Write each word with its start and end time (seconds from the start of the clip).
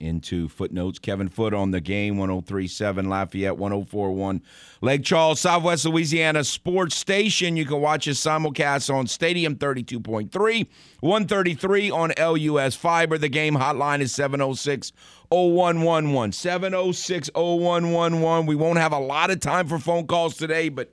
into 0.00 0.48
footnotes. 0.48 0.98
Kevin 0.98 1.28
Foote 1.28 1.54
on 1.54 1.70
the 1.70 1.80
game 1.80 2.16
1037 2.16 3.08
Lafayette 3.08 3.56
1041 3.56 4.42
Lake 4.80 5.02
Charles, 5.02 5.40
Southwest 5.40 5.84
Louisiana 5.84 6.44
Sports 6.44 6.94
Station. 6.94 7.56
You 7.56 7.66
can 7.66 7.80
watch 7.80 8.06
us 8.08 8.18
simulcast 8.18 8.92
on 8.92 9.06
Stadium 9.06 9.56
32.3, 9.56 10.66
133 11.00 11.90
on 11.90 12.12
LUS 12.18 12.74
Fiber. 12.74 13.18
The 13.18 13.28
game 13.28 13.54
hotline 13.54 14.00
is 14.00 14.12
706 14.12 14.92
0111. 15.30 16.32
706 16.32 17.30
0111. 17.34 18.46
We 18.46 18.54
won't 18.54 18.78
have 18.78 18.92
a 18.92 18.98
lot 18.98 19.30
of 19.30 19.40
time 19.40 19.66
for 19.66 19.78
phone 19.78 20.06
calls 20.06 20.36
today, 20.36 20.68
but 20.68 20.92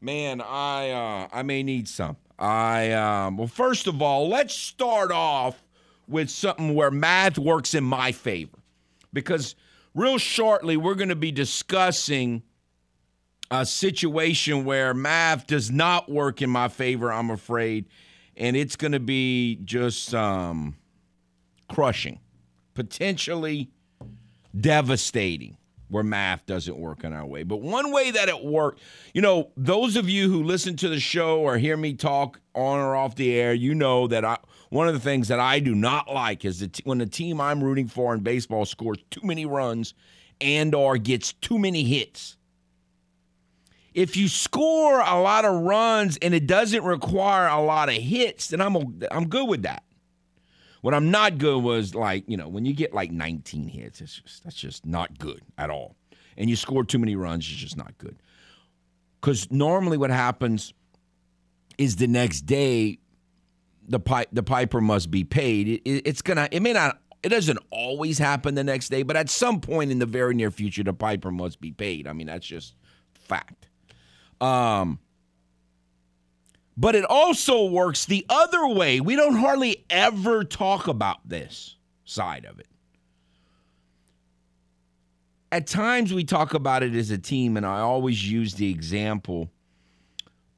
man, 0.00 0.40
I 0.40 0.90
uh, 0.90 1.28
I 1.32 1.42
may 1.42 1.62
need 1.62 1.88
some. 1.88 2.16
I 2.38 2.92
um, 2.92 3.36
well, 3.36 3.46
first 3.46 3.86
of 3.86 4.02
all, 4.02 4.28
let's 4.28 4.54
start 4.54 5.12
off 5.12 5.62
with 6.08 6.30
something 6.30 6.74
where 6.74 6.90
math 6.90 7.38
works 7.38 7.74
in 7.74 7.84
my 7.84 8.12
favor, 8.12 8.58
because 9.12 9.54
real 9.94 10.18
shortly 10.18 10.76
we're 10.76 10.94
going 10.94 11.08
to 11.08 11.16
be 11.16 11.32
discussing 11.32 12.42
a 13.50 13.66
situation 13.66 14.64
where 14.64 14.94
math 14.94 15.46
does 15.46 15.70
not 15.70 16.10
work 16.10 16.40
in 16.40 16.48
my 16.48 16.68
favor. 16.68 17.12
I'm 17.12 17.30
afraid, 17.30 17.86
and 18.36 18.56
it's 18.56 18.76
going 18.76 18.92
to 18.92 19.00
be 19.00 19.60
just 19.64 20.14
um, 20.14 20.76
crushing, 21.68 22.18
potentially 22.74 23.70
devastating 24.58 25.56
where 25.88 26.02
math 26.02 26.46
doesn't 26.46 26.78
work 26.78 27.04
in 27.04 27.12
our 27.12 27.26
way. 27.26 27.42
But 27.42 27.60
one 27.60 27.92
way 27.92 28.10
that 28.12 28.30
it 28.30 28.42
worked, 28.42 28.80
you 29.12 29.20
know, 29.20 29.50
those 29.58 29.96
of 29.96 30.08
you 30.08 30.30
who 30.30 30.42
listen 30.42 30.74
to 30.76 30.88
the 30.88 30.98
show 30.98 31.40
or 31.40 31.58
hear 31.58 31.76
me 31.76 31.92
talk 31.92 32.40
on 32.54 32.78
or 32.78 32.96
off 32.96 33.14
the 33.14 33.34
air, 33.34 33.52
you 33.52 33.74
know 33.74 34.06
that 34.06 34.24
I 34.24 34.38
one 34.72 34.88
of 34.88 34.94
the 34.94 35.00
things 35.00 35.28
that 35.28 35.38
I 35.38 35.60
do 35.60 35.74
not 35.74 36.10
like 36.10 36.46
is 36.46 36.60
that 36.60 36.78
when 36.84 36.96
the 36.96 37.04
team 37.04 37.42
I'm 37.42 37.62
rooting 37.62 37.88
for 37.88 38.14
in 38.14 38.20
baseball 38.20 38.64
scores 38.64 38.96
too 39.10 39.20
many 39.22 39.44
runs 39.44 39.92
and 40.40 40.74
or 40.74 40.96
gets 40.96 41.34
too 41.34 41.58
many 41.58 41.84
hits. 41.84 42.38
If 43.92 44.16
you 44.16 44.28
score 44.28 45.00
a 45.00 45.20
lot 45.20 45.44
of 45.44 45.60
runs 45.60 46.16
and 46.22 46.32
it 46.32 46.46
doesn't 46.46 46.82
require 46.84 47.48
a 47.48 47.60
lot 47.60 47.90
of 47.90 47.96
hits, 47.96 48.48
then 48.48 48.62
I'm 48.62 48.98
I'm 49.10 49.28
good 49.28 49.46
with 49.46 49.64
that. 49.64 49.82
What 50.80 50.94
I'm 50.94 51.10
not 51.10 51.36
good 51.36 51.62
was 51.62 51.94
like, 51.94 52.24
you 52.26 52.38
know, 52.38 52.48
when 52.48 52.64
you 52.64 52.72
get 52.72 52.94
like 52.94 53.10
19 53.10 53.68
hits, 53.68 54.00
it's 54.00 54.22
just 54.22 54.42
that's 54.42 54.56
just 54.56 54.86
not 54.86 55.18
good 55.18 55.42
at 55.58 55.68
all. 55.68 55.96
And 56.38 56.48
you 56.48 56.56
score 56.56 56.82
too 56.82 56.98
many 56.98 57.14
runs, 57.14 57.44
it's 57.44 57.60
just 57.60 57.76
not 57.76 57.98
good. 57.98 58.16
Cuz 59.20 59.52
normally 59.52 59.98
what 59.98 60.08
happens 60.08 60.72
is 61.76 61.96
the 61.96 62.06
next 62.06 62.46
day 62.46 63.00
the 63.88 64.00
pipe 64.00 64.28
the 64.32 64.42
piper 64.42 64.80
must 64.80 65.10
be 65.10 65.24
paid. 65.24 65.68
It, 65.68 65.82
it, 65.84 66.02
it's 66.06 66.22
to 66.22 66.48
it 66.50 66.60
may 66.60 66.72
not 66.72 67.00
it 67.22 67.28
doesn't 67.28 67.58
always 67.70 68.18
happen 68.18 68.54
the 68.54 68.64
next 68.64 68.88
day, 68.88 69.02
but 69.02 69.16
at 69.16 69.30
some 69.30 69.60
point 69.60 69.92
in 69.92 69.98
the 69.98 70.06
very 70.06 70.34
near 70.34 70.50
future 70.50 70.82
the 70.82 70.92
piper 70.92 71.30
must 71.30 71.60
be 71.60 71.72
paid. 71.72 72.06
I 72.06 72.12
mean, 72.12 72.26
that's 72.26 72.46
just 72.46 72.74
fact. 73.14 73.68
Um 74.40 74.98
but 76.76 76.94
it 76.94 77.04
also 77.04 77.66
works 77.66 78.06
the 78.06 78.24
other 78.28 78.66
way. 78.66 79.00
We 79.00 79.14
don't 79.14 79.36
hardly 79.36 79.84
ever 79.90 80.42
talk 80.42 80.88
about 80.88 81.28
this 81.28 81.76
side 82.04 82.46
of 82.46 82.58
it. 82.58 82.66
At 85.50 85.66
times 85.66 86.14
we 86.14 86.24
talk 86.24 86.54
about 86.54 86.82
it 86.82 86.94
as 86.94 87.10
a 87.10 87.18
team, 87.18 87.58
and 87.58 87.66
I 87.66 87.80
always 87.80 88.30
use 88.30 88.54
the 88.54 88.70
example 88.70 89.50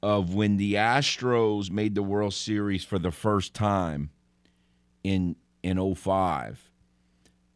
of 0.04 0.34
when 0.34 0.58
the 0.58 0.74
Astros 0.74 1.70
made 1.70 1.94
the 1.94 2.02
World 2.02 2.34
Series 2.34 2.84
for 2.84 2.98
the 2.98 3.10
first 3.10 3.54
time 3.54 4.10
in 5.02 5.34
in 5.62 5.94
05. 5.94 6.70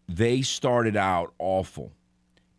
They 0.08 0.40
started 0.40 0.96
out 0.96 1.34
awful. 1.38 1.92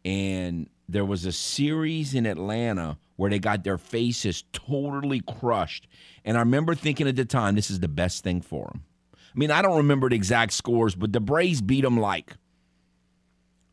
And 0.05 0.69
there 0.87 1.05
was 1.05 1.25
a 1.25 1.31
series 1.31 2.13
in 2.13 2.27
Atlanta 2.27 2.99
where 3.15 3.31
they 3.31 3.39
got 3.39 3.63
their 3.63 3.79
faces 3.79 4.43
totally 4.53 5.21
crushed. 5.21 5.87
And 6.23 6.37
I 6.37 6.41
remember 6.41 6.75
thinking 6.75 7.07
at 7.07 7.15
the 7.15 7.25
time, 7.25 7.55
this 7.55 7.71
is 7.71 7.79
the 7.79 7.87
best 7.87 8.23
thing 8.23 8.41
for 8.41 8.67
them. 8.67 8.83
I 9.13 9.39
mean, 9.39 9.49
I 9.49 9.63
don't 9.63 9.77
remember 9.77 10.07
the 10.07 10.15
exact 10.15 10.53
scores, 10.53 10.93
but 10.93 11.13
the 11.13 11.19
Braves 11.19 11.61
beat 11.61 11.81
them 11.81 11.99
like 11.99 12.37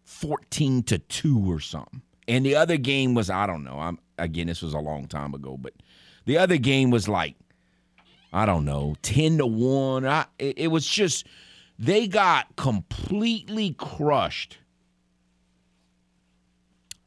14 0.05 0.83
to 0.85 0.99
2 0.99 1.53
or 1.53 1.61
something. 1.61 2.01
And 2.27 2.47
the 2.47 2.57
other 2.57 2.79
game 2.79 3.13
was, 3.13 3.29
I 3.29 3.47
don't 3.47 3.65
know. 3.65 3.79
I'm 3.79 3.99
again, 4.17 4.47
this 4.47 4.63
was 4.63 4.73
a 4.73 4.79
long 4.79 5.07
time 5.09 5.35
ago, 5.35 5.59
but 5.59 5.75
the 6.27 6.39
other 6.39 6.59
game 6.59 6.91
was 6.91 7.09
like, 7.09 7.37
I 8.33 8.45
don't 8.45 8.65
know, 8.65 8.97
10 9.03 9.39
to 9.39 9.47
1. 9.47 10.07
I, 10.07 10.27
it, 10.39 10.71
was 10.71 10.87
just, 10.87 11.27
they 11.79 12.07
got 12.07 12.55
completely 12.57 13.75
crushed 13.79 14.59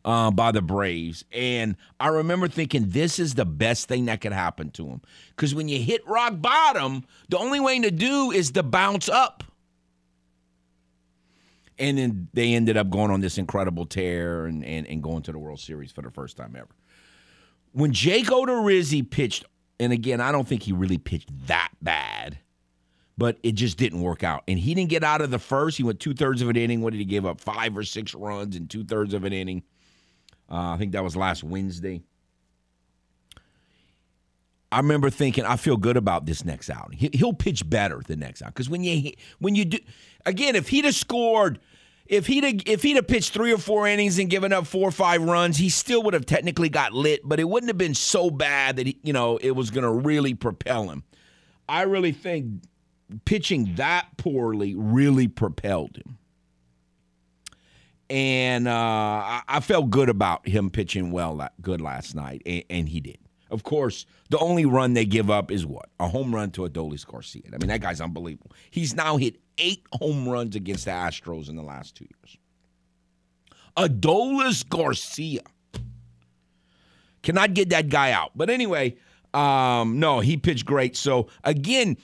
uh, 0.06 0.31
by 0.31 0.52
the 0.52 0.62
Braves. 0.62 1.25
And 1.31 1.75
I 2.00 2.08
remember 2.08 2.47
thinking, 2.47 2.90
this 2.90 3.19
is 3.19 3.35
the 3.35 3.46
best 3.46 3.88
thing 3.88 4.06
that 4.06 4.22
could 4.22 4.31
happen 4.31 4.72
to 4.72 4.84
them. 4.85 5.02
Because 5.35 5.53
when 5.53 5.68
you 5.68 5.79
hit 5.79 6.02
rock 6.08 6.41
bottom, 6.41 7.03
the 7.28 7.38
only 7.38 7.59
way 7.59 7.79
to 7.79 7.91
do 7.91 8.31
is 8.31 8.52
to 8.52 8.63
bounce 8.63 9.09
up. 9.09 9.44
And 11.78 11.97
then 11.97 12.28
they 12.34 12.56
ended 12.56 12.75
up 12.75 12.90
going 12.90 13.12
on 13.12 13.22
this 13.22 13.38
incredible 13.38 13.85
tear 13.85 14.46
and, 14.46 14.66
and, 14.66 14.88
and 14.88 15.03
going 15.03 15.24
to 15.24 15.31
the 15.31 15.40
World 15.40 15.59
Series 15.59 15.91
for 15.91 16.02
the 16.02 16.12
first 16.12 16.38
time 16.38 16.56
ever. 16.58 16.68
When 17.72 17.94
Jake 17.94 18.28
Odorizzi 18.28 19.07
pitched, 19.09 19.46
and 19.80 19.94
again, 19.94 20.22
I 20.22 20.31
don't 20.31 20.47
think 20.47 20.63
he 20.63 20.72
really 20.72 20.97
pitched 20.97 21.30
that 21.47 21.69
bad, 21.81 22.40
but 23.18 23.38
it 23.44 23.53
just 23.53 23.78
didn't 23.78 24.02
work 24.02 24.24
out. 24.24 24.44
And 24.47 24.57
he 24.57 24.74
didn't 24.74 24.90
get 24.90 25.03
out 25.03 25.22
of 25.22 25.31
the 25.31 25.40
first. 25.40 25.78
He 25.78 25.84
went 25.84 26.00
two 26.00 26.13
thirds 26.13 26.41
of 26.41 26.50
an 26.50 26.56
inning. 26.56 26.81
What 26.81 26.91
did 26.91 27.00
he 27.00 27.06
give 27.06 27.25
up? 27.25 27.41
Five 27.41 27.78
or 27.78 27.84
six 27.84 28.13
runs 28.16 28.56
in 28.56 28.68
two 28.68 28.84
thirds 28.84 29.13
of 29.13 29.24
an 29.24 29.34
inning. 29.34 29.63
Uh, 30.52 30.72
I 30.72 30.78
think 30.78 30.94
that 30.94 31.03
was 31.03 31.16
last 31.16 31.44
Wednesday. 31.44 32.02
I 34.72 34.78
remember 34.78 35.09
thinking, 35.09 35.46
I 35.46 35.56
feel 35.56 35.78
good 35.78 35.97
about 35.97 36.25
this 36.25 36.46
next 36.46 36.69
outing. 36.69 37.09
He'll 37.13 37.34
pitch 37.34 37.68
better 37.68 38.02
the 38.06 38.16
next 38.16 38.41
out 38.41 38.53
because 38.53 38.69
when 38.69 38.84
you 38.84 39.13
when 39.40 39.56
you 39.56 39.66
do 39.66 39.79
again, 40.25 40.56
if 40.56 40.69
he'd 40.69 40.85
have 40.85 40.96
scored, 40.96 41.59
if 42.09 42.25
he'd 42.25 42.68
if 42.68 42.81
he'd 42.81 42.96
have 42.96 43.08
pitched 43.08 43.34
three 43.34 43.53
or 43.53 43.58
four 43.58 43.88
innings 43.88 44.18
and 44.20 44.30
given 44.30 44.52
up 44.52 44.66
four 44.66 44.90
or 44.90 44.92
five 44.92 45.22
runs, 45.22 45.58
he 45.58 45.70
still 45.70 46.03
would 46.03 46.16
have 46.16 46.25
technically 46.25 46.68
got 46.68 46.92
lit, 46.92 47.22
but 47.24 47.40
it 47.40 47.47
wouldn't 47.47 47.70
have 47.70 47.78
been 47.78 47.94
so 47.94 48.30
bad 48.31 48.75
that 48.78 48.88
he, 48.88 48.97
you 49.03 49.14
know 49.14 49.38
it 49.38 49.52
was 49.52 49.70
going 49.70 49.84
to 49.84 49.92
really 49.92 50.34
propel 50.34 50.90
him. 50.90 51.03
I 51.70 51.84
really 51.84 52.12
think 52.12 52.64
pitching 53.25 53.75
that 53.75 54.08
poorly 54.18 54.75
really 54.75 55.28
propelled 55.28 55.96
him 55.97 56.18
and 58.09 58.68
uh, 58.68 58.72
I, 58.72 59.41
I, 59.47 59.59
felt 59.59 59.90
good 59.90 60.09
about 60.09 60.47
him 60.47 60.70
pitching 60.70 61.12
well, 61.12 61.47
good 61.62 61.80
last 61.80 62.16
night, 62.16 62.41
and, 62.46 62.64
and, 62.70 62.90
he 62.90 63.00
did. 63.00 63.20
Of 63.50 63.64
course, 63.64 64.06
the 64.30 64.38
only 64.38 64.66
run 64.66 64.94
they 64.94 65.06
give 65.06 65.30
up 65.30 65.52
is 65.52 65.66
what 65.66 65.90
a 66.00 66.08
home 66.08 66.34
run 66.34 66.52
to 66.52 66.62
Adolis 66.62 67.06
Garcia. 67.06 67.44
I 67.48 67.58
mean, 67.58 67.68
that 67.68 67.82
guy's 67.82 68.02
unbelievable. 68.02 68.52
He's 68.70 68.96
now 68.96 69.18
hit 69.18 69.38
eight 69.58 69.84
home 69.91 70.28
runs 70.28 70.56
against 70.56 70.85
the 70.85 70.91
Astros 70.91 71.50
in 71.50 71.56
the 71.56 71.64
last 71.64 71.96
two 71.96 72.06
years. 72.06 72.38
Adolis 73.78 74.68
Garcia 74.68 75.41
cannot 77.23 77.53
get 77.53 77.70
that 77.70 77.90
guy 77.90 78.12
out. 78.12 78.32
But 78.35 78.50
anyway, 78.50 78.97
um, 79.34 80.00
no, 80.00 80.20
he 80.20 80.38
pitched 80.38 80.66
great. 80.66 80.96
So 80.96 81.28
again 81.44 81.97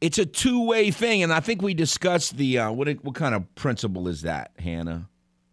it's 0.00 0.18
a 0.18 0.26
two 0.26 0.64
way 0.64 0.90
thing, 0.90 1.22
and 1.22 1.32
I 1.32 1.40
think 1.40 1.62
we 1.62 1.74
discussed 1.74 2.36
the 2.36 2.58
uh, 2.58 2.72
what 2.72 2.88
what 3.04 3.14
kind 3.14 3.34
of 3.34 3.54
principle 3.54 4.08
is 4.08 4.22
that, 4.22 4.52
Hannah? 4.58 5.08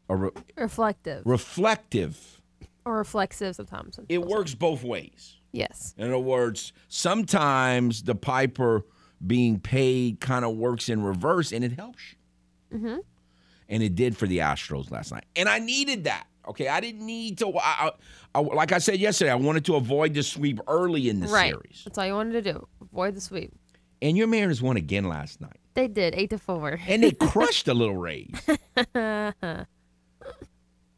Re- 0.10 0.30
reflective. 0.56 1.24
Reflective. 1.25 2.32
Or 2.85 2.97
reflexive 2.97 3.56
sometimes. 3.56 4.00
It 4.09 4.24
works 4.24 4.53
both 4.56 4.83
ways. 4.83 5.38
Yes. 5.51 5.94
In 5.97 6.06
other 6.07 6.18
words, 6.18 6.74
sometimes 6.89 8.03
the 8.03 8.15
piper 8.15 8.83
being 9.25 9.59
paid 9.59 10.19
kind 10.19 10.44
of 10.44 10.56
works 10.56 10.89
in 10.89 11.03
reverse, 11.03 11.51
and 11.51 11.63
it 11.63 11.74
helps 11.74 12.03
you. 12.71 12.77
Mm-hmm. 12.77 12.97
And 13.69 13.83
it 13.83 13.95
did 13.95 14.18
for 14.18 14.27
the 14.27 14.39
Astros 14.39 14.91
last 14.91 15.12
night, 15.12 15.25
and 15.35 15.47
I 15.47 15.59
needed 15.59 16.03
that. 16.03 16.27
Okay, 16.47 16.68
I 16.68 16.81
didn't 16.81 17.06
need 17.06 17.38
to. 17.38 17.53
I, 17.57 17.91
I, 18.35 18.39
like 18.39 18.74
I 18.74 18.80
said 18.80 19.00
yesterday, 19.00 19.31
I 19.31 19.35
wanted 19.35 19.63
to 19.65 19.75
avoid 19.75 20.13
the 20.13 20.24
sweep 20.24 20.59
early 20.68 21.07
in 21.07 21.21
the 21.21 21.27
right. 21.27 21.51
series. 21.51 21.83
That's 21.85 21.97
all 21.97 22.06
you 22.06 22.13
wanted 22.13 22.44
to 22.44 22.53
do. 22.53 22.68
Avoid 22.81 23.15
the 23.15 23.21
sweep. 23.21 23.53
And 24.01 24.18
your 24.18 24.27
Mariners 24.27 24.62
won 24.62 24.75
again 24.75 25.06
last 25.06 25.39
night. 25.39 25.62
They 25.75 25.88
did 25.88 26.13
eight 26.15 26.30
to 26.31 26.38
four. 26.38 26.80
and 26.88 27.03
they 27.03 27.12
crushed 27.12 27.65
the 27.68 27.74
Little 27.74 27.95
Rays. 27.95 28.35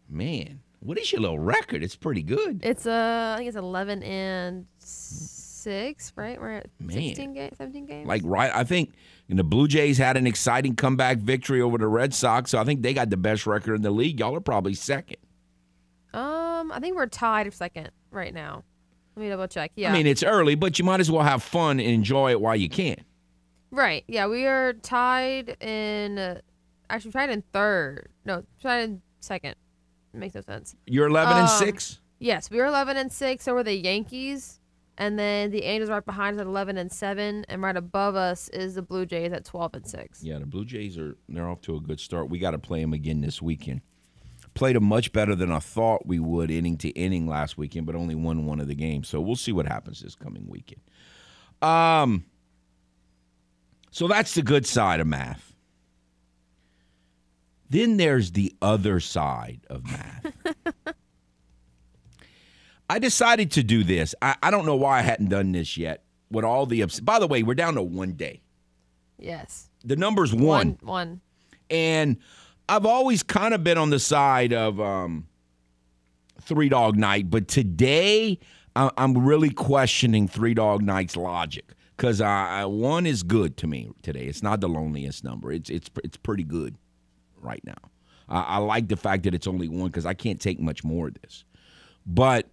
Man, 0.10 0.62
what 0.86 0.98
is 0.98 1.12
your 1.12 1.22
little 1.22 1.40
record? 1.40 1.84
It's 1.84 1.96
pretty 1.96 2.22
good. 2.24 2.62
It's 2.64 2.86
uh, 2.86 3.34
I 3.34 3.38
think 3.38 3.48
it's 3.48 3.58
eleven 3.58 4.04
and 4.04 4.66
six, 4.80 6.14
right? 6.16 6.40
We're 6.40 6.52
at 6.58 6.68
Man. 6.80 6.92
sixteen 6.92 7.34
games, 7.34 7.58
seventeen 7.58 7.86
games. 7.86 8.08
Like 8.08 8.22
right, 8.26 8.52
I 8.54 8.64
think 8.64 8.94
and 9.30 9.40
the 9.40 9.44
Blue 9.44 9.68
Jays 9.68 9.98
had 9.98 10.18
an 10.18 10.28
exciting 10.28 10.76
comeback 10.76 11.18
victory 11.18 11.62
over 11.62 11.78
the 11.78 11.88
Red 11.88 12.14
Sox, 12.14 12.52
so 12.52 12.60
I 12.60 12.64
think 12.64 12.82
they 12.84 12.94
got 12.94 13.10
the 13.10 13.18
best 13.18 13.48
record 13.48 13.76
in 13.76 13.82
the 13.82 13.92
league. 13.92 14.20
Y'all 14.20 14.36
are 14.36 14.40
probably 14.42 14.74
second. 14.76 15.18
um, 16.14 16.72
I 16.72 16.80
think 16.80 16.96
we're 16.96 17.08
tied 17.08 17.48
for 17.48 17.52
second 17.56 17.90
right 18.12 18.34
now. 18.34 18.64
Let 19.16 19.24
me 19.24 19.30
double 19.30 19.48
check. 19.48 19.72
Yeah, 19.76 19.90
I 19.92 19.94
mean, 19.94 20.08
it's 20.08 20.24
early, 20.24 20.56
but 20.56 20.78
you 20.78 20.86
might 20.86 21.00
as 21.00 21.10
well 21.10 21.24
have 21.24 21.42
fun 21.42 21.80
and 21.80 21.90
enjoy 21.90 22.32
it 22.32 22.42
while 22.42 22.56
you 22.56 22.70
can. 22.70 22.98
right. 23.72 24.04
Yeah, 24.08 24.28
we 24.28 24.46
are 24.46 24.74
tied 24.74 25.56
in. 25.62 26.18
Uh, 26.20 26.42
actually, 26.90 27.12
tied 27.12 27.30
in 27.30 27.42
third. 27.54 28.10
No, 28.26 28.44
tied 28.62 28.84
in 28.84 29.02
second. 29.22 29.56
Makes 30.18 30.36
no 30.36 30.42
sense. 30.42 30.76
You're 30.86 31.08
11 31.08 31.38
and 31.38 31.48
Um, 31.50 31.58
6. 31.60 32.00
Yes, 32.20 32.50
we 32.50 32.58
were 32.58 32.66
11 32.66 32.98
and 32.98 33.12
6 33.12 33.44
so 33.44 33.54
were 33.54 33.64
the 33.64 33.76
Yankees. 33.76 34.60
And 34.98 35.20
then 35.20 35.52
the 35.52 35.64
Angels 35.64 35.90
right 35.90 36.06
behind 36.06 36.38
us 36.38 36.42
at 36.42 36.48
11 36.48 36.78
and 36.78 36.90
7. 36.90 37.46
And 37.50 37.62
right 37.62 37.76
above 37.76 38.16
us 38.16 38.48
is 38.50 38.76
the 38.76 38.82
Blue 38.82 39.06
Jays 39.06 39.34
at 39.34 39.44
12 39.44 39.74
and 39.76 39.86
6. 39.88 40.24
Yeah, 40.24 40.40
the 40.40 40.46
Blue 40.46 40.64
Jays 40.64 40.98
are 40.98 41.18
they're 41.28 41.50
off 41.50 41.60
to 41.62 41.76
a 41.76 41.82
good 41.82 42.00
start. 42.00 42.30
We 42.30 42.40
got 42.40 42.52
to 42.52 42.58
play 42.60 42.80
them 42.82 42.94
again 42.94 43.20
this 43.20 43.42
weekend. 43.42 43.82
Played 44.54 44.78
them 44.78 44.86
much 44.86 45.12
better 45.12 45.36
than 45.36 45.52
I 45.52 45.60
thought 45.60 46.06
we 46.06 46.18
would 46.18 46.50
inning 46.50 46.78
to 46.78 46.90
inning 46.92 47.28
last 47.28 47.58
weekend, 47.58 47.86
but 47.86 47.96
only 47.96 48.16
won 48.16 48.46
one 48.46 48.62
of 48.62 48.70
the 48.70 48.76
games. 48.76 49.10
So 49.10 49.20
we'll 49.20 49.36
see 49.36 49.52
what 49.52 49.68
happens 49.68 50.00
this 50.00 50.16
coming 50.16 50.48
weekend. 50.48 50.80
Um, 51.62 52.24
so 53.92 54.08
that's 54.08 54.34
the 54.34 54.42
good 54.44 54.66
side 54.66 55.02
of 55.02 55.08
math. 55.08 55.45
Then 57.70 57.98
there's 57.98 58.32
the 58.32 58.54
other 58.62 59.00
side 59.00 59.62
of 59.70 59.84
math. 59.86 60.34
I 62.90 63.00
decided 63.00 63.52
to 63.52 63.64
do 63.64 63.84
this. 63.84 64.14
I, 64.22 64.36
I 64.44 64.52
don't 64.52 64.66
know 64.66 64.76
why 64.76 65.00
I 65.00 65.02
hadn't 65.02 65.30
done 65.30 65.52
this 65.52 65.76
yet. 65.78 66.04
With 66.30 66.46
all 66.46 66.66
the 66.66 66.84
ups- 66.84 67.00
by 67.00 67.20
the 67.20 67.28
way, 67.28 67.44
we're 67.44 67.56
down 67.56 67.76
to 67.76 67.82
one 67.84 68.14
day. 68.14 68.42
Yes. 69.18 69.70
The 69.84 69.96
number's 69.96 70.34
one. 70.34 70.42
One. 70.42 70.78
One. 70.82 71.22
And 71.70 72.18
I've 72.70 72.86
always 72.86 73.24
kind 73.24 73.54
of 73.54 73.64
been 73.64 73.78
on 73.78 73.90
the 73.90 74.00
side 74.00 74.54
of 74.54 74.80
um, 74.80 75.28
Three 76.42 76.70
Dog 76.70 76.96
Night, 76.98 77.30
but 77.30 77.48
today 77.48 78.40
I- 78.76 78.92
I'm 78.98 79.18
really 79.26 79.50
questioning 79.50 80.28
Three 80.28 80.54
Dog 80.54 80.84
Night's 80.84 81.16
logic 81.16 81.72
because 81.98 82.22
I, 82.22 82.62
I, 82.62 82.66
one 82.66 83.06
is 83.08 83.24
good 83.24 83.58
to 83.58 83.68
me 83.68 83.90
today. 84.04 84.26
It's 84.26 84.44
not 84.44 84.62
the 84.62 84.70
loneliest 84.70 85.24
number. 85.24 85.52
It's 85.52 85.70
it's 85.70 85.90
it's 86.04 86.18
pretty 86.18 86.44
good 86.44 86.76
right 87.46 87.64
now. 87.66 87.78
I, 88.28 88.42
I 88.42 88.58
like 88.58 88.88
the 88.88 88.96
fact 88.96 89.24
that 89.24 89.34
it's 89.34 89.48
only 89.48 89.68
one 89.68 89.88
because 89.88 90.06
I 90.06 90.14
can't 90.14 90.42
take 90.42 90.60
much 90.60 90.84
more 90.84 91.08
of 91.08 91.14
this, 91.22 91.46
but 92.06 92.48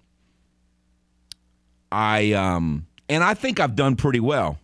I 1.90 2.32
um 2.32 2.86
and 3.08 3.22
I 3.22 3.34
think 3.34 3.60
I've 3.60 3.76
done 3.76 3.96
pretty 3.96 4.20
well. 4.20 4.58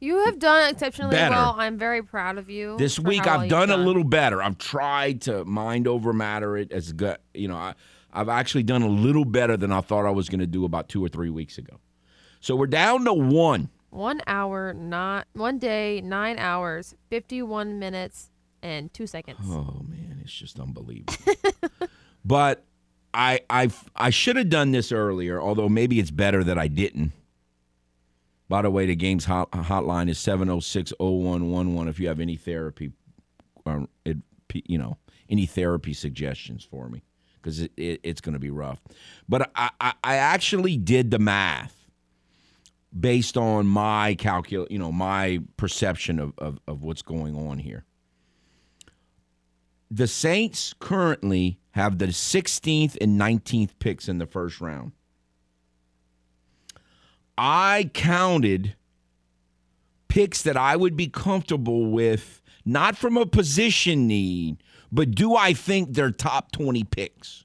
You 0.00 0.24
have 0.26 0.38
done 0.38 0.70
exceptionally 0.70 1.16
Better. 1.16 1.34
well. 1.34 1.56
I'm 1.58 1.76
very 1.76 2.02
proud 2.02 2.38
of 2.38 2.48
you. 2.48 2.76
This 2.78 3.00
week 3.00 3.26
I've 3.26 3.42
you've 3.42 3.50
done 3.50 3.70
a 3.70 3.76
little 3.76 4.04
better. 4.04 4.40
I've 4.40 4.58
tried 4.58 5.22
to 5.22 5.44
mind 5.44 5.88
over 5.88 6.12
matter 6.12 6.56
it 6.56 6.70
as 6.70 6.92
good. 6.92 7.18
You 7.34 7.48
know, 7.48 7.56
I, 7.56 7.74
I've 8.12 8.28
actually 8.28 8.62
done 8.62 8.82
a 8.82 8.88
little 8.88 9.24
better 9.24 9.56
than 9.56 9.72
I 9.72 9.80
thought 9.80 10.06
I 10.06 10.10
was 10.10 10.28
going 10.28 10.40
to 10.40 10.46
do 10.46 10.64
about 10.64 10.88
two 10.88 11.04
or 11.04 11.08
three 11.08 11.30
weeks 11.30 11.58
ago. 11.58 11.80
So 12.40 12.54
we're 12.54 12.68
down 12.68 13.04
to 13.06 13.12
one. 13.12 13.70
One 13.90 14.20
hour, 14.26 14.72
not 14.72 15.26
one 15.32 15.58
day, 15.58 16.00
nine 16.00 16.38
hours, 16.38 16.94
51 17.10 17.78
minutes, 17.78 18.30
and 18.62 18.92
two 18.92 19.06
seconds. 19.06 19.38
Oh 19.44 19.82
man, 19.88 20.20
it's 20.22 20.32
just 20.32 20.58
unbelievable. 20.58 21.14
but 22.24 22.64
I 23.14 23.40
I 23.48 23.70
I 23.96 24.10
should 24.10 24.36
have 24.36 24.48
done 24.48 24.72
this 24.72 24.92
earlier. 24.92 25.40
Although 25.40 25.68
maybe 25.68 25.98
it's 26.00 26.10
better 26.10 26.44
that 26.44 26.58
I 26.58 26.68
didn't. 26.68 27.12
By 28.48 28.62
the 28.62 28.70
way, 28.70 28.86
the 28.86 28.96
game's 28.96 29.26
hot, 29.26 29.50
hotline 29.52 30.08
is 30.08 30.18
706-0111 30.18 31.88
if 31.88 32.00
you 32.00 32.08
have 32.08 32.18
any 32.18 32.36
therapy, 32.36 32.92
um, 33.66 33.88
it, 34.06 34.16
you 34.64 34.78
know, 34.78 34.96
any 35.28 35.44
therapy 35.44 35.92
suggestions 35.92 36.64
for 36.64 36.88
me 36.88 37.02
because 37.34 37.60
it, 37.60 37.72
it, 37.76 38.00
it's 38.02 38.22
going 38.22 38.32
to 38.32 38.38
be 38.38 38.50
rough. 38.50 38.80
But 39.28 39.50
I, 39.54 39.70
I, 39.80 39.92
I 40.02 40.16
actually 40.16 40.78
did 40.78 41.10
the 41.10 41.18
math 41.18 41.74
based 42.98 43.36
on 43.36 43.66
my 43.66 44.16
calcul, 44.18 44.66
you 44.70 44.78
know, 44.78 44.92
my 44.92 45.40
perception 45.58 46.18
of, 46.18 46.32
of, 46.38 46.58
of 46.66 46.82
what's 46.82 47.02
going 47.02 47.36
on 47.36 47.58
here. 47.58 47.84
The 49.90 50.06
Saints 50.06 50.74
currently 50.78 51.58
have 51.70 51.98
the 51.98 52.06
16th 52.06 52.96
and 53.00 53.18
19th 53.18 53.70
picks 53.78 54.08
in 54.08 54.18
the 54.18 54.26
first 54.26 54.60
round. 54.60 54.92
I 57.36 57.90
counted 57.94 58.74
picks 60.08 60.42
that 60.42 60.56
I 60.56 60.76
would 60.76 60.96
be 60.96 61.06
comfortable 61.06 61.90
with, 61.90 62.42
not 62.64 62.96
from 62.96 63.16
a 63.16 63.26
position 63.26 64.06
need, 64.06 64.56
but 64.90 65.12
do 65.12 65.36
I 65.36 65.52
think 65.52 65.92
they're 65.92 66.10
top 66.10 66.50
20 66.52 66.84
picks? 66.84 67.44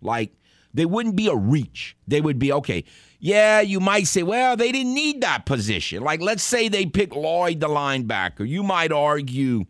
Like, 0.00 0.32
they 0.72 0.86
wouldn't 0.86 1.16
be 1.16 1.26
a 1.26 1.34
reach. 1.34 1.96
They 2.06 2.20
would 2.20 2.38
be, 2.38 2.52
okay, 2.52 2.84
yeah, 3.18 3.60
you 3.60 3.80
might 3.80 4.06
say, 4.06 4.22
well, 4.22 4.56
they 4.56 4.70
didn't 4.70 4.94
need 4.94 5.22
that 5.22 5.46
position. 5.46 6.02
Like, 6.02 6.20
let's 6.20 6.42
say 6.42 6.68
they 6.68 6.86
pick 6.86 7.16
Lloyd, 7.16 7.60
the 7.60 7.68
linebacker. 7.68 8.46
You 8.46 8.62
might 8.62 8.92
argue 8.92 9.64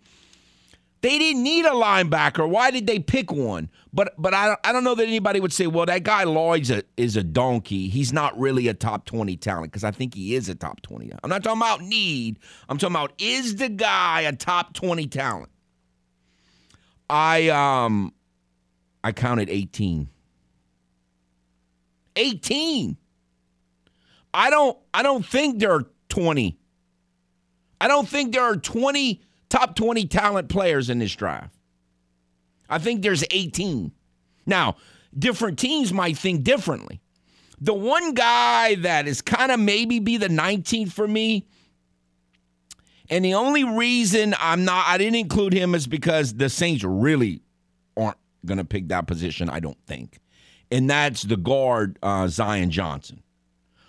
they 1.06 1.20
didn't 1.20 1.44
need 1.44 1.64
a 1.64 1.70
linebacker. 1.70 2.49
Why 2.49 2.73
did 2.73 2.88
they 2.88 2.99
pick 2.99 3.31
one? 3.31 3.70
But 3.93 4.12
but 4.19 4.35
I, 4.35 4.56
I 4.64 4.73
don't 4.73 4.82
know 4.82 4.97
that 4.97 5.06
anybody 5.06 5.38
would 5.38 5.53
say, 5.53 5.69
well, 5.69 5.87
that 5.87 6.03
guy 6.03 6.25
Lloyd's 6.25 6.69
a, 6.69 6.82
is 6.97 7.17
a 7.17 7.23
donkey. 7.23 7.87
He's 7.87 8.12
not 8.12 8.37
really 8.37 8.67
a 8.67 8.75
top 8.75 9.05
20 9.05 9.37
talent 9.37 9.70
because 9.70 9.85
I 9.85 9.93
think 9.93 10.17
he 10.17 10.35
is 10.35 10.49
a 10.49 10.56
top 10.56 10.82
20. 10.82 11.12
I'm 11.23 11.31
not 11.31 11.44
talking 11.44 11.62
about 11.62 11.81
need. 11.82 12.41
I'm 12.69 12.76
talking 12.76 12.97
about 12.97 13.12
is 13.19 13.55
the 13.55 13.69
guy 13.69 14.23
a 14.23 14.35
top 14.35 14.75
20 14.75 15.06
talent? 15.06 15.49
I 17.08 17.50
um 17.50 18.12
I 19.05 19.12
counted 19.12 19.49
18. 19.49 20.08
18. 22.17 22.97
I 24.35 24.50
don't 24.50 24.76
I 24.93 25.05
don't 25.05 25.25
think 25.25 25.61
there 25.61 25.70
are 25.70 25.87
20. 26.08 26.58
I 27.81 27.87
don't 27.87 28.08
think 28.08 28.32
there 28.32 28.43
are 28.43 28.56
20 28.56 29.23
top 29.48 29.76
20 29.76 30.06
talent 30.06 30.48
players 30.48 30.91
in 30.91 30.98
this 30.98 31.15
draft. 31.15 31.55
I 32.69 32.79
think 32.79 33.03
there's 33.03 33.24
18. 33.31 33.93
Now, 34.44 34.76
different 35.17 35.58
teams 35.58 35.93
might 35.93 36.17
think 36.19 36.43
differently. 36.43 37.00
The 37.60 37.74
one 37.74 38.15
guy 38.15 38.74
that 38.76 39.08
is 39.08 39.22
kind 39.22 39.50
of 39.50 39.58
maybe 39.58 39.98
be 39.98 40.17
the 40.19 40.29
19th 40.29 40.93
for 40.93 41.08
me, 41.08 41.46
and 43.08 43.24
the 43.24 43.34
only 43.34 43.65
reason 43.65 44.34
I'm 44.38 44.65
not, 44.65 44.86
I 44.86 44.98
didn't 44.98 45.15
include 45.15 45.53
him 45.53 45.74
is 45.74 45.86
because 45.86 46.34
the 46.34 46.48
Saints 46.48 46.84
really 46.84 47.41
aren't 47.96 48.19
going 48.44 48.58
to 48.58 48.65
pick 48.65 48.88
that 48.88 49.06
position, 49.06 49.48
I 49.48 49.60
don't 49.60 49.79
think. 49.86 50.19
And 50.70 50.91
that's 50.91 51.22
the 51.22 51.36
guard, 51.36 51.98
uh, 52.03 52.26
Zion 52.29 52.70
Johnson, 52.70 53.22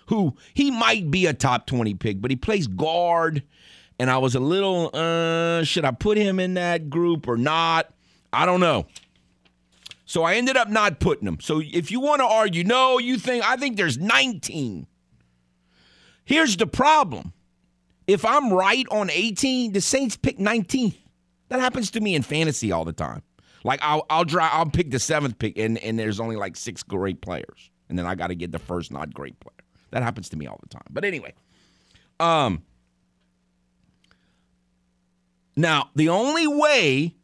who 0.06 0.36
he 0.54 0.70
might 0.70 1.10
be 1.10 1.26
a 1.26 1.34
top 1.34 1.66
20 1.66 1.94
pick, 1.94 2.20
but 2.20 2.30
he 2.30 2.36
plays 2.36 2.68
guard 2.68 3.42
and 3.98 4.10
I 4.10 4.18
was 4.18 4.34
a 4.34 4.40
little, 4.40 4.90
uh, 4.94 5.64
should 5.64 5.84
I 5.84 5.90
put 5.90 6.18
him 6.18 6.38
in 6.38 6.54
that 6.54 6.90
group 6.90 7.28
or 7.28 7.36
not? 7.36 7.92
I 8.32 8.46
don't 8.46 8.60
know. 8.60 8.86
So 10.04 10.22
I 10.22 10.34
ended 10.34 10.56
up 10.56 10.68
not 10.68 11.00
putting 11.00 11.26
him. 11.26 11.38
So 11.40 11.60
if 11.62 11.90
you 11.90 12.00
want 12.00 12.20
to 12.20 12.26
argue, 12.26 12.64
no, 12.64 12.98
you 12.98 13.18
think, 13.18 13.48
I 13.48 13.56
think 13.56 13.76
there's 13.76 13.98
19. 13.98 14.86
Here's 16.24 16.56
the 16.56 16.66
problem. 16.66 17.32
If 18.06 18.24
I'm 18.24 18.52
right 18.52 18.86
on 18.90 19.10
18, 19.10 19.72
the 19.72 19.80
Saints 19.80 20.16
pick 20.16 20.38
19th. 20.38 20.96
That 21.48 21.60
happens 21.60 21.90
to 21.92 22.00
me 22.00 22.14
in 22.14 22.22
fantasy 22.22 22.72
all 22.72 22.84
the 22.84 22.92
time. 22.92 23.22
Like 23.64 23.80
I'll 23.82 24.06
I'll 24.08 24.24
try 24.24 24.48
I'll 24.48 24.66
pick 24.66 24.90
the 24.90 24.98
seventh 24.98 25.38
pick 25.38 25.58
and, 25.58 25.78
and 25.78 25.98
there's 25.98 26.20
only 26.20 26.36
like 26.36 26.56
six 26.56 26.82
great 26.82 27.20
players. 27.20 27.70
And 27.88 27.98
then 27.98 28.06
I 28.06 28.14
gotta 28.14 28.34
get 28.34 28.52
the 28.52 28.58
first 28.58 28.92
not 28.92 29.12
great 29.12 29.38
player. 29.40 29.54
That 29.90 30.02
happens 30.02 30.28
to 30.30 30.36
me 30.36 30.46
all 30.46 30.58
the 30.62 30.68
time. 30.68 30.86
But 30.90 31.04
anyway. 31.04 31.34
Um 32.20 32.62
now, 35.58 35.90
the 35.96 36.08
only 36.08 36.46
way 36.46 37.16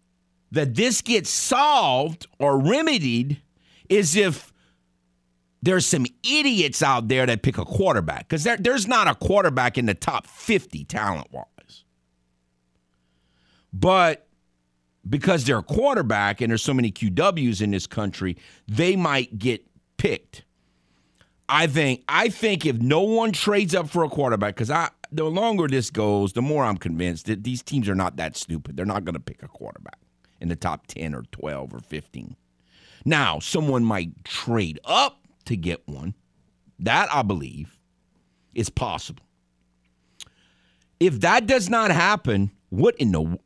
that 0.51 0.75
this 0.75 1.01
gets 1.03 1.31
solved 1.31 2.27
or 2.41 2.59
remedied 2.59 3.41
is 3.89 4.17
if 4.17 4.53
there's 5.63 5.87
some 5.87 6.05
idiots 6.25 6.83
out 6.83 7.07
there 7.07 7.27
that 7.27 7.43
pick 7.43 7.59
a 7.59 7.65
quarterback 7.65 8.29
because 8.29 8.43
there, 8.43 8.57
there's 8.57 8.89
not 8.89 9.07
a 9.07 9.15
quarterback 9.15 9.79
in 9.79 9.87
the 9.87 9.95
top 9.95 10.27
50 10.27 10.83
talent 10.85 11.29
wise. 11.31 11.85
But 13.73 14.27
because 15.09 15.45
they're 15.45 15.59
a 15.59 15.63
quarterback 15.63 16.41
and 16.41 16.51
there's 16.51 16.63
so 16.63 16.75
many 16.75 16.91
QWs 16.91 17.63
in 17.63 17.71
this 17.71 17.87
country, 17.87 18.37
they 18.67 18.97
might 18.97 19.39
get 19.39 19.65
picked. 19.97 20.45
I 21.49 21.69
think 21.69 22.03
I 22.09 22.31
think 22.31 22.67
if 22.67 22.81
no 22.81 23.03
one 23.03 23.31
trades 23.31 23.77
up 23.77 23.89
for 23.89 24.03
a 24.03 24.09
quarterback, 24.09 24.57
because 24.57 24.73
I 24.73 24.91
the 25.15 25.25
longer 25.25 25.69
this 25.69 25.91
goes, 25.91 26.33
the 26.33 26.43
more 26.43 26.65
I'm 26.65 26.77
convinced 26.77 27.27
that 27.27 27.45
these 27.45 27.63
teams 27.63 27.89
are 27.89 27.95
not 27.95 28.17
that 28.17 28.37
stupid. 28.37 28.77
They're 28.77 28.85
not 28.85 29.05
going 29.05 29.15
to 29.15 29.21
pick 29.21 29.43
a 29.43 29.49
quarterback 29.49 29.99
in 30.41 30.49
the 30.49 30.57
top 30.57 30.87
10 30.89 31.15
or 31.15 31.23
12 31.31 31.75
or 31.75 31.81
15. 31.81 32.37
Now, 33.05 33.39
someone 33.39 33.85
might 33.85 34.25
trade 34.25 34.81
up 34.85 35.21
to 35.45 35.57
get 35.57 35.87
one. 35.87 36.15
That 36.79 37.09
I 37.13 37.23
believe 37.23 37.79
is 38.55 38.71
possible. 38.71 39.23
If 40.99 41.21
that 41.21 41.47
does 41.47 41.71
not 41.71 41.91
happen, 41.91 42.51
what 42.71 42.97
in 42.97 43.13
the 43.13 43.39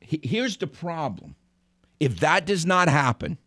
Here's 0.00 0.58
the 0.58 0.66
problem. 0.66 1.36
If 1.98 2.20
that 2.20 2.44
does 2.44 2.66
not 2.66 2.88
happen, 2.88 3.38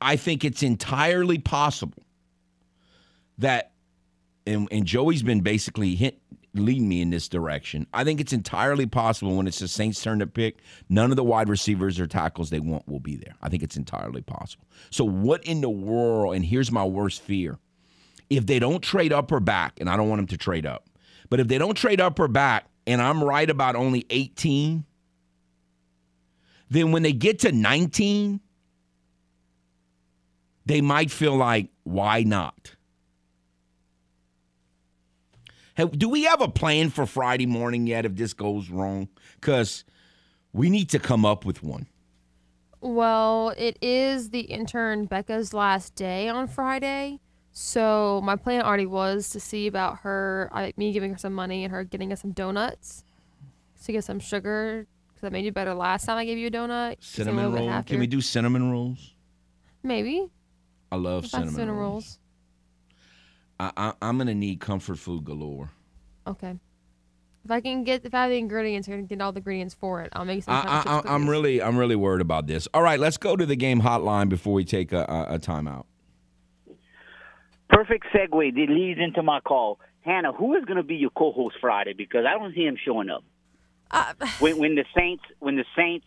I 0.00 0.14
think 0.14 0.44
it's 0.44 0.62
entirely 0.62 1.38
possible 1.38 2.04
that 3.38 3.72
and, 4.46 4.68
and 4.70 4.86
Joey's 4.86 5.22
been 5.22 5.40
basically 5.40 5.94
hit, 5.94 6.19
leading 6.54 6.88
me 6.88 7.00
in 7.00 7.10
this 7.10 7.28
direction. 7.28 7.86
I 7.94 8.04
think 8.04 8.20
it's 8.20 8.32
entirely 8.32 8.86
possible 8.86 9.36
when 9.36 9.46
it's 9.46 9.58
the 9.58 9.68
Saints' 9.68 10.02
turn 10.02 10.18
to 10.18 10.26
pick, 10.26 10.58
none 10.88 11.10
of 11.10 11.16
the 11.16 11.24
wide 11.24 11.48
receivers 11.48 12.00
or 12.00 12.06
tackles 12.06 12.50
they 12.50 12.60
want 12.60 12.88
will 12.88 13.00
be 13.00 13.16
there. 13.16 13.34
I 13.42 13.48
think 13.48 13.62
it's 13.62 13.76
entirely 13.76 14.22
possible. 14.22 14.66
So, 14.90 15.04
what 15.04 15.44
in 15.44 15.60
the 15.60 15.70
world? 15.70 16.34
And 16.34 16.44
here's 16.44 16.72
my 16.72 16.84
worst 16.84 17.22
fear: 17.22 17.58
if 18.28 18.46
they 18.46 18.58
don't 18.58 18.82
trade 18.82 19.12
up 19.12 19.30
or 19.32 19.40
back, 19.40 19.78
and 19.80 19.88
I 19.88 19.96
don't 19.96 20.08
want 20.08 20.18
them 20.18 20.26
to 20.28 20.36
trade 20.36 20.66
up, 20.66 20.88
but 21.28 21.40
if 21.40 21.48
they 21.48 21.58
don't 21.58 21.74
trade 21.74 22.00
up 22.00 22.18
or 22.18 22.28
back, 22.28 22.66
and 22.86 23.00
I'm 23.00 23.22
right 23.22 23.48
about 23.48 23.76
only 23.76 24.04
18, 24.10 24.84
then 26.70 26.92
when 26.92 27.02
they 27.02 27.12
get 27.12 27.40
to 27.40 27.52
19, 27.52 28.40
they 30.66 30.80
might 30.80 31.10
feel 31.10 31.36
like, 31.36 31.70
why 31.84 32.22
not? 32.22 32.74
Do 35.86 36.08
we 36.08 36.24
have 36.24 36.40
a 36.40 36.48
plan 36.48 36.90
for 36.90 37.06
Friday 37.06 37.46
morning 37.46 37.86
yet 37.86 38.04
if 38.04 38.16
this 38.16 38.32
goes 38.32 38.70
wrong? 38.70 39.08
Because 39.40 39.84
we 40.52 40.70
need 40.70 40.88
to 40.90 40.98
come 40.98 41.24
up 41.24 41.44
with 41.44 41.62
one. 41.62 41.86
Well, 42.80 43.50
it 43.58 43.78
is 43.82 44.30
the 44.30 44.40
intern 44.40 45.04
Becca's 45.04 45.52
last 45.52 45.94
day 45.94 46.28
on 46.28 46.48
Friday. 46.48 47.20
So 47.52 48.20
my 48.24 48.36
plan 48.36 48.62
already 48.62 48.86
was 48.86 49.30
to 49.30 49.40
see 49.40 49.66
about 49.66 49.98
her, 49.98 50.50
me 50.76 50.92
giving 50.92 51.12
her 51.12 51.18
some 51.18 51.34
money 51.34 51.64
and 51.64 51.72
her 51.72 51.84
getting 51.84 52.12
us 52.12 52.22
some 52.22 52.32
donuts 52.32 53.04
to 53.84 53.92
get 53.92 54.04
some 54.04 54.20
sugar 54.20 54.86
because 55.08 55.22
that 55.22 55.32
made 55.32 55.44
you 55.44 55.52
better 55.52 55.74
last 55.74 56.06
time 56.06 56.16
I 56.16 56.24
gave 56.24 56.38
you 56.38 56.46
a 56.46 56.50
donut. 56.50 56.96
Cinnamon 57.00 57.52
rolls. 57.52 57.84
Can 57.86 57.98
we 57.98 58.06
do 58.06 58.20
cinnamon 58.20 58.70
rolls? 58.70 59.14
Maybe. 59.82 60.30
I 60.92 60.96
love 60.96 61.26
cinnamon, 61.26 61.54
cinnamon 61.54 61.76
rolls. 61.76 61.92
rolls. 61.92 62.18
I, 63.60 63.92
I 64.00 64.08
am 64.08 64.18
gonna 64.18 64.34
need 64.34 64.60
comfort 64.60 64.98
food 64.98 65.24
galore. 65.24 65.70
Okay. 66.26 66.56
If 67.44 67.50
I 67.50 67.60
can 67.60 67.84
get 67.84 68.04
if 68.04 68.14
I 68.14 68.22
have 68.22 68.30
the 68.30 68.38
ingredients 68.38 68.86
here 68.86 68.96
and 68.96 69.08
get 69.08 69.20
all 69.20 69.32
the 69.32 69.38
ingredients 69.38 69.74
for 69.74 70.02
it, 70.02 70.10
I'll 70.14 70.24
make 70.24 70.44
some. 70.44 70.54
I, 70.54 71.02
I, 71.04 71.14
am 71.14 71.28
really 71.28 71.62
I'm 71.62 71.76
really 71.76 71.96
worried 71.96 72.20
about 72.20 72.46
this. 72.46 72.68
All 72.72 72.82
right, 72.82 72.98
let's 72.98 73.16
go 73.16 73.36
to 73.36 73.46
the 73.46 73.56
game 73.56 73.82
hotline 73.82 74.28
before 74.28 74.54
we 74.54 74.64
take 74.64 74.92
a, 74.92 75.04
a, 75.08 75.34
a 75.34 75.38
timeout. 75.38 75.84
Perfect 77.68 78.06
segue. 78.14 78.54
That 78.54 78.66
leads 78.68 79.00
into 79.00 79.22
my 79.22 79.40
call. 79.40 79.78
Hannah, 80.02 80.32
who 80.32 80.54
is 80.56 80.64
going 80.64 80.78
to 80.78 80.82
be 80.82 80.96
your 80.96 81.10
co-host 81.10 81.56
Friday? 81.60 81.92
Because 81.92 82.24
I 82.26 82.32
don't 82.38 82.54
see 82.54 82.64
him 82.64 82.76
showing 82.82 83.10
up. 83.10 83.22
Uh, 83.90 84.14
when, 84.38 84.56
when 84.58 84.74
the 84.74 84.84
Saints 84.96 85.24
when 85.38 85.56
the 85.56 85.64
Saints 85.76 86.06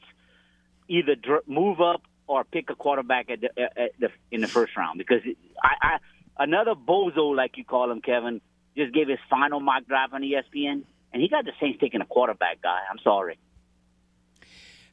either 0.87 1.15
dr- 1.15 1.47
move 1.47 1.81
up 1.81 2.01
or 2.27 2.43
pick 2.43 2.69
a 2.69 2.75
quarterback 2.75 3.29
at 3.29 3.41
the, 3.41 3.49
at 3.61 3.91
the 3.99 4.09
in 4.31 4.41
the 4.41 4.47
first 4.47 4.75
round, 4.75 4.97
because 4.97 5.21
I, 5.61 5.75
I 5.81 5.97
another 6.37 6.75
bozo, 6.75 7.35
like 7.35 7.57
you 7.57 7.65
call 7.65 7.91
him, 7.91 8.01
Kevin, 8.01 8.41
just 8.75 8.93
gave 8.93 9.07
his 9.07 9.19
final 9.29 9.59
mock 9.59 9.85
draft 9.87 10.13
on 10.13 10.21
ESPN, 10.21 10.83
and 11.13 11.21
he 11.21 11.27
got 11.29 11.45
the 11.45 11.51
Saints 11.59 11.79
taking 11.79 12.01
a 12.01 12.05
quarterback 12.05 12.61
guy. 12.61 12.79
I'm 12.89 12.99
sorry. 13.03 13.37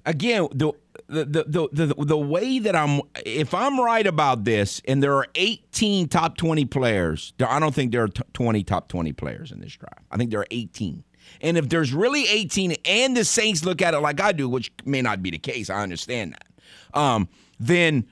Again, 0.07 0.49
the 0.53 0.73
the, 1.09 1.25
the 1.25 1.69
the 1.73 2.05
the 2.05 2.19
way 2.19 2.59
that 2.59 2.75
I'm, 2.75 3.03
if 3.27 3.53
I'm 3.53 3.79
right 3.79 4.07
about 4.07 4.45
this, 4.45 4.81
and 4.87 5.03
there 5.03 5.15
are 5.15 5.27
18 5.35 6.09
top 6.09 6.39
20 6.39 6.65
players, 6.67 7.35
I 7.39 7.59
don't 7.59 7.75
think 7.75 7.93
there 7.93 8.05
are 8.05 8.09
20 8.09 8.65
top 8.65 8.89
20 8.89 9.13
players 9.13 9.53
in 9.53 9.61
this 9.61 9.77
draft. 9.77 10.03
I 10.11 10.17
think 10.17 10.31
there 10.31 10.41
are 10.41 10.47
18. 10.51 11.05
And 11.43 11.59
if 11.59 11.69
there's 11.69 11.93
really 11.93 12.27
18, 12.27 12.77
and 12.85 13.17
the 13.17 13.25
Saints 13.25 13.65
look 13.65 13.83
at 13.83 13.95
it 13.95 14.01
like 14.01 14.21
I 14.21 14.33
do, 14.33 14.49
which 14.49 14.73
may 14.85 15.03
not 15.03 15.23
be 15.23 15.31
the 15.31 15.39
case, 15.39 15.69
I 15.69 15.83
understand 15.83 16.35
that. 16.35 16.99
Um, 16.99 17.29
then 17.59 18.07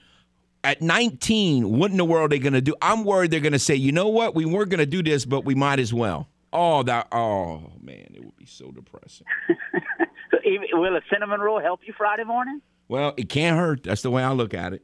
at 0.65 0.83
19, 0.83 1.79
what 1.79 1.91
in 1.91 1.97
the 1.97 2.05
world 2.05 2.27
are 2.27 2.29
they 2.29 2.39
going 2.39 2.53
to 2.53 2.61
do? 2.61 2.75
I'm 2.83 3.05
worried 3.05 3.31
they're 3.31 3.41
going 3.41 3.53
to 3.53 3.59
say, 3.59 3.75
you 3.75 3.93
know 3.93 4.09
what, 4.09 4.35
we 4.35 4.45
weren't 4.45 4.71
going 4.71 4.79
to 4.79 4.87
do 4.87 5.03
this, 5.03 5.25
but 5.25 5.45
we 5.45 5.55
might 5.55 5.79
as 5.79 5.95
well. 5.95 6.29
Oh, 6.53 6.83
that. 6.85 7.09
Oh 7.13 7.73
man, 7.83 8.13
it 8.15 8.25
would 8.25 8.37
be 8.37 8.47
so 8.47 8.71
depressing. 8.71 9.27
so, 10.31 10.39
will 10.73 10.97
a 10.97 11.01
cinnamon 11.13 11.41
roll 11.41 11.61
help 11.61 11.81
you 11.85 11.93
Friday 11.97 12.25
morning? 12.25 12.63
Well, 12.89 13.13
it 13.19 13.29
can't 13.29 13.59
hurt. 13.59 13.83
That's 13.83 14.03
the 14.03 14.11
way 14.11 14.23
I 14.23 14.33
look 14.33 14.55
at 14.55 14.73
it. 14.73 14.83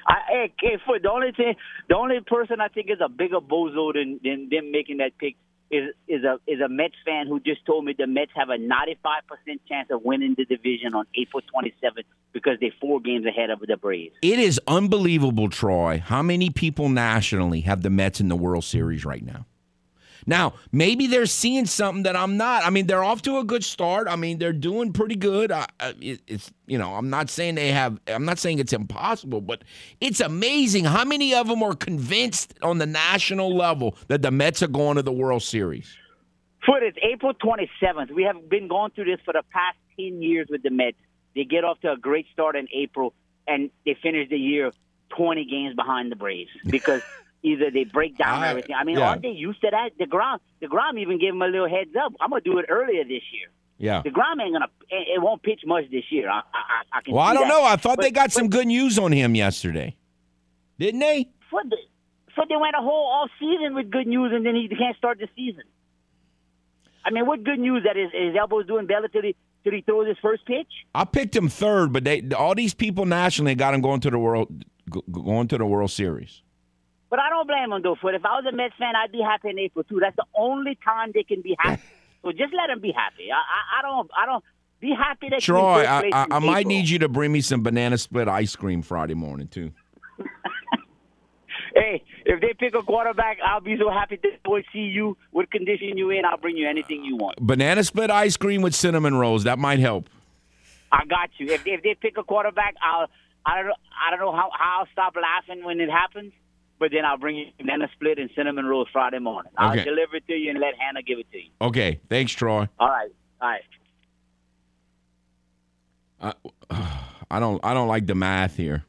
I, 0.07 0.15
hey, 0.29 0.55
hey, 0.61 0.79
for 0.87 1.01
the 1.01 1.11
only 1.11 1.33
thing, 1.33 1.55
the 1.89 1.97
only 1.97 2.21
person 2.21 2.61
I 2.61 2.69
think 2.69 2.91
is 2.91 2.99
a 3.05 3.09
bigger 3.09 3.41
bozo 3.41 3.93
than 3.93 4.21
than 4.23 4.49
them 4.51 4.71
making 4.71 4.99
that 4.99 5.19
pick 5.19 5.35
is 5.71 5.95
is 6.07 6.25
a 6.25 6.39
is 6.47 6.61
a 6.61 6.69
Mets 6.69 6.95
fan 7.05 7.27
who 7.27 7.41
just 7.41 7.65
told 7.67 7.85
me 7.85 7.95
the 7.97 8.07
Mets 8.07 8.33
have 8.35 8.49
a 8.49 8.59
95 8.59 9.23
percent 9.27 9.61
chance 9.69 9.89
of 9.91 10.03
winning 10.03 10.35
the 10.37 10.45
division 10.45 10.95
on 10.95 11.05
April 11.15 11.43
27th 11.55 12.05
because 12.33 12.59
they're 12.61 12.71
four 12.81 13.01
games 13.01 13.27
ahead 13.27 13.51
of 13.51 13.61
the 13.61 13.77
Braves. 13.77 14.15
It 14.23 14.39
is 14.39 14.61
unbelievable, 14.67 15.49
Troy. 15.49 16.03
How 16.05 16.23
many 16.23 16.51
people 16.51 16.89
nationally 16.89 17.63
have 17.63 17.83
the 17.83 17.91
Mets 17.91 18.21
in 18.21 18.29
the 18.29 18.37
World 18.37 18.65
Series 18.65 19.05
right 19.05 19.25
now? 19.25 19.47
Now, 20.29 20.53
maybe 20.73 21.07
they're 21.07 21.25
seeing 21.25 21.65
something 21.65 22.03
that 22.03 22.15
I'm 22.15 22.37
not. 22.37 22.63
I 22.63 22.69
mean, 22.69 22.87
they're 22.87 23.03
off 23.03 23.23
to 23.23 23.39
a 23.39 23.45
good 23.45 23.65
start. 23.65 24.09
I 24.09 24.17
mean, 24.17 24.39
they're 24.39 24.53
doing 24.53 24.93
pretty 24.93 25.17
good. 25.17 25.51
I, 25.51 25.67
it, 25.81 26.21
it's 26.27 26.53
you 26.67 26.77
know, 26.77 26.97
I'm 26.97 27.09
not 27.09 27.31
saying 27.31 27.55
they 27.55 27.73
have. 27.73 27.99
I'm 28.07 28.27
not 28.27 28.39
saying 28.39 28.59
it's 28.59 28.75
impossible, 28.75 29.41
but 29.41 29.65
it's 30.03 30.21
amazing 30.21 30.85
how 30.85 31.07
many 31.07 31.35
of 31.35 31.49
them 31.49 31.63
are 31.63 31.75
convinced 31.75 32.53
on 32.61 32.77
the 32.77 32.85
national 32.85 33.57
level 33.57 33.97
that 34.09 34.21
the 34.21 34.31
Mets 34.31 34.63
are 34.63 34.69
going 34.69 34.97
to 34.97 35.03
the 35.03 35.13
World 35.13 35.43
Series. 35.43 35.97
Foote, 36.67 36.83
it's 36.83 36.99
April 37.03 37.33
27th. 37.33 38.11
We 38.11 38.25
have 38.25 38.51
been 38.51 38.69
going 38.69 38.91
through 38.91 39.07
this 39.07 39.21
for 39.25 39.33
the 39.33 39.43
past 39.51 39.79
10 39.99 40.21
years 40.21 40.49
with 40.51 40.63
the 40.63 40.71
Mets. 40.71 40.99
They 41.35 41.45
get 41.45 41.65
off 41.65 41.81
to 41.81 41.93
a 41.93 41.97
great 41.97 42.27
start 42.35 42.55
in 42.55 42.69
April, 42.75 43.15
and 43.47 43.71
they 43.87 43.97
finish 44.03 44.29
the 44.29 44.37
year 44.37 44.73
20 45.17 45.47
games 45.47 45.75
behind 45.75 46.13
the 46.13 46.17
Braves 46.17 46.51
because 46.67 47.01
either 47.43 47.71
they 47.71 47.85
break 47.85 48.17
down 48.17 48.43
I, 48.43 48.49
everything. 48.49 48.75
I 48.75 48.85
mean, 48.85 48.99
yeah. 48.99 49.11
aren't 49.11 49.23
they 49.23 49.29
used 49.29 49.61
to 49.63 49.71
that? 49.71 49.99
deGrom, 49.99 50.39
deGrom 50.63 50.99
even 50.99 51.19
gave 51.19 51.31
him 51.31 51.43
a 51.43 51.47
little 51.47 51.69
heads 51.69 51.95
up. 52.01 52.13
I'm 52.21 52.31
gonna 52.31 52.43
do 52.43 52.59
it 52.59 52.67
earlier 52.69 53.05
this 53.05 53.23
year. 53.33 53.49
Yeah, 53.79 54.03
deGrom 54.03 54.43
ain't 54.43 54.55
gonna. 54.55 54.69
It 54.91 55.23
won't 55.23 55.43
pitch 55.43 55.63
much 55.67 55.85
this 55.91 56.05
year. 56.11 56.29
I, 56.29 56.39
I, 56.39 56.99
I 56.99 57.01
can. 57.03 57.15
Well, 57.15 57.25
I 57.25 57.35
don't 57.35 57.49
that. 57.49 57.55
know. 57.55 57.65
I 57.65 57.77
thought 57.77 57.97
but, 57.97 58.03
they 58.03 58.11
got 58.11 58.27
but, 58.27 58.33
some 58.33 58.49
good 58.49 58.67
news 58.67 58.99
on 58.99 59.13
him 59.13 59.35
yesterday, 59.35 59.97
didn't 60.79 61.01
they? 61.01 61.29
For 61.51 61.63
the, 61.63 61.77
for 62.35 62.45
they 62.49 62.57
went 62.57 62.75
a 62.77 62.83
whole 62.83 63.07
off 63.07 63.31
season 63.39 63.75
with 63.75 63.91
good 63.91 64.07
news, 64.07 64.33
and 64.35 64.45
then 64.45 64.55
he 64.55 64.69
can't 64.69 64.97
start 64.97 65.19
the 65.19 65.29
season. 65.37 65.65
I 67.05 67.11
mean, 67.11 67.27
what 67.27 67.43
good 67.45 67.59
news 67.59 67.85
that 67.85 67.97
his, 67.97 68.11
his 68.13 68.37
elbow's 68.37 68.67
doing 68.67 68.87
better 68.87 69.09
till 69.09 69.23
he 69.23 69.37
till 69.65 69.73
he 69.73 69.81
throws 69.83 70.09
his 70.09 70.19
first 70.21 70.45
pitch? 70.45 70.69
I 70.95 71.05
picked 71.05 71.35
him 71.35 71.49
third, 71.49 71.93
but 71.93 72.05
they 72.05 72.23
all 72.37 72.55
these 72.55 72.75
people 72.75 73.07
nationally 73.07 73.55
got 73.55 73.75
him 73.75 73.81
going 73.81 74.01
to 74.01 74.11
the 74.11 74.19
world 74.19 74.65
going 75.11 75.49
to 75.49 75.59
the 75.59 75.67
World 75.67 75.91
Series. 75.91 76.43
But 77.11 77.21
I 77.21 77.31
don't 77.31 77.47
blame 77.47 77.71
them 77.71 77.83
though. 77.83 77.97
For 78.01 78.13
if 78.13 78.25
I 78.25 78.37
was 78.37 78.45
a 78.49 78.55
Mets 78.55 78.75
fan, 78.79 78.95
I'd 78.95 79.13
be 79.13 79.21
happy 79.21 79.51
in 79.51 79.59
April 79.59 79.85
too. 79.85 79.99
That's 80.01 80.17
the 80.17 80.27
only 80.35 80.79
time 80.85 81.13
they 81.15 81.23
can 81.23 81.41
be 81.41 81.57
happy. 81.59 81.83
so 82.23 82.33
just 82.33 82.53
let 82.55 82.67
them 82.69 82.81
be 82.81 82.93
happy. 82.93 83.31
I, 83.33 83.37
I, 83.37 83.79
I 83.79 83.83
don't. 83.83 84.11
I 84.17 84.27
don't. 84.27 84.45
Be 84.81 84.95
happy 84.97 85.29
that 85.31 85.41
Troy, 85.41 85.83
I, 85.83 86.09
I, 86.13 86.27
I 86.31 86.39
might 86.39 86.69
need 86.69 86.89
you 86.89 87.01
to 87.01 87.09
bring 87.09 87.33
me 87.33 87.41
some 87.41 87.65
banana 87.65 87.99
split 87.99 88.29
ice 88.29 88.55
cream 88.55 88.83
Friday 88.83 89.15
morning 89.15 89.49
too. 89.49 89.73
hey, 91.75 92.05
if 92.25 92.41
they 92.41 92.55
pick 92.57 92.77
a 92.77 92.83
quarterback, 92.85 93.39
I'll 93.45 93.61
be 93.61 93.77
so 93.77 93.91
happy 93.91 94.19
to 94.19 94.29
boy 94.45 94.63
see 94.73 94.79
you. 94.79 95.17
What 95.33 95.51
condition 95.51 95.99
you 95.99 96.11
in? 96.11 96.25
I'll 96.25 96.37
bring 96.37 96.57
you 96.57 96.69
anything 96.69 97.05
you 97.05 97.17
want. 97.17 97.39
Banana 97.41 97.83
split 97.83 98.13
ice 98.13 98.37
cream 98.37 98.63
with 98.63 98.73
cinnamon 98.73 99.17
rolls. 99.17 99.43
That 99.43 99.59
might 99.59 99.81
help. 99.81 100.09
I 100.93 101.05
got 101.07 101.31
you. 101.39 101.49
If, 101.49 101.67
if 101.67 101.83
they 101.83 101.97
pick 102.01 102.17
a 102.17 102.23
quarterback, 102.23 102.77
I'll. 102.81 103.09
I 103.45 103.63
don't. 103.63 103.75
I 104.01 104.11
don't 104.11 104.21
know 104.21 104.31
how, 104.31 104.51
how 104.57 104.81
I'll 104.81 104.89
stop 104.93 105.17
laughing 105.17 105.65
when 105.65 105.81
it 105.81 105.91
happens 105.91 106.33
but 106.79 106.91
then 106.93 107.05
I'll 107.05 107.19
bring 107.19 107.37
you 107.37 107.47
banana 107.59 107.89
split 107.93 108.19
and 108.19 108.31
cinnamon 108.37 108.67
rolls 108.67 108.89
Friday 108.93 109.19
morning. 109.19 109.53
I'll 109.57 109.73
okay. 109.73 109.85
deliver 109.85 110.17
it 110.17 110.27
to 110.27 110.35
you 110.35 110.51
and 110.51 110.61
let 110.61 110.75
Hannah 110.79 111.03
give 111.03 111.19
it 111.19 111.31
to 111.33 111.39
you. 111.39 111.51
Okay. 111.61 112.01
Thanks, 112.09 112.33
Troy. 112.33 112.69
All 112.79 112.89
right. 112.89 113.11
All 113.41 113.49
right. 113.49 113.63
I, 116.21 116.33
I 117.31 117.41
don't 117.41 117.61
I 117.65 117.75
don't 117.75 117.89
like 117.89 118.07
the 118.07 118.15
math 118.15 118.57
here. 118.57 118.85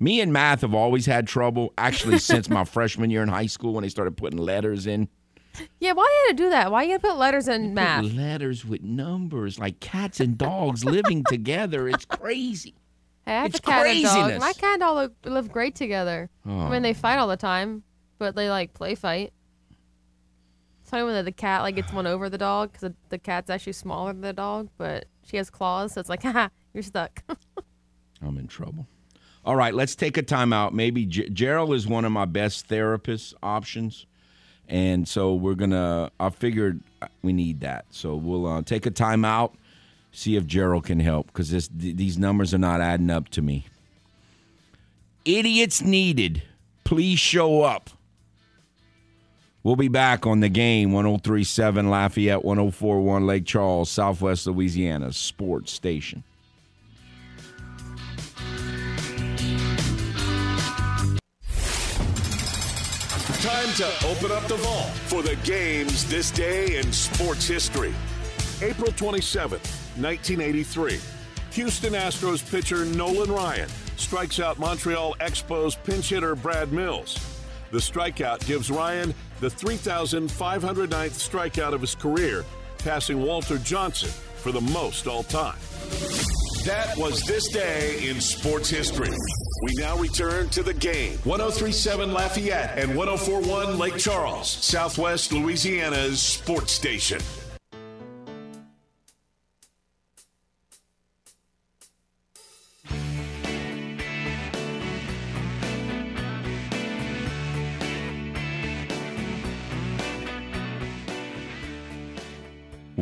Me 0.00 0.20
and 0.20 0.32
math 0.32 0.62
have 0.62 0.74
always 0.74 1.06
had 1.06 1.28
trouble, 1.28 1.72
actually, 1.78 2.18
since 2.30 2.48
my 2.48 2.64
freshman 2.64 3.10
year 3.10 3.22
in 3.22 3.28
high 3.28 3.46
school 3.46 3.74
when 3.74 3.82
they 3.82 3.88
started 3.88 4.16
putting 4.16 4.38
letters 4.38 4.86
in. 4.86 5.08
Yeah, 5.78 5.92
why 5.92 6.02
you 6.02 6.32
gotta 6.32 6.42
do 6.42 6.50
that? 6.50 6.72
Why 6.72 6.82
you 6.82 6.98
gotta 6.98 7.08
put 7.08 7.18
letters 7.18 7.46
in 7.46 7.62
they 7.62 7.68
math? 7.68 8.04
letters 8.04 8.64
with 8.64 8.82
numbers 8.82 9.58
like 9.58 9.80
cats 9.80 10.18
and 10.18 10.38
dogs 10.38 10.84
living 10.84 11.24
together. 11.28 11.88
It's 11.88 12.06
crazy. 12.06 12.74
Hey, 13.26 13.36
I 13.36 13.42
have 13.42 13.46
it's 13.50 13.58
a 13.58 13.62
cat 13.62 13.82
craziness. 13.82 14.14
and 14.14 14.30
dog. 14.32 14.40
My 14.40 14.52
cat 14.52 14.72
and 14.74 14.80
dog 14.80 15.12
live 15.24 15.52
great 15.52 15.74
together. 15.74 16.28
Oh. 16.46 16.60
I 16.60 16.70
mean, 16.70 16.82
they 16.82 16.92
fight 16.94 17.18
all 17.18 17.28
the 17.28 17.36
time, 17.36 17.82
but 18.18 18.34
they 18.34 18.50
like 18.50 18.74
play 18.74 18.94
fight. 18.94 19.32
It's 20.80 20.90
funny 20.90 21.04
when 21.04 21.24
the 21.24 21.32
cat 21.32 21.62
like 21.62 21.76
gets 21.76 21.92
one 21.92 22.06
over 22.06 22.28
the 22.28 22.38
dog 22.38 22.72
because 22.72 22.92
the 23.08 23.18
cat's 23.18 23.48
actually 23.48 23.74
smaller 23.74 24.12
than 24.12 24.22
the 24.22 24.32
dog, 24.32 24.68
but 24.76 25.06
she 25.24 25.36
has 25.36 25.50
claws, 25.50 25.92
so 25.94 26.00
it's 26.00 26.08
like, 26.08 26.22
haha, 26.24 26.48
you're 26.74 26.82
stuck. 26.82 27.22
I'm 28.22 28.38
in 28.38 28.48
trouble. 28.48 28.86
All 29.44 29.56
right, 29.56 29.74
let's 29.74 29.96
take 29.96 30.16
a 30.16 30.22
timeout. 30.22 30.72
Maybe 30.72 31.04
J- 31.06 31.28
Gerald 31.28 31.74
is 31.74 31.86
one 31.86 32.04
of 32.04 32.12
my 32.12 32.24
best 32.24 32.66
therapist 32.66 33.34
options, 33.42 34.06
and 34.68 35.06
so 35.08 35.34
we're 35.34 35.54
gonna. 35.54 36.10
I 36.20 36.30
figured 36.30 36.80
we 37.22 37.32
need 37.32 37.60
that, 37.60 37.86
so 37.90 38.14
we'll 38.14 38.46
uh, 38.46 38.62
take 38.62 38.86
a 38.86 38.90
timeout, 38.92 39.54
see 40.12 40.36
if 40.36 40.46
Gerald 40.46 40.84
can 40.84 41.00
help 41.00 41.26
because 41.26 41.50
th- 41.50 41.96
these 41.96 42.18
numbers 42.18 42.54
are 42.54 42.58
not 42.58 42.80
adding 42.80 43.10
up 43.10 43.28
to 43.30 43.42
me. 43.42 43.66
Idiots 45.24 45.82
needed. 45.82 46.42
Please 46.84 47.18
show 47.18 47.62
up. 47.62 47.90
We'll 49.64 49.76
be 49.76 49.88
back 49.88 50.26
on 50.26 50.40
the 50.40 50.48
game 50.48 50.92
1037 50.92 51.88
Lafayette, 51.88 52.44
1041 52.44 53.26
Lake 53.26 53.46
Charles, 53.46 53.88
Southwest 53.90 54.46
Louisiana 54.46 55.12
sports 55.12 55.72
station. 55.72 56.24
Time 63.40 63.72
to 63.74 64.06
open 64.06 64.30
up 64.32 64.46
the 64.48 64.56
vault 64.56 64.90
for 65.06 65.22
the 65.22 65.36
games 65.44 66.08
this 66.08 66.30
day 66.30 66.76
in 66.78 66.92
sports 66.92 67.46
history. 67.46 67.94
April 68.62 68.92
27th, 68.92 69.66
1983. 70.00 71.00
Houston 71.50 71.94
Astros 71.94 72.48
pitcher 72.48 72.84
Nolan 72.84 73.30
Ryan 73.30 73.68
strikes 73.96 74.38
out 74.38 74.58
Montreal 74.60 75.16
Expos 75.20 75.76
pinch 75.82 76.10
hitter 76.10 76.36
Brad 76.36 76.72
Mills. 76.72 77.18
The 77.72 77.78
strikeout 77.78 78.46
gives 78.46 78.70
Ryan 78.70 79.14
the 79.40 79.48
3,509th 79.48 80.88
strikeout 80.88 81.72
of 81.72 81.80
his 81.80 81.96
career, 81.96 82.44
passing 82.78 83.20
Walter 83.20 83.58
Johnson 83.58 84.10
for 84.36 84.52
the 84.52 84.60
most 84.60 85.08
all 85.08 85.24
time. 85.24 85.58
That 86.64 86.94
was 86.96 87.22
this 87.22 87.48
day 87.48 88.08
in 88.08 88.20
sports 88.20 88.70
history. 88.70 89.10
We 89.10 89.74
now 89.82 89.96
return 89.96 90.48
to 90.50 90.62
the 90.62 90.74
game. 90.74 91.18
1037 91.24 92.12
Lafayette 92.12 92.78
and 92.78 92.94
1041 92.94 93.76
Lake 93.76 93.98
Charles, 93.98 94.48
Southwest 94.48 95.32
Louisiana's 95.32 96.22
sports 96.22 96.72
station. 96.72 97.20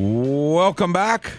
Welcome 0.03 0.95
back 0.95 1.31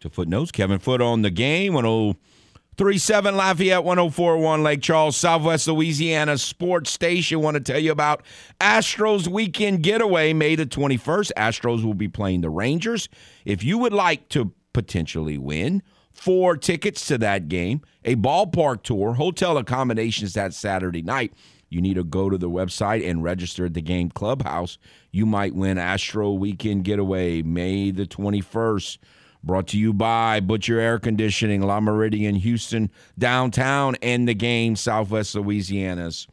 to 0.00 0.10
Footnotes. 0.10 0.50
Kevin 0.50 0.80
Foote 0.80 1.00
on 1.00 1.22
the 1.22 1.30
game. 1.30 1.72
1037 1.74 3.36
Lafayette, 3.36 3.84
1041 3.84 4.64
Lake 4.64 4.82
Charles, 4.82 5.16
Southwest 5.16 5.68
Louisiana 5.68 6.36
Sports 6.36 6.90
Station. 6.90 7.40
Want 7.40 7.54
to 7.54 7.60
tell 7.60 7.78
you 7.78 7.92
about 7.92 8.24
Astros 8.60 9.28
weekend 9.28 9.84
getaway 9.84 10.32
May 10.32 10.56
the 10.56 10.66
21st. 10.66 11.30
Astros 11.36 11.84
will 11.84 11.94
be 11.94 12.08
playing 12.08 12.40
the 12.40 12.50
Rangers. 12.50 13.08
If 13.44 13.62
you 13.62 13.78
would 13.78 13.92
like 13.92 14.28
to 14.30 14.52
potentially 14.72 15.38
win, 15.38 15.84
four 16.12 16.56
tickets 16.56 17.06
to 17.06 17.18
that 17.18 17.46
game, 17.46 17.82
a 18.04 18.16
ballpark 18.16 18.82
tour, 18.82 19.14
hotel 19.14 19.56
accommodations 19.58 20.34
that 20.34 20.54
Saturday 20.54 21.02
night 21.02 21.32
you 21.68 21.80
need 21.80 21.94
to 21.94 22.04
go 22.04 22.30
to 22.30 22.38
the 22.38 22.50
website 22.50 23.08
and 23.08 23.22
register 23.22 23.66
at 23.66 23.74
the 23.74 23.82
game 23.82 24.10
clubhouse. 24.10 24.78
You 25.10 25.26
might 25.26 25.54
win 25.54 25.78
Astro 25.78 26.32
Weekend 26.32 26.84
Getaway 26.84 27.42
May 27.42 27.90
the 27.90 28.06
21st. 28.06 28.98
Brought 29.44 29.68
to 29.68 29.78
you 29.78 29.92
by 29.92 30.40
Butcher 30.40 30.80
Air 30.80 30.98
Conditioning, 30.98 31.64
Le 31.64 31.80
Meridien, 31.80 32.36
Houston, 32.38 32.90
downtown, 33.18 33.96
and 34.02 34.26
the 34.26 34.34
game, 34.34 34.74
Southwest 34.74 35.34
Louisiana's 35.34 36.26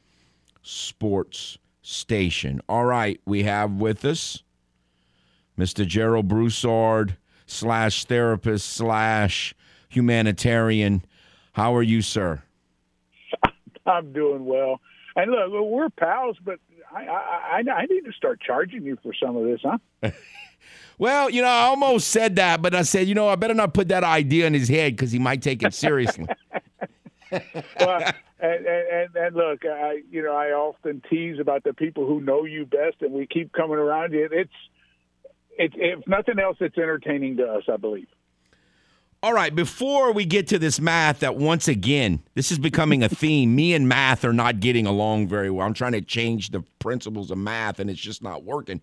sports 0.63 1.57
station. 1.81 2.61
All 2.67 2.85
right, 2.85 3.19
we 3.25 3.43
have 3.43 3.73
with 3.73 4.03
us 4.05 4.41
Mr. 5.57 5.85
Gerald 5.85 6.27
Broussard 6.27 7.17
slash 7.45 8.05
therapist 8.05 8.73
slash 8.73 9.53
humanitarian. 9.87 11.05
How 11.53 11.75
are 11.75 11.83
you, 11.83 12.01
sir? 12.01 12.41
I'm 13.85 14.11
doing 14.11 14.45
well. 14.45 14.81
And 15.15 15.31
look, 15.31 15.51
we're 15.51 15.89
pals, 15.89 16.37
but 16.43 16.59
I, 16.91 17.05
I, 17.05 17.63
I 17.71 17.85
need 17.85 18.01
to 18.01 18.11
start 18.11 18.41
charging 18.41 18.83
you 18.83 18.97
for 19.01 19.13
some 19.13 19.35
of 19.37 19.43
this, 19.45 19.61
huh? 19.63 20.11
well, 20.97 21.29
you 21.29 21.41
know, 21.41 21.47
I 21.47 21.63
almost 21.63 22.09
said 22.09 22.35
that, 22.35 22.61
but 22.61 22.75
I 22.75 22.81
said, 22.81 23.07
you 23.07 23.15
know, 23.15 23.29
I 23.29 23.35
better 23.35 23.53
not 23.53 23.73
put 23.73 23.87
that 23.89 24.03
idea 24.03 24.45
in 24.45 24.53
his 24.53 24.67
head 24.67 24.95
because 24.95 25.11
he 25.11 25.19
might 25.19 25.41
take 25.41 25.63
it 25.63 25.73
seriously. 25.73 26.25
well, 27.31 28.13
and, 28.39 28.65
and, 28.65 29.15
and 29.15 29.35
look, 29.35 29.65
I, 29.65 30.01
you 30.11 30.21
know, 30.21 30.35
I 30.35 30.47
often 30.47 31.01
tease 31.09 31.39
about 31.39 31.63
the 31.63 31.73
people 31.73 32.05
who 32.05 32.19
know 32.19 32.43
you 32.43 32.65
best, 32.65 32.97
and 33.01 33.13
we 33.13 33.25
keep 33.25 33.53
coming 33.53 33.77
around 33.77 34.11
you. 34.11 34.27
It's, 34.31 34.51
it's 35.57 35.75
if 35.77 36.05
nothing 36.07 36.39
else, 36.39 36.57
it's 36.59 36.77
entertaining 36.77 37.37
to 37.37 37.45
us, 37.45 37.63
I 37.71 37.77
believe. 37.77 38.07
All 39.25 39.33
right, 39.33 39.55
before 39.55 40.13
we 40.13 40.23
get 40.23 40.49
to 40.49 40.59
this 40.59 40.79
math, 40.79 41.21
that 41.21 41.35
once 41.35 41.67
again, 41.67 42.21
this 42.35 42.51
is 42.51 42.59
becoming 42.59 43.01
a 43.01 43.09
theme. 43.09 43.55
Me 43.55 43.73
and 43.73 43.89
math 43.89 44.23
are 44.23 44.31
not 44.31 44.59
getting 44.59 44.85
along 44.85 45.29
very 45.29 45.49
well. 45.49 45.65
I'm 45.65 45.73
trying 45.73 45.93
to 45.93 46.01
change 46.01 46.51
the 46.51 46.61
principles 46.77 47.31
of 47.31 47.39
math, 47.39 47.79
and 47.79 47.89
it's 47.89 47.99
just 47.99 48.21
not 48.21 48.43
working. 48.43 48.81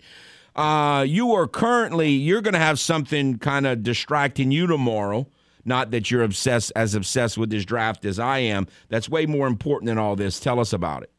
Uh, 0.56 1.04
you 1.06 1.30
are 1.30 1.46
currently 1.46 2.08
you're 2.08 2.40
going 2.40 2.54
to 2.54 2.58
have 2.58 2.80
something 2.80 3.38
kind 3.38 3.68
of 3.68 3.84
distracting 3.84 4.50
you 4.50 4.66
tomorrow. 4.66 5.28
Not 5.64 5.92
that 5.92 6.10
you're 6.10 6.24
obsessed 6.24 6.72
as 6.74 6.96
obsessed 6.96 7.38
with 7.38 7.50
this 7.50 7.64
draft 7.64 8.04
as 8.04 8.18
I 8.18 8.38
am. 8.38 8.66
That's 8.88 9.08
way 9.08 9.26
more 9.26 9.46
important 9.46 9.90
than 9.90 9.98
all 9.98 10.16
this. 10.16 10.40
Tell 10.40 10.58
us 10.58 10.72
about 10.72 11.04
it. 11.04 11.12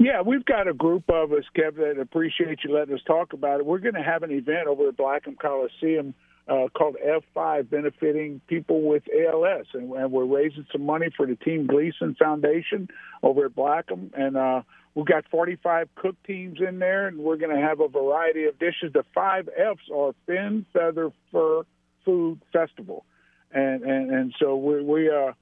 Yeah, 0.00 0.22
we've 0.22 0.44
got 0.44 0.66
a 0.66 0.74
group 0.74 1.04
of 1.08 1.32
us, 1.32 1.44
Kev, 1.56 1.76
that 1.76 2.00
appreciate 2.00 2.64
you 2.64 2.74
letting 2.74 2.96
us 2.96 3.02
talk 3.06 3.32
about 3.32 3.60
it. 3.60 3.66
We're 3.66 3.78
going 3.78 3.94
to 3.94 4.02
have 4.02 4.24
an 4.24 4.32
event 4.32 4.66
over 4.66 4.88
at 4.88 4.96
Blackham 4.96 5.36
Coliseum 5.36 6.14
uh, 6.48 6.68
called 6.76 6.96
F5, 7.04 7.70
benefiting 7.70 8.40
people 8.46 8.82
with 8.82 9.02
ALS, 9.08 9.66
and, 9.72 9.90
and, 9.92 10.12
we're 10.12 10.26
raising 10.26 10.66
some 10.70 10.84
money 10.84 11.06
for 11.16 11.26
the 11.26 11.36
Team 11.36 11.66
Gleason 11.66 12.14
Foundation 12.18 12.88
over 13.22 13.46
at 13.46 13.54
Blackham, 13.54 14.10
and 14.14 14.36
uh, 14.36 14.62
we've 14.94 15.06
got 15.06 15.24
45 15.30 15.88
cook 15.94 16.16
teams 16.26 16.58
in 16.66 16.78
there, 16.78 17.06
and 17.06 17.18
we're 17.18 17.38
going 17.38 17.54
to 17.54 17.62
have 17.62 17.80
a 17.80 17.88
variety 17.88 18.44
of 18.44 18.58
dishes. 18.58 18.92
The 18.92 19.04
five 19.14 19.48
Fs 19.56 19.90
are 19.94 20.14
Fin, 20.26 20.66
Feather, 20.72 21.10
Fur, 21.32 21.62
Food 22.04 22.42
Festival, 22.52 23.04
and 23.50 23.82
and 23.82 24.10
and 24.10 24.34
so 24.38 24.56
we 24.56 24.82
we 24.82 25.08
uh 25.08 25.32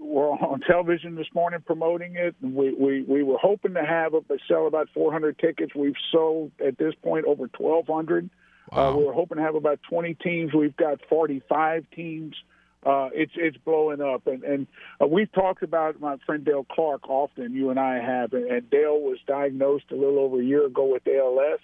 we're 0.00 0.30
on 0.30 0.60
television 0.60 1.14
this 1.14 1.26
morning 1.34 1.60
promoting 1.64 2.16
it. 2.16 2.34
And 2.42 2.54
we, 2.54 2.72
we, 2.72 3.02
we 3.02 3.22
were 3.22 3.36
hoping 3.38 3.74
to 3.74 3.84
have 3.84 4.14
it, 4.14 4.24
but 4.26 4.38
sell 4.48 4.66
about 4.66 4.88
400 4.94 5.38
tickets. 5.38 5.74
We've 5.74 5.92
sold 6.10 6.52
at 6.64 6.78
this 6.78 6.94
point 7.02 7.26
over 7.26 7.50
1,200. 7.56 8.30
Uh, 8.70 8.76
wow. 8.76 8.88
Uh, 8.88 8.96
we 8.96 9.04
were 9.04 9.12
hoping 9.12 9.38
to 9.38 9.42
have 9.42 9.54
about 9.54 9.80
20 9.88 10.14
teams. 10.14 10.54
We've 10.54 10.76
got 10.76 11.00
45 11.08 11.84
teams. 11.94 12.36
Uh, 12.84 13.10
it's 13.12 13.32
it's 13.36 13.58
blowing 13.58 14.00
up, 14.00 14.26
and 14.26 14.42
and 14.42 14.66
uh, 15.02 15.06
we've 15.06 15.30
talked 15.32 15.62
about 15.62 16.00
my 16.00 16.16
friend 16.24 16.46
Dale 16.46 16.64
Clark 16.64 17.10
often. 17.10 17.52
You 17.52 17.68
and 17.68 17.78
I 17.78 17.96
have, 17.96 18.32
and, 18.32 18.50
and 18.50 18.70
Dale 18.70 18.98
was 18.98 19.18
diagnosed 19.26 19.84
a 19.90 19.94
little 19.94 20.18
over 20.18 20.40
a 20.40 20.44
year 20.44 20.64
ago 20.64 20.86
with 20.86 21.02
ALS. 21.06 21.60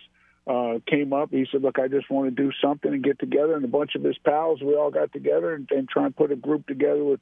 Uh, 0.47 0.79
came 0.87 1.15
up. 1.15 1.31
He 1.31 1.47
said, 1.51 1.63
"Look, 1.63 1.79
I 1.79 1.89
just 1.89 2.11
want 2.11 2.29
to 2.29 2.43
do 2.43 2.53
something 2.63 2.93
and 2.93 3.03
get 3.03 3.19
together." 3.19 3.57
And 3.57 3.65
a 3.65 3.69
bunch 3.69 3.95
of 3.95 4.03
his 4.03 4.19
pals, 4.19 4.61
we 4.61 4.75
all 4.75 4.91
got 4.91 5.11
together 5.11 5.55
and, 5.55 5.67
and 5.71 5.89
try 5.89 6.05
and 6.05 6.15
put 6.15 6.33
a 6.33 6.37
group 6.37 6.67
together 6.67 7.03
with 7.03 7.21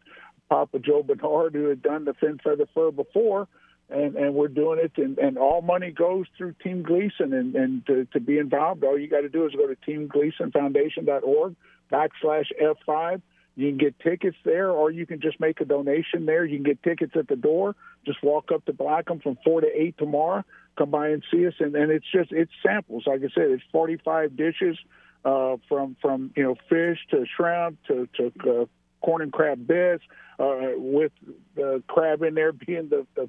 Papa 0.49 0.81
Joe 0.81 1.05
Bernard, 1.05 1.55
who 1.55 1.69
had 1.69 1.81
done 1.81 2.05
the 2.05 2.15
Fin 2.15 2.41
Feather 2.43 2.67
Fur 2.75 2.91
before, 2.91 3.47
and 3.91 4.17
and 4.17 4.35
we're 4.35 4.49
doing 4.49 4.79
it 4.79 4.93
and, 4.97 5.19
and 5.19 5.37
all 5.39 5.61
money 5.63 5.91
goes 5.91 6.27
through 6.37 6.55
team 6.63 6.83
gleason 6.83 7.33
and 7.33 7.55
and 7.55 7.87
to, 7.87 8.07
to 8.13 8.21
be 8.21 8.39
involved 8.39 8.83
all 8.83 8.99
you 8.99 9.09
got 9.09 9.21
to 9.21 9.29
do 9.29 9.47
is 9.47 9.53
go 9.53 9.67
to 9.67 9.77
teamgleasonfoundation.org 9.87 11.55
backslash 11.93 12.47
f5 12.61 13.21
you 13.57 13.69
can 13.69 13.79
get 13.79 13.99
tickets 14.01 14.37
there 14.45 14.71
or 14.71 14.91
you 14.91 15.07
can 15.07 15.21
just 15.21 15.39
make 15.39 15.61
a 15.61 15.65
donation 15.65 16.27
there. 16.27 16.45
You 16.45 16.57
can 16.57 16.65
get 16.65 16.83
tickets 16.83 17.13
at 17.17 17.29
the 17.29 17.37
door. 17.37 17.77
Just 18.05 18.23
walk 18.23 18.51
up 18.53 18.65
to 18.65 18.73
blackham 18.73 19.21
from 19.21 19.39
four 19.45 19.61
to 19.61 19.69
eight 19.69 19.97
tomorrow 19.97 20.45
come 20.77 20.91
by 20.91 21.09
and 21.09 21.23
see 21.31 21.47
us 21.47 21.55
and, 21.61 21.75
and 21.77 21.91
it's 21.91 22.07
just 22.13 22.33
it's 22.33 22.51
samples. 22.65 23.05
Like 23.07 23.21
i 23.21 23.29
said 23.35 23.51
it's 23.51 23.63
45 23.71 24.37
dishes 24.37 24.77
uh, 25.25 25.57
from 25.69 25.97
from 26.03 26.33
you 26.37 26.43
know 26.43 26.57
fish 26.69 26.99
to 27.11 27.25
shrimp 27.37 27.79
to 27.87 28.09
to 28.17 28.33
uh, 28.51 28.65
corn 29.05 29.23
and 29.23 29.33
crab 29.33 29.67
bits, 29.67 30.03
uh, 30.39 30.73
with 30.77 31.13
the 31.55 31.83
crab 31.87 32.23
in 32.23 32.35
there 32.35 32.53
being 32.67 32.89
the, 32.89 33.07
the 33.15 33.29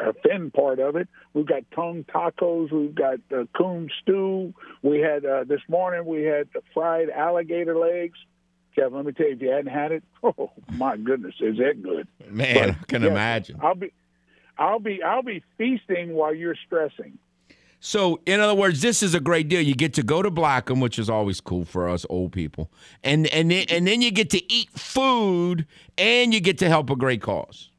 uh, 0.00 0.12
fin 0.22 0.50
part 0.50 0.78
of 0.78 0.96
it. 0.96 1.08
We've 1.34 1.46
got 1.46 1.62
tongue 1.74 2.04
tacos. 2.04 2.72
We've 2.72 2.94
got 2.94 3.20
uh, 3.32 3.44
coon 3.56 3.90
stew. 4.00 4.54
We 4.82 5.00
had 5.00 5.24
uh, 5.24 5.44
this 5.44 5.60
morning. 5.68 6.06
We 6.06 6.22
had 6.22 6.48
the 6.54 6.62
fried 6.72 7.10
alligator 7.10 7.76
legs. 7.76 8.18
Kevin, 8.74 8.94
let 8.94 9.06
me 9.06 9.12
tell 9.12 9.26
you, 9.26 9.32
if 9.32 9.42
you 9.42 9.50
hadn't 9.50 9.72
had 9.72 9.92
it, 9.92 10.04
oh 10.22 10.50
my 10.70 10.96
goodness, 10.96 11.34
is 11.40 11.58
that 11.58 11.82
good? 11.82 12.06
Man, 12.28 12.54
but, 12.54 12.70
I 12.70 12.84
can 12.86 13.02
yeah, 13.02 13.08
imagine. 13.08 13.58
I'll 13.60 13.74
be, 13.74 13.92
I'll 14.56 14.78
be, 14.78 15.02
I'll 15.02 15.22
be 15.22 15.42
feasting 15.58 16.12
while 16.14 16.34
you're 16.34 16.56
stressing. 16.66 17.18
So, 17.82 18.20
in 18.26 18.40
other 18.40 18.54
words, 18.54 18.82
this 18.82 19.02
is 19.02 19.14
a 19.14 19.20
great 19.20 19.48
deal. 19.48 19.62
You 19.62 19.74
get 19.74 19.94
to 19.94 20.02
go 20.02 20.20
to 20.20 20.30
Blackham, 20.30 20.80
which 20.80 20.98
is 20.98 21.08
always 21.08 21.40
cool 21.40 21.64
for 21.64 21.88
us 21.88 22.04
old 22.10 22.30
people, 22.30 22.70
and 23.02 23.26
and 23.28 23.50
then, 23.50 23.64
and 23.70 23.86
then 23.86 24.02
you 24.02 24.10
get 24.10 24.28
to 24.30 24.52
eat 24.52 24.68
food, 24.78 25.66
and 25.96 26.34
you 26.34 26.40
get 26.40 26.58
to 26.58 26.68
help 26.68 26.90
a 26.90 26.96
great 26.96 27.22
cause. 27.22 27.70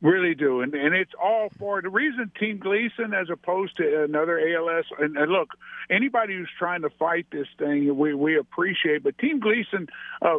Really 0.00 0.36
do, 0.36 0.60
and 0.60 0.72
and 0.72 0.94
it's 0.94 1.10
all 1.20 1.48
for 1.58 1.82
the 1.82 1.88
reason 1.88 2.30
Team 2.38 2.58
Gleason 2.58 3.12
as 3.12 3.28
opposed 3.28 3.76
to 3.78 4.04
another 4.04 4.38
ALS. 4.38 4.84
And, 5.00 5.16
and 5.16 5.32
look, 5.32 5.48
anybody 5.90 6.36
who's 6.36 6.50
trying 6.56 6.82
to 6.82 6.90
fight 6.90 7.26
this 7.32 7.48
thing, 7.58 7.96
we 7.96 8.14
we 8.14 8.38
appreciate. 8.38 9.02
But 9.02 9.18
Team 9.18 9.40
Gleason 9.40 9.88
uh, 10.22 10.38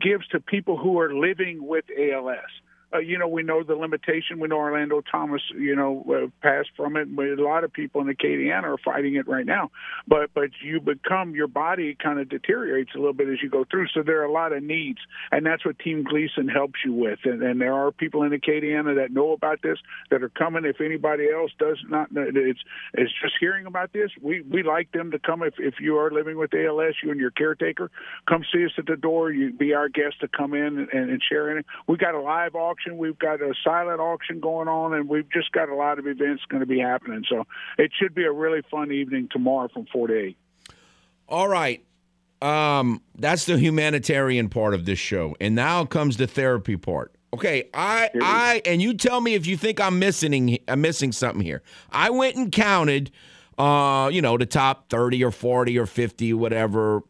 gives 0.00 0.26
to 0.28 0.40
people 0.40 0.76
who 0.76 0.98
are 0.98 1.14
living 1.14 1.64
with 1.64 1.84
ALS 1.96 2.50
uh, 2.94 2.98
you 2.98 3.18
know, 3.18 3.26
we 3.26 3.42
know 3.42 3.62
the 3.64 3.74
limitation. 3.74 4.38
We 4.38 4.48
know 4.48 4.58
Orlando 4.58 5.00
Thomas, 5.00 5.42
you 5.54 5.74
know, 5.74 6.04
uh, 6.08 6.30
passed 6.40 6.70
from 6.76 6.96
it. 6.96 7.14
But 7.14 7.26
a 7.26 7.42
lot 7.42 7.64
of 7.64 7.72
people 7.72 8.00
in 8.00 8.06
Acadiana 8.06 8.64
are 8.64 8.78
fighting 8.78 9.16
it 9.16 9.26
right 9.26 9.44
now. 9.44 9.70
But 10.06 10.30
but 10.34 10.50
you 10.62 10.80
become 10.80 11.34
your 11.34 11.48
body 11.48 11.96
kind 12.00 12.20
of 12.20 12.28
deteriorates 12.28 12.92
a 12.94 12.98
little 12.98 13.12
bit 13.12 13.28
as 13.28 13.42
you 13.42 13.50
go 13.50 13.64
through. 13.68 13.88
So 13.88 14.02
there 14.02 14.20
are 14.20 14.24
a 14.24 14.32
lot 14.32 14.52
of 14.52 14.62
needs, 14.62 14.98
and 15.32 15.44
that's 15.44 15.64
what 15.64 15.78
Team 15.80 16.04
Gleason 16.04 16.48
helps 16.48 16.80
you 16.84 16.92
with. 16.92 17.18
And, 17.24 17.42
and 17.42 17.60
there 17.60 17.74
are 17.74 17.90
people 17.90 18.22
in 18.22 18.30
Acadiana 18.30 18.94
that 18.96 19.10
know 19.10 19.32
about 19.32 19.62
this 19.62 19.78
that 20.10 20.22
are 20.22 20.28
coming. 20.28 20.64
If 20.64 20.80
anybody 20.80 21.26
else 21.30 21.50
does 21.58 21.78
not, 21.88 22.08
it's 22.12 22.60
it's 22.94 23.12
just 23.20 23.34
hearing 23.40 23.66
about 23.66 23.92
this. 23.92 24.10
We 24.22 24.42
we 24.42 24.62
like 24.62 24.92
them 24.92 25.10
to 25.10 25.18
come 25.18 25.42
if 25.42 25.54
if 25.58 25.74
you 25.80 25.98
are 25.98 26.10
living 26.12 26.38
with 26.38 26.54
ALS, 26.54 26.94
you 27.02 27.10
and 27.10 27.18
your 27.18 27.32
caretaker, 27.32 27.90
come 28.28 28.44
see 28.52 28.64
us 28.64 28.72
at 28.78 28.86
the 28.86 28.96
door. 28.96 29.32
You 29.32 29.52
be 29.52 29.74
our 29.74 29.88
guest 29.88 30.20
to 30.20 30.28
come 30.28 30.54
in 30.54 30.88
and, 30.92 31.10
and 31.10 31.20
share 31.28 31.50
in 31.50 31.58
it. 31.58 31.66
We 31.88 31.96
got 31.96 32.14
a 32.14 32.20
live 32.20 32.54
auction 32.54 32.75
auction. 32.76 32.98
We've 32.98 33.18
got 33.18 33.40
a 33.40 33.54
silent 33.64 34.00
auction 34.00 34.40
going 34.40 34.68
on, 34.68 34.94
and 34.94 35.08
we've 35.08 35.30
just 35.30 35.52
got 35.52 35.68
a 35.68 35.74
lot 35.74 35.98
of 35.98 36.06
events 36.06 36.42
going 36.48 36.60
to 36.60 36.66
be 36.66 36.78
happening. 36.78 37.24
So 37.28 37.44
it 37.78 37.90
should 37.98 38.14
be 38.14 38.24
a 38.24 38.32
really 38.32 38.62
fun 38.70 38.92
evening 38.92 39.28
tomorrow 39.30 39.68
from 39.72 39.86
4 39.92 40.08
to 40.08 40.18
8. 40.18 40.36
All 41.28 41.48
right. 41.48 41.82
Um, 42.42 43.02
that's 43.16 43.46
the 43.46 43.58
humanitarian 43.58 44.48
part 44.48 44.74
of 44.74 44.84
this 44.84 44.98
show. 44.98 45.34
And 45.40 45.54
now 45.54 45.84
comes 45.84 46.16
the 46.16 46.26
therapy 46.26 46.76
part. 46.76 47.12
Okay, 47.34 47.68
I 47.74 48.08
I 48.22 48.62
and 48.64 48.80
you 48.80 48.94
tell 48.94 49.20
me 49.20 49.34
if 49.34 49.46
you 49.46 49.56
think 49.56 49.80
I'm 49.80 49.98
missing 49.98 50.58
I'm 50.68 50.80
missing 50.80 51.12
something 51.12 51.42
here. 51.42 51.62
I 51.90 52.08
went 52.10 52.36
and 52.36 52.52
counted 52.52 53.10
uh, 53.58 54.10
you 54.12 54.20
know, 54.20 54.36
the 54.36 54.46
top 54.46 54.90
30 54.90 55.24
or 55.24 55.30
40 55.30 55.78
or 55.78 55.86
50 55.86 56.34
whatever 56.34 57.02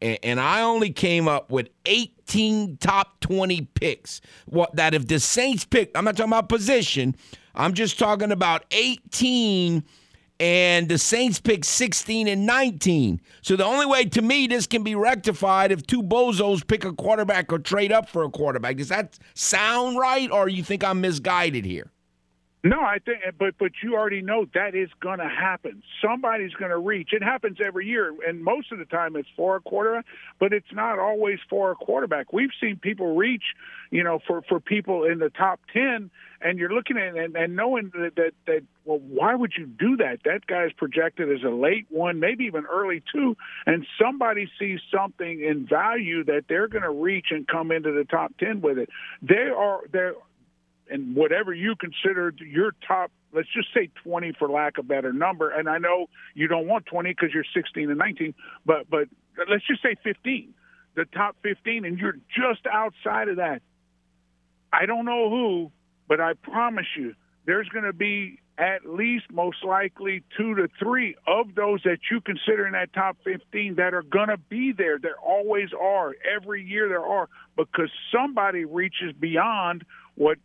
and 0.00 0.40
I 0.40 0.62
only 0.62 0.90
came 0.90 1.28
up 1.28 1.50
with 1.50 1.68
18 1.86 2.76
top 2.78 3.20
20 3.20 3.62
picks. 3.74 4.20
What 4.46 4.74
that 4.76 4.94
if 4.94 5.06
the 5.08 5.20
Saints 5.20 5.64
pick, 5.64 5.90
I'm 5.94 6.04
not 6.04 6.16
talking 6.16 6.32
about 6.32 6.48
position. 6.48 7.16
I'm 7.54 7.72
just 7.72 7.98
talking 7.98 8.32
about 8.32 8.64
18 8.70 9.82
and 10.38 10.88
the 10.88 10.98
Saints 10.98 11.40
pick 11.40 11.64
16 11.64 12.28
and 12.28 12.44
19. 12.44 13.20
So 13.40 13.56
the 13.56 13.64
only 13.64 13.86
way 13.86 14.04
to 14.04 14.22
me 14.22 14.46
this 14.46 14.66
can 14.66 14.82
be 14.82 14.94
rectified 14.94 15.72
if 15.72 15.86
two 15.86 16.02
bozos 16.02 16.66
pick 16.66 16.84
a 16.84 16.92
quarterback 16.92 17.52
or 17.52 17.58
trade 17.58 17.92
up 17.92 18.08
for 18.08 18.22
a 18.24 18.30
quarterback. 18.30 18.76
Does 18.76 18.88
that 18.88 19.18
sound 19.34 19.98
right 19.98 20.30
or 20.30 20.48
you 20.48 20.62
think 20.62 20.84
I'm 20.84 21.00
misguided 21.00 21.64
here? 21.64 21.90
No, 22.66 22.80
I 22.80 22.98
think, 22.98 23.20
but 23.38 23.54
but 23.58 23.70
you 23.80 23.94
already 23.94 24.22
know 24.22 24.44
that 24.54 24.74
is 24.74 24.90
going 25.00 25.20
to 25.20 25.28
happen. 25.28 25.84
Somebody's 26.02 26.52
going 26.54 26.72
to 26.72 26.78
reach. 26.78 27.10
It 27.12 27.22
happens 27.22 27.58
every 27.64 27.86
year, 27.86 28.12
and 28.26 28.42
most 28.42 28.72
of 28.72 28.80
the 28.80 28.84
time 28.86 29.14
it's 29.14 29.28
for 29.36 29.54
a 29.54 29.60
quarterback, 29.60 30.04
but 30.40 30.52
it's 30.52 30.72
not 30.72 30.98
always 30.98 31.38
for 31.48 31.70
a 31.70 31.76
quarterback. 31.76 32.32
We've 32.32 32.50
seen 32.60 32.76
people 32.76 33.14
reach, 33.14 33.44
you 33.92 34.02
know, 34.02 34.18
for 34.26 34.42
for 34.48 34.58
people 34.58 35.04
in 35.04 35.20
the 35.20 35.30
top 35.30 35.60
ten, 35.72 36.10
and 36.40 36.58
you're 36.58 36.72
looking 36.72 36.96
at 36.96 37.14
and, 37.14 37.36
and 37.36 37.54
knowing 37.54 37.92
that, 37.94 38.16
that 38.16 38.32
that 38.46 38.62
well, 38.84 38.98
why 38.98 39.36
would 39.36 39.52
you 39.56 39.66
do 39.66 39.98
that? 39.98 40.18
That 40.24 40.46
guy's 40.48 40.72
projected 40.72 41.30
as 41.30 41.44
a 41.44 41.54
late 41.54 41.86
one, 41.88 42.18
maybe 42.18 42.46
even 42.46 42.66
early 42.66 43.00
two, 43.12 43.36
and 43.66 43.86
somebody 44.00 44.50
sees 44.58 44.80
something 44.92 45.40
in 45.40 45.66
value 45.68 46.24
that 46.24 46.46
they're 46.48 46.68
going 46.68 46.82
to 46.82 46.90
reach 46.90 47.26
and 47.30 47.46
come 47.46 47.70
into 47.70 47.92
the 47.92 48.04
top 48.04 48.36
ten 48.38 48.60
with 48.60 48.78
it. 48.78 48.88
They 49.22 49.50
are 49.56 49.82
there 49.92 50.14
and 50.90 51.14
whatever 51.14 51.52
you 51.52 51.74
consider 51.76 52.32
your 52.38 52.72
top 52.86 53.10
let's 53.32 53.48
just 53.54 53.68
say 53.74 53.90
20 54.04 54.32
for 54.38 54.48
lack 54.48 54.78
of 54.78 54.88
better 54.88 55.12
number 55.12 55.50
and 55.50 55.68
i 55.68 55.78
know 55.78 56.06
you 56.34 56.48
don't 56.48 56.66
want 56.66 56.86
20 56.86 57.10
because 57.10 57.30
you're 57.32 57.44
16 57.54 57.90
and 57.90 57.98
19 57.98 58.34
but 58.64 58.88
but 58.90 59.08
let's 59.48 59.66
just 59.66 59.82
say 59.82 59.94
15 60.02 60.54
the 60.94 61.04
top 61.06 61.36
15 61.42 61.84
and 61.84 61.98
you're 61.98 62.16
just 62.28 62.66
outside 62.70 63.28
of 63.28 63.36
that 63.36 63.62
i 64.72 64.86
don't 64.86 65.04
know 65.04 65.28
who 65.30 65.72
but 66.08 66.20
i 66.20 66.32
promise 66.34 66.86
you 66.96 67.14
there's 67.46 67.68
going 67.68 67.84
to 67.84 67.92
be 67.92 68.40
at 68.58 68.86
least 68.86 69.26
most 69.30 69.62
likely 69.64 70.22
two 70.36 70.54
to 70.54 70.68
three 70.78 71.14
of 71.26 71.54
those 71.54 71.82
that 71.84 71.98
you 72.10 72.20
consider 72.20 72.66
in 72.66 72.72
that 72.72 72.92
top 72.92 73.16
15 73.24 73.74
that 73.76 73.92
are 73.92 74.02
going 74.02 74.28
to 74.28 74.38
be 74.38 74.72
there. 74.72 74.98
There 74.98 75.18
always 75.18 75.68
are. 75.78 76.14
Every 76.34 76.64
year 76.64 76.88
there 76.88 77.04
are 77.04 77.28
because 77.56 77.90
somebody 78.12 78.64
reaches 78.64 79.12
beyond 79.18 79.84
what 80.14 80.38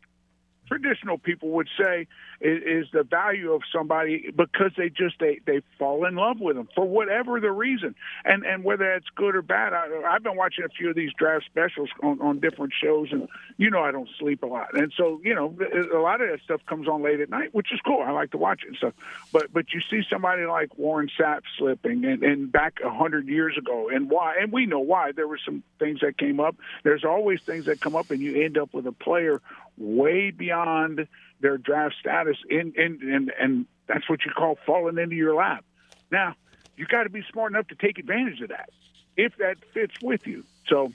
traditional 0.72 1.18
people 1.18 1.50
would 1.50 1.68
say 1.78 2.08
is, 2.40 2.86
is 2.86 2.92
the 2.94 3.04
value 3.04 3.52
of 3.52 3.62
somebody 3.76 4.32
because 4.36 4.72
they 4.78 4.88
just 4.88 5.16
they 5.20 5.40
they 5.46 5.62
fall 5.78 6.06
in 6.06 6.16
love 6.16 6.40
with 6.40 6.56
them 6.56 6.70
for 6.74 6.88
whatever 6.88 7.42
the 7.42 7.52
reason, 7.52 7.94
and 8.24 8.46
and 8.46 8.64
whether 8.64 8.94
it's 8.94 9.08
good 9.16 9.36
or 9.36 9.42
bad. 9.42 9.74
I, 9.74 9.88
I've 10.08 10.24
been 10.24 10.38
watching 10.38 10.64
a 10.64 10.70
few 10.70 10.90
of 10.90 10.96
these 10.96 11.12
draft 11.18 11.46
specials 11.46 11.90
on, 12.02 12.22
on 12.22 12.40
different 12.40 12.72
shows, 12.82 13.10
and 13.12 13.28
you 13.58 13.70
know 13.70 13.82
I 13.82 13.92
don't 13.92 14.10
sleep 14.18 14.44
a 14.44 14.46
lot, 14.46 14.74
and 14.74 14.94
so 14.96 15.20
you 15.24 15.36
know 15.36 15.54
a 15.94 16.00
lot 16.00 16.22
of 16.22 16.30
that 16.30 16.40
stuff 16.44 16.62
comes 16.68 16.88
on 16.88 17.04
late 17.04 17.20
at 17.20 17.30
night, 17.30 17.54
which 17.54 17.68
is 17.74 17.80
cool. 17.86 18.02
I 18.02 18.12
like 18.12 18.32
to 18.32 18.38
watch 18.38 18.62
it 18.64 18.70
and 18.70 18.78
stuff. 18.78 18.94
But 19.34 19.52
but 19.52 19.66
you 19.74 19.82
see 19.90 20.04
somebody 20.10 20.46
like 20.46 20.78
Warren 20.78 21.10
Sapp 21.20 21.42
slipping, 21.58 22.06
and, 22.06 22.24
and 22.24 22.50
back 22.50 22.80
a 22.84 22.90
hundred 22.90 23.28
years 23.28 23.58
ago, 23.58 23.90
and 23.90 24.10
why? 24.10 24.38
And 24.40 24.54
we 24.54 24.66
know 24.66 24.80
why. 24.80 25.12
There 25.12 25.28
were 25.28 25.40
some 25.44 25.64
things 25.80 26.00
that 26.00 26.18
came 26.18 26.40
up. 26.40 26.56
There's 26.84 27.04
always 27.04 27.40
things 27.46 27.66
that 27.66 27.82
come 27.82 27.96
up, 27.96 28.10
and 28.10 28.22
you 28.22 28.42
end 28.42 28.58
up 28.58 28.74
with 28.74 28.88
a 28.88 28.94
player 28.94 29.42
way 29.82 30.32
beyond 30.32 31.08
their 31.42 31.58
draft 31.58 31.96
status, 32.00 32.38
in, 32.50 32.74
in, 32.78 33.00
and, 33.02 33.32
and 33.40 33.66
that's 33.88 34.10
what 34.10 34.20
you 34.26 34.32
call 34.32 34.58
falling 34.66 34.98
into 34.98 35.16
your 35.16 35.36
lap. 35.36 35.66
Now, 36.12 36.36
you 36.78 36.86
got 36.86 37.04
to 37.04 37.10
be 37.10 37.24
smart 37.32 37.52
enough 37.52 37.68
to 37.68 37.76
take 37.76 37.98
advantage 37.98 38.42
of 38.42 38.50
that 38.50 38.70
if 39.18 39.36
that 39.38 39.58
fits 39.74 39.96
with 40.02 40.26
you. 40.28 40.44
So 40.68 40.92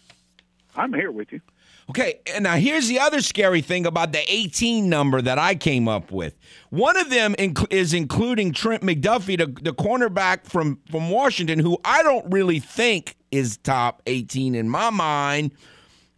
I'm 0.74 0.92
here 0.92 1.10
with 1.10 1.32
you. 1.32 1.40
Okay, 1.88 2.20
and 2.34 2.42
now 2.42 2.56
here's 2.56 2.88
the 2.88 2.98
other 2.98 3.20
scary 3.20 3.60
thing 3.60 3.86
about 3.86 4.12
the 4.12 4.22
18 4.28 4.88
number 4.88 5.22
that 5.22 5.38
I 5.38 5.54
came 5.54 5.86
up 5.86 6.10
with. 6.10 6.36
One 6.70 6.96
of 6.96 7.10
them 7.10 7.34
inc- 7.38 7.72
is 7.72 7.94
including 7.94 8.52
Trent 8.52 8.82
McDuffie, 8.82 9.38
the, 9.38 9.46
the 9.46 9.72
cornerback 9.72 10.46
from, 10.46 10.80
from 10.90 11.10
Washington, 11.10 11.60
who 11.60 11.78
I 11.84 12.02
don't 12.02 12.26
really 12.32 12.58
think 12.58 13.16
is 13.30 13.56
top 13.58 14.02
18 14.06 14.56
in 14.56 14.68
my 14.68 14.90
mind 14.90 15.52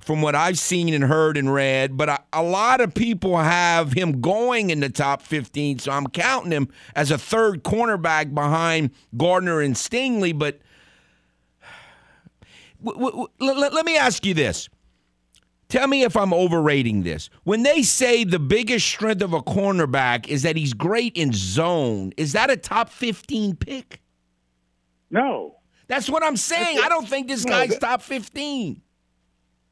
from 0.09 0.23
what 0.23 0.35
I've 0.35 0.59
seen 0.59 0.95
and 0.95 1.05
heard 1.05 1.37
and 1.37 1.53
read, 1.53 1.99
but 1.99 2.09
a, 2.09 2.19
a, 2.33 2.43
lot 2.43 2.81
of 2.81 2.95
people 2.95 3.37
have 3.37 3.93
him 3.93 4.23
going 4.23 4.71
in 4.71 4.81
the 4.81 4.89
top 4.89 5.21
15, 5.21 5.81
so 5.81 5.93
I'm 5.93 6.07
counting 6.07 6.51
him 6.51 6.69
as 6.97 7.11
a 7.11 7.19
third 7.19 7.63
cornerback 7.63 8.33
behind 8.33 8.93
Gardner 9.19 9.61
and 9.61 9.75
Stingley. 9.75 10.33
But 10.33 10.61
w- 12.83 12.99
w- 12.99 13.27
w- 13.39 13.71
let 13.71 13.85
me 13.85 13.99
ask 13.99 14.25
you 14.25 14.33
this. 14.33 14.71
Tell 15.69 15.87
me 15.87 16.05
if 16.05 16.17
I'm 16.17 16.33
overrating 16.33 17.03
this. 17.03 17.29
When 17.45 17.63
they 17.63 17.83
say 17.83 18.25
the 18.25 18.39
biggest 18.39 18.87
strength 18.87 19.21
of 19.21 19.35
a 19.35 19.43
cornerback 19.43 20.27
is 20.27 20.41
that 20.41 20.57
he's 20.57 20.73
great 20.73 21.19
in 21.19 21.35
zone, 21.35 22.15
is 22.17 22.33
that 22.33 22.49
a 22.49 22.57
top 22.57 22.89
15 22.89 23.57
pick? 23.57 24.01
No. 25.11 25.57
That's 25.87 26.09
what 26.09 26.25
I'm 26.25 26.39
saying. 26.39 26.79
I 26.83 26.89
don't 26.89 27.07
think 27.07 27.29
this 27.29 27.45
guy's 27.45 27.77
top 27.77 28.01
15. 28.01 28.81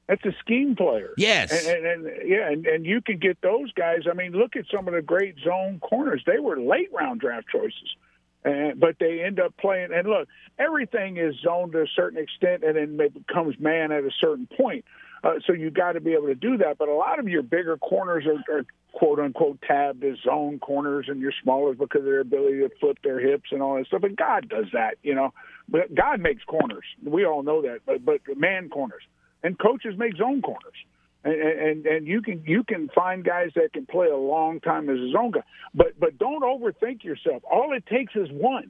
That's 0.09 0.25
a 0.25 0.33
scheme 0.39 0.77
player. 0.77 1.13
Yes. 1.17 1.51
And, 1.51 1.85
and, 1.85 2.07
and, 2.07 2.29
yeah, 2.29 2.49
and, 2.49 2.67
and 2.67 2.87
you 2.87 3.01
can 3.01 3.19
get 3.19 3.41
those 3.41 3.73
guys. 3.73 4.03
I 4.09 4.15
mean, 4.15 4.33
look 4.33 4.55
at 4.55 4.65
some 4.73 4.87
of 4.87 4.95
the 4.95 5.03
great 5.03 5.35
zone 5.45 5.81
corners. 5.81 6.23
They 6.27 6.39
were 6.39 6.61
late 6.61 6.93
round 6.93 7.21
draft 7.21 7.49
choices. 7.51 7.97
And, 8.45 8.79
but 8.79 8.97
they 9.01 9.23
end 9.25 9.41
up 9.41 9.57
playing. 9.57 9.89
And 9.93 10.07
look, 10.09 10.29
everything 10.59 11.17
is 11.17 11.35
zoned 11.43 11.73
to 11.73 11.83
a 11.83 11.87
certain 11.97 12.23
extent, 12.23 12.63
and 12.63 12.77
then 12.77 13.05
it 13.05 13.27
becomes 13.27 13.59
man 13.59 13.91
at 13.91 14.05
a 14.05 14.11
certain 14.21 14.47
point. 14.57 14.85
Uh, 15.25 15.35
so 15.45 15.53
you 15.53 15.71
got 15.71 15.93
to 15.93 16.01
be 16.01 16.13
able 16.13 16.27
to 16.27 16.37
do 16.37 16.57
that. 16.59 16.79
But 16.79 16.89
a 16.89 16.95
lot 16.95 17.19
of 17.19 17.27
your 17.27 17.43
bigger 17.43 17.77
corners 17.77 18.25
are, 18.27 18.59
are 18.59 18.65
quote 18.93 19.19
unquote 19.19 19.61
tabbed 19.63 20.05
as 20.05 20.19
zone 20.25 20.61
corners, 20.61 21.07
and 21.09 21.21
your 21.21 21.33
smaller 21.43 21.75
because 21.75 22.01
of 22.01 22.05
their 22.05 22.21
ability 22.21 22.59
to 22.59 22.71
flip 22.79 22.99
their 23.03 23.19
hips 23.19 23.51
and 23.51 23.61
all 23.61 23.75
that 23.75 23.89
stuff. 23.89 24.05
And 24.05 24.17
God 24.17 24.49
does 24.49 24.67
that, 24.73 24.99
you 25.03 25.17
know. 25.17 25.35
But 25.69 25.93
God 25.93 26.21
makes 26.21 26.45
corners. 26.45 26.85
We 27.03 27.27
all 27.27 27.43
know 27.43 27.63
that. 27.63 27.81
But 27.85 28.05
but 28.05 28.21
man 28.37 28.69
corners 28.69 29.03
and 29.47 29.59
coaches 29.59 29.95
make 29.97 30.17
zone 30.17 30.43
corners. 30.43 30.81
And, 31.25 31.41
and 31.67 31.87
and 31.95 32.03
you 32.13 32.21
can 32.27 32.39
you 32.47 32.63
can 32.71 32.89
find 33.01 33.25
guys 33.25 33.51
that 33.59 33.73
can 33.73 33.87
play 33.87 34.09
a 34.09 34.23
long 34.35 34.61
time 34.61 34.85
as 34.95 34.99
a 35.07 35.11
zone 35.17 35.33
guy, 35.37 35.47
but 35.81 35.91
but 36.03 36.13
don't 36.25 36.45
overthink 36.55 37.03
yourself. 37.11 37.43
All 37.55 37.69
it 37.79 37.85
takes 37.97 38.15
is 38.15 38.29
one. 38.31 38.69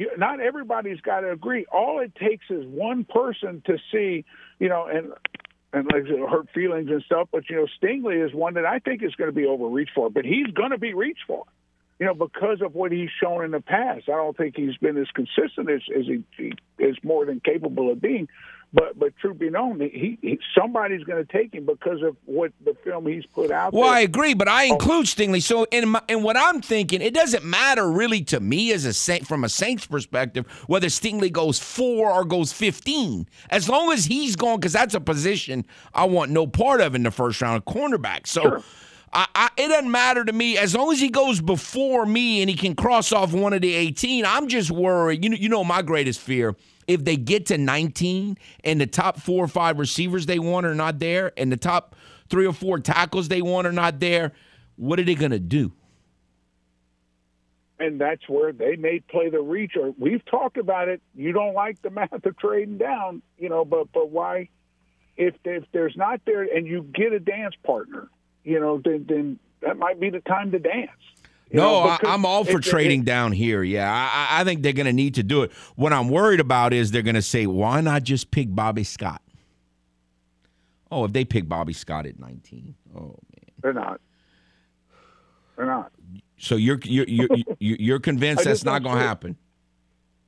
You, 0.00 0.10
not 0.18 0.40
everybody's 0.40 1.00
got 1.00 1.20
to 1.20 1.30
agree. 1.38 1.64
All 1.80 2.00
it 2.06 2.12
takes 2.16 2.46
is 2.50 2.64
one 2.66 3.00
person 3.04 3.62
to 3.68 3.74
see, 3.90 4.24
you 4.58 4.68
know, 4.72 4.82
and 4.94 5.06
and 5.72 5.82
like 5.92 6.06
hurt 6.34 6.48
feelings 6.54 6.90
and 6.90 7.02
stuff. 7.10 7.26
But 7.32 7.48
you 7.48 7.56
know, 7.56 7.66
Stingley 7.78 8.18
is 8.26 8.34
one 8.34 8.54
that 8.54 8.66
I 8.66 8.78
think 8.78 9.02
is 9.02 9.14
going 9.14 9.30
to 9.34 9.38
be 9.42 9.46
overreached 9.46 9.94
for, 9.94 10.10
but 10.10 10.24
he's 10.32 10.50
going 10.60 10.72
to 10.72 10.78
be 10.78 10.92
reached 10.92 11.24
for. 11.26 11.44
you 11.98 12.06
know, 12.06 12.14
because 12.14 12.60
of 12.60 12.74
what 12.74 12.92
he's 12.92 13.10
shown 13.22 13.44
in 13.44 13.50
the 13.52 13.60
past. 13.60 14.08
I 14.08 14.12
don't 14.12 14.36
think 14.36 14.56
he's 14.56 14.76
been 14.78 14.96
as 14.98 15.06
consistent 15.14 15.70
as, 15.70 15.80
as 15.96 16.06
he, 16.06 16.24
he 16.36 16.52
is 16.78 16.96
more 17.02 17.24
than 17.24 17.40
capable 17.40 17.90
of 17.90 18.00
being. 18.00 18.28
But 18.74 18.98
but 18.98 19.16
truth 19.18 19.38
be 19.38 19.50
known, 19.50 19.78
he, 19.78 20.18
he 20.20 20.40
somebody's 20.58 21.04
going 21.04 21.24
to 21.24 21.32
take 21.32 21.54
him 21.54 21.64
because 21.64 22.02
of 22.02 22.16
what 22.24 22.52
the 22.64 22.74
film 22.82 23.06
he's 23.06 23.24
put 23.24 23.52
out. 23.52 23.72
Well, 23.72 23.84
there. 23.84 23.92
I 23.92 24.00
agree, 24.00 24.34
but 24.34 24.48
I 24.48 24.68
oh. 24.68 24.72
include 24.72 25.06
Stingley. 25.06 25.40
So 25.40 25.64
in 25.70 25.90
my, 25.90 26.02
in 26.08 26.24
what 26.24 26.36
I'm 26.36 26.60
thinking, 26.60 27.00
it 27.00 27.14
doesn't 27.14 27.44
matter 27.44 27.88
really 27.88 28.22
to 28.24 28.40
me 28.40 28.72
as 28.72 28.84
a 28.84 28.92
Saint 28.92 29.28
from 29.28 29.44
a 29.44 29.48
Saints 29.48 29.86
perspective 29.86 30.44
whether 30.66 30.88
Stingley 30.88 31.30
goes 31.30 31.60
four 31.60 32.10
or 32.10 32.24
goes 32.24 32.52
15, 32.52 33.28
as 33.50 33.68
long 33.68 33.92
as 33.92 34.06
he's 34.06 34.34
gone 34.34 34.58
because 34.58 34.72
that's 34.72 34.94
a 34.94 35.00
position 35.00 35.64
I 35.94 36.06
want 36.06 36.32
no 36.32 36.48
part 36.48 36.80
of 36.80 36.96
in 36.96 37.04
the 37.04 37.12
first 37.12 37.40
round 37.40 37.56
of 37.56 37.64
cornerback. 37.72 38.26
So. 38.26 38.42
Sure. 38.42 38.62
I, 39.16 39.28
I, 39.32 39.50
it 39.56 39.68
doesn't 39.68 39.92
matter 39.92 40.24
to 40.24 40.32
me 40.32 40.58
as 40.58 40.74
long 40.74 40.90
as 40.90 40.98
he 40.98 41.08
goes 41.08 41.40
before 41.40 42.04
me 42.04 42.40
and 42.40 42.50
he 42.50 42.56
can 42.56 42.74
cross 42.74 43.12
off 43.12 43.32
one 43.32 43.52
of 43.52 43.62
the 43.62 43.72
18. 43.72 44.26
I'm 44.26 44.48
just 44.48 44.72
worried. 44.72 45.22
You 45.22 45.30
know, 45.30 45.36
you 45.36 45.48
know 45.48 45.62
my 45.62 45.82
greatest 45.82 46.18
fear 46.18 46.56
if 46.86 47.04
they 47.04 47.16
get 47.16 47.46
to 47.46 47.58
19 47.58 48.38
and 48.64 48.80
the 48.80 48.86
top 48.86 49.20
four 49.20 49.44
or 49.44 49.48
five 49.48 49.78
receivers 49.78 50.26
they 50.26 50.38
want 50.38 50.66
are 50.66 50.74
not 50.74 50.98
there 50.98 51.32
and 51.36 51.50
the 51.50 51.56
top 51.56 51.96
three 52.28 52.46
or 52.46 52.52
four 52.52 52.78
tackles 52.78 53.28
they 53.28 53.42
want 53.42 53.66
are 53.66 53.72
not 53.72 54.00
there, 54.00 54.32
what 54.76 54.98
are 54.98 55.04
they 55.04 55.14
going 55.14 55.30
to 55.30 55.38
do? 55.38 55.72
And 57.78 58.00
that's 58.00 58.28
where 58.28 58.52
they 58.52 58.76
may 58.76 59.00
play 59.00 59.30
the 59.30 59.40
reach. 59.40 59.72
Or 59.80 59.92
we've 59.98 60.24
talked 60.24 60.56
about 60.56 60.88
it. 60.88 61.02
You 61.14 61.32
don't 61.32 61.54
like 61.54 61.82
the 61.82 61.90
math 61.90 62.24
of 62.24 62.36
trading 62.38 62.78
down, 62.78 63.22
you 63.36 63.48
know, 63.48 63.64
but 63.64 63.92
but 63.92 64.10
why? 64.10 64.48
If 65.16 65.34
if 65.44 65.64
there's 65.72 65.96
not 65.96 66.20
there 66.24 66.42
and 66.42 66.66
you 66.66 66.82
get 66.82 67.12
a 67.12 67.20
dance 67.20 67.54
partner, 67.64 68.08
you 68.44 68.60
know, 68.60 68.80
then 68.82 69.06
then 69.08 69.38
that 69.60 69.76
might 69.76 69.98
be 69.98 70.10
the 70.10 70.20
time 70.20 70.52
to 70.52 70.58
dance. 70.58 70.90
No, 71.54 71.78
I, 71.84 71.98
am 72.02 72.26
all 72.26 72.44
for 72.44 72.60
trading 72.60 73.00
it, 73.00 73.06
down 73.06 73.32
here. 73.32 73.62
Yeah, 73.62 73.90
I, 73.90 74.40
I 74.40 74.44
think 74.44 74.62
they're 74.62 74.72
going 74.72 74.86
to 74.86 74.92
need 74.92 75.14
to 75.14 75.22
do 75.22 75.42
it. 75.42 75.52
What 75.76 75.92
I'm 75.92 76.08
worried 76.08 76.40
about 76.40 76.72
is 76.72 76.90
they're 76.90 77.02
going 77.02 77.14
to 77.14 77.22
say, 77.22 77.46
why 77.46 77.80
not 77.80 78.02
just 78.02 78.30
pick 78.30 78.54
Bobby 78.54 78.84
Scott? 78.84 79.22
Oh, 80.90 81.04
if 81.04 81.12
they 81.12 81.24
pick 81.24 81.48
Bobby 81.48 81.72
Scott 81.72 82.06
at 82.06 82.18
19, 82.18 82.74
oh 82.96 83.00
man, 83.00 83.16
they're 83.60 83.72
not. 83.72 84.00
They're 85.56 85.66
not. 85.66 85.92
So 86.38 86.56
you're 86.56 86.78
you're 86.84 87.06
you're 87.08 87.28
you're 87.58 88.00
convinced 88.00 88.44
that's 88.44 88.64
not 88.64 88.82
going 88.82 88.98
to 88.98 89.02
happen. 89.02 89.36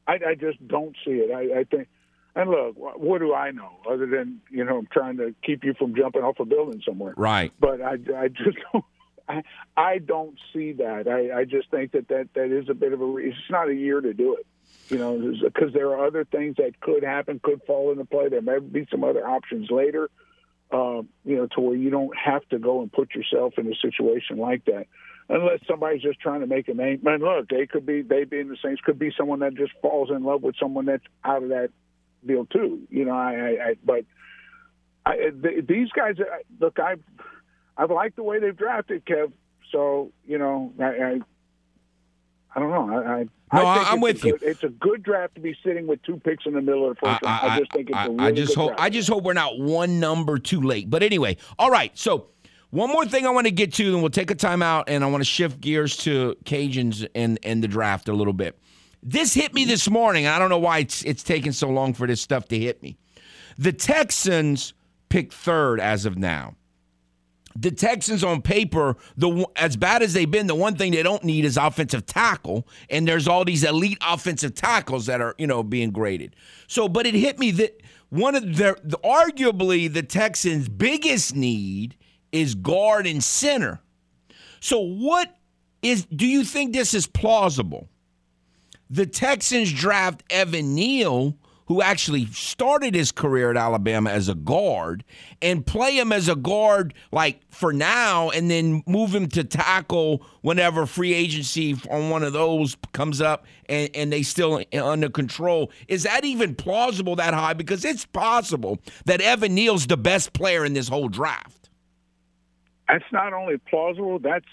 I, 0.06 0.18
I 0.28 0.34
just 0.34 0.66
don't 0.66 0.96
see 1.04 1.12
it. 1.12 1.32
I, 1.32 1.60
I 1.60 1.64
think. 1.64 1.88
And 2.34 2.50
look, 2.50 2.74
what 2.76 3.18
do 3.18 3.32
I 3.32 3.50
know 3.50 3.70
other 3.90 4.06
than 4.06 4.40
you 4.50 4.64
know 4.64 4.78
I'm 4.78 4.88
trying 4.92 5.16
to 5.18 5.34
keep 5.42 5.64
you 5.64 5.74
from 5.74 5.94
jumping 5.96 6.22
off 6.22 6.38
a 6.38 6.44
building 6.44 6.82
somewhere? 6.86 7.14
Right. 7.16 7.52
But 7.58 7.80
I, 7.80 7.92
I 8.16 8.28
just 8.28 8.58
don't. 8.72 8.84
I, 9.28 9.42
I 9.76 9.98
don't 9.98 10.38
see 10.52 10.72
that. 10.74 11.08
I, 11.08 11.40
I 11.40 11.44
just 11.44 11.70
think 11.70 11.92
that, 11.92 12.08
that 12.08 12.28
that 12.34 12.50
is 12.50 12.68
a 12.68 12.74
bit 12.74 12.92
of 12.92 13.00
a. 13.00 13.16
It's 13.16 13.36
not 13.50 13.68
a 13.68 13.74
year 13.74 14.00
to 14.00 14.14
do 14.14 14.36
it, 14.36 14.46
you 14.88 14.98
know, 14.98 15.34
because 15.42 15.72
there 15.72 15.88
are 15.88 16.06
other 16.06 16.24
things 16.24 16.56
that 16.56 16.80
could 16.80 17.02
happen, 17.02 17.40
could 17.42 17.62
fall 17.66 17.90
into 17.90 18.04
play. 18.04 18.28
There 18.28 18.42
may 18.42 18.58
be 18.58 18.86
some 18.90 19.02
other 19.04 19.26
options 19.26 19.70
later, 19.70 20.10
uh, 20.70 21.02
you 21.24 21.36
know, 21.36 21.46
to 21.54 21.60
where 21.60 21.76
you 21.76 21.90
don't 21.90 22.16
have 22.16 22.48
to 22.50 22.58
go 22.58 22.82
and 22.82 22.92
put 22.92 23.14
yourself 23.14 23.54
in 23.58 23.66
a 23.66 23.74
situation 23.76 24.38
like 24.38 24.64
that, 24.66 24.86
unless 25.28 25.60
somebody's 25.66 26.02
just 26.02 26.20
trying 26.20 26.40
to 26.40 26.46
make 26.46 26.68
a 26.68 26.74
name. 26.74 27.02
And 27.04 27.22
look, 27.22 27.48
they 27.48 27.66
could 27.66 27.84
be 27.84 28.02
they 28.02 28.24
being 28.24 28.48
the 28.48 28.56
Saints 28.62 28.80
could 28.84 28.98
be 28.98 29.12
someone 29.16 29.40
that 29.40 29.54
just 29.54 29.72
falls 29.82 30.10
in 30.10 30.22
love 30.22 30.42
with 30.42 30.54
someone 30.60 30.86
that's 30.86 31.04
out 31.24 31.42
of 31.42 31.48
that 31.48 31.70
deal 32.24 32.46
too. 32.46 32.82
You 32.90 33.04
know, 33.06 33.16
I, 33.16 33.32
I, 33.32 33.68
I 33.70 33.74
but 33.84 34.04
I, 35.04 35.30
these 35.32 35.88
guys. 35.90 36.16
Look, 36.60 36.78
I've 36.78 37.02
I've 37.76 37.90
liked 37.90 38.16
the 38.16 38.22
way 38.22 38.38
they've 38.38 38.56
drafted 38.56 39.04
Kev. 39.04 39.32
So 39.72 40.12
you 40.26 40.38
know, 40.38 40.72
I 40.78 40.84
I, 40.84 41.20
I 42.54 42.60
don't 42.60 42.70
know. 42.70 42.98
I, 42.98 43.20
I 43.20 43.26
no, 43.52 43.64
I 43.64 43.92
am 43.92 44.00
with 44.00 44.22
good, 44.22 44.40
you. 44.42 44.48
It's 44.48 44.64
a 44.64 44.68
good 44.68 45.02
draft 45.02 45.36
to 45.36 45.40
be 45.40 45.56
sitting 45.64 45.86
with 45.86 46.02
two 46.02 46.16
picks 46.16 46.46
in 46.46 46.54
the 46.54 46.60
middle 46.60 46.90
of 46.90 46.96
the 46.96 47.00
first 47.06 47.22
round. 47.22 47.52
I, 47.52 47.58
just 47.60 47.72
think 47.72 47.90
it's 47.90 47.98
a 47.98 48.10
really 48.10 48.24
I 48.24 48.32
just 48.32 48.54
hope. 48.56 48.70
Draft. 48.70 48.82
I 48.82 48.90
just 48.90 49.08
hope 49.08 49.22
we're 49.22 49.34
not 49.34 49.58
one 49.58 50.00
number 50.00 50.38
too 50.38 50.60
late. 50.60 50.90
But 50.90 51.04
anyway, 51.04 51.36
all 51.58 51.70
right. 51.70 51.96
So 51.96 52.28
one 52.70 52.90
more 52.90 53.06
thing 53.06 53.24
I 53.24 53.30
want 53.30 53.46
to 53.46 53.52
get 53.52 53.72
to, 53.74 53.92
and 53.92 54.02
we'll 54.02 54.10
take 54.10 54.32
a 54.32 54.34
timeout, 54.34 54.84
and 54.88 55.04
I 55.04 55.06
want 55.06 55.20
to 55.20 55.24
shift 55.24 55.60
gears 55.60 55.96
to 55.98 56.36
Cajuns 56.44 57.06
and 57.14 57.38
and 57.44 57.62
the 57.62 57.68
draft 57.68 58.08
a 58.08 58.12
little 58.12 58.32
bit. 58.32 58.58
This 59.02 59.34
hit 59.34 59.54
me 59.54 59.64
this 59.64 59.88
morning. 59.88 60.26
I 60.26 60.40
don't 60.40 60.50
know 60.50 60.58
why 60.58 60.78
it's 60.78 61.04
it's 61.04 61.22
taking 61.22 61.52
so 61.52 61.68
long 61.68 61.94
for 61.94 62.08
this 62.08 62.20
stuff 62.20 62.48
to 62.48 62.58
hit 62.58 62.82
me. 62.82 62.98
The 63.58 63.72
Texans 63.72 64.74
picked 65.08 65.32
third 65.32 65.78
as 65.78 66.04
of 66.04 66.18
now 66.18 66.56
the 67.58 67.70
Texans 67.70 68.22
on 68.22 68.42
paper, 68.42 68.96
the 69.16 69.46
as 69.56 69.76
bad 69.76 70.02
as 70.02 70.12
they've 70.12 70.30
been, 70.30 70.46
the 70.46 70.54
one 70.54 70.76
thing 70.76 70.92
they 70.92 71.02
don't 71.02 71.24
need 71.24 71.44
is 71.44 71.56
offensive 71.56 72.06
tackle, 72.06 72.66
and 72.90 73.06
there's 73.06 73.26
all 73.26 73.44
these 73.44 73.64
elite 73.64 73.98
offensive 74.06 74.54
tackles 74.54 75.06
that 75.06 75.20
are 75.20 75.34
you 75.38 75.46
know 75.46 75.62
being 75.62 75.90
graded. 75.90 76.36
So, 76.66 76.88
but 76.88 77.06
it 77.06 77.14
hit 77.14 77.38
me 77.38 77.50
that 77.52 77.80
one 78.10 78.34
of 78.34 78.56
the, 78.56 78.78
the 78.84 78.98
arguably 78.98 79.92
the 79.92 80.02
Texans' 80.02 80.68
biggest 80.68 81.34
need 81.34 81.96
is 82.32 82.54
guard 82.54 83.06
and 83.06 83.22
center. 83.22 83.80
So, 84.60 84.80
what 84.80 85.36
is? 85.82 86.04
Do 86.06 86.26
you 86.26 86.44
think 86.44 86.72
this 86.72 86.94
is 86.94 87.06
plausible? 87.06 87.88
The 88.88 89.06
Texans 89.06 89.72
draft 89.72 90.22
Evan 90.30 90.74
Neal 90.74 91.36
who 91.66 91.82
actually 91.82 92.26
started 92.26 92.94
his 92.94 93.12
career 93.12 93.50
at 93.50 93.56
Alabama 93.56 94.10
as 94.10 94.28
a 94.28 94.34
guard 94.34 95.04
and 95.42 95.66
play 95.66 95.98
him 95.98 96.12
as 96.12 96.28
a 96.28 96.36
guard 96.36 96.94
like 97.12 97.40
for 97.50 97.72
now 97.72 98.30
and 98.30 98.50
then 98.50 98.82
move 98.86 99.14
him 99.14 99.28
to 99.28 99.44
tackle 99.44 100.24
whenever 100.42 100.86
free 100.86 101.12
agency 101.12 101.76
on 101.90 102.10
one 102.10 102.22
of 102.22 102.32
those 102.32 102.76
comes 102.92 103.20
up 103.20 103.46
and, 103.68 103.90
and 103.94 104.12
they 104.12 104.22
still 104.22 104.62
under 104.72 105.08
control. 105.08 105.70
Is 105.88 106.04
that 106.04 106.24
even 106.24 106.54
plausible 106.54 107.16
that 107.16 107.34
high? 107.34 107.52
Because 107.52 107.84
it's 107.84 108.06
possible 108.06 108.78
that 109.04 109.20
Evan 109.20 109.54
Neal's 109.54 109.86
the 109.86 109.96
best 109.96 110.32
player 110.32 110.64
in 110.64 110.72
this 110.72 110.88
whole 110.88 111.08
draft. 111.08 111.68
That's 112.88 113.04
not 113.10 113.32
only 113.32 113.58
plausible. 113.58 114.20
That's 114.20 114.46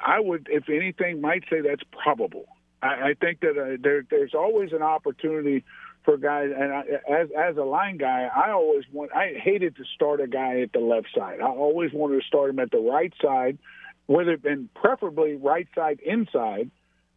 I 0.00 0.20
would, 0.20 0.48
if 0.50 0.70
anything, 0.70 1.20
might 1.20 1.44
say 1.50 1.60
that's 1.60 1.82
probable. 2.02 2.46
I, 2.82 3.14
think 3.18 3.40
that 3.40 3.56
uh, 3.58 3.76
there, 3.80 4.04
there's 4.10 4.34
always 4.34 4.72
an 4.72 4.82
opportunity 4.82 5.64
for 6.04 6.16
guys. 6.16 6.50
And 6.56 6.72
I, 6.72 6.80
as 7.10 7.28
as 7.36 7.56
a 7.56 7.62
line 7.62 7.96
guy, 7.96 8.28
I 8.34 8.50
always 8.52 8.84
want. 8.92 9.12
I 9.12 9.34
hated 9.42 9.76
to 9.76 9.84
start 9.94 10.20
a 10.20 10.26
guy 10.26 10.60
at 10.60 10.72
the 10.72 10.80
left 10.80 11.08
side. 11.16 11.40
I 11.40 11.46
always 11.46 11.92
wanted 11.92 12.20
to 12.20 12.26
start 12.26 12.50
him 12.50 12.58
at 12.58 12.70
the 12.70 12.78
right 12.78 13.12
side, 13.22 13.58
whether 14.06 14.38
and 14.44 14.72
preferably 14.74 15.34
right 15.36 15.68
side 15.74 16.00
inside. 16.04 16.70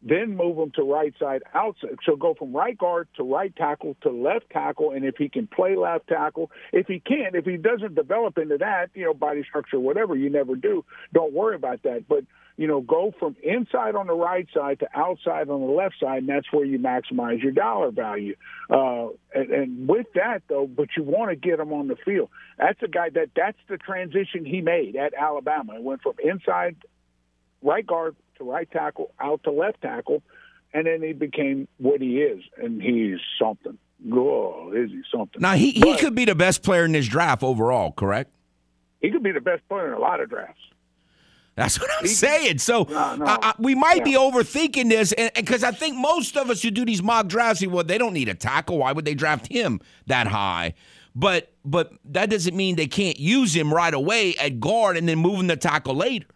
Then 0.03 0.37
move 0.37 0.59
him 0.59 0.71
to 0.75 0.83
right 0.83 1.13
side 1.19 1.41
outside. 1.55 1.97
So 2.05 2.15
go 2.15 2.35
from 2.35 2.55
right 2.55 2.77
guard 2.77 3.07
to 3.17 3.23
right 3.23 3.53
tackle 3.55 3.97
to 4.03 4.11
left 4.11 4.47
tackle, 4.51 4.91
and 4.91 5.03
if 5.03 5.15
he 5.17 5.27
can 5.27 5.47
play 5.47 5.75
left 5.75 6.07
tackle, 6.07 6.51
if 6.71 6.85
he 6.85 6.99
can't, 6.99 7.35
if 7.35 7.45
he 7.45 7.57
doesn't 7.57 7.95
develop 7.95 8.37
into 8.37 8.59
that, 8.59 8.91
you 8.93 9.05
know, 9.05 9.15
body 9.15 9.43
structure, 9.43 9.79
whatever, 9.79 10.15
you 10.15 10.29
never 10.29 10.55
do. 10.55 10.85
Don't 11.13 11.33
worry 11.33 11.55
about 11.55 11.81
that. 11.81 12.07
But 12.07 12.25
you 12.57 12.65
know, 12.65 12.81
go 12.81 13.13
from 13.19 13.35
inside 13.43 13.95
on 13.95 14.07
the 14.07 14.15
right 14.15 14.47
side 14.51 14.79
to 14.79 14.87
outside 14.95 15.47
on 15.49 15.61
the 15.61 15.67
left 15.67 15.95
side, 15.99 16.19
and 16.19 16.29
that's 16.29 16.51
where 16.51 16.65
you 16.65 16.79
maximize 16.79 17.41
your 17.41 17.51
dollar 17.51 17.91
value. 17.91 18.35
Uh, 18.67 19.09
and, 19.33 19.51
and 19.51 19.87
with 19.87 20.07
that, 20.15 20.41
though, 20.49 20.65
but 20.65 20.89
you 20.97 21.03
want 21.03 21.29
to 21.29 21.35
get 21.35 21.59
him 21.59 21.71
on 21.71 21.87
the 21.87 21.95
field. 21.95 22.29
That's 22.57 22.81
a 22.81 22.87
guy 22.87 23.09
that 23.11 23.29
that's 23.35 23.59
the 23.69 23.77
transition 23.77 24.43
he 24.43 24.61
made 24.61 24.95
at 24.95 25.13
Alabama. 25.13 25.75
It 25.75 25.83
went 25.83 26.01
from 26.01 26.15
inside 26.23 26.77
right 27.61 27.85
guard 27.85 28.15
to 28.39 28.43
right 28.43 28.69
tackle, 28.69 29.11
out 29.19 29.43
to 29.43 29.51
left 29.51 29.81
tackle, 29.81 30.23
and 30.73 30.87
then 30.87 31.03
he 31.03 31.13
became 31.13 31.67
what 31.77 32.01
he 32.01 32.21
is, 32.21 32.43
and 32.57 32.81
he's 32.81 33.19
something. 33.39 33.77
Oh, 34.11 34.71
is 34.75 34.89
he 34.89 35.01
something? 35.11 35.41
Now 35.41 35.53
he, 35.53 35.71
he 35.71 35.97
could 35.97 36.15
be 36.15 36.25
the 36.25 36.35
best 36.35 36.63
player 36.63 36.85
in 36.85 36.91
this 36.91 37.07
draft 37.07 37.43
overall, 37.43 37.91
correct? 37.91 38.31
He 38.99 39.11
could 39.11 39.23
be 39.23 39.31
the 39.31 39.41
best 39.41 39.67
player 39.69 39.87
in 39.87 39.93
a 39.93 39.99
lot 39.99 40.21
of 40.21 40.29
drafts. 40.29 40.61
That's 41.57 41.81
what 41.81 41.89
I'm 41.99 42.05
saying. 42.05 42.59
So 42.59 42.83
no, 42.83 43.15
no. 43.15 43.25
I, 43.25 43.37
I, 43.41 43.53
we 43.57 43.73
might 43.73 43.97
yeah. 43.97 44.03
be 44.03 44.13
overthinking 44.13 44.89
this, 44.89 45.11
because 45.35 45.63
I 45.63 45.71
think 45.71 45.97
most 45.97 46.37
of 46.37 46.51
us 46.51 46.61
who 46.61 46.69
do 46.69 46.85
these 46.85 47.01
mock 47.01 47.27
drafts, 47.27 47.65
well, 47.65 47.83
they 47.83 47.97
don't 47.97 48.13
need 48.13 48.29
a 48.29 48.35
tackle. 48.35 48.77
Why 48.77 48.91
would 48.91 49.05
they 49.05 49.15
draft 49.15 49.47
him 49.51 49.81
that 50.05 50.27
high? 50.27 50.75
But 51.15 51.51
but 51.65 51.93
that 52.05 52.29
doesn't 52.29 52.55
mean 52.55 52.75
they 52.75 52.85
can't 52.85 53.19
use 53.19 53.55
him 53.55 53.73
right 53.73 53.93
away 53.93 54.35
at 54.35 54.59
guard 54.59 54.97
and 54.97 55.09
then 55.09 55.17
move 55.17 55.39
him 55.39 55.47
to 55.47 55.57
tackle 55.57 55.95
later. 55.95 56.27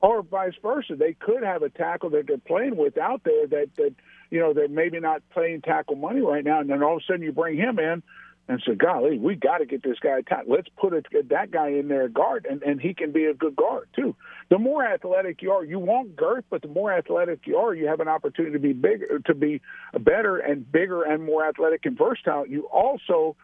Or 0.00 0.22
vice 0.22 0.54
versa, 0.62 0.96
they 0.96 1.12
could 1.12 1.42
have 1.42 1.62
a 1.62 1.68
tackle 1.68 2.08
that 2.10 2.26
they're 2.26 2.38
playing 2.38 2.76
with 2.76 2.96
out 2.96 3.20
there 3.24 3.46
that 3.46 3.76
that 3.76 3.94
you 4.30 4.40
know 4.40 4.54
they're 4.54 4.68
maybe 4.68 5.00
not 5.00 5.22
playing 5.34 5.60
tackle 5.60 5.96
money 5.96 6.22
right 6.22 6.42
now, 6.44 6.60
and 6.60 6.70
then 6.70 6.82
all 6.82 6.96
of 6.96 7.02
a 7.02 7.04
sudden 7.04 7.22
you 7.22 7.32
bring 7.32 7.58
him 7.58 7.78
in 7.78 8.02
and 8.46 8.62
said, 8.64 8.78
"Golly, 8.78 9.18
we 9.18 9.36
got 9.36 9.58
to 9.58 9.66
get 9.66 9.82
this 9.82 9.98
guy 9.98 10.20
tight. 10.20 10.48
Let's 10.48 10.68
put 10.76 10.92
a, 10.92 11.02
that 11.30 11.50
guy 11.50 11.68
in 11.68 11.88
there 11.88 12.08
guard, 12.08 12.46
and 12.48 12.62
and 12.62 12.80
he 12.80 12.92
can 12.92 13.10
be 13.12 13.24
a 13.24 13.34
good 13.34 13.56
guard 13.56 13.88
too. 13.96 14.14
The 14.50 14.58
more 14.58 14.84
athletic 14.84 15.40
you 15.40 15.52
are, 15.52 15.64
you 15.64 15.78
want 15.78 16.14
girth, 16.14 16.44
but 16.50 16.62
the 16.62 16.68
more 16.68 16.92
athletic 16.92 17.46
you 17.46 17.56
are, 17.56 17.74
you 17.74 17.86
have 17.86 18.00
an 18.00 18.08
opportunity 18.08 18.52
to 18.52 18.58
be 18.58 18.74
bigger, 18.74 19.20
to 19.26 19.34
be 19.34 19.62
better 19.98 20.36
and 20.36 20.70
bigger 20.70 21.02
and 21.02 21.24
more 21.24 21.46
athletic 21.46 21.86
and 21.86 21.96
versatile. 21.96 22.46
You 22.46 22.66
also, 22.66 23.36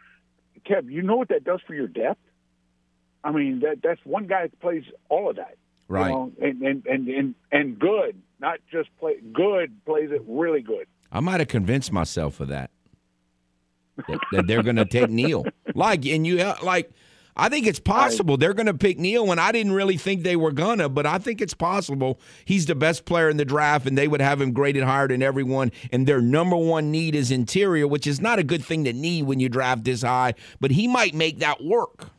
Kev, 0.67 0.91
you 0.91 1.03
know 1.03 1.17
what 1.17 1.29
that 1.29 1.45
does 1.45 1.61
for 1.67 1.75
your 1.75 1.89
depth. 1.89 2.21
I 3.25 3.33
mean, 3.33 3.61
that 3.61 3.79
that's 3.83 4.01
one 4.05 4.27
guy 4.27 4.43
that 4.43 4.61
plays 4.61 4.85
all 5.09 5.31
of 5.31 5.37
that, 5.37 5.57
right? 5.89 6.09
You 6.09 6.13
know, 6.13 6.33
and, 6.43 6.63
and 6.63 6.87
and 6.87 7.09
and 7.09 7.35
and 7.51 7.79
good, 7.79 8.21
not 8.39 8.59
just 8.71 8.91
play 8.99 9.17
good, 9.33 9.83
plays 9.87 10.11
it 10.11 10.23
really 10.27 10.61
good. 10.61 10.87
I 11.11 11.21
might 11.21 11.41
have 11.41 11.49
convinced 11.49 11.91
myself 11.91 12.39
of 12.41 12.49
that. 12.49 12.71
That, 14.09 14.21
that 14.33 14.47
they're 14.47 14.63
going 14.63 14.77
to 14.77 14.85
take 14.85 15.11
Neal. 15.11 15.45
Like, 15.75 16.07
and 16.07 16.27
you 16.27 16.41
uh, 16.41 16.57
like, 16.63 16.91
I 17.37 17.49
think 17.49 17.67
it's 17.67 17.81
possible 17.81 18.37
they're 18.37 18.55
going 18.55 18.67
to 18.67 18.75
pick 18.75 18.99
Neal, 18.99 19.31
and 19.31 19.41
I 19.41 19.53
didn't 19.53 19.73
really 19.73 19.97
think 19.97 20.23
they 20.23 20.37
were 20.37 20.53
gonna, 20.53 20.89
but 20.89 21.07
I 21.07 21.19
think 21.19 21.41
it's 21.41 21.55
possible 21.55 22.21
he's 22.45 22.67
the 22.67 22.75
best 22.75 23.05
player 23.05 23.29
in 23.31 23.37
the 23.37 23.45
draft, 23.45 23.87
and 23.87 23.97
they 23.97 24.09
would 24.09 24.21
have 24.21 24.41
him 24.41 24.53
graded 24.53 24.83
higher 24.83 25.09
than 25.09 25.23
everyone. 25.23 25.73
And 25.93 26.07
their 26.07 26.21
number 26.21 26.57
one 26.57 26.91
need 26.91 27.15
is 27.15 27.31
interior, 27.31 27.87
which 27.87 28.07
is 28.07 28.21
not 28.21 28.39
a 28.39 28.43
good 28.43 28.65
thing 28.65 28.85
to 28.85 28.93
need 28.93 29.23
when 29.23 29.41
you 29.41 29.49
draft 29.49 29.85
this 29.85 30.03
high, 30.03 30.35
but 30.61 30.71
he 30.73 30.87
might 30.87 31.15
make 31.15 31.39
that 31.39 31.63
work. 31.65 32.11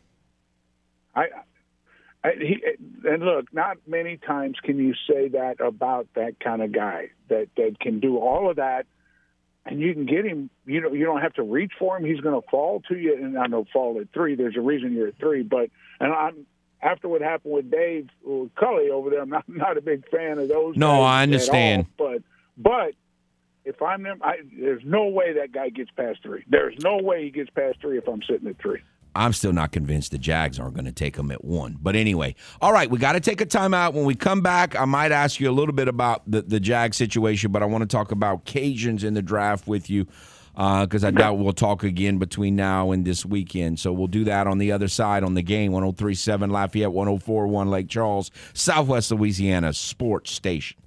I, 1.14 1.28
I 2.24 2.32
he, 2.40 2.64
and 3.04 3.24
look, 3.24 3.54
not 3.54 3.78
many 3.86 4.18
times 4.18 4.58
can 4.64 4.78
you 4.78 4.94
say 5.08 5.28
that 5.30 5.60
about 5.60 6.08
that 6.16 6.40
kind 6.40 6.62
of 6.62 6.72
guy 6.72 7.10
that 7.28 7.50
that 7.58 7.80
can 7.80 8.00
do 8.00 8.18
all 8.18 8.50
of 8.50 8.56
that 8.56 8.86
and 9.66 9.80
you 9.80 9.94
can 9.94 10.06
get 10.06 10.26
him. 10.26 10.50
You 10.66 10.82
know, 10.82 10.94
you 10.94 11.06
don't 11.06 11.22
have 11.22 11.34
to 11.34 11.44
reach 11.44 11.74
for 11.78 11.98
him. 11.98 12.06
He's 12.06 12.20
going 12.20 12.40
to 12.40 12.48
fall 12.50 12.82
to 12.90 12.98
you. 12.98 13.16
And 13.16 13.38
I 13.38 13.48
know 13.48 13.66
fall 13.72 14.00
at 14.00 14.12
three. 14.14 14.36
There's 14.36 14.58
a 14.58 14.62
reason 14.62 14.94
you're 14.94 15.08
at 15.08 15.18
three. 15.18 15.44
But 15.44 15.70
and 16.00 16.12
I'm 16.14 16.46
after 16.82 17.08
what 17.08 17.22
happened 17.22 17.54
with 17.54 17.72
Dave 17.72 18.10
with 18.24 18.54
Cully 18.56 18.90
over 18.90 19.10
there. 19.10 19.22
I'm 19.22 19.30
not 19.30 19.48
not 19.48 19.78
a 19.78 19.82
big 19.82 20.10
fan 20.10 20.40
of 20.40 20.48
those. 20.48 20.76
No, 20.76 21.02
I 21.02 21.24
understand. 21.24 21.88
All, 22.00 22.10
but 22.10 22.24
but 22.58 22.94
if 23.64 23.82
I'm 23.82 24.04
them, 24.04 24.22
I, 24.24 24.38
there's 24.60 24.84
no 24.84 25.06
way 25.06 25.34
that 25.34 25.52
guy 25.52 25.70
gets 25.70 25.92
past 25.92 26.24
three. 26.24 26.44
There's 26.48 26.76
no 26.80 26.98
way 26.98 27.24
he 27.26 27.30
gets 27.30 27.50
past 27.52 27.80
three 27.80 27.98
if 27.98 28.08
I'm 28.08 28.24
sitting 28.24 28.48
at 28.48 28.58
three. 28.60 28.82
I'm 29.16 29.34
still 29.34 29.54
not 29.54 29.72
convinced 29.72 30.12
the 30.12 30.18
Jags 30.18 30.60
aren't 30.60 30.74
going 30.74 30.86
to 30.86 30.92
take 30.92 31.18
them 31.18 31.32
at 31.32 31.44
one. 31.44 31.78
But 31.82 31.96
anyway, 31.96 32.36
all 32.62 32.72
right, 32.72 32.90
we 32.90 32.98
got 32.98 33.14
to 33.14 33.20
take 33.20 33.42
a 33.42 33.46
timeout. 33.46 33.94
When 33.94 34.06
we 34.06 34.16
come 34.16 34.42
back, 34.42 34.80
I 34.80 34.86
might 34.86 35.12
ask 35.12 35.40
you 35.40 35.50
a 35.50 35.52
little 35.52 35.74
bit 35.74 35.88
about 35.88 36.30
the, 36.30 36.42
the 36.42 36.60
Jag 36.60 36.94
situation, 36.94 37.52
but 37.52 37.62
I 37.62 37.66
want 37.66 37.82
to 37.82 37.88
talk 37.88 38.12
about 38.12 38.46
Cajuns 38.46 39.04
in 39.04 39.14
the 39.14 39.22
draft 39.22 39.68
with 39.68 39.90
you 39.90 40.08
because 40.54 41.04
uh, 41.04 41.08
I 41.08 41.12
doubt 41.12 41.40
we'll 41.40 41.54
talk 41.54 41.84
again 41.84 42.18
between 42.18 42.56
now 42.56 42.92
and 42.92 43.06
this 43.06 43.26
weekend. 43.26 43.80
So 43.80 43.94
we'll 43.94 44.08
do 44.08 44.26
that 44.26 44.48
on 44.48 44.58
the 44.58 44.72
other 44.72 44.88
side 44.88 45.24
on 45.24 45.34
the 45.34 45.42
game 45.42 45.72
1037 45.72 46.50
Lafayette, 46.50 46.92
1041 46.92 47.70
Lake 47.70 47.90
Charles, 47.90 48.32
Southwest 48.54 49.12
Louisiana 49.12 49.74
Sports 49.74 50.32
Station. 50.32 50.78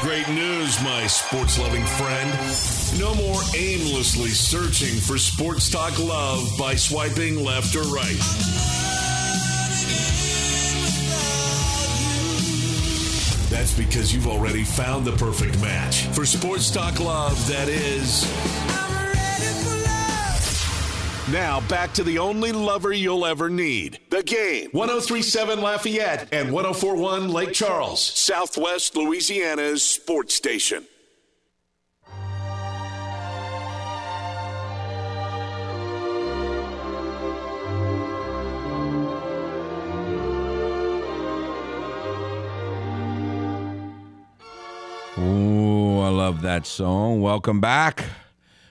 Great 0.00 0.28
news, 0.28 0.82
my 0.82 1.06
sports 1.06 1.58
loving 1.58 1.84
friend. 1.84 2.75
No 2.94 3.14
more 3.14 3.42
aimlessly 3.54 4.30
searching 4.30 4.98
for 5.00 5.18
sports 5.18 5.68
talk 5.68 5.98
love 5.98 6.48
by 6.58 6.74
swiping 6.74 7.42
left 7.44 7.74
or 7.76 7.82
right. 7.82 8.16
That's 13.50 13.76
because 13.76 14.14
you've 14.14 14.26
already 14.26 14.64
found 14.64 15.04
the 15.04 15.12
perfect 15.12 15.60
match 15.60 16.06
for 16.06 16.24
sports 16.24 16.70
talk 16.70 16.98
love 17.00 17.36
that 17.48 17.68
is. 17.68 18.24
Now 21.32 21.60
back 21.68 21.92
to 21.94 22.04
the 22.04 22.18
only 22.18 22.52
lover 22.52 22.92
you'll 22.92 23.26
ever 23.26 23.50
need. 23.50 23.98
The 24.10 24.22
game. 24.22 24.70
1037 24.72 25.60
Lafayette 25.60 26.32
and 26.32 26.52
1041 26.52 27.28
Lake 27.30 27.52
Charles, 27.52 28.00
Southwest 28.00 28.96
Louisiana's 28.96 29.82
sports 29.82 30.34
station. 30.34 30.86
Love 46.26 46.42
that 46.42 46.66
song. 46.66 47.20
Welcome 47.20 47.60
back 47.60 48.04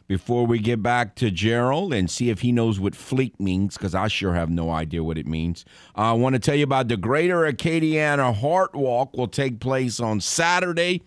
before 0.09 0.45
we 0.45 0.59
get 0.59 0.83
back 0.83 1.15
to 1.15 1.31
Gerald 1.31 1.93
and 1.93 2.11
see 2.11 2.29
if 2.29 2.41
he 2.41 2.51
knows 2.51 2.81
what 2.81 2.91
fleek 2.91 3.39
means, 3.39 3.77
because 3.77 3.95
I 3.95 4.09
sure 4.09 4.33
have 4.33 4.49
no 4.49 4.71
idea 4.71 5.05
what 5.05 5.17
it 5.17 5.25
means. 5.25 5.63
I 5.95 6.11
want 6.11 6.33
to 6.33 6.39
tell 6.39 6.55
you 6.55 6.65
about 6.65 6.89
the 6.89 6.97
Greater 6.97 7.49
Acadiana 7.49 8.35
Heart 8.35 8.75
Walk 8.75 9.15
will 9.15 9.29
take 9.29 9.61
place 9.61 10.01
on 10.01 10.19
Saturday 10.19 11.01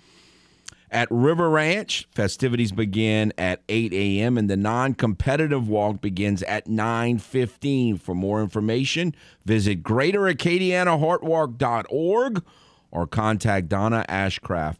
at 0.90 1.06
River 1.10 1.50
Ranch. 1.50 2.08
Festivities 2.12 2.72
begin 2.72 3.30
at 3.36 3.60
8 3.68 3.92
a.m. 3.92 4.38
and 4.38 4.48
the 4.48 4.56
non-competitive 4.56 5.68
walk 5.68 6.00
begins 6.00 6.42
at 6.44 6.64
9:15. 6.64 8.00
For 8.00 8.14
more 8.14 8.40
information, 8.40 9.14
visit 9.44 9.82
greateracadianaheartwalk.org 9.82 12.42
or 12.90 13.06
contact 13.06 13.68
Donna 13.68 14.06
Ashcraft 14.08 14.78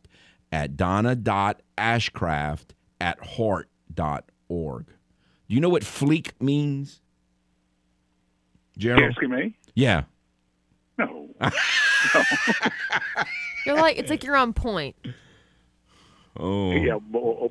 at 0.52 0.76
donna.ashcraft 0.76 2.64
at 3.00 3.24
heart 3.24 3.68
org. 4.48 4.86
Do 4.86 5.54
you 5.54 5.60
know 5.60 5.68
what 5.68 5.82
fleek 5.82 6.32
means? 6.40 7.00
Gerald? 8.76 9.12
asking 9.12 9.30
me? 9.30 9.56
Yeah. 9.74 10.04
No. 10.98 11.28
no. 11.40 11.50
you're 13.66 13.76
like 13.76 13.98
it's 13.98 14.10
like 14.10 14.24
you're 14.24 14.36
on 14.36 14.52
point. 14.52 14.96
Oh. 16.36 16.72
Yeah. 16.72 16.98
Well, 17.10 17.50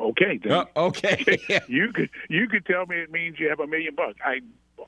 okay. 0.00 0.40
Uh, 0.48 0.64
okay. 0.76 1.24
you 1.68 1.92
could 1.92 2.10
you 2.28 2.48
could 2.48 2.66
tell 2.66 2.86
me 2.86 2.96
it 2.96 3.10
means 3.10 3.38
you 3.38 3.48
have 3.48 3.60
a 3.60 3.66
million 3.66 3.94
bucks. 3.94 4.18
I 4.24 4.40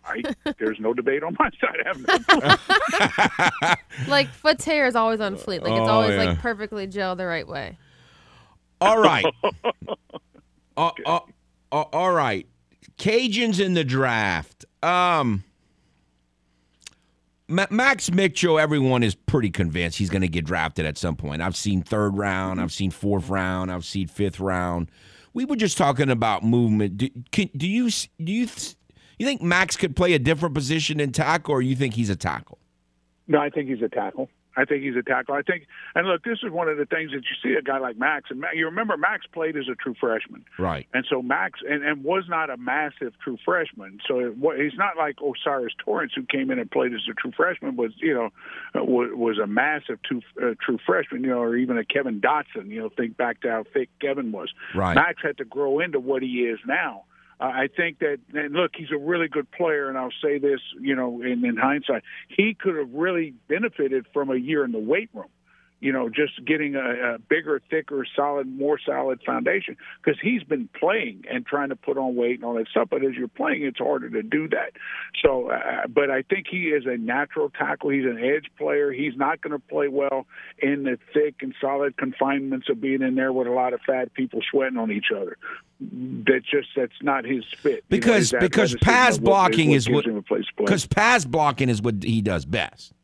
I, 0.05 0.23
there's 0.59 0.81
no 0.81 0.95
debate 0.95 1.23
on 1.23 1.37
my 1.39 1.51
side. 1.61 1.83
I 1.85 1.89
have 1.89 3.47
no. 3.69 4.09
like 4.09 4.29
Foote's 4.29 4.65
hair 4.65 4.87
is 4.87 4.97
always 4.97 5.21
on 5.21 5.37
fleek. 5.37 5.63
Like 5.63 5.73
it's 5.73 5.89
oh, 5.89 5.93
always 5.93 6.11
yeah. 6.11 6.25
like 6.25 6.39
perfectly 6.39 6.87
gelled 6.87 7.19
the 7.19 7.27
right 7.27 7.47
way. 7.47 7.79
All 8.81 9.01
right. 9.01 9.25
Uh, 10.77 10.91
uh, 11.07 11.21
uh, 11.73 11.83
all 11.93 12.13
right. 12.13 12.47
Cajuns 12.99 13.59
in 13.59 13.75
the 13.75 13.85
draft. 13.85 14.65
Um, 14.83 15.45
Max 17.49 18.11
Mitchell, 18.11 18.59
everyone 18.59 19.03
is 19.03 19.15
pretty 19.15 19.51
convinced 19.51 19.99
he's 19.99 20.11
going 20.11 20.23
to 20.23 20.29
get 20.29 20.45
drafted 20.45 20.85
at 20.85 20.99
some 20.99 21.15
point. 21.17 21.43
I've 21.43 21.57
seen 21.57 21.83
third 21.83 22.17
round, 22.17 22.61
I've 22.61 22.73
seen 22.73 22.91
fourth 22.91 23.29
round, 23.29 23.71
I've 23.71 23.85
seen 23.85 24.09
fifth 24.09 24.41
round. 24.41 24.91
We 25.33 25.45
were 25.45 25.57
just 25.57 25.79
talking 25.79 26.11
about 26.11 26.43
movement. 26.43 26.97
Do, 26.97 27.09
can, 27.31 27.51
do 27.57 27.69
you 27.69 27.91
do 27.91 28.33
you 28.33 28.49
you 29.18 29.26
think 29.26 29.42
Max 29.42 29.76
could 29.76 29.96
play 29.96 30.12
a 30.12 30.18
different 30.18 30.55
position 30.55 31.00
in 31.00 31.12
tackle, 31.12 31.55
or 31.55 31.62
you 31.62 31.76
think 31.76 31.94
he's 31.94 32.11
a 32.11 32.16
tackle? 32.16 32.59
No, 33.29 33.38
I 33.38 33.50
think 33.50 33.68
he's 33.68 33.83
a 33.83 33.88
tackle. 33.88 34.29
I 34.57 34.64
think 34.64 34.83
he's 34.83 34.96
a 34.96 35.02
tackle. 35.02 35.35
I 35.35 35.42
think, 35.42 35.66
and 35.94 36.09
look, 36.09 36.24
this 36.24 36.38
is 36.42 36.50
one 36.50 36.68
of 36.68 36.79
the 36.79 36.87
things 36.87 37.11
that 37.11 37.18
you 37.18 37.37
see 37.42 37.57
a 37.59 37.62
guy 37.62 37.79
like 37.79 37.98
Max, 37.98 38.31
and 38.31 38.42
you 38.55 38.64
remember 38.64 38.96
Max 38.96 39.26
played 39.26 39.57
as 39.57 39.68
a 39.70 39.74
true 39.74 39.94
freshman, 40.00 40.44
right? 40.59 40.87
And 40.94 41.05
so 41.09 41.20
Max, 41.20 41.61
and, 41.68 41.85
and 41.85 42.02
was 42.02 42.24
not 42.29 42.48
a 42.48 42.57
massive 42.57 43.12
true 43.22 43.37
freshman. 43.44 44.00
So 44.09 44.18
it, 44.18 44.35
he's 44.59 44.79
not 44.79 44.96
like 44.96 45.20
O'Cyrus 45.20 45.74
Torrence, 45.85 46.12
who 46.16 46.22
came 46.24 46.50
in 46.50 46.59
and 46.59 46.70
played 46.70 46.94
as 46.94 47.00
a 47.11 47.14
true 47.14 47.33
freshman, 47.37 47.76
was 47.76 47.92
you 47.96 48.14
know 48.14 48.31
was, 48.74 49.11
was 49.12 49.38
a 49.38 49.46
massive 49.46 50.02
true, 50.02 50.22
uh, 50.42 50.55
true 50.61 50.79
freshman, 50.87 51.22
you 51.22 51.31
know, 51.31 51.40
or 51.40 51.57
even 51.57 51.76
a 51.76 51.85
Kevin 51.85 52.20
Dotson. 52.20 52.68
You 52.68 52.81
know, 52.81 52.88
think 52.88 53.16
back 53.16 53.42
to 53.42 53.50
how 53.50 53.64
thick 53.74 53.90
Kevin 54.00 54.33
was. 54.33 54.50
Right. 54.74 54.94
Max 54.94 55.20
had 55.22 55.37
to 55.38 55.44
grow 55.44 55.81
into 55.81 56.00
what 56.00 56.22
he 56.22 56.46
is 56.46 56.59
now. 56.66 57.05
I 57.38 57.68
think 57.75 57.99
that, 57.99 58.18
and 58.33 58.55
look, 58.55 58.72
he's 58.75 58.90
a 58.90 58.99
really 58.99 59.29
good 59.29 59.51
player, 59.51 59.88
and 59.88 59.99
I'll 59.99 60.09
say 60.22 60.38
this, 60.38 60.61
you 60.81 60.94
know, 60.94 61.20
in, 61.20 61.44
in 61.44 61.57
hindsight, 61.57 62.03
he 62.29 62.55
could 62.55 62.77
have 62.77 62.92
really 62.92 63.35
benefited 63.49 64.07
from 64.12 64.31
a 64.31 64.37
year 64.37 64.64
in 64.64 64.72
the 64.72 64.79
weight 64.79 65.11
room 65.12 65.29
you 65.81 65.93
know, 65.93 66.09
just 66.09 66.45
getting 66.47 66.75
a, 66.75 67.15
a 67.15 67.19
bigger, 67.19 67.61
thicker, 67.71 68.07
solid, 68.17 68.47
more 68.47 68.79
solid 68.85 69.21
foundation 69.27 69.77
because 70.03 70.19
he's 70.23 70.43
been 70.43 70.69
playing 70.79 71.25
and 71.31 71.45
trying 71.45 71.69
to 71.69 71.77
put 71.77 71.99
on 71.99 72.17
weight 72.17 72.37
and 72.37 72.45
all 72.45 72.55
that 72.55 72.69
stuff. 72.69 72.89
But 72.91 73.05
as 73.05 73.15
you're 73.15 73.29
playing, 73.29 73.62
it's 73.62 73.79
harder 73.79 74.09
to 74.09 74.23
do 74.23 74.49
that. 74.49 74.73
So, 75.23 75.51
uh, 75.51 75.87
but 75.88 76.11
I 76.11 76.23
think 76.23 76.46
he 76.50 76.69
is 76.69 76.85
a 76.87 76.96
natural 76.96 77.50
tackle. 77.50 77.90
He's 77.90 78.07
an 78.07 78.19
edge 78.19 78.50
player. 78.57 78.90
He's 78.90 79.17
not 79.17 79.42
going 79.42 79.53
to 79.53 79.59
play 79.59 79.88
well 79.88 80.27
in 80.59 80.85
the 80.85 80.98
thick 81.13 81.37
and 81.42 81.55
solid 81.61 81.96
confinements 81.98 82.71
of 82.71 82.81
being 82.81 83.03
in 83.03 83.15
there 83.15 83.33
with 83.33 83.46
a 83.46 83.53
lot 83.53 83.75
of 83.75 83.81
fat 83.83 84.15
people 84.15 84.40
sweating 84.50 84.79
on 84.79 84.90
each 84.90 85.11
other. 85.15 85.37
That's 85.79 86.46
just 86.46 86.69
that's 86.75 87.03
not 87.03 87.27
his 87.27 87.44
fit. 87.59 87.85
Because 87.90 88.33
you 88.33 88.38
know, 88.38 88.46
because 88.46 88.75
pass 88.77 89.19
blocking 89.19 89.73
is 89.73 89.90
what 89.90 90.07
because 90.57 90.87
pass 90.87 91.27
blocking 91.27 91.69
is 91.69 91.83
what 91.83 92.03
he 92.03 92.23
does 92.23 92.46
best. 92.46 92.94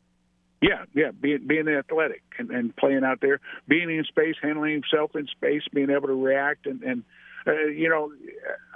Yeah, 0.62 0.84
yeah, 0.94 1.10
being 1.10 1.46
being 1.46 1.66
athletic 1.66 2.22
and, 2.38 2.50
and 2.52 2.74
playing 2.76 3.02
out 3.02 3.20
there, 3.20 3.40
being 3.66 3.90
in 3.90 4.04
space, 4.04 4.36
handling 4.40 4.72
himself 4.72 5.16
in 5.16 5.26
space, 5.26 5.62
being 5.72 5.90
able 5.90 6.06
to 6.06 6.14
react, 6.14 6.66
and 6.66 6.82
and 6.82 7.02
uh, 7.44 7.66
you 7.66 7.88
know, 7.88 8.12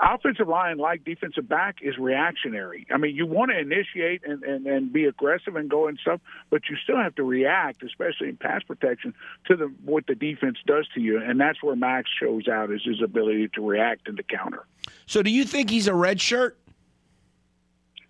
offensive 0.03 0.49
line 0.49 0.79
like 0.79 1.05
defensive 1.05 1.49
back 1.49 1.77
is 1.81 1.97
reactionary. 1.99 2.87
I 2.93 2.97
mean, 2.97 3.15
you 3.15 3.25
want 3.25 3.53
to 3.53 3.59
initiate 3.59 4.27
and, 4.27 4.43
and 4.43 4.67
and 4.67 4.93
be 4.93 5.05
aggressive 5.05 5.55
and 5.55 5.71
go 5.71 5.87
and 5.87 5.97
stuff, 6.01 6.21
but 6.51 6.63
you 6.69 6.77
still 6.83 6.97
have 6.97 7.15
to 7.15 7.23
react, 7.23 7.85
especially 7.85 8.31
in 8.31 8.37
pass 8.37 8.65
protection, 8.65 9.15
to 9.47 9.55
the 9.55 9.73
what 9.85 10.09
the 10.09 10.17
defense 10.17 10.59
does 10.67 10.89
to 10.95 11.01
you, 11.01 11.23
and 11.23 11.41
that's 11.41 11.63
where 11.63 11.77
Max 11.77 12.11
shows 12.21 12.49
out 12.49 12.73
is 12.73 12.83
his 12.85 13.01
ability 13.01 13.49
to 13.55 13.65
react 13.65 14.09
and 14.09 14.17
to 14.17 14.25
counter. 14.25 14.67
So, 15.07 15.23
do 15.23 15.31
you 15.31 15.45
think 15.45 15.71
he's 15.71 15.87
a 15.87 15.95
red 15.95 16.21
shirt? 16.21 16.59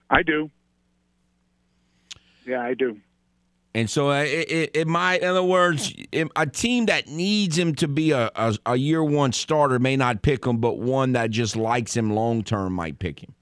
I 0.08 0.22
do. 0.22 0.50
Yeah, 2.46 2.62
I 2.62 2.72
do. 2.72 2.98
And 3.76 3.90
so 3.90 4.10
it, 4.10 4.50
it, 4.50 4.70
it 4.72 4.88
might, 4.88 5.20
in 5.20 5.28
other 5.28 5.42
words, 5.42 5.94
a 6.34 6.46
team 6.46 6.86
that 6.86 7.08
needs 7.08 7.58
him 7.58 7.74
to 7.74 7.86
be 7.86 8.10
a, 8.10 8.30
a, 8.34 8.56
a 8.64 8.76
year 8.76 9.04
one 9.04 9.32
starter 9.32 9.78
may 9.78 9.98
not 9.98 10.22
pick 10.22 10.46
him, 10.46 10.56
but 10.56 10.78
one 10.78 11.12
that 11.12 11.28
just 11.30 11.56
likes 11.56 11.94
him 11.94 12.10
long 12.10 12.42
term 12.42 12.72
might 12.72 12.98
pick 12.98 13.22
him. 13.22 13.34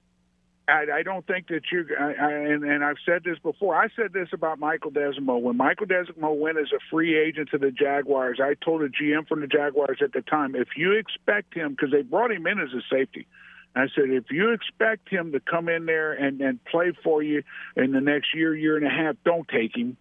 I, 0.67 0.87
I 0.95 1.03
don't 1.03 1.25
think 1.25 1.47
that 1.47 1.61
you 1.71 1.87
and, 1.97 2.65
and 2.65 2.83
I've 2.83 2.97
said 3.05 3.23
this 3.23 3.39
before. 3.39 3.77
I 3.77 3.87
said 3.95 4.11
this 4.11 4.27
about 4.33 4.59
Michael 4.59 4.91
Desormeaux. 4.91 5.39
When 5.39 5.55
Michael 5.55 5.85
Desormeaux 5.85 6.37
went 6.37 6.57
as 6.57 6.67
a 6.75 6.79
free 6.91 7.17
agent 7.17 7.51
to 7.51 7.57
the 7.57 7.71
Jaguars, 7.71 8.41
I 8.43 8.55
told 8.55 8.81
a 8.81 8.89
GM 8.89 9.29
from 9.29 9.39
the 9.39 9.47
Jaguars 9.47 9.99
at 10.03 10.11
the 10.11 10.21
time, 10.21 10.53
if 10.53 10.67
you 10.75 10.91
expect 10.91 11.53
him, 11.53 11.71
because 11.71 11.91
they 11.91 12.01
brought 12.01 12.31
him 12.33 12.45
in 12.45 12.59
as 12.59 12.73
a 12.73 12.81
safety, 12.93 13.25
I 13.73 13.85
said, 13.95 14.09
if 14.09 14.25
you 14.31 14.51
expect 14.51 15.07
him 15.07 15.31
to 15.31 15.39
come 15.39 15.69
in 15.69 15.85
there 15.85 16.11
and, 16.11 16.41
and 16.41 16.61
play 16.65 16.91
for 17.05 17.23
you 17.23 17.43
in 17.77 17.93
the 17.93 18.01
next 18.01 18.35
year, 18.35 18.53
year 18.53 18.75
and 18.75 18.85
a 18.85 18.89
half, 18.89 19.15
don't 19.23 19.47
take 19.47 19.77
him 19.77 19.95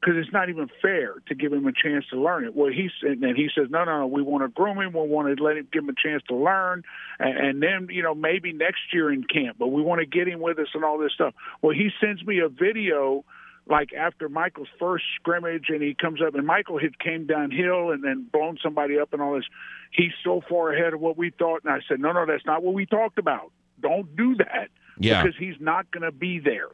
because 0.00 0.14
it's 0.16 0.32
not 0.32 0.48
even 0.48 0.68
fair 0.80 1.14
to 1.28 1.34
give 1.34 1.52
him 1.52 1.66
a 1.66 1.72
chance 1.72 2.06
to 2.10 2.20
learn 2.20 2.44
it. 2.44 2.54
Well, 2.54 2.70
he 2.72 2.88
said, 3.00 3.18
and 3.18 3.36
he 3.36 3.50
says, 3.54 3.68
no, 3.70 3.84
no, 3.84 4.00
no, 4.00 4.06
we 4.06 4.22
want 4.22 4.44
to 4.44 4.48
groom 4.48 4.78
him. 4.78 4.92
We 4.92 5.06
want 5.06 5.36
to 5.36 5.42
let 5.42 5.56
him 5.56 5.68
give 5.70 5.82
him 5.84 5.90
a 5.90 5.94
chance 5.94 6.22
to 6.28 6.34
learn, 6.34 6.84
and, 7.18 7.36
and 7.36 7.62
then 7.62 7.88
you 7.90 8.02
know 8.02 8.14
maybe 8.14 8.52
next 8.52 8.92
year 8.92 9.12
in 9.12 9.24
camp. 9.24 9.56
But 9.58 9.68
we 9.68 9.82
want 9.82 10.00
to 10.00 10.06
get 10.06 10.26
him 10.26 10.40
with 10.40 10.58
us 10.58 10.68
and 10.74 10.84
all 10.84 10.98
this 10.98 11.12
stuff. 11.12 11.34
Well, 11.60 11.74
he 11.74 11.90
sends 12.00 12.24
me 12.24 12.40
a 12.40 12.48
video 12.48 13.24
like 13.66 13.92
after 13.92 14.28
Michael's 14.28 14.68
first 14.78 15.04
scrimmage, 15.16 15.66
and 15.68 15.82
he 15.82 15.94
comes 15.94 16.20
up, 16.26 16.34
and 16.34 16.46
Michael 16.46 16.78
had 16.78 16.98
came 16.98 17.26
downhill 17.26 17.90
and 17.90 18.02
then 18.02 18.26
blown 18.32 18.58
somebody 18.62 18.98
up 18.98 19.12
and 19.12 19.20
all 19.20 19.34
this. 19.34 19.44
He's 19.92 20.12
so 20.24 20.40
far 20.48 20.72
ahead 20.72 20.94
of 20.94 21.00
what 21.00 21.16
we 21.18 21.30
thought, 21.30 21.62
and 21.64 21.72
I 21.72 21.80
said, 21.88 22.00
no, 22.00 22.12
no, 22.12 22.24
that's 22.26 22.46
not 22.46 22.62
what 22.62 22.74
we 22.74 22.86
talked 22.86 23.18
about. 23.18 23.52
Don't 23.80 24.16
do 24.16 24.36
that. 24.36 24.68
Yeah. 24.98 25.22
Because 25.22 25.38
he's 25.38 25.54
not 25.60 25.90
going 25.90 26.02
to 26.02 26.12
be 26.12 26.38
there 26.38 26.68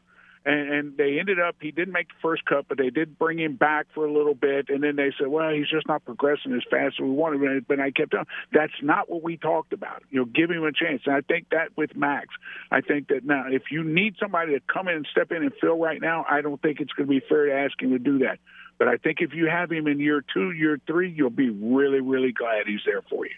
and, 0.47 0.73
and 0.73 0.97
they 0.97 1.19
ended 1.19 1.41
up 1.41 1.57
he 1.61 1.73
didn't 1.73 1.93
make 1.93 2.09
the 2.09 2.15
first 2.23 2.45
cut, 2.45 2.67
but 2.69 2.79
they 2.79 2.91
did 2.91 3.19
bring 3.19 3.39
him 3.39 3.57
back 3.57 3.87
for 3.93 4.07
a 4.07 4.13
little 4.13 4.35
bit, 4.35 4.69
and 4.69 4.83
then 4.83 4.95
they 4.95 5.13
said, 5.19 5.27
well, 5.27 5.53
he's 5.53 5.69
just 5.69 5.89
not 5.89 6.05
progressing 6.05 6.53
as 6.53 6.63
fast 6.71 6.95
as 6.99 7.01
we 7.01 7.11
wanted. 7.11 7.43
Him. 7.43 7.67
But 7.67 7.81
I 7.81 7.91
kept 7.91 8.15
on. 8.15 8.25
That's 8.53 8.73
not 8.81 9.11
what 9.11 9.23
we 9.23 9.37
talked 9.37 9.73
about. 9.73 10.05
You 10.11 10.21
know, 10.21 10.25
give 10.25 10.51
him 10.51 10.65
a 10.65 10.73
chance. 10.73 11.03
And 11.05 11.17
I 11.17 11.21
think 11.21 11.51
that 11.51 11.77
with 11.77 11.97
Max, 11.97 12.29
I 12.71 12.81
think 12.81 13.09
that 13.09 13.25
now 13.25 13.47
if 13.49 13.65
you 13.71 13.83
need 13.83 14.15
somebody 14.21 14.53
to 14.53 14.61
come 14.73 14.89
in 14.89 14.97
and 14.97 15.09
step 15.11 15.33
in 15.33 15.43
and 15.43 15.53
fill 15.61 15.79
right 15.79 16.01
now, 16.01 16.25
I 16.31 16.41
don't 16.41 16.63
think 16.63 16.81
it's 16.81 16.93
going 16.93 17.09
to 17.09 17.11
be 17.11 17.21
fair 17.29 17.47
to 17.47 17.55
ask 17.55 17.81
him 17.83 17.91
to 17.91 17.99
do 17.99 18.21
that. 18.21 18.39
But 18.79 18.89
I 18.89 18.99
think 18.99 19.19
if 19.21 19.35
you 19.35 19.47
have 19.49 19.73
him 19.73 19.87
in 19.87 19.99
year 19.99 20.23
two, 20.33 20.53
year 20.53 20.79
three, 20.87 21.11
you'll 21.11 21.31
be 21.31 21.51
really, 21.51 22.01
really 22.01 22.33
glad 22.33 22.67
he's 22.67 22.83
there 22.85 23.03
for 23.03 23.27
you. 23.27 23.33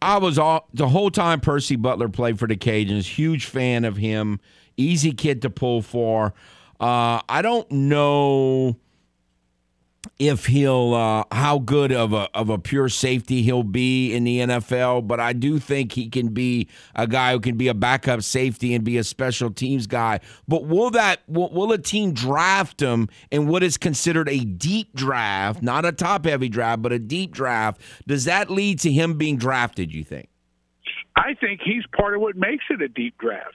I 0.00 0.18
was 0.18 0.38
all 0.38 0.68
the 0.74 0.88
whole 0.88 1.10
time 1.10 1.40
Percy 1.40 1.76
Butler 1.76 2.08
played 2.08 2.38
for 2.38 2.46
the 2.46 2.56
Cajuns. 2.56 3.06
Huge 3.06 3.46
fan 3.46 3.84
of 3.84 3.96
him 3.96 4.40
easy 4.82 5.12
kid 5.12 5.42
to 5.42 5.50
pull 5.50 5.82
for. 5.82 6.34
Uh, 6.80 7.20
I 7.28 7.42
don't 7.42 7.70
know 7.70 8.76
if 10.18 10.46
he'll 10.46 10.94
uh, 10.94 11.24
how 11.32 11.58
good 11.58 11.92
of 11.92 12.12
a 12.12 12.28
of 12.34 12.48
a 12.50 12.58
pure 12.58 12.88
safety 12.88 13.42
he'll 13.42 13.62
be 13.62 14.12
in 14.12 14.24
the 14.24 14.38
NFL, 14.40 15.06
but 15.06 15.20
I 15.20 15.32
do 15.32 15.58
think 15.58 15.92
he 15.92 16.08
can 16.08 16.28
be 16.28 16.68
a 16.94 17.06
guy 17.06 17.32
who 17.32 17.40
can 17.40 17.56
be 17.56 17.68
a 17.68 17.74
backup 17.74 18.22
safety 18.22 18.74
and 18.74 18.84
be 18.84 18.98
a 18.98 19.04
special 19.04 19.50
teams 19.50 19.86
guy. 19.86 20.20
But 20.48 20.66
will 20.66 20.90
that 20.90 21.20
will, 21.28 21.50
will 21.50 21.72
a 21.72 21.78
team 21.78 22.12
draft 22.12 22.80
him 22.80 23.08
in 23.30 23.46
what 23.46 23.62
is 23.62 23.76
considered 23.76 24.28
a 24.28 24.44
deep 24.44 24.94
draft, 24.94 25.62
not 25.62 25.84
a 25.84 25.92
top 25.92 26.24
heavy 26.24 26.48
draft, 26.48 26.82
but 26.82 26.92
a 26.92 26.98
deep 26.98 27.32
draft? 27.32 27.80
Does 28.06 28.24
that 28.24 28.50
lead 28.50 28.80
to 28.80 28.92
him 28.92 29.18
being 29.18 29.36
drafted? 29.36 29.92
You 29.92 30.04
think? 30.04 30.28
I 31.14 31.34
think 31.34 31.60
he's 31.62 31.84
part 31.96 32.14
of 32.14 32.20
what 32.20 32.36
makes 32.36 32.64
it 32.70 32.80
a 32.80 32.88
deep 32.88 33.18
draft. 33.18 33.54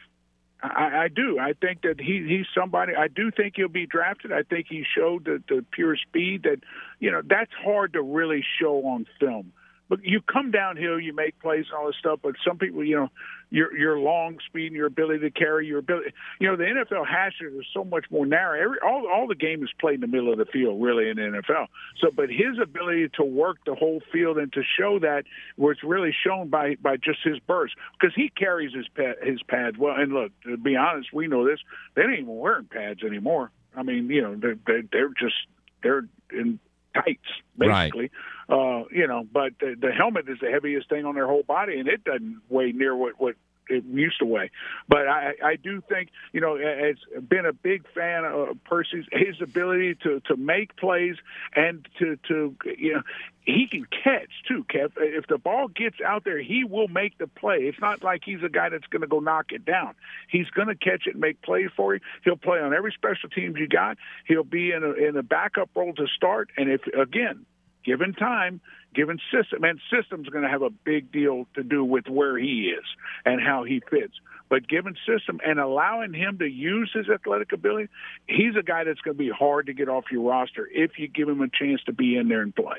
I, 0.62 1.03
I 1.03 1.08
do. 1.08 1.38
I 1.39 1.53
think 1.53 1.82
that 1.84 1.99
he 1.99 2.26
he's 2.28 2.47
somebody. 2.55 2.93
I 2.95 3.08
do 3.08 3.32
think 3.32 3.53
he'll 3.55 3.68
be 3.68 3.86
drafted. 3.86 4.32
I 4.32 4.43
think 4.43 4.68
he 4.70 4.84
showed 4.97 5.26
the, 5.26 5.41
the 5.47 5.64
pure 5.72 5.95
speed 5.95 6.43
that, 6.43 6.60
you 6.99 7.12
know, 7.12 7.22
that's 7.24 7.51
hard 7.64 7.93
to 7.93 8.01
really 8.01 8.43
show 8.60 8.86
on 8.86 9.05
film 9.20 9.53
but 9.89 10.03
you 10.03 10.21
come 10.21 10.51
downhill, 10.51 10.99
you 10.99 11.13
make 11.13 11.39
plays 11.39 11.65
and 11.69 11.79
all 11.79 11.88
this 11.88 11.95
stuff. 11.99 12.19
But 12.21 12.35
some 12.45 12.57
people, 12.57 12.83
you 12.83 12.95
know, 12.95 13.09
your 13.49 13.75
your 13.77 13.99
long 13.99 14.38
speed 14.45 14.67
and 14.67 14.75
your 14.75 14.88
ability 14.88 15.19
to 15.19 15.31
carry, 15.31 15.67
your 15.67 15.79
ability, 15.79 16.11
you 16.39 16.47
know, 16.47 16.57
the 16.57 16.63
NFL 16.63 17.07
hashes 17.07 17.53
are 17.57 17.65
so 17.73 17.83
much 17.83 18.05
more 18.11 18.25
narrow. 18.25 18.61
Every 18.61 18.77
all 18.85 19.07
all 19.07 19.27
the 19.27 19.35
game 19.35 19.63
is 19.63 19.69
played 19.79 19.95
in 19.95 20.01
the 20.01 20.07
middle 20.07 20.31
of 20.31 20.38
the 20.38 20.45
field, 20.45 20.81
really, 20.81 21.09
in 21.09 21.17
the 21.17 21.23
NFL. 21.23 21.67
So, 22.01 22.09
but 22.13 22.29
his 22.29 22.59
ability 22.61 23.09
to 23.15 23.23
work 23.23 23.57
the 23.65 23.75
whole 23.75 24.01
field 24.11 24.38
and 24.38 24.51
to 24.53 24.61
show 24.77 24.99
that 24.99 25.23
was 25.55 25.77
really 25.83 26.13
shown 26.25 26.49
by 26.49 26.75
by 26.75 26.97
just 26.97 27.19
his 27.23 27.39
burst 27.39 27.75
because 27.99 28.13
he 28.15 28.29
carries 28.29 28.73
his 28.73 28.88
pad, 28.89 29.15
his 29.23 29.41
pads 29.43 29.77
well. 29.77 29.95
And 29.97 30.11
look, 30.11 30.31
to 30.43 30.57
be 30.57 30.75
honest, 30.75 31.13
we 31.13 31.27
know 31.27 31.45
this. 31.45 31.59
They 31.95 32.01
ain't 32.01 32.19
even 32.19 32.38
wearing 32.38 32.65
pads 32.65 33.03
anymore. 33.03 33.51
I 33.75 33.83
mean, 33.83 34.09
you 34.09 34.21
know, 34.21 34.35
they're 34.35 34.83
they're 34.91 35.09
just 35.09 35.35
they're 35.83 36.07
in 36.31 36.59
tights, 36.93 37.21
basically. 37.57 38.01
Right. 38.01 38.11
Uh, 38.50 38.84
you 38.91 39.08
know, 39.08 39.26
but 39.32 39.54
the, 39.60 39.76
the 39.80 39.91
helmet 39.91 40.30
is 40.30 40.38
the 40.41 40.50
heaviest 40.50 40.89
thing 40.89 41.06
on 41.06 41.16
their 41.16 41.28
whole 41.28 41.43
body, 41.43 41.80
and 41.80 41.88
it 41.88 42.04
doesn't 42.04 42.41
weigh 42.50 42.72
near 42.72 42.95
what 42.95 43.20
what 43.20 43.36
it 43.70 43.84
used 43.86 44.20
to 44.20 44.26
weigh. 44.26 44.52
But 44.88 45.08
I, 45.08 45.34
I 45.43 45.56
do 45.56 45.82
think, 45.82 46.10
you 46.32 46.41
know, 46.41 46.58
it's 46.58 47.02
been 47.28 47.45
a 47.45 47.54
big 47.54 47.84
fan 47.93 48.26
of 48.26 48.58
Percy's 48.64 49.06
his 49.12 49.41
ability 49.41 49.95
to 50.04 50.22
to 50.28 50.38
make 50.38 50.76
plays 50.78 51.16
and 51.56 51.88
to 52.00 52.18
to 52.28 52.56
you 52.78 52.95
know 52.95 53.02
he 53.41 53.68
can 53.68 53.86
catch 53.86 54.30
too, 54.48 54.66
Kev. 54.70 54.91
If 54.98 55.28
the 55.28 55.38
ball 55.38 55.70
gets 55.70 55.98
out 56.06 56.26
there, 56.26 56.39
he 56.39 56.64
will 56.66 56.89
make 56.89 57.18
the 57.18 57.28
play. 57.28 57.60
It's 57.60 57.80
not 57.80 58.04
like 58.04 58.24
he's 58.26 58.43
a 58.43 58.50
guy 58.50 58.70
that's 58.70 58.88
going 58.88 59.02
to 59.02 59.08
go 59.08 59.20
knock 59.20 59.52
it 59.52 59.64
down. 59.64 59.95
He's 60.30 60.50
going 60.50 60.68
to 60.68 60.76
catch 60.76 61.08
it 61.08 61.14
and 61.14 61.22
make 61.22 61.41
plays 61.41 61.70
for 61.76 61.93
you. 61.93 62.02
He'll 62.24 62.36
play 62.36 62.60
on 62.60 62.74
every 62.74 62.91
special 62.91 63.30
teams 63.30 63.56
you 63.58 63.68
got. 63.68 63.98
He'll 64.26 64.43
be 64.43 64.72
in 64.72 64.84
a 64.84 64.91
in 64.91 65.16
a 65.16 65.24
backup 65.24 65.70
role 65.76 65.93
to 65.93 66.08
start. 66.08 66.50
And 66.58 66.70
if 66.70 66.82
again, 66.88 67.45
given 67.88 68.13
time, 68.13 68.59
given 68.93 69.17
system, 69.31 69.63
and 69.63 69.79
system's 69.89 70.27
going 70.27 70.43
to 70.43 70.49
have 70.49 70.61
a 70.61 70.69
big 70.69 71.09
deal 71.11 71.47
to 71.55 71.63
do 71.63 71.83
with 71.83 72.07
where 72.07 72.38
he 72.38 72.73
is 72.77 72.83
and 73.25 73.41
how 73.41 73.63
he 73.63 73.81
fits. 73.89 74.13
But 74.49 74.67
given 74.67 74.95
system 75.07 75.39
and 75.45 75.57
allowing 75.57 76.13
him 76.13 76.38
to 76.39 76.45
use 76.45 76.91
his 76.93 77.09
athletic 77.09 77.53
ability, 77.53 77.88
he's 78.27 78.55
a 78.59 78.63
guy 78.63 78.83
that's 78.83 78.99
going 78.99 79.15
to 79.15 79.23
be 79.23 79.29
hard 79.29 79.67
to 79.67 79.73
get 79.73 79.88
off 79.88 80.05
your 80.11 80.29
roster 80.29 80.67
if 80.71 80.99
you 80.99 81.07
give 81.07 81.29
him 81.29 81.41
a 81.41 81.47
chance 81.47 81.81
to 81.85 81.93
be 81.93 82.17
in 82.17 82.27
there 82.27 82.41
and 82.41 82.53
play. 82.53 82.77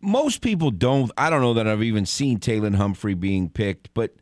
Most 0.00 0.40
people 0.40 0.70
don't. 0.70 1.10
I 1.16 1.30
don't 1.30 1.40
know 1.40 1.54
that 1.54 1.66
I've 1.66 1.82
even 1.82 2.06
seen 2.06 2.38
Tayland 2.38 2.74
Humphrey 2.74 3.14
being 3.14 3.48
picked, 3.48 3.94
but 3.94 4.14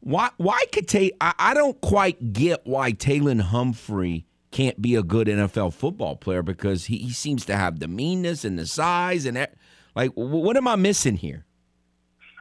why? 0.00 0.30
Why 0.38 0.64
could 0.72 0.88
Tay? 0.88 1.12
I, 1.20 1.34
I 1.38 1.54
don't 1.54 1.78
quite 1.80 2.32
get 2.32 2.62
why 2.64 2.92
Tayland 2.92 3.42
Humphrey 3.42 4.26
can't 4.50 4.80
be 4.80 4.94
a 4.94 5.02
good 5.02 5.26
NFL 5.26 5.74
football 5.74 6.16
player 6.16 6.42
because 6.42 6.86
he, 6.86 6.98
he 6.98 7.12
seems 7.12 7.44
to 7.46 7.56
have 7.56 7.78
the 7.78 7.88
meanness 7.88 8.44
and 8.44 8.58
the 8.58 8.66
size 8.66 9.24
and 9.24 9.48
like 9.94 10.10
what 10.14 10.56
am 10.56 10.68
I 10.68 10.76
missing 10.76 11.16
here? 11.16 11.46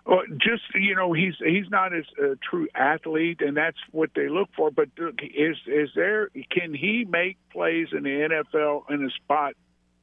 Well, 0.06 0.24
just 0.38 0.64
you 0.74 0.96
know, 0.96 1.14
he's 1.14 1.36
he's 1.38 1.70
not 1.70 1.94
as 1.94 2.06
a 2.20 2.36
true 2.38 2.68
athlete, 2.74 3.42
and 3.42 3.56
that's 3.56 3.78
what 3.92 4.10
they 4.16 4.28
look 4.28 4.50
for. 4.56 4.72
But 4.72 4.90
is 4.98 5.56
is 5.68 5.90
there? 5.96 6.30
Can 6.52 6.74
he 6.74 7.06
make 7.08 7.38
plays 7.52 7.90
in 7.92 8.04
the 8.04 8.10
NFL 8.10 8.90
in 8.90 9.06
a 9.06 9.10
spot 9.12 9.54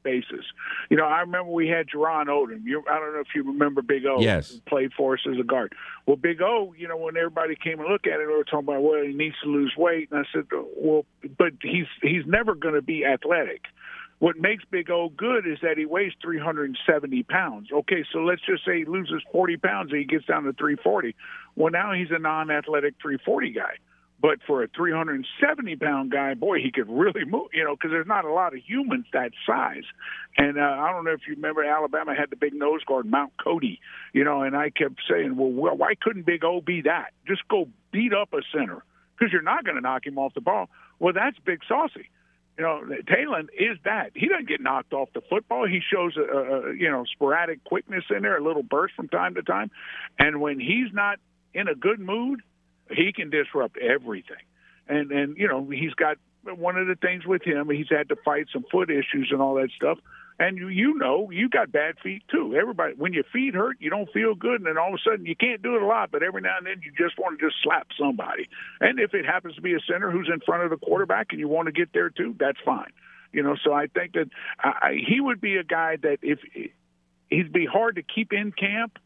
basis. 0.07 0.45
You 0.89 0.95
know, 0.95 1.05
I 1.05 1.19
remember 1.19 1.51
we 1.51 1.67
had 1.67 1.87
Jerron 1.87 2.27
Odom. 2.27 2.63
You, 2.63 2.81
I 2.89 2.97
don't 2.99 3.13
know 3.13 3.19
if 3.19 3.35
you 3.35 3.43
remember 3.43 3.81
Big 3.81 4.05
O. 4.05 4.21
Yes. 4.21 4.61
Played 4.65 4.93
for 4.93 5.15
us 5.15 5.19
as 5.29 5.37
a 5.37 5.43
guard. 5.43 5.73
Well, 6.05 6.15
Big 6.15 6.41
O, 6.41 6.73
you 6.77 6.87
know, 6.87 6.95
when 6.95 7.17
everybody 7.17 7.55
came 7.55 7.79
and 7.79 7.89
looked 7.89 8.07
at 8.07 8.21
it, 8.21 8.27
they 8.27 8.33
were 8.33 8.45
talking 8.45 8.69
about, 8.69 8.83
well, 8.83 9.03
he 9.03 9.13
needs 9.13 9.35
to 9.43 9.49
lose 9.49 9.73
weight. 9.77 10.09
And 10.11 10.21
I 10.21 10.23
said, 10.33 10.45
well, 10.77 11.05
but 11.37 11.53
he's 11.61 11.87
he's 12.01 12.25
never 12.25 12.55
going 12.55 12.75
to 12.75 12.81
be 12.81 13.03
athletic. 13.03 13.63
What 14.19 14.37
makes 14.37 14.63
Big 14.71 14.89
O 14.89 15.09
good 15.09 15.45
is 15.45 15.59
that 15.61 15.77
he 15.77 15.85
weighs 15.85 16.13
370 16.23 17.23
pounds. 17.23 17.69
Okay, 17.71 18.03
so 18.11 18.19
let's 18.19 18.41
just 18.41 18.65
say 18.65 18.79
he 18.79 18.85
loses 18.85 19.21
40 19.31 19.57
pounds 19.57 19.91
and 19.91 19.99
he 19.99 20.05
gets 20.05 20.25
down 20.25 20.43
to 20.43 20.53
340. 20.53 21.15
Well, 21.55 21.71
now 21.71 21.93
he's 21.93 22.09
a 22.09 22.17
non-athletic 22.17 22.95
340 23.01 23.51
guy. 23.51 23.77
But 24.19 24.39
for 24.47 24.63
a 24.63 24.67
370 24.67 25.75
pound 25.75 26.11
guy, 26.11 26.33
boy, 26.33 26.57
he 26.59 26.71
could 26.71 26.89
really 26.89 27.23
move, 27.23 27.49
you 27.53 27.63
know, 27.63 27.75
because 27.75 27.91
there's 27.91 28.07
not 28.07 28.25
a 28.25 28.31
lot 28.31 28.53
of 28.53 28.59
humans 28.65 29.05
that 29.13 29.31
size. 29.45 29.83
And 30.37 30.57
uh, 30.57 30.61
I 30.61 30.91
don't 30.91 31.05
know 31.05 31.11
if 31.11 31.21
you 31.27 31.35
remember, 31.35 31.63
Alabama 31.63 32.15
had 32.15 32.31
the 32.31 32.35
big 32.35 32.53
nose 32.53 32.83
guard, 32.83 33.05
Mount 33.05 33.33
Cody, 33.41 33.79
you 34.13 34.23
know, 34.23 34.41
and 34.41 34.55
I 34.55 34.71
kept 34.71 35.01
saying, 35.09 35.35
well, 35.35 35.75
why 35.75 35.93
couldn't 36.01 36.25
Big 36.25 36.43
O 36.43 36.61
be 36.61 36.81
that? 36.81 37.11
Just 37.27 37.47
go 37.47 37.67
beat 37.91 38.11
up 38.13 38.33
a 38.33 38.41
center 38.51 38.83
because 39.17 39.31
you're 39.31 39.43
not 39.43 39.63
going 39.63 39.75
to 39.75 39.81
knock 39.81 40.05
him 40.05 40.17
off 40.17 40.33
the 40.33 40.41
ball. 40.41 40.69
Well, 40.99 41.13
that's 41.13 41.37
Big 41.45 41.59
Saucy. 41.67 42.09
You 42.57 42.63
know, 42.63 42.81
Talon 43.07 43.49
is 43.55 43.77
that. 43.85 44.11
He 44.15 44.27
doesn't 44.27 44.47
get 44.47 44.61
knocked 44.61 44.91
off 44.91 45.09
the 45.13 45.21
football. 45.21 45.67
He 45.67 45.79
shows 45.79 46.17
a, 46.17 46.21
a 46.21 46.75
you 46.75 46.89
know 46.89 47.05
sporadic 47.05 47.63
quickness 47.63 48.05
in 48.09 48.23
there, 48.23 48.35
a 48.35 48.43
little 48.43 48.63
burst 48.63 48.95
from 48.95 49.09
time 49.09 49.35
to 49.35 49.43
time, 49.43 49.69
and 50.17 50.41
when 50.41 50.59
he's 50.59 50.91
not 50.91 51.19
in 51.53 51.67
a 51.67 51.75
good 51.75 51.99
mood, 51.99 52.41
he 52.91 53.11
can 53.13 53.29
disrupt 53.29 53.77
everything. 53.77 54.43
And 54.87 55.11
and 55.11 55.37
you 55.37 55.47
know 55.47 55.69
he's 55.69 55.93
got 55.93 56.17
one 56.43 56.77
of 56.77 56.87
the 56.87 56.95
things 56.95 57.25
with 57.25 57.43
him. 57.43 57.69
He's 57.69 57.89
had 57.89 58.09
to 58.09 58.15
fight 58.23 58.47
some 58.53 58.65
foot 58.71 58.89
issues 58.89 59.29
and 59.31 59.41
all 59.41 59.55
that 59.55 59.69
stuff. 59.75 59.97
And 60.39 60.57
you 60.57 60.67
you 60.67 60.93
know 60.97 61.29
you 61.31 61.49
got 61.49 61.71
bad 61.71 61.95
feet 62.01 62.23
too. 62.29 62.55
Everybody 62.55 62.93
when 62.95 63.11
your 63.13 63.23
feet 63.33 63.55
hurt, 63.55 63.77
you 63.79 63.89
don't 63.89 64.11
feel 64.13 64.35
good, 64.35 64.55
and 64.55 64.65
then 64.65 64.77
all 64.77 64.89
of 64.89 64.93
a 64.93 65.09
sudden 65.09 65.25
you 65.25 65.35
can't 65.35 65.61
do 65.61 65.75
it 65.75 65.81
a 65.81 65.85
lot, 65.85 66.11
but 66.11 66.23
every 66.23 66.41
now 66.41 66.57
and 66.57 66.67
then 66.67 66.81
you 66.83 66.91
just 66.97 67.17
want 67.17 67.39
to 67.39 67.45
just 67.47 67.57
slap 67.63 67.87
somebody. 67.99 68.47
And 68.79 68.99
if 68.99 69.13
it 69.13 69.25
happens 69.25 69.55
to 69.55 69.61
be 69.61 69.73
a 69.73 69.79
center 69.91 70.11
who's 70.11 70.29
in 70.31 70.39
front 70.41 70.63
of 70.63 70.69
the 70.69 70.77
quarterback 70.77 71.27
and 71.31 71.39
you 71.39 71.47
want 71.47 71.65
to 71.65 71.71
get 71.71 71.91
there 71.91 72.09
too, 72.09 72.35
that's 72.39 72.59
fine. 72.63 72.91
You 73.33 73.43
know, 73.43 73.55
so 73.61 73.73
I 73.73 73.87
think 73.87 74.13
that 74.13 74.29
I, 74.59 74.97
he 75.05 75.19
would 75.19 75.41
be 75.41 75.57
a 75.57 75.63
guy 75.63 75.97
that 76.01 76.19
if 76.21 76.39
he'd 77.29 77.51
be 77.51 77.65
hard 77.65 77.95
to 77.95 78.03
keep 78.03 78.31
in 78.31 78.51
camp. 78.51 78.99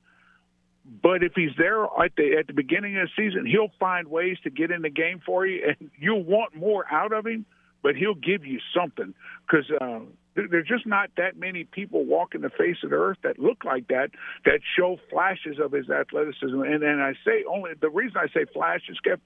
But 0.91 1.23
if 1.23 1.33
he's 1.35 1.51
there 1.57 1.83
at 1.83 2.15
the 2.17 2.35
at 2.37 2.47
the 2.47 2.53
beginning 2.53 2.97
of 2.97 3.07
the 3.07 3.23
season, 3.23 3.45
he'll 3.45 3.71
find 3.79 4.09
ways 4.09 4.37
to 4.43 4.49
get 4.49 4.71
in 4.71 4.81
the 4.81 4.89
game 4.89 5.21
for 5.25 5.45
you, 5.45 5.63
and 5.65 5.89
you'll 5.97 6.23
want 6.23 6.55
more 6.55 6.85
out 6.91 7.13
of 7.13 7.25
him. 7.25 7.45
But 7.81 7.95
he'll 7.95 8.13
give 8.13 8.45
you 8.45 8.59
something 8.75 9.13
because 9.47 9.71
uh, 9.79 9.99
there's 10.35 10.67
just 10.67 10.85
not 10.85 11.09
that 11.17 11.37
many 11.37 11.63
people 11.63 12.03
walking 12.05 12.41
the 12.41 12.49
face 12.49 12.77
of 12.83 12.89
the 12.89 12.97
earth 12.97 13.17
that 13.23 13.39
look 13.39 13.63
like 13.63 13.87
that 13.87 14.11
that 14.43 14.59
show 14.77 14.97
flashes 15.09 15.59
of 15.63 15.71
his 15.71 15.89
athleticism. 15.89 16.61
And 16.61 16.83
and 16.83 17.01
I 17.01 17.13
say 17.25 17.45
only 17.49 17.71
the 17.79 17.89
reason 17.89 18.17
I 18.17 18.27
say 18.27 18.45
flashes, 18.53 18.99
Kev, 19.05 19.19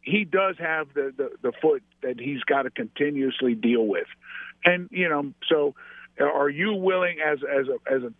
he 0.00 0.24
does 0.24 0.56
have 0.58 0.88
the, 0.94 1.12
the 1.14 1.30
the 1.42 1.52
foot 1.60 1.82
that 2.02 2.18
he's 2.18 2.42
got 2.44 2.62
to 2.62 2.70
continuously 2.70 3.54
deal 3.54 3.86
with, 3.86 4.08
and 4.64 4.88
you 4.90 5.08
know 5.08 5.32
so. 5.48 5.74
Are 6.20 6.50
you 6.50 6.74
willing 6.74 7.20
as 7.26 7.38
as 7.42 7.68
a 7.68 7.90
as 7.90 8.02
a 8.02 8.12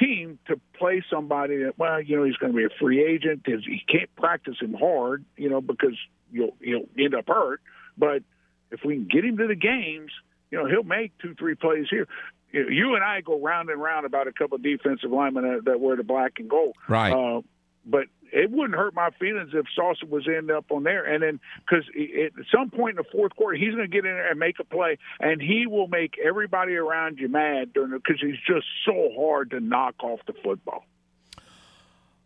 team 0.00 0.38
to 0.46 0.58
play 0.78 1.04
somebody 1.10 1.58
that 1.58 1.78
well 1.78 2.00
you 2.00 2.16
know 2.16 2.24
he's 2.24 2.36
going 2.36 2.52
to 2.52 2.56
be 2.56 2.64
a 2.64 2.78
free 2.80 3.04
agent 3.04 3.42
he 3.44 3.82
can't 3.86 4.14
practice 4.16 4.56
him 4.60 4.74
hard 4.74 5.24
you 5.36 5.50
know 5.50 5.60
because 5.60 5.96
you'll 6.32 6.56
he'll 6.60 6.86
end 6.98 7.14
up 7.14 7.26
hurt 7.28 7.60
but 7.98 8.22
if 8.70 8.80
we 8.84 8.94
can 8.94 9.04
get 9.04 9.24
him 9.24 9.36
to 9.36 9.46
the 9.46 9.54
games 9.54 10.10
you 10.50 10.58
know, 10.58 10.66
he'll 10.66 10.82
make 10.82 11.16
two, 11.18 11.34
three 11.34 11.54
plays 11.54 11.86
here. 11.88 12.06
You 12.52 12.96
and 12.96 13.04
I 13.04 13.20
go 13.20 13.40
round 13.40 13.70
and 13.70 13.80
round 13.80 14.06
about 14.06 14.26
a 14.26 14.32
couple 14.32 14.56
of 14.56 14.62
defensive 14.62 15.10
linemen 15.10 15.44
that, 15.44 15.64
that 15.66 15.80
wear 15.80 15.94
the 15.96 16.02
black 16.02 16.32
and 16.38 16.50
gold. 16.50 16.74
Right. 16.88 17.12
Uh, 17.12 17.42
but 17.86 18.06
it 18.32 18.50
wouldn't 18.50 18.78
hurt 18.78 18.94
my 18.94 19.10
feelings 19.18 19.50
if 19.52 19.66
Sosa 19.74 20.06
was 20.06 20.26
end 20.28 20.50
up 20.50 20.66
on 20.70 20.84
there. 20.84 21.04
And 21.04 21.22
then 21.22 21.40
because 21.58 21.84
at 21.96 22.32
some 22.54 22.70
point 22.70 22.98
in 22.98 23.04
the 23.04 23.10
fourth 23.10 23.34
quarter, 23.36 23.56
he's 23.56 23.74
going 23.74 23.88
to 23.88 23.88
get 23.88 24.04
in 24.04 24.12
there 24.12 24.30
and 24.30 24.38
make 24.38 24.58
a 24.58 24.64
play, 24.64 24.98
and 25.20 25.40
he 25.40 25.66
will 25.66 25.88
make 25.88 26.18
everybody 26.18 26.74
around 26.74 27.18
you 27.18 27.28
mad 27.28 27.72
during 27.72 27.92
because 27.92 28.20
he's 28.20 28.38
just 28.46 28.66
so 28.84 29.10
hard 29.18 29.50
to 29.50 29.60
knock 29.60 29.94
off 30.02 30.20
the 30.26 30.34
football. 30.42 30.84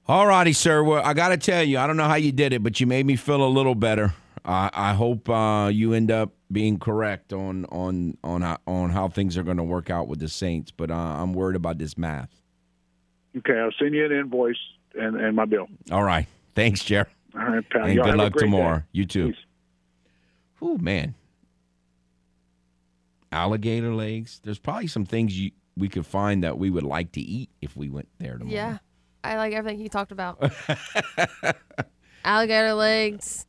All 0.06 0.26
righty, 0.26 0.52
sir. 0.52 0.82
Well, 0.82 1.02
I 1.02 1.14
got 1.14 1.30
to 1.30 1.38
tell 1.38 1.62
you, 1.62 1.78
I 1.78 1.86
don't 1.86 1.96
know 1.96 2.04
how 2.04 2.16
you 2.16 2.30
did 2.30 2.52
it, 2.52 2.62
but 2.62 2.78
you 2.78 2.86
made 2.86 3.06
me 3.06 3.16
feel 3.16 3.42
a 3.42 3.48
little 3.48 3.74
better. 3.74 4.12
I, 4.44 4.70
I 4.72 4.92
hope 4.92 5.30
uh, 5.30 5.70
you 5.72 5.94
end 5.94 6.10
up 6.10 6.32
being 6.52 6.78
correct 6.78 7.32
on 7.32 7.64
on 7.66 8.18
on 8.22 8.42
how, 8.42 8.58
on 8.66 8.90
how 8.90 9.08
things 9.08 9.38
are 9.38 9.42
going 9.42 9.56
to 9.56 9.64
work 9.64 9.88
out 9.88 10.06
with 10.06 10.20
the 10.20 10.28
Saints, 10.28 10.70
but 10.70 10.90
uh, 10.90 10.94
I'm 10.94 11.32
worried 11.32 11.56
about 11.56 11.78
this 11.78 11.96
math. 11.96 12.28
Okay, 13.36 13.58
I'll 13.58 13.72
send 13.78 13.94
you 13.94 14.04
an 14.04 14.12
invoice 14.12 14.58
and, 14.98 15.16
and 15.16 15.36
my 15.36 15.44
bill. 15.44 15.66
All 15.90 16.04
right, 16.04 16.26
thanks, 16.54 16.84
Jer. 16.84 17.06
All 17.34 17.40
right, 17.40 17.70
pal. 17.70 17.84
And 17.84 17.94
Y'all 17.94 18.04
good 18.04 18.16
luck 18.16 18.34
tomorrow. 18.34 18.78
Day. 18.78 18.84
You 18.92 19.06
too. 19.06 19.34
Oh 20.62 20.78
man, 20.78 21.14
alligator 23.32 23.94
legs. 23.94 24.40
There's 24.42 24.58
probably 24.58 24.86
some 24.86 25.04
things 25.04 25.38
you 25.38 25.50
we 25.76 25.88
could 25.88 26.06
find 26.06 26.44
that 26.44 26.58
we 26.58 26.70
would 26.70 26.84
like 26.84 27.12
to 27.12 27.20
eat 27.20 27.50
if 27.60 27.76
we 27.76 27.88
went 27.88 28.08
there 28.18 28.38
tomorrow. 28.38 28.54
Yeah, 28.54 28.78
I 29.22 29.36
like 29.36 29.52
everything 29.52 29.78
he 29.78 29.88
talked 29.88 30.12
about. 30.12 30.52
alligator 32.24 32.74
legs 32.74 33.46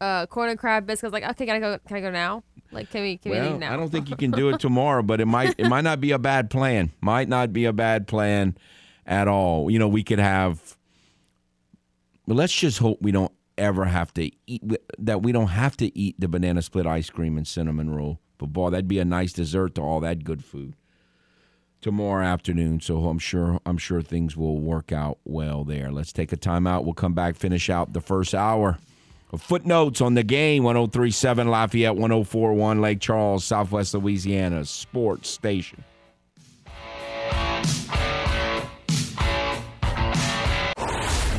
uh, 0.00 0.26
corn 0.26 0.50
and 0.50 0.58
crab 0.58 0.86
biscuits. 0.86 1.12
Like, 1.12 1.24
okay, 1.24 1.46
can 1.46 1.56
I 1.56 1.60
go? 1.60 1.78
Can 1.86 1.96
I 1.96 2.00
go 2.00 2.10
now? 2.10 2.42
Like, 2.72 2.90
can 2.90 3.02
we? 3.02 3.16
Can 3.18 3.32
well, 3.32 3.48
we 3.48 3.54
eat 3.54 3.58
now? 3.58 3.72
I 3.72 3.76
don't 3.76 3.90
think 3.90 4.10
you 4.10 4.16
can 4.16 4.30
do 4.30 4.48
it 4.50 4.60
tomorrow, 4.60 5.02
but 5.02 5.20
it 5.20 5.26
might. 5.26 5.54
It 5.58 5.68
might 5.68 5.84
not 5.84 6.00
be 6.00 6.10
a 6.12 6.18
bad 6.18 6.50
plan. 6.50 6.92
Might 7.00 7.28
not 7.28 7.52
be 7.52 7.64
a 7.64 7.72
bad 7.72 8.06
plan 8.06 8.56
at 9.06 9.28
all. 9.28 9.70
You 9.70 9.78
know, 9.78 9.88
we 9.88 10.02
could 10.02 10.18
have. 10.18 10.75
But 12.26 12.36
let's 12.36 12.54
just 12.54 12.78
hope 12.78 12.98
we 13.00 13.12
don't 13.12 13.32
ever 13.56 13.84
have 13.84 14.12
to 14.14 14.30
eat 14.46 14.62
that. 14.98 15.22
We 15.22 15.32
don't 15.32 15.48
have 15.48 15.76
to 15.78 15.96
eat 15.96 16.20
the 16.20 16.28
banana 16.28 16.62
split 16.62 16.86
ice 16.86 17.10
cream 17.10 17.36
and 17.36 17.46
cinnamon 17.46 17.90
roll. 17.90 18.20
But 18.38 18.46
boy, 18.46 18.70
that'd 18.70 18.88
be 18.88 18.98
a 18.98 19.04
nice 19.04 19.32
dessert 19.32 19.74
to 19.76 19.80
all 19.80 20.00
that 20.00 20.24
good 20.24 20.44
food 20.44 20.74
tomorrow 21.80 22.24
afternoon. 22.24 22.80
So 22.80 23.06
I'm 23.06 23.18
sure 23.18 23.60
I'm 23.64 23.78
sure 23.78 24.02
things 24.02 24.36
will 24.36 24.58
work 24.58 24.92
out 24.92 25.18
well 25.24 25.64
there. 25.64 25.90
Let's 25.90 26.12
take 26.12 26.32
a 26.32 26.36
timeout. 26.36 26.84
We'll 26.84 26.94
come 26.94 27.14
back, 27.14 27.36
finish 27.36 27.70
out 27.70 27.92
the 27.92 28.00
first 28.00 28.34
hour. 28.34 28.78
Footnotes 29.36 30.00
on 30.00 30.14
the 30.14 30.22
game 30.22 30.62
1037 30.62 31.48
Lafayette, 31.48 31.96
1041 31.96 32.80
Lake 32.80 33.00
Charles, 33.00 33.44
Southwest 33.44 33.92
Louisiana 33.92 34.64
Sports 34.64 35.28
Station. 35.28 35.84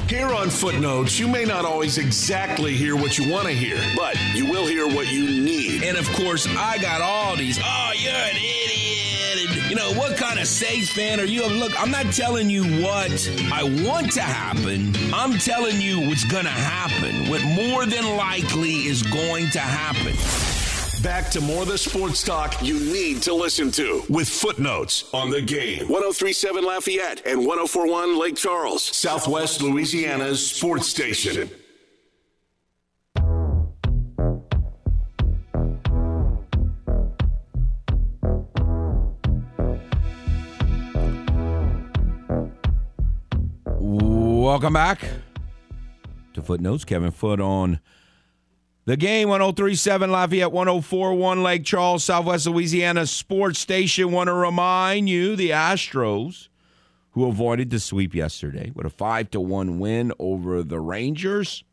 Here 0.09 0.33
on 0.33 0.49
Footnotes, 0.49 1.19
you 1.19 1.27
may 1.27 1.43
not 1.43 1.65
always 1.65 1.97
exactly 1.97 2.73
hear 2.73 2.95
what 2.95 3.17
you 3.17 3.29
want 3.29 3.47
to 3.47 3.53
hear, 3.53 3.75
but 3.97 4.17
you 4.33 4.45
will 4.45 4.65
hear 4.65 4.87
what 4.87 5.11
you 5.11 5.25
need. 5.25 5.83
And 5.83 5.97
of 5.97 6.07
course, 6.13 6.47
I 6.47 6.77
got 6.77 7.01
all 7.01 7.35
these. 7.35 7.59
Oh, 7.61 7.91
you're 7.93 8.13
an 8.13 8.37
idiot. 8.37 9.57
And, 9.57 9.69
you 9.69 9.75
know, 9.75 9.91
what 9.99 10.15
kind 10.15 10.39
of 10.39 10.47
Saints 10.47 10.89
fan 10.89 11.19
are 11.19 11.25
you? 11.25 11.45
Look, 11.45 11.77
I'm 11.77 11.91
not 11.91 12.13
telling 12.13 12.49
you 12.49 12.63
what 12.81 13.29
I 13.51 13.63
want 13.85 14.13
to 14.13 14.21
happen. 14.21 14.93
I'm 15.13 15.37
telling 15.37 15.81
you 15.81 15.99
what's 16.07 16.23
going 16.23 16.45
to 16.45 16.51
happen. 16.51 17.29
What 17.29 17.43
more 17.43 17.85
than 17.85 18.15
likely 18.15 18.87
is 18.87 19.03
going 19.03 19.49
to 19.49 19.59
happen. 19.59 20.66
Back 21.07 21.29
to 21.29 21.39
more 21.39 21.61
of 21.61 21.69
the 21.69 21.77
sports 21.77 22.21
talk 22.21 22.61
you 22.61 22.77
need 22.81 23.21
to 23.23 23.33
listen 23.33 23.71
to 23.71 24.03
with 24.09 24.27
footnotes 24.27 25.09
on 25.13 25.29
the 25.29 25.41
game. 25.41 25.87
1037 25.87 26.65
Lafayette 26.65 27.25
and 27.25 27.47
1041 27.47 28.19
Lake 28.19 28.35
Charles, 28.35 28.83
Southwest 28.83 29.61
Louisiana's 29.61 30.45
sports 30.45 30.89
station. 30.89 31.49
Welcome 43.79 44.73
back 44.73 45.05
to 46.33 46.41
Footnotes. 46.41 46.83
Kevin 46.83 47.11
Foote 47.11 47.39
on 47.39 47.79
the 48.87 48.95
game 48.95 49.27
1037 49.27 50.09
Lafayette 50.09 50.53
1041 50.53 51.43
Lake 51.43 51.65
Charles, 51.65 52.05
Southwest 52.05 52.47
Louisiana 52.47 53.05
Sports 53.05 53.59
Station. 53.59 54.13
Want 54.13 54.29
to 54.29 54.33
remind 54.33 55.09
you 55.09 55.35
the 55.35 55.49
Astros, 55.49 56.47
who 57.11 57.25
avoided 57.25 57.69
the 57.69 57.81
sweep 57.81 58.15
yesterday 58.15 58.71
with 58.73 58.85
a 58.85 58.89
5 58.89 59.29
to 59.31 59.41
1 59.41 59.79
win 59.79 60.13
over 60.19 60.63
the 60.63 60.79
Rangers, 60.79 61.65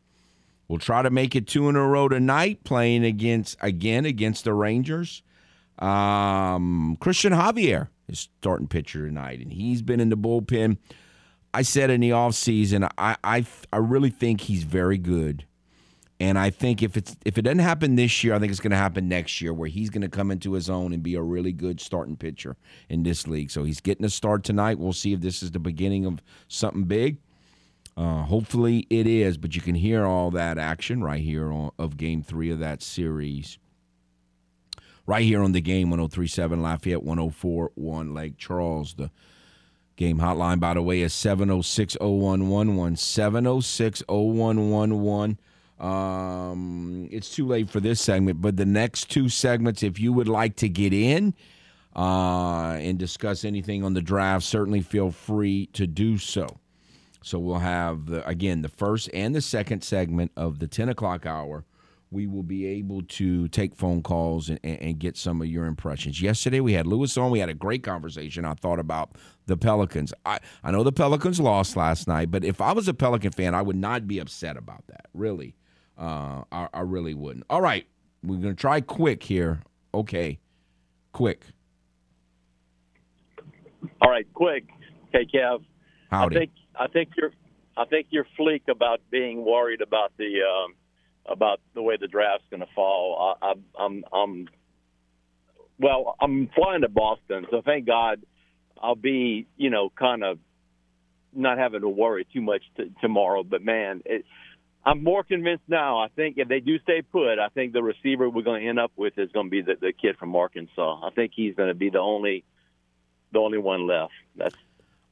will 0.67 0.77
try 0.77 1.01
to 1.01 1.09
make 1.09 1.37
it 1.37 1.47
two 1.47 1.69
in 1.69 1.77
a 1.77 1.87
row 1.87 2.09
tonight, 2.09 2.65
playing 2.65 3.05
against 3.05 3.55
again 3.61 4.03
against 4.03 4.43
the 4.43 4.53
Rangers. 4.53 5.23
Um, 5.79 6.97
Cristian 6.99 7.31
Javier 7.31 7.87
is 8.09 8.27
starting 8.41 8.67
pitcher 8.67 9.07
tonight, 9.07 9.39
and 9.39 9.53
he's 9.53 9.81
been 9.81 10.01
in 10.01 10.09
the 10.09 10.17
bullpen. 10.17 10.79
I 11.53 11.61
said 11.61 11.89
in 11.89 12.01
the 12.01 12.09
offseason, 12.09 12.89
I, 12.97 13.15
I 13.23 13.45
I 13.71 13.77
really 13.77 14.09
think 14.09 14.41
he's 14.41 14.63
very 14.63 14.97
good 14.97 15.45
and 16.19 16.39
I 16.39 16.49
think 16.49 16.81
if 16.81 16.95
it's 16.95 17.15
if 17.25 17.37
it 17.37 17.41
doesn't 17.41 17.59
happen 17.59 17.95
this 17.95 18.23
year, 18.23 18.33
I 18.33 18.39
think 18.39 18.51
it's 18.51 18.61
going 18.61 18.71
to 18.71 18.77
happen 18.77 19.09
next 19.09 19.41
year, 19.41 19.53
where 19.53 19.67
he's 19.67 19.89
going 19.89 20.01
to 20.01 20.09
come 20.09 20.31
into 20.31 20.53
his 20.53 20.69
own 20.69 20.93
and 20.93 21.03
be 21.03 21.15
a 21.15 21.21
really 21.21 21.51
good 21.51 21.81
starting 21.81 22.15
pitcher 22.15 22.55
in 22.89 23.03
this 23.03 23.27
league. 23.27 23.51
So 23.51 23.65
he's 23.65 23.81
getting 23.81 24.05
a 24.05 24.09
start 24.09 24.43
tonight. 24.43 24.79
We'll 24.79 24.93
see 24.93 25.11
if 25.11 25.19
this 25.19 25.43
is 25.43 25.51
the 25.51 25.59
beginning 25.59 26.05
of 26.05 26.21
something 26.47 26.85
big. 26.85 27.17
Uh, 27.97 28.23
hopefully 28.23 28.87
it 28.89 29.07
is, 29.07 29.37
but 29.37 29.55
you 29.55 29.61
can 29.61 29.75
hear 29.75 30.05
all 30.05 30.31
that 30.31 30.57
action 30.57 31.03
right 31.03 31.21
here 31.21 31.51
on, 31.51 31.71
of 31.77 31.97
Game 31.97 32.23
Three 32.23 32.49
of 32.49 32.59
that 32.59 32.81
series. 32.81 33.57
Right 35.05 35.23
here 35.23 35.43
on 35.43 35.51
the 35.51 35.61
game, 35.61 35.89
1037 35.89 36.61
Lafayette, 36.61 37.03
1041 37.03 38.13
Lake 38.13 38.37
Charles. 38.37 38.95
The 38.95 39.11
game 39.97 40.19
hotline, 40.19 40.59
by 40.59 40.73
the 40.73 40.81
way, 40.81 41.01
is 41.01 41.13
706 41.13 41.97
0111. 41.99 42.95
706 42.95 44.03
0111. 44.07 45.37
Um, 45.79 47.09
it's 47.11 47.29
too 47.29 47.45
late 47.45 47.69
for 47.69 47.79
this 47.79 47.99
segment, 47.99 48.41
but 48.41 48.55
the 48.55 48.65
next 48.65 49.09
two 49.09 49.27
segments, 49.27 49.83
if 49.83 49.99
you 49.99 50.13
would 50.13 50.29
like 50.29 50.55
to 50.57 50.69
get 50.69 50.93
in 50.93 51.33
uh, 51.95 52.77
and 52.79 52.97
discuss 52.97 53.43
anything 53.43 53.83
on 53.83 53.93
the 53.93 54.01
draft, 54.01 54.45
certainly 54.45 54.81
feel 54.81 55.11
free 55.11 55.67
to 55.73 55.85
do 55.85 56.17
so. 56.17 56.47
So 57.21 57.39
we'll 57.39 57.59
have 57.59 58.05
the, 58.05 58.27
again 58.27 58.61
the 58.61 58.69
first 58.69 59.09
and 59.13 59.33
the 59.33 59.41
second 59.41 59.83
segment 59.83 60.31
of 60.37 60.59
the 60.59 60.67
ten 60.67 60.89
o'clock 60.89 61.25
hour. 61.25 61.65
We 62.11 62.27
will 62.27 62.43
be 62.43 62.67
able 62.67 63.01
to 63.01 63.47
take 63.47 63.75
phone 63.75 64.03
calls 64.03 64.47
and, 64.47 64.59
and, 64.63 64.99
get 64.99 65.17
some 65.17 65.41
of 65.41 65.47
your 65.47 65.65
impressions. 65.65 66.21
Yesterday 66.21 66.59
we 66.59 66.73
had 66.73 66.85
Lewis 66.85 67.17
on. 67.17 67.31
We 67.31 67.39
had 67.39 67.49
a 67.49 67.55
great 67.55 67.83
conversation. 67.83 68.45
I 68.45 68.53
thought 68.53 68.79
about 68.79 69.17
the 69.47 69.57
Pelicans. 69.57 70.13
I, 70.23 70.39
I 70.63 70.71
know 70.71 70.83
the 70.83 70.91
Pelicans 70.93 71.39
lost 71.39 71.75
last 71.75 72.07
night, 72.07 72.29
but 72.29 72.45
if 72.45 72.61
I 72.61 72.71
was 72.73 72.87
a 72.87 72.93
Pelican 72.93 73.31
fan, 73.31 73.55
I 73.55 73.63
would 73.63 73.75
not 73.75 74.07
be 74.07 74.19
upset 74.19 74.55
about 74.55 74.85
that. 74.87 75.07
Really. 75.13 75.55
Uh, 75.97 76.43
I, 76.51 76.67
I 76.73 76.81
really 76.81 77.13
wouldn't. 77.13 77.45
All 77.49 77.61
right, 77.61 77.87
we're 78.23 78.37
gonna 78.37 78.53
try 78.53 78.81
quick 78.81 79.23
here. 79.23 79.61
Okay, 79.93 80.39
quick. 81.13 81.45
All 84.01 84.09
right, 84.09 84.27
quick. 84.33 84.65
Okay, 85.09 85.25
Kev. 85.33 85.63
Howdy. 86.11 86.35
I 86.35 86.39
think 86.39 86.51
I 86.79 86.87
think 86.87 87.09
you're 87.17 87.31
I 87.77 87.85
think 87.85 88.07
you're 88.09 88.27
fleek 88.39 88.63
about 88.69 89.01
being 89.09 89.45
worried 89.45 89.81
about 89.81 90.13
the 90.17 90.41
um, 90.41 90.75
about 91.25 91.59
the 91.73 91.81
way 91.81 91.97
the 91.99 92.07
draft's 92.07 92.45
going 92.49 92.61
to 92.61 92.67
fall. 92.75 93.37
I, 93.41 93.47
I, 93.47 93.53
I'm 93.83 94.03
I'm 94.13 94.47
well, 95.79 96.15
I'm 96.21 96.49
flying 96.55 96.81
to 96.81 96.89
Boston, 96.89 97.47
so 97.51 97.61
thank 97.63 97.85
God 97.85 98.21
I'll 98.81 98.95
be, 98.95 99.47
you 99.57 99.69
know, 99.69 99.91
kind 99.97 100.23
of 100.23 100.39
not 101.33 101.57
having 101.57 101.81
to 101.81 101.89
worry 101.89 102.25
too 102.31 102.41
much 102.41 102.63
t- 102.77 102.91
tomorrow. 103.01 103.43
But 103.43 103.61
man, 103.61 104.01
it, 104.05 104.25
I'm 104.85 105.03
more 105.03 105.23
convinced 105.23 105.63
now. 105.67 105.97
I 105.99 106.09
think 106.09 106.37
if 106.37 106.47
they 106.47 106.59
do 106.59 106.79
stay 106.79 107.01
put, 107.01 107.39
I 107.39 107.49
think 107.49 107.73
the 107.73 107.81
receiver 107.81 108.29
we're 108.29 108.43
going 108.43 108.61
to 108.61 108.69
end 108.69 108.79
up 108.79 108.91
with 108.95 109.17
is 109.17 109.31
going 109.31 109.47
to 109.47 109.49
be 109.49 109.61
the, 109.61 109.75
the 109.81 109.93
kid 109.93 110.17
from 110.17 110.35
Arkansas. 110.35 111.01
I 111.03 111.09
think 111.09 111.31
he's 111.35 111.55
going 111.55 111.69
to 111.69 111.73
be 111.73 111.89
the 111.89 111.99
only 111.99 112.43
the 113.33 113.39
only 113.39 113.57
one 113.57 113.87
left. 113.87 114.13
That's 114.35 114.55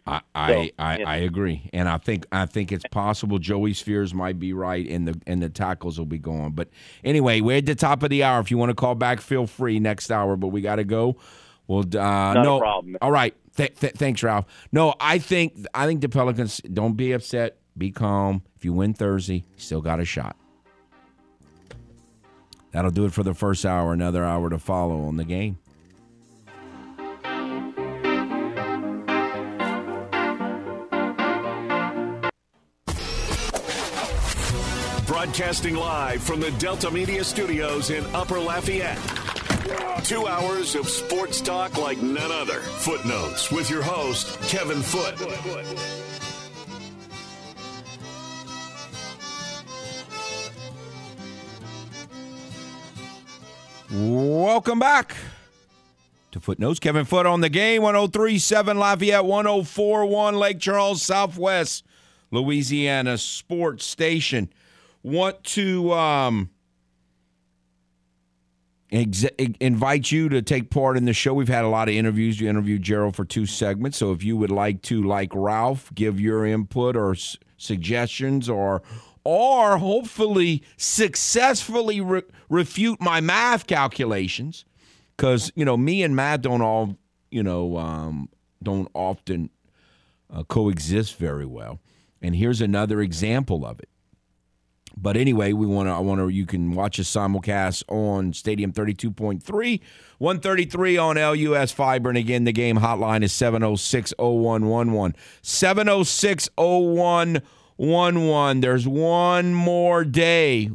I 0.06 0.22
I, 0.36 0.72
I, 0.78 1.04
I, 1.04 1.16
agree, 1.18 1.70
and 1.72 1.88
I 1.88 1.98
think 1.98 2.26
I 2.32 2.46
think 2.46 2.72
it's 2.72 2.84
possible 2.92 3.40
Joey 3.40 3.74
Spheres 3.74 4.14
might 4.14 4.38
be 4.38 4.52
right, 4.52 4.86
and 4.88 5.08
the 5.08 5.20
and 5.26 5.42
the 5.42 5.50
tackles 5.50 5.98
will 5.98 6.06
be 6.06 6.20
gone. 6.20 6.52
But 6.52 6.70
anyway, 7.04 7.40
we're 7.40 7.58
at 7.58 7.66
the 7.66 7.76
top 7.76 8.04
of 8.04 8.10
the 8.10 8.24
hour. 8.24 8.42
If 8.42 8.52
you 8.52 8.58
want 8.58 8.70
to 8.70 8.76
call 8.76 8.96
back, 8.96 9.22
feel 9.22 9.48
free 9.48 9.80
next 9.80 10.12
hour. 10.12 10.36
But 10.36 10.50
we 10.50 10.62
got 10.62 10.76
to 10.76 10.84
go. 10.84 11.16
Well, 11.68 11.86
uh, 11.98 12.34
no 12.34 12.60
problem. 12.60 12.98
All 13.02 13.12
right, 13.12 13.34
th- 13.56 13.80
th- 13.80 13.94
thanks, 13.94 14.22
Ralph. 14.22 14.46
No, 14.74 14.94
I 15.00 15.20
think 15.20 15.66
I 15.74 15.86
think 15.86 16.02
the 16.02 16.10
Pelicans 16.10 16.58
don't 16.60 16.98
be 16.98 17.14
upset. 17.14 17.58
Be 17.78 17.92
calm. 17.92 18.44
If 18.56 18.66
you 18.66 18.74
win 18.74 18.94
Thursday, 18.94 19.44
still 19.58 19.82
got 19.82 20.00
a 20.00 20.06
shot. 20.06 20.36
That'll 22.72 22.92
do 22.92 23.06
it 23.06 23.14
for 23.14 23.24
the 23.24 23.34
first 23.34 23.66
hour. 23.66 23.94
Another 23.94 24.24
hour 24.24 24.50
to 24.50 24.60
follow 24.60 25.06
on 25.06 25.18
the 25.18 25.24
game. 25.24 25.58
Broadcasting 35.08 35.76
live 35.76 36.22
from 36.22 36.40
the 36.40 36.52
Delta 36.60 36.92
Media 36.92 37.24
Studios 37.24 37.90
in 37.90 38.04
Upper 38.16 38.40
Lafayette. 38.40 39.00
Two 40.04 40.28
hours 40.28 40.76
of 40.76 40.90
sports 40.90 41.40
talk 41.42 41.78
like 41.78 42.02
none 42.02 42.32
other. 42.32 42.60
Footnotes 42.60 43.52
with 43.52 43.70
your 43.70 43.82
host, 43.82 44.40
Kevin 44.42 44.82
Foote. 44.82 46.03
Welcome 53.94 54.80
back 54.80 55.16
to 56.32 56.40
Footnotes. 56.40 56.80
Kevin 56.80 57.06
Foote 57.06 57.28
on 57.28 57.42
the 57.42 57.50
game, 57.50 57.84
1037 57.84 58.80
Lafayette, 58.80 59.24
1041 59.24 60.36
Lake 60.36 60.60
Charles, 60.60 61.04
Southwest 61.04 61.86
Louisiana 62.32 63.20
Sports 63.20 63.86
Station. 63.86 64.50
Want 65.04 65.44
to 65.44 65.94
um, 65.94 66.50
ex- 68.92 69.26
invite 69.60 70.12
you 70.12 70.28
to 70.30 70.42
take 70.42 70.72
part 70.72 70.98
in 70.98 71.06
the 71.06 71.14
show. 71.14 71.36
We've 71.36 71.48
had 71.48 71.64
a 71.64 71.70
lot 71.70 71.88
of 71.88 71.94
interviews. 71.94 72.40
You 72.40 72.50
interviewed 72.50 72.82
Gerald 72.82 73.16
for 73.16 73.26
two 73.26 73.46
segments. 73.46 74.00
So 74.00 74.12
if 74.12 74.24
you 74.24 74.36
would 74.38 74.50
like 74.50 74.82
to, 74.84 75.04
like 75.04 75.30
Ralph, 75.36 75.94
give 75.94 76.20
your 76.20 76.48
input 76.48 76.96
or 76.96 77.12
s- 77.12 77.38
suggestions 77.58 78.50
or 78.50 78.82
or 79.24 79.78
hopefully 79.78 80.64
successfully 80.78 82.02
re- 82.02 82.24
refute 82.50 83.02
my 83.02 83.22
math 83.22 83.68
calculations. 83.68 84.66
Because 85.16 85.52
you 85.56 85.64
know 85.64 85.78
me 85.78 86.04
and 86.04 86.16
matt 86.16 86.42
don't 86.42 86.62
all 86.62 86.98
you 87.30 87.44
know 87.44 87.78
um, 87.78 88.30
don't 88.62 88.90
often 88.94 89.50
uh, 90.34 90.44
coexist 90.44 91.18
very 91.18 91.46
well. 91.46 91.80
And 92.22 92.36
here's 92.36 92.62
another 92.62 93.02
example 93.02 93.66
of 93.66 93.80
it. 93.80 93.90
But 94.98 95.18
anyway 95.18 95.54
we 95.54 95.66
want 95.66 95.88
to 95.88 95.94
i 95.94 96.00
want 96.00 96.20
to 96.20 96.30
you 96.30 96.46
can 96.46 96.74
watch 96.74 97.00
a 97.00 97.04
simulcast 97.04 97.84
on 97.88 98.34
stadium 98.34 98.72
32.3 98.72 99.80
133 100.18 100.98
on 100.98 101.16
lus 101.16 101.72
fiber. 101.72 102.10
And 102.10 102.18
again 102.18 102.44
the 102.44 102.52
game 102.52 102.78
hotline 102.78 103.24
is 103.24 103.32
706-0111 107.80 108.60
706-0111 108.60 108.62
there's 108.62 108.88
one 108.88 109.54
more 109.54 110.04
day 110.04 110.70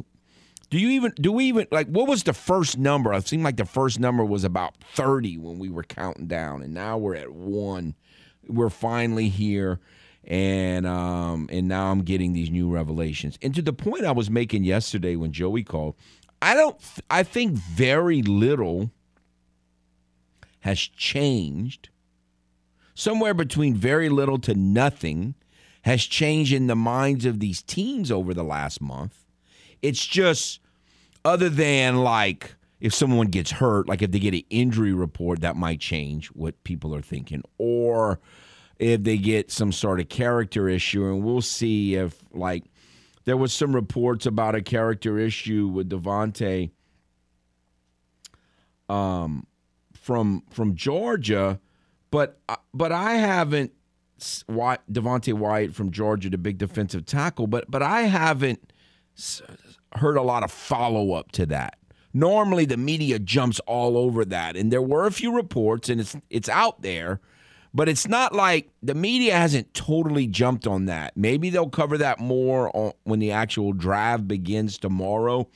do 0.69 0.77
you 0.77 0.89
even 0.89 1.13
do 1.19 1.31
we 1.31 1.45
even 1.45 1.67
like 1.71 1.87
what 1.87 2.07
was 2.07 2.23
the 2.23 2.33
first 2.33 2.77
number? 2.77 3.11
It 3.13 3.27
seemed 3.27 3.43
like 3.43 3.57
the 3.57 3.65
first 3.65 3.99
number 3.99 4.23
was 4.23 4.43
about 4.43 4.75
30 4.93 5.37
when 5.37 5.57
we 5.57 5.69
were 5.69 5.83
counting 5.83 6.27
down 6.27 6.61
and 6.61 6.73
now 6.73 6.97
we're 6.97 7.15
at 7.15 7.31
1. 7.31 7.95
We're 8.47 8.69
finally 8.69 9.29
here 9.29 9.79
and 10.25 10.85
um 10.85 11.49
and 11.51 11.67
now 11.67 11.91
I'm 11.91 12.03
getting 12.03 12.33
these 12.33 12.51
new 12.51 12.69
revelations. 12.69 13.39
And 13.41 13.55
to 13.55 13.63
the 13.63 13.73
point 13.73 14.05
I 14.05 14.11
was 14.11 14.29
making 14.29 14.63
yesterday 14.63 15.15
when 15.15 15.31
Joey 15.31 15.63
called, 15.63 15.95
I 16.41 16.53
don't 16.53 16.77
I 17.09 17.23
think 17.23 17.53
very 17.53 18.21
little 18.21 18.91
has 20.59 20.79
changed. 20.79 21.89
Somewhere 22.93 23.33
between 23.33 23.73
very 23.75 24.09
little 24.09 24.37
to 24.39 24.53
nothing 24.53 25.33
has 25.83 26.03
changed 26.03 26.53
in 26.53 26.67
the 26.67 26.75
minds 26.75 27.25
of 27.25 27.39
these 27.39 27.61
teens 27.61 28.11
over 28.11 28.33
the 28.33 28.43
last 28.43 28.81
month. 28.81 29.25
It's 29.81 30.05
just 30.05 30.59
other 31.23 31.49
than 31.49 31.97
like 31.97 32.55
if 32.79 32.93
someone 32.93 33.27
gets 33.27 33.51
hurt, 33.51 33.87
like 33.87 34.01
if 34.01 34.11
they 34.11 34.19
get 34.19 34.33
an 34.33 34.43
injury 34.49 34.93
report, 34.93 35.41
that 35.41 35.55
might 35.55 35.79
change 35.79 36.27
what 36.27 36.63
people 36.63 36.95
are 36.95 37.01
thinking. 37.01 37.43
Or 37.57 38.19
if 38.77 39.03
they 39.03 39.17
get 39.17 39.51
some 39.51 39.71
sort 39.71 39.99
of 39.99 40.09
character 40.09 40.69
issue, 40.69 41.05
and 41.05 41.23
we'll 41.23 41.41
see 41.41 41.95
if 41.95 42.23
like 42.31 42.63
there 43.25 43.37
was 43.37 43.53
some 43.53 43.75
reports 43.75 44.25
about 44.25 44.55
a 44.55 44.61
character 44.61 45.19
issue 45.19 45.67
with 45.67 45.89
Devonte 45.89 46.71
um, 48.87 49.45
from 49.93 50.43
from 50.49 50.75
Georgia, 50.75 51.59
but 52.11 52.39
but 52.73 52.91
I 52.91 53.15
haven't 53.15 53.73
Devonte 54.19 55.33
Wyatt 55.33 55.73
from 55.73 55.91
Georgia, 55.91 56.29
the 56.29 56.37
big 56.37 56.57
defensive 56.57 57.05
tackle, 57.05 57.47
but 57.47 57.69
but 57.69 57.81
I 57.81 58.01
haven't 58.01 58.73
heard 59.95 60.17
a 60.17 60.21
lot 60.21 60.43
of 60.43 60.51
follow 60.51 61.13
up 61.13 61.31
to 61.33 61.45
that. 61.47 61.77
Normally, 62.13 62.65
the 62.65 62.77
media 62.77 63.19
jumps 63.19 63.59
all 63.61 63.97
over 63.97 64.25
that, 64.25 64.55
and 64.55 64.71
there 64.71 64.81
were 64.81 65.05
a 65.05 65.11
few 65.11 65.33
reports, 65.33 65.89
and 65.89 66.01
it's 66.01 66.15
it's 66.29 66.49
out 66.49 66.81
there, 66.81 67.19
but 67.73 67.87
it's 67.87 68.07
not 68.07 68.33
like 68.33 68.69
the 68.81 68.95
media 68.95 69.35
hasn't 69.35 69.73
totally 69.73 70.25
jumped 70.25 70.65
on 70.65 70.85
that. 70.85 71.15
Maybe 71.15 71.49
they'll 71.49 71.69
cover 71.69 71.97
that 71.99 72.19
more 72.19 72.75
on, 72.75 72.93
when 73.03 73.19
the 73.19 73.31
actual 73.31 73.73
drive 73.73 74.27
begins 74.27 74.77
tomorrow, 74.77 75.47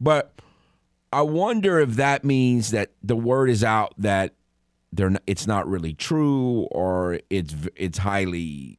but 0.00 0.32
I 1.12 1.22
wonder 1.22 1.78
if 1.78 1.90
that 1.96 2.24
means 2.24 2.70
that 2.72 2.92
the 3.02 3.14
word 3.14 3.48
is 3.48 3.62
out 3.62 3.94
that 3.98 4.34
they're 4.96 5.10
not, 5.10 5.22
it's 5.26 5.46
not 5.46 5.68
really 5.68 5.92
true, 5.92 6.68
or 6.70 7.20
it's 7.30 7.54
it's 7.76 7.98
highly 7.98 8.78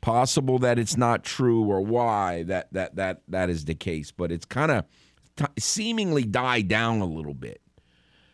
possible 0.00 0.58
that 0.58 0.78
it's 0.78 0.96
not 0.96 1.24
true 1.24 1.64
or 1.64 1.80
why 1.80 2.42
that 2.44 2.70
that 2.72 2.94
that 2.96 3.22
that 3.26 3.48
is 3.48 3.64
the 3.64 3.74
case 3.74 4.10
but 4.10 4.30
it's 4.30 4.44
kind 4.44 4.70
of 4.70 4.84
t- 5.36 5.46
seemingly 5.58 6.24
died 6.24 6.68
down 6.68 7.00
a 7.00 7.06
little 7.06 7.34
bit. 7.34 7.60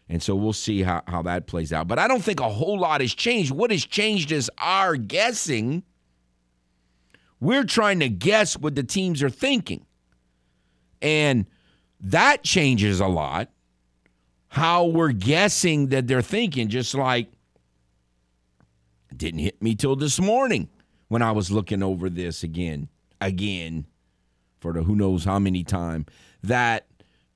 And 0.08 0.20
so 0.20 0.34
we'll 0.34 0.52
see 0.52 0.82
how, 0.82 1.02
how 1.06 1.22
that 1.22 1.46
plays 1.46 1.72
out. 1.72 1.86
But 1.86 2.00
i 2.00 2.08
don't 2.08 2.22
think 2.22 2.40
a 2.40 2.48
whole 2.48 2.78
lot 2.78 3.00
has 3.00 3.14
changed. 3.14 3.52
What 3.52 3.70
has 3.70 3.84
changed 3.84 4.32
is 4.32 4.50
our 4.58 4.96
guessing. 4.96 5.84
We're 7.38 7.64
trying 7.64 8.00
to 8.00 8.08
guess 8.08 8.58
what 8.58 8.74
the 8.74 8.82
teams 8.82 9.22
are 9.22 9.30
thinking. 9.30 9.86
And 11.00 11.46
that 12.00 12.42
changes 12.42 12.98
a 13.00 13.06
lot 13.06 13.50
how 14.50 14.84
we're 14.84 15.12
guessing 15.12 15.88
that 15.88 16.08
they're 16.08 16.22
thinking 16.22 16.68
just 16.68 16.94
like 16.94 17.28
didn't 19.16 19.40
hit 19.40 19.62
me 19.62 19.74
till 19.76 19.94
this 19.94 20.20
morning 20.20 20.68
when 21.08 21.22
I 21.22 21.32
was 21.32 21.50
looking 21.50 21.82
over 21.82 22.10
this 22.10 22.42
again, 22.42 22.88
again, 23.20 23.86
for 24.60 24.72
the 24.72 24.82
who 24.82 24.96
knows 24.96 25.24
how 25.24 25.38
many 25.38 25.62
time, 25.62 26.04
that 26.42 26.86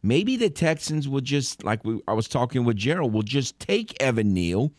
maybe 0.02 0.36
the 0.36 0.50
Texans 0.50 1.08
will 1.08 1.20
just, 1.20 1.62
like 1.64 1.84
we, 1.84 2.00
I 2.06 2.12
was 2.14 2.28
talking 2.28 2.64
with 2.64 2.76
Gerald, 2.76 3.12
will 3.12 3.22
just 3.22 3.58
take 3.58 4.00
Evan 4.02 4.34
Neal. 4.34 4.72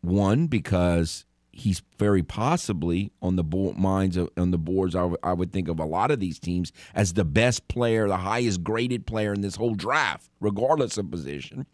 One, 0.00 0.48
because 0.48 1.24
he's 1.52 1.82
very 1.98 2.22
possibly 2.22 3.12
on 3.20 3.36
the 3.36 3.44
board, 3.44 3.76
minds 3.76 4.16
of, 4.16 4.30
on 4.36 4.50
the 4.50 4.58
boards. 4.58 4.94
I, 4.94 5.00
w- 5.00 5.18
I 5.22 5.32
would 5.34 5.52
think 5.52 5.68
of 5.68 5.78
a 5.78 5.84
lot 5.84 6.10
of 6.10 6.18
these 6.18 6.38
teams 6.38 6.72
as 6.94 7.12
the 7.12 7.24
best 7.24 7.68
player, 7.68 8.08
the 8.08 8.16
highest 8.16 8.64
graded 8.64 9.06
player 9.06 9.32
in 9.32 9.42
this 9.42 9.56
whole 9.56 9.74
draft, 9.74 10.30
regardless 10.40 10.96
of 10.96 11.10
position. 11.10 11.66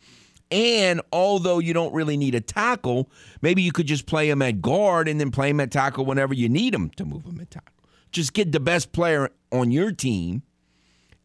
And 0.51 1.01
although 1.13 1.59
you 1.59 1.75
don't 1.75 1.93
really 1.93 2.17
need 2.17 2.35
a 2.35 2.41
tackle, 2.41 3.11
maybe 3.41 3.63
you 3.63 3.71
could 3.71 3.87
just 3.87 4.07
play 4.07 4.29
him 4.29 4.43
at 4.43 4.61
guard 4.61 5.07
and 5.07 5.21
then 5.21 5.31
play 5.31 5.51
him 5.51 5.61
at 5.61 5.71
tackle 5.71 6.05
whenever 6.05 6.35
you 6.35 6.49
need 6.49 6.75
him 6.75 6.91
to 6.91 7.05
move 7.05 7.25
him 7.25 7.39
at 7.41 7.51
tackle. 7.51 7.75
Just 8.11 8.33
get 8.33 8.53
the 8.53 8.61
best 8.61 8.93
player 8.93 9.31
on 9.53 9.71
your 9.71 9.93
team 9.93 10.43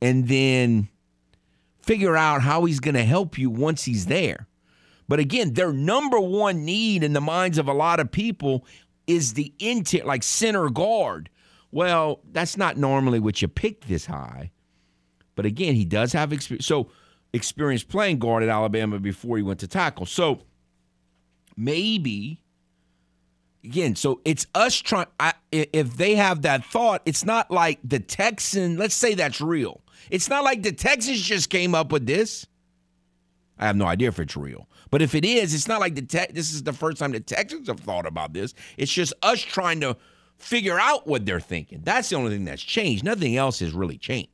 and 0.01 0.27
then 0.27 0.89
figure 1.79 2.15
out 2.15 2.41
how 2.41 2.65
he's 2.65 2.81
going 2.81 2.95
to 2.95 3.03
help 3.03 3.37
you 3.37 3.49
once 3.49 3.85
he's 3.85 4.07
there. 4.07 4.47
But 5.07 5.19
again, 5.19 5.53
their 5.53 5.73
number 5.73 6.19
one 6.19 6.65
need 6.65 7.03
in 7.03 7.13
the 7.13 7.21
minds 7.21 7.57
of 7.57 7.67
a 7.67 7.73
lot 7.73 7.99
of 7.99 8.11
people 8.11 8.65
is 9.07 9.33
the 9.33 9.53
interior, 9.59 10.05
like 10.05 10.23
center 10.23 10.69
guard. 10.69 11.29
Well, 11.71 12.21
that's 12.31 12.57
not 12.57 12.77
normally 12.77 13.19
what 13.19 13.41
you 13.41 13.47
pick 13.47 13.85
this 13.85 14.05
high. 14.05 14.51
But 15.35 15.45
again, 15.45 15.75
he 15.75 15.85
does 15.85 16.13
have 16.13 16.31
experience. 16.31 16.65
So 16.65 16.89
experience 17.33 17.83
playing 17.83 18.19
guard 18.19 18.43
at 18.43 18.49
Alabama 18.49 18.99
before 18.99 19.37
he 19.37 19.43
went 19.43 19.59
to 19.61 19.67
tackle. 19.67 20.05
So 20.05 20.43
maybe 21.57 22.43
again, 23.63 23.95
so 23.95 24.21
it's 24.25 24.45
us 24.53 24.75
trying. 24.75 25.07
If 25.51 25.97
they 25.97 26.15
have 26.15 26.43
that 26.43 26.65
thought, 26.65 27.01
it's 27.05 27.25
not 27.25 27.49
like 27.49 27.79
the 27.83 27.99
Texan. 27.99 28.77
Let's 28.77 28.95
say 28.95 29.13
that's 29.15 29.41
real. 29.41 29.81
It's 30.09 30.29
not 30.29 30.43
like 30.43 30.63
the 30.63 30.71
Texans 30.71 31.21
just 31.21 31.49
came 31.49 31.73
up 31.73 31.91
with 31.91 32.05
this. 32.05 32.45
I 33.57 33.67
have 33.67 33.75
no 33.75 33.85
idea 33.85 34.09
if 34.09 34.19
it's 34.19 34.35
real, 34.35 34.67
but 34.93 35.01
if 35.01 35.15
it 35.15 35.25
is, 35.25 35.55
it's 35.55 35.67
not 35.67 35.79
like 35.81 35.95
the 35.95 36.27
this 36.31 36.53
is 36.53 36.61
the 36.61 36.71
first 36.71 36.99
time 36.99 37.13
the 37.13 37.19
Texans 37.19 37.67
have 37.67 37.79
thought 37.79 38.05
about 38.05 38.31
this. 38.31 38.53
It's 38.77 38.93
just 38.93 39.11
us 39.23 39.41
trying 39.41 39.81
to 39.81 39.97
figure 40.37 40.79
out 40.79 41.07
what 41.07 41.25
they're 41.25 41.39
thinking. 41.39 41.81
That's 41.83 42.09
the 42.09 42.15
only 42.15 42.29
thing 42.29 42.45
that's 42.45 42.61
changed. 42.61 43.03
Nothing 43.03 43.35
else 43.35 43.57
has 43.61 43.73
really 43.73 43.97
changed. 43.97 44.29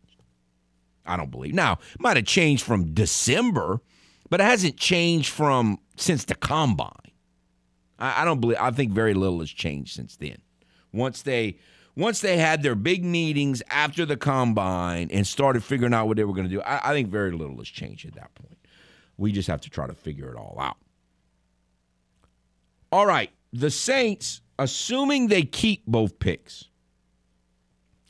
I 1.06 1.16
don't 1.16 1.32
believe. 1.32 1.54
Now, 1.54 1.80
might 1.98 2.18
have 2.18 2.26
changed 2.26 2.66
from 2.66 2.94
December, 2.94 3.80
but 4.30 4.42
it 4.42 4.44
hasn't 4.44 4.76
changed 4.76 5.30
from 5.30 5.80
since 5.96 6.26
the 6.26 6.36
combine. 6.36 6.92
I, 7.98 8.24
I 8.24 8.26
don't 8.26 8.42
believe. 8.42 8.58
I 8.60 8.72
think 8.72 8.92
very 8.92 9.14
little 9.14 9.40
has 9.40 9.50
changed 9.50 9.96
since 9.96 10.18
then. 10.18 10.40
Once 10.92 11.22
they 11.22 11.58
once 11.96 12.20
they 12.20 12.36
had 12.36 12.64
their 12.64 12.76
big 12.76 13.06
meetings 13.06 13.64
after 13.70 14.06
the 14.06 14.18
combine 14.18 15.08
and 15.10 15.26
started 15.26 15.64
figuring 15.64 15.94
out 15.94 16.08
what 16.10 16.18
they 16.18 16.26
were 16.26 16.34
going 16.34 16.50
to 16.50 16.54
do, 16.54 16.62
I, 16.64 16.90
I 16.90 16.94
think 16.94 17.08
very 17.08 17.32
little 17.32 17.56
has 17.60 17.70
changed 17.70 18.06
at 18.06 18.16
that 18.16 18.36
point. 18.36 18.59
We 19.20 19.32
just 19.32 19.48
have 19.48 19.62
to 19.62 19.70
try 19.70 19.88
to 19.88 19.94
figure 19.94 20.32
it 20.32 20.38
all 20.38 20.58
out. 20.60 20.78
All 22.92 23.06
right, 23.06 23.30
the 23.54 23.70
Saints, 23.70 24.42
assuming 24.58 25.28
they 25.28 25.44
keep 25.44 25.86
both 25.86 26.18
picks, 26.20 26.66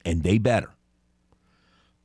and 0.06 0.24
they 0.24 0.38
better. 0.38 0.70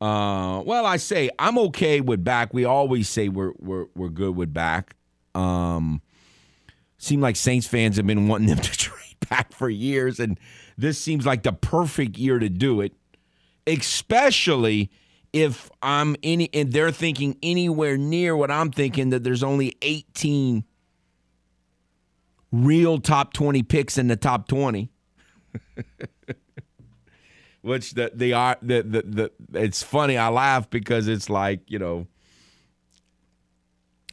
Uh, 0.00 0.62
well, 0.66 0.84
I 0.84 0.96
say 0.96 1.30
I'm 1.38 1.56
okay 1.58 2.00
with 2.00 2.24
back. 2.24 2.52
We 2.52 2.64
always 2.64 3.08
say 3.08 3.28
we're 3.28 3.52
we're 3.58 3.86
we're 3.94 4.08
good 4.08 4.34
with 4.34 4.52
back. 4.52 4.96
Um, 5.34 6.02
seem 6.98 7.20
like 7.20 7.36
Saints 7.36 7.66
fans 7.66 7.96
have 7.96 8.06
been 8.06 8.26
wanting 8.26 8.48
them 8.48 8.58
to 8.62 8.72
trade 8.72 9.16
back 9.28 9.52
for 9.52 9.70
years, 9.70 10.18
and 10.18 10.38
this 10.76 10.98
seems 10.98 11.24
like 11.24 11.42
the 11.42 11.52
perfect 11.52 12.18
year 12.18 12.38
to 12.38 12.48
do 12.48 12.80
it, 12.80 12.92
especially 13.66 14.90
if 15.34 15.68
I'm 15.82 16.16
any 16.22 16.48
and 16.54 16.72
they're 16.72 16.92
thinking 16.92 17.36
anywhere 17.42 17.98
near 17.98 18.36
what 18.36 18.52
I'm 18.52 18.70
thinking 18.70 19.10
that 19.10 19.24
there's 19.24 19.42
only 19.42 19.76
18 19.82 20.64
real 22.52 22.98
top 23.00 23.32
20 23.32 23.64
picks 23.64 23.98
in 23.98 24.06
the 24.06 24.14
top 24.14 24.46
20. 24.46 24.90
Which 27.62 27.94
the 27.94 28.32
are 28.32 28.56
the, 28.62 28.82
the 28.82 29.02
the 29.02 29.32
it's 29.58 29.82
funny 29.82 30.16
I 30.16 30.28
laugh 30.28 30.70
because 30.70 31.08
it's 31.08 31.28
like, 31.28 31.62
you 31.66 31.80
know, 31.80 32.06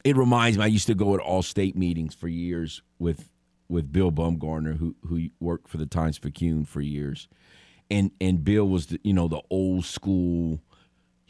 it 0.04 0.16
reminds 0.16 0.58
me 0.58 0.64
I 0.64 0.68
used 0.68 0.88
to 0.88 0.94
go 0.94 1.14
at 1.14 1.20
all 1.20 1.42
state 1.42 1.76
meetings 1.76 2.14
for 2.16 2.26
years 2.26 2.82
with 2.98 3.28
with 3.68 3.92
Bill 3.92 4.10
Baumgartner 4.10 4.72
who 4.72 4.96
who 5.06 5.28
worked 5.38 5.68
for 5.68 5.76
the 5.76 5.86
Times 5.86 6.18
Picayune 6.18 6.64
for 6.64 6.80
years. 6.80 7.28
And 7.90 8.10
and 8.20 8.42
Bill 8.42 8.66
was 8.66 8.86
the, 8.86 8.98
you 9.04 9.12
know 9.12 9.28
the 9.28 9.42
old 9.50 9.84
school 9.84 10.60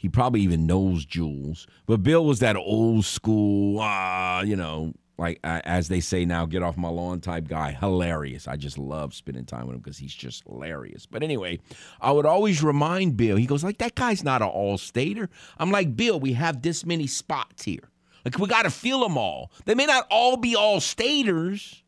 he 0.03 0.09
probably 0.09 0.41
even 0.41 0.67
knows 0.67 1.05
Jules, 1.05 1.65
but 1.85 2.03
Bill 2.03 2.25
was 2.25 2.39
that 2.39 2.57
old 2.57 3.05
school 3.05 3.79
uh, 3.79 4.43
you 4.43 4.57
know, 4.57 4.91
like 5.17 5.39
uh, 5.45 5.61
as 5.63 5.87
they 5.87 6.01
say 6.01 6.25
now, 6.25 6.45
get 6.45 6.61
off 6.61 6.75
my 6.75 6.89
lawn 6.89 7.21
type 7.21 7.47
guy. 7.47 7.71
Hilarious. 7.71 8.45
I 8.45 8.57
just 8.57 8.77
love 8.77 9.13
spending 9.13 9.45
time 9.45 9.65
with 9.65 9.75
him 9.75 9.81
because 9.81 9.97
he's 9.97 10.13
just 10.13 10.43
hilarious. 10.43 11.05
But 11.05 11.23
anyway, 11.23 11.61
I 12.01 12.11
would 12.11 12.25
always 12.25 12.61
remind 12.61 13.15
Bill. 13.15 13.37
He 13.37 13.45
goes 13.45 13.63
like, 13.63 13.77
"That 13.77 13.95
guy's 13.95 14.25
not 14.25 14.41
an 14.41 14.49
all-stater." 14.49 15.29
I'm 15.57 15.71
like, 15.71 15.95
"Bill, 15.95 16.19
we 16.19 16.33
have 16.33 16.61
this 16.61 16.85
many 16.85 17.07
spots 17.07 17.63
here." 17.63 17.89
Like 18.25 18.37
we 18.37 18.47
got 18.47 18.63
to 18.63 18.71
feel 18.71 18.99
them 18.99 19.17
all. 19.17 19.51
They 19.63 19.73
may 19.73 19.85
not 19.85 20.05
all 20.11 20.35
be 20.35 20.53
all 20.53 20.81
staters. 20.81 21.81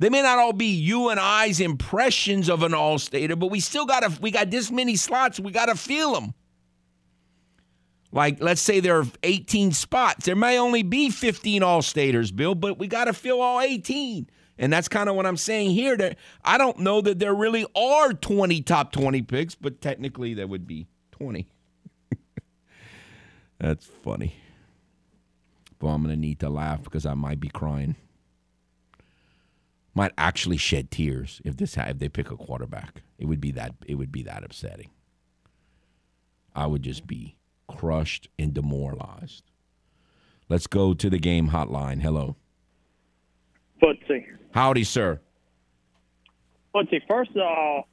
They 0.00 0.10
may 0.10 0.20
not 0.20 0.38
all 0.38 0.52
be 0.52 0.66
you 0.66 1.08
and 1.08 1.18
I's 1.18 1.60
impressions 1.60 2.50
of 2.50 2.62
an 2.62 2.74
all 2.74 2.98
stater, 2.98 3.36
but 3.36 3.46
we 3.46 3.60
still 3.60 3.86
got 3.86 4.00
to. 4.00 4.20
We 4.20 4.30
got 4.30 4.50
this 4.50 4.70
many 4.70 4.96
slots. 4.96 5.40
We 5.40 5.50
got 5.50 5.70
to 5.70 5.76
feel 5.76 6.12
them. 6.12 6.34
Like 8.12 8.42
let's 8.42 8.60
say 8.60 8.80
there 8.80 8.98
are 8.98 9.06
18 9.22 9.72
spots. 9.72 10.26
There 10.26 10.36
may 10.36 10.58
only 10.58 10.82
be 10.82 11.08
15 11.08 11.62
all 11.62 11.80
staters, 11.80 12.30
Bill, 12.30 12.54
but 12.54 12.78
we 12.78 12.86
got 12.86 13.06
to 13.06 13.14
fill 13.14 13.40
all 13.40 13.60
18. 13.60 14.28
And 14.58 14.72
that's 14.72 14.88
kind 14.88 15.08
of 15.08 15.16
what 15.16 15.26
I'm 15.26 15.38
saying 15.38 15.70
here. 15.70 15.96
That 15.96 16.18
I 16.44 16.58
don't 16.58 16.78
know 16.80 17.00
that 17.00 17.18
there 17.18 17.34
really 17.34 17.66
are 17.74 18.12
20 18.12 18.60
top 18.62 18.92
20 18.92 19.22
picks, 19.22 19.54
but 19.54 19.80
technically 19.80 20.34
there 20.34 20.46
would 20.46 20.66
be 20.66 20.86
20. 21.12 21.48
that's 23.58 23.86
funny. 24.04 24.34
But 25.78 25.88
I'm 25.88 26.02
going 26.02 26.14
to 26.14 26.20
need 26.20 26.38
to 26.40 26.50
laugh 26.50 26.82
because 26.82 27.06
I 27.06 27.14
might 27.14 27.40
be 27.40 27.48
crying. 27.48 27.96
Might 29.94 30.12
actually 30.16 30.58
shed 30.58 30.90
tears 30.90 31.40
if 31.44 31.56
this 31.56 31.76
if 31.76 31.98
they 31.98 32.08
pick 32.08 32.30
a 32.30 32.36
quarterback. 32.36 33.02
It 33.18 33.24
would 33.24 33.40
be 33.40 33.52
that 33.52 33.74
it 33.86 33.94
would 33.94 34.12
be 34.12 34.22
that 34.24 34.44
upsetting. 34.44 34.90
I 36.54 36.66
would 36.66 36.82
just 36.82 37.06
be 37.06 37.36
crushed 37.76 38.28
and 38.38 38.54
demoralized. 38.54 39.44
Let's 40.48 40.66
go 40.66 40.94
to 40.94 41.10
the 41.10 41.18
game 41.18 41.48
hotline. 41.48 42.02
Hello. 42.02 42.36
Footsie. 43.82 44.24
Howdy, 44.52 44.84
sir. 44.84 45.20
Footsie, 46.74 47.00
first 47.08 47.30
of 47.32 47.42
all, 47.42 47.88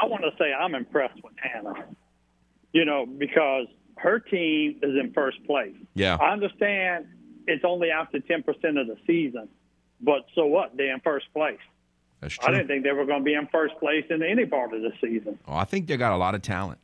I 0.00 0.06
want 0.06 0.22
to 0.22 0.30
say 0.38 0.52
I'm 0.52 0.74
impressed 0.74 1.22
with 1.22 1.34
Hannah. 1.36 1.86
You 2.72 2.84
know, 2.84 3.06
because 3.06 3.66
her 3.96 4.18
team 4.18 4.78
is 4.82 4.96
in 4.98 5.12
first 5.12 5.44
place. 5.44 5.74
Yeah. 5.94 6.16
I 6.20 6.32
understand 6.32 7.06
it's 7.46 7.64
only 7.64 7.90
after 7.90 8.18
10% 8.18 8.44
of 8.80 8.86
the 8.86 8.96
season. 9.06 9.48
But 10.00 10.26
so 10.34 10.46
what? 10.46 10.76
They're 10.76 10.94
in 10.94 11.00
first 11.00 11.26
place. 11.32 11.58
That's 12.20 12.34
true. 12.34 12.48
I 12.48 12.56
didn't 12.56 12.68
think 12.68 12.84
they 12.84 12.92
were 12.92 13.06
going 13.06 13.20
to 13.20 13.24
be 13.24 13.34
in 13.34 13.46
first 13.48 13.74
place 13.78 14.04
in 14.10 14.22
any 14.22 14.46
part 14.46 14.72
of 14.72 14.82
the 14.82 14.92
season. 15.00 15.38
Oh, 15.46 15.56
I 15.56 15.64
think 15.64 15.86
they 15.86 15.96
got 15.96 16.12
a 16.12 16.16
lot 16.16 16.34
of 16.34 16.42
talent. 16.42 16.78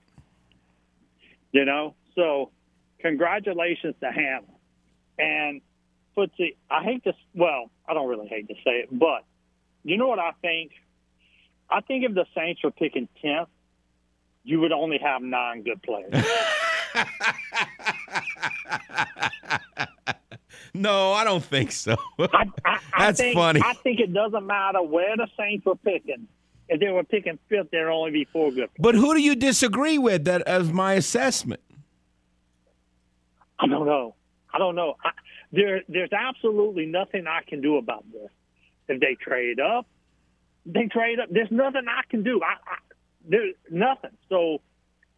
You 1.53 1.65
know, 1.65 1.95
so 2.17 2.51
congratulations 2.99 3.95
to 4.01 4.11
Hannah. 4.11 4.43
And 5.19 5.61
Footsie, 6.17 6.57
I 6.71 6.83
hate 6.83 7.05
to, 7.05 7.13
well, 7.35 7.71
I 7.89 7.95
don't 7.95 8.09
really 8.09 8.27
hate 8.27 8.49
to 8.49 8.55
say 8.65 8.81
it, 8.81 8.89
but 8.91 9.25
you 9.85 9.97
know 9.97 10.09
what 10.09 10.19
I 10.19 10.33
think? 10.43 10.73
I 11.71 11.81
think 11.81 12.05
if 12.05 12.15
the 12.15 12.27
Saints 12.35 12.63
were 12.65 12.71
picking 12.71 13.09
10th, 13.25 13.47
you 14.45 14.61
would 14.61 14.73
only 14.73 14.99
have 14.99 15.23
nine 15.23 15.63
good 15.63 15.83
players. 15.83 16.13
No, 20.77 21.13
I 21.13 21.25
don't 21.25 21.43
think 21.43 21.73
so. 21.73 21.97
I, 22.19 22.45
I, 22.65 22.79
That's 22.99 23.19
think, 23.21 23.35
funny. 23.35 23.61
I 23.65 23.75
think 23.75 23.99
it 23.99 24.13
doesn't 24.13 24.47
matter 24.47 24.83
where 24.83 25.17
the 25.17 25.27
Saints 25.39 25.65
were 25.65 25.77
picking. 25.77 26.29
If 26.69 26.81
they 26.81 26.89
were 26.89 27.05
picking 27.05 27.39
fifth, 27.49 27.69
there'd 27.71 27.89
only 27.91 28.11
be 28.11 28.25
four 28.33 28.51
good. 28.51 28.69
players. 28.75 28.79
But 28.79 28.95
who 28.95 29.15
do 29.15 29.21
you 29.23 29.37
disagree 29.37 29.99
with? 29.99 30.25
That 30.25 30.43
as 30.43 30.73
my 30.73 30.95
assessment. 30.95 31.61
I 33.59 33.67
don't 33.67 33.87
know. 33.87 34.15
I 34.53 34.59
don't 34.59 34.75
know. 34.75 34.97
I, 35.05 35.11
there, 35.53 35.83
there's 35.89 36.13
absolutely 36.13 36.87
nothing 36.87 37.27
I 37.27 37.41
can 37.47 37.61
do 37.61 37.77
about 37.77 38.05
this. 38.13 38.31
If 38.89 39.01
they 39.01 39.17
trade 39.21 39.61
up, 39.61 39.87
they 40.65 40.87
trade 40.87 41.21
up. 41.21 41.29
There's 41.31 41.51
nothing 41.51 41.83
I 41.89 42.03
can 42.09 42.23
do. 42.23 42.41
I, 42.43 42.53
I 42.53 42.77
there's 43.29 43.55
nothing. 43.71 44.17
So 44.29 44.61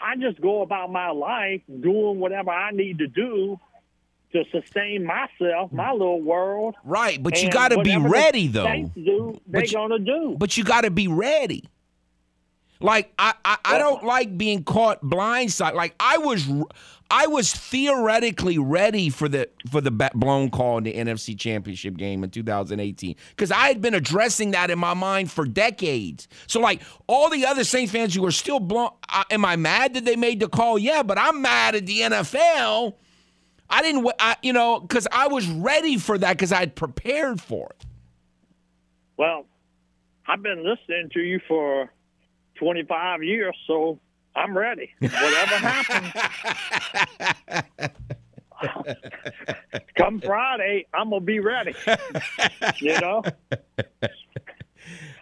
I 0.01 0.17
just 0.17 0.41
go 0.41 0.63
about 0.63 0.91
my 0.91 1.11
life 1.11 1.61
doing 1.69 2.21
whatever 2.21 2.51
I 2.51 2.71
need 2.71 2.99
to 2.99 3.07
do 3.07 3.59
to 4.33 4.45
sustain 4.53 5.05
myself, 5.05 5.73
my 5.73 5.89
mm. 5.89 5.93
little 5.93 6.21
world. 6.21 6.75
Right, 6.85 7.23
but 7.23 7.43
you 7.43 7.51
got 7.51 7.69
to 7.69 7.83
be 7.83 7.97
ready 7.97 8.49
though. 8.49 8.91
Do, 8.95 9.41
they're 9.47 9.65
you- 9.65 9.73
gonna 9.73 9.99
do. 9.99 10.37
But 10.39 10.57
you 10.57 10.65
got 10.65 10.83
to 10.83 10.91
be 10.91 11.09
ready. 11.09 11.65
Like 12.81 13.13
I, 13.19 13.35
I, 13.45 13.59
I 13.65 13.79
don't 13.79 14.05
like 14.05 14.39
being 14.39 14.63
caught 14.63 15.03
blindside. 15.03 15.75
Like 15.75 15.95
I 15.99 16.19
was, 16.19 16.49
I 17.11 17.27
was 17.27 17.53
theoretically 17.53 18.59
ready 18.59 19.11
for 19.11 19.29
the 19.29 19.49
for 19.71 19.81
the 19.81 19.91
blown 19.91 20.51
call 20.51 20.79
in 20.79 20.85
the 20.85 20.95
NFC 20.95 21.39
Championship 21.39 21.97
game 21.97 22.23
in 22.23 22.31
2018 22.31 23.17
because 23.31 23.51
I 23.51 23.69
had 23.69 23.81
been 23.81 23.95
addressing 23.95 24.53
that 24.53 24.71
in 24.71 24.79
my 24.79 24.95
mind 24.95 25.31
for 25.31 25.45
decades. 25.47 26.29
So 26.47 26.61
like 26.61 26.83
all 27.07 27.31
the 27.31 27.47
other 27.47 27.65
Saints 27.65 27.93
fans 27.93 28.15
who 28.15 28.25
are 28.27 28.31
still 28.31 28.61
blown, 28.61 28.91
uh, 29.09 29.25
am 29.31 29.45
I 29.45 29.57
mad 29.57 29.95
that 29.95 30.05
they 30.05 30.17
made 30.17 30.41
the 30.41 30.49
call? 30.49 30.79
Yeah, 30.79 31.03
but 31.03 31.19
I'm 31.19 31.41
mad 31.43 31.75
at 31.75 31.87
the 31.87 32.01
NFL. 32.01 32.95
I 33.71 33.83
didn't, 33.83 34.11
I, 34.19 34.37
you 34.43 34.53
know, 34.53 34.81
because 34.81 35.07
I 35.11 35.29
was 35.29 35.47
ready 35.47 35.99
for 35.99 36.17
that 36.19 36.33
because 36.37 36.53
I 36.53 36.61
had 36.61 36.75
prepared 36.75 37.41
for 37.41 37.71
it. 37.71 37.87
Well, 39.17 39.47
I've 40.27 40.43
been 40.43 40.65
listening 40.65 41.11
to 41.15 41.21
you 41.21 41.41
for 41.49 41.91
25 42.59 43.23
years, 43.23 43.55
so 43.67 43.99
I'm 44.35 44.57
ready. 44.57 44.91
Whatever 45.01 45.57
happens. 45.57 46.13
Come 49.97 50.21
Friday, 50.21 50.87
I'm 50.93 51.11
gonna 51.11 51.21
be 51.21 51.41
ready. 51.41 51.75
You 52.81 53.01
know. 53.01 53.23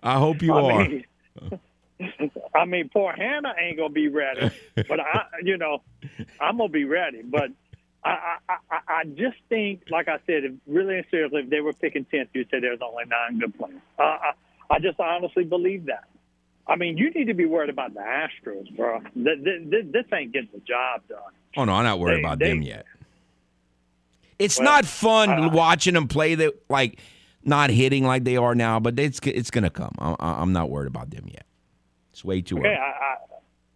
I 0.02 0.18
hope 0.18 0.42
you 0.42 0.54
I 0.54 0.60
are. 0.60 0.88
mean, 0.88 1.04
I 2.54 2.64
mean, 2.64 2.88
poor 2.92 3.12
Hannah 3.12 3.54
ain't 3.60 3.78
gonna 3.78 3.90
be 3.90 4.08
ready, 4.08 4.50
but 4.74 5.00
I, 5.00 5.24
you 5.42 5.56
know, 5.56 5.82
I'm 6.40 6.58
gonna 6.58 6.68
be 6.68 6.84
ready. 6.84 7.22
But 7.22 7.50
I, 8.04 8.36
I, 8.48 8.56
I, 8.70 8.78
I 8.88 9.04
just 9.04 9.36
think, 9.48 9.82
like 9.90 10.08
I 10.08 10.18
said, 10.26 10.44
if, 10.44 10.52
really 10.66 10.96
and 10.96 11.06
seriously, 11.10 11.42
if 11.42 11.50
they 11.50 11.60
were 11.60 11.72
picking 11.72 12.04
tenth, 12.04 12.30
you'd 12.34 12.48
say 12.50 12.60
there's 12.60 12.80
only 12.82 13.04
nine 13.06 13.38
good 13.38 13.56
players. 13.58 13.80
Uh, 13.98 14.02
I, 14.02 14.32
I 14.70 14.78
just 14.78 15.00
honestly 15.00 15.44
believe 15.44 15.86
that. 15.86 16.04
I 16.68 16.76
mean, 16.76 16.96
you 16.96 17.10
need 17.10 17.26
to 17.26 17.34
be 17.34 17.44
worried 17.44 17.70
about 17.70 17.94
the 17.94 18.00
Astros, 18.00 18.74
bro. 18.76 19.00
This, 19.14 19.38
this, 19.42 19.84
this 19.90 20.04
ain't 20.12 20.32
getting 20.32 20.48
the 20.52 20.60
job 20.60 21.02
done. 21.08 21.18
Oh 21.56 21.64
no, 21.64 21.72
I'm 21.72 21.84
not 21.84 21.98
worried 21.98 22.16
they, 22.16 22.20
about 22.20 22.38
they, 22.38 22.48
them 22.48 22.62
yet. 22.62 22.86
It's 24.38 24.58
well, 24.58 24.64
not 24.64 24.84
fun 24.84 25.30
uh, 25.30 25.48
watching 25.50 25.94
them 25.94 26.08
play. 26.08 26.34
That 26.34 26.54
like 26.68 26.98
not 27.44 27.70
hitting 27.70 28.04
like 28.04 28.24
they 28.24 28.36
are 28.36 28.54
now, 28.54 28.80
but 28.80 28.98
it's 28.98 29.20
it's 29.24 29.50
gonna 29.50 29.70
come. 29.70 29.94
I, 29.98 30.42
am 30.42 30.52
not 30.52 30.70
worried 30.70 30.88
about 30.88 31.10
them 31.10 31.26
yet. 31.28 31.46
It's 32.12 32.24
way 32.24 32.42
too 32.42 32.58
okay, 32.58 32.68
early. 32.68 32.76
I, 32.76 33.16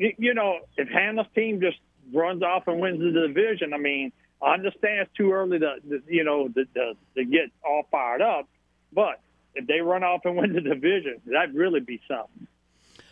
I, 0.09 0.15
you 0.19 0.35
know, 0.35 0.61
if 0.77 0.89
Hannah's 0.89 1.27
team 1.35 1.61
just 1.61 1.79
runs 2.13 2.43
off 2.43 2.67
and 2.67 2.81
wins 2.81 2.99
the 2.99 3.29
division, 3.29 3.73
I 3.73 3.79
mean, 3.79 4.13
I 4.43 4.55
understand 4.55 5.01
it's 5.01 5.17
too 5.17 5.33
early 5.33 5.59
to, 5.61 5.77
to 5.89 6.03
you 6.09 6.25
know 6.25 6.49
to, 6.49 6.65
to, 6.65 6.93
to 7.17 7.25
get 7.25 7.51
all 7.65 7.85
fired 7.91 8.21
up, 8.21 8.49
but 8.93 9.21
if 9.55 9.67
they 9.67 9.81
run 9.81 10.03
off 10.03 10.23
and 10.25 10.37
win 10.37 10.53
the 10.53 10.61
division, 10.61 11.21
that'd 11.27 11.55
really 11.55 11.81
be 11.81 12.01
something. 12.09 12.47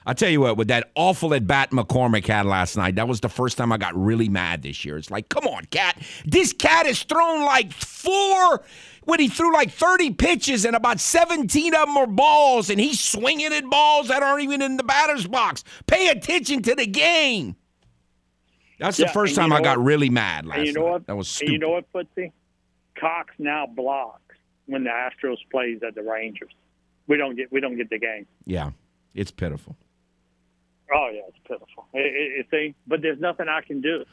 I'll 0.08 0.14
tell 0.14 0.30
you 0.30 0.40
what, 0.40 0.56
with 0.56 0.68
that 0.68 0.90
awful 0.94 1.34
at 1.34 1.46
bat 1.46 1.70
McCormick 1.70 2.26
had 2.26 2.46
last 2.46 2.78
night, 2.78 2.94
that 2.94 3.06
was 3.06 3.20
the 3.20 3.28
first 3.28 3.58
time 3.58 3.70
I 3.70 3.76
got 3.76 3.94
really 3.94 4.30
mad 4.30 4.62
this 4.62 4.82
year. 4.82 4.96
It's 4.96 5.10
like, 5.10 5.28
come 5.28 5.46
on, 5.46 5.66
cat. 5.66 6.00
This 6.24 6.54
cat 6.54 6.86
has 6.86 7.02
thrown 7.02 7.44
like 7.44 7.74
four, 7.74 8.64
when 9.04 9.20
he 9.20 9.28
threw 9.28 9.52
like 9.52 9.70
30 9.70 10.12
pitches 10.12 10.64
and 10.64 10.74
about 10.74 10.98
17 10.98 11.74
of 11.74 11.88
them 11.88 11.96
are 11.98 12.06
balls, 12.06 12.70
and 12.70 12.80
he's 12.80 12.98
swinging 12.98 13.52
at 13.52 13.68
balls 13.68 14.08
that 14.08 14.22
aren't 14.22 14.44
even 14.44 14.62
in 14.62 14.78
the 14.78 14.82
batter's 14.82 15.26
box. 15.26 15.62
Pay 15.86 16.08
attention 16.08 16.62
to 16.62 16.74
the 16.74 16.86
game. 16.86 17.54
That's 18.78 18.98
yeah, 18.98 19.08
the 19.08 19.12
first 19.12 19.36
time 19.36 19.52
I 19.52 19.60
got 19.60 19.76
what? 19.76 19.84
really 19.84 20.08
mad 20.08 20.46
last 20.46 20.64
you 20.64 20.72
know 20.72 20.84
night. 20.84 20.90
What? 20.90 21.06
That 21.08 21.16
was 21.18 21.28
stupid. 21.28 21.48
And 21.48 21.52
you 21.52 21.58
know 21.58 21.70
what, 21.70 21.92
Footsy? 21.92 22.32
Cox 22.98 23.34
now 23.38 23.66
blocks 23.66 24.36
when 24.64 24.84
the 24.84 24.90
Astros 24.90 25.36
plays 25.50 25.80
at 25.86 25.94
the 25.94 26.02
Rangers. 26.02 26.52
We 27.06 27.18
don't 27.18 27.36
get 27.36 27.52
we 27.52 27.60
don't 27.60 27.76
get 27.76 27.90
the 27.90 27.98
game. 27.98 28.26
Yeah, 28.46 28.70
it's 29.14 29.30
pitiful. 29.30 29.76
Oh 30.94 31.10
yeah, 31.12 31.20
it's 31.28 31.38
pitiful. 31.46 31.86
It, 31.94 32.40
it, 32.40 32.46
see, 32.50 32.74
but 32.86 33.02
there's 33.02 33.20
nothing 33.20 33.48
I 33.48 33.60
can 33.60 33.80
do. 33.80 34.04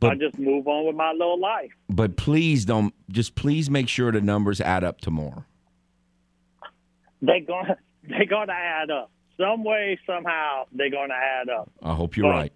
But, 0.00 0.12
I 0.12 0.14
just 0.16 0.38
move 0.38 0.66
on 0.66 0.86
with 0.86 0.96
my 0.96 1.12
little 1.12 1.38
life. 1.38 1.70
But 1.88 2.16
please 2.16 2.64
don't. 2.64 2.92
Just 3.10 3.34
please 3.34 3.70
make 3.70 3.88
sure 3.88 4.10
the 4.10 4.20
numbers 4.20 4.60
add 4.60 4.82
up 4.82 5.00
tomorrow. 5.00 5.44
They're 7.20 7.40
gonna 7.40 7.76
they're 8.08 8.26
gonna 8.26 8.52
add 8.52 8.90
up 8.90 9.10
some 9.38 9.64
way 9.64 9.98
somehow. 10.06 10.64
They're 10.72 10.90
gonna 10.90 11.14
add 11.14 11.48
up. 11.48 11.70
I 11.82 11.94
hope 11.94 12.16
you're 12.16 12.30
but, 12.30 12.36
right. 12.36 12.52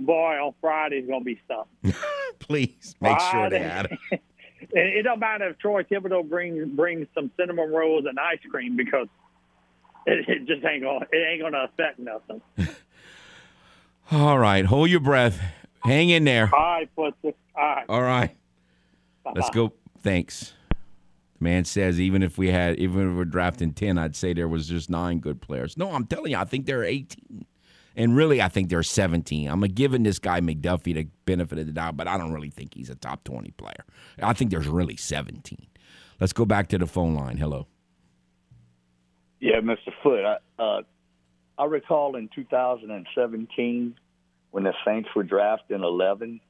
Boy, 0.00 0.34
on 0.38 0.54
Friday's 0.60 1.06
gonna 1.08 1.24
be 1.24 1.40
something. 1.46 2.00
please 2.38 2.94
make 3.00 3.18
Friday. 3.18 3.30
sure 3.30 3.50
they 3.50 3.64
add 3.64 3.92
up. 3.92 3.98
it 4.60 5.02
don't 5.02 5.20
matter 5.20 5.48
if 5.48 5.58
Troy 5.58 5.82
Thibodeau 5.82 6.28
brings 6.28 6.66
brings 6.70 7.06
some 7.14 7.30
cinnamon 7.38 7.70
rolls 7.70 8.04
and 8.08 8.18
ice 8.18 8.38
cream 8.50 8.76
because 8.76 9.08
it, 10.06 10.28
it 10.28 10.46
just 10.46 10.64
ain't 10.64 10.82
gonna 10.82 11.06
it 11.12 11.16
ain't 11.16 11.42
gonna 11.42 11.64
affect 11.64 11.98
nothing. 11.98 12.40
All 14.10 14.38
right, 14.38 14.64
hold 14.64 14.88
your 14.88 15.00
breath. 15.00 15.40
Hang 15.82 16.08
in 16.08 16.24
there. 16.24 16.50
All 16.54 16.60
right, 16.60 16.90
All 16.96 17.12
right. 17.56 17.84
All 17.88 18.02
right. 18.02 18.36
Let's 19.34 19.50
go. 19.50 19.72
Thanks. 20.02 20.54
The 20.70 21.44
man 21.44 21.64
says 21.64 22.00
even 22.00 22.22
if 22.22 22.38
we 22.38 22.48
had, 22.50 22.78
even 22.78 23.10
if 23.10 23.16
we're 23.16 23.24
drafting 23.24 23.72
ten, 23.72 23.98
I'd 23.98 24.16
say 24.16 24.32
there 24.32 24.48
was 24.48 24.68
just 24.68 24.88
nine 24.88 25.18
good 25.20 25.40
players. 25.40 25.76
No, 25.76 25.92
I'm 25.92 26.06
telling 26.06 26.32
you, 26.32 26.38
I 26.38 26.44
think 26.44 26.66
there 26.66 26.80
are 26.80 26.84
eighteen, 26.84 27.44
and 27.96 28.16
really, 28.16 28.40
I 28.40 28.48
think 28.48 28.70
there 28.70 28.78
are 28.78 28.82
seventeen. 28.82 29.48
I'm 29.48 29.62
a 29.62 29.68
giving 29.68 30.02
this 30.04 30.18
guy 30.18 30.40
McDuffie 30.40 30.94
the 30.94 31.08
benefit 31.26 31.58
of 31.58 31.66
the 31.66 31.72
doubt, 31.72 31.96
but 31.96 32.08
I 32.08 32.16
don't 32.16 32.32
really 32.32 32.50
think 32.50 32.74
he's 32.74 32.88
a 32.90 32.94
top 32.94 33.24
twenty 33.24 33.50
player. 33.52 33.84
I 34.22 34.32
think 34.32 34.50
there's 34.50 34.68
really 34.68 34.96
seventeen. 34.96 35.66
Let's 36.18 36.32
go 36.32 36.44
back 36.46 36.68
to 36.68 36.78
the 36.78 36.86
phone 36.86 37.14
line. 37.14 37.36
Hello. 37.36 37.66
Yeah, 39.40 39.60
Mr. 39.60 39.92
Foote. 40.02 40.24
I, 40.24 40.62
uh, 40.62 40.82
I 41.58 41.64
recall 41.64 42.14
in 42.14 42.28
2017 42.34 43.96
when 44.52 44.64
the 44.64 44.74
Saints 44.86 45.08
were 45.14 45.24
drafted 45.24 45.76
in 45.76 45.82
11, 45.82 46.40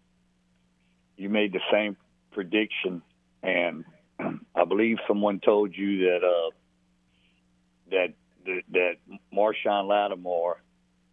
you 1.17 1.29
made 1.31 1.53
the 1.53 1.61
same 1.73 1.97
prediction, 2.31 3.03
and 3.43 3.85
I 4.55 4.65
believe 4.65 4.99
someone 5.09 5.41
told 5.41 5.75
you 5.75 6.05
that 6.05 6.21
uh, 6.25 6.51
that 7.91 8.15
that, 8.45 8.63
that 8.73 8.95
Marshon 9.35 9.89
Lattimore 9.89 10.61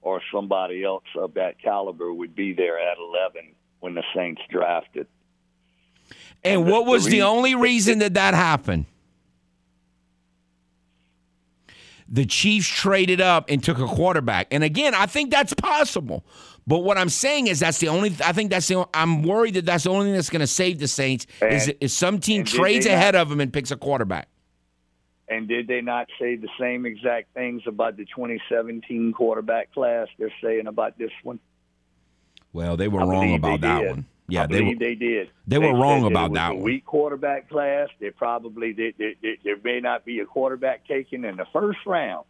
or 0.02 0.22
somebody 0.32 0.84
else 0.84 1.04
of 1.18 1.34
that 1.34 1.60
caliber 1.62 2.14
would 2.14 2.36
be 2.36 2.54
there 2.54 2.80
at 2.80 2.98
11 2.98 3.56
when 3.80 3.96
the 3.96 4.04
Saints 4.16 4.42
drafted. 4.50 5.08
And, 6.44 6.62
and 6.62 6.72
what 6.72 6.86
was 6.86 7.06
the, 7.06 7.12
the 7.12 7.22
only 7.24 7.56
reason 7.56 8.00
that 8.00 8.14
that 8.14 8.36
happened? 8.36 8.86
The 12.08 12.26
Chiefs 12.26 12.68
traded 12.68 13.22
up 13.22 13.46
and 13.50 13.64
took 13.64 13.80
a 13.80 13.88
quarterback. 13.88 14.48
And 14.52 14.64
again, 14.64 14.94
I 14.94 15.06
think 15.06 15.32
that's 15.32 15.54
possible. 15.54 16.24
But 16.68 16.80
what 16.80 16.98
I'm 16.98 17.10
saying 17.10 17.48
is 17.48 17.60
that's 17.60 17.80
the 17.80 17.90
only. 17.90 18.16
I 18.24 18.32
think 18.32 18.50
that's 18.50 18.68
the. 18.68 18.88
I'm 18.94 19.24
worried 19.24 19.54
that 19.56 19.66
that's 19.66 19.84
the 19.84 19.92
only 19.92 20.08
thing 20.08 20.14
that's 20.14 20.30
going 20.30 20.42
to 20.42 20.48
save 20.48 20.80
the 20.80 20.88
Saints 20.88 21.28
and, 21.42 21.54
is 21.54 21.68
is 21.80 21.94
some 21.96 22.20
team 22.20 22.44
trades 22.44 22.86
ahead 22.86 23.14
not, 23.14 23.22
of 23.22 23.30
them 23.30 23.40
and 23.40 23.54
picks 23.54 23.72
a 23.72 23.76
quarterback. 23.76 24.28
And 25.28 25.48
did 25.48 25.68
they 25.68 25.82
not 25.82 26.08
say 26.20 26.36
the 26.36 26.50
same 26.60 26.86
exact 26.86 27.34
things 27.34 27.64
about 27.66 27.98
the 27.98 28.06
2017 28.06 29.14
quarterback 29.14 29.74
class? 29.74 30.08
They're 30.18 30.34
saying 30.42 30.68
about 30.68 30.98
this 30.98 31.12
one. 31.24 31.40
Well, 32.54 32.78
they 32.78 32.88
were 32.88 33.02
I 33.02 33.06
wrong 33.06 33.34
about 33.34 33.62
that 33.62 33.80
did. 33.82 33.90
one. 33.90 34.06
Yeah, 34.28 34.44
I 34.44 34.48
they 34.48 34.62
were, 34.62 34.76
they 34.76 34.96
did. 34.96 35.30
They, 35.46 35.58
they 35.58 35.60
were 35.60 35.80
wrong 35.80 36.06
about 36.06 36.34
that 36.34 36.52
a 36.52 36.56
one. 36.56 36.64
Weak 36.64 36.86
quarterback 36.86 37.48
class. 37.50 37.90
They 38.00 38.10
probably 38.10 38.72
they, 38.74 38.94
they, 38.98 39.16
they, 39.22 39.38
there 39.44 39.58
may 39.64 39.80
not 39.80 40.04
be 40.04 40.20
a 40.20 40.26
quarterback 40.26 40.88
taken 40.88 41.26
in 41.26 41.36
the 41.36 41.46
first 41.54 41.80
round. 41.86 42.26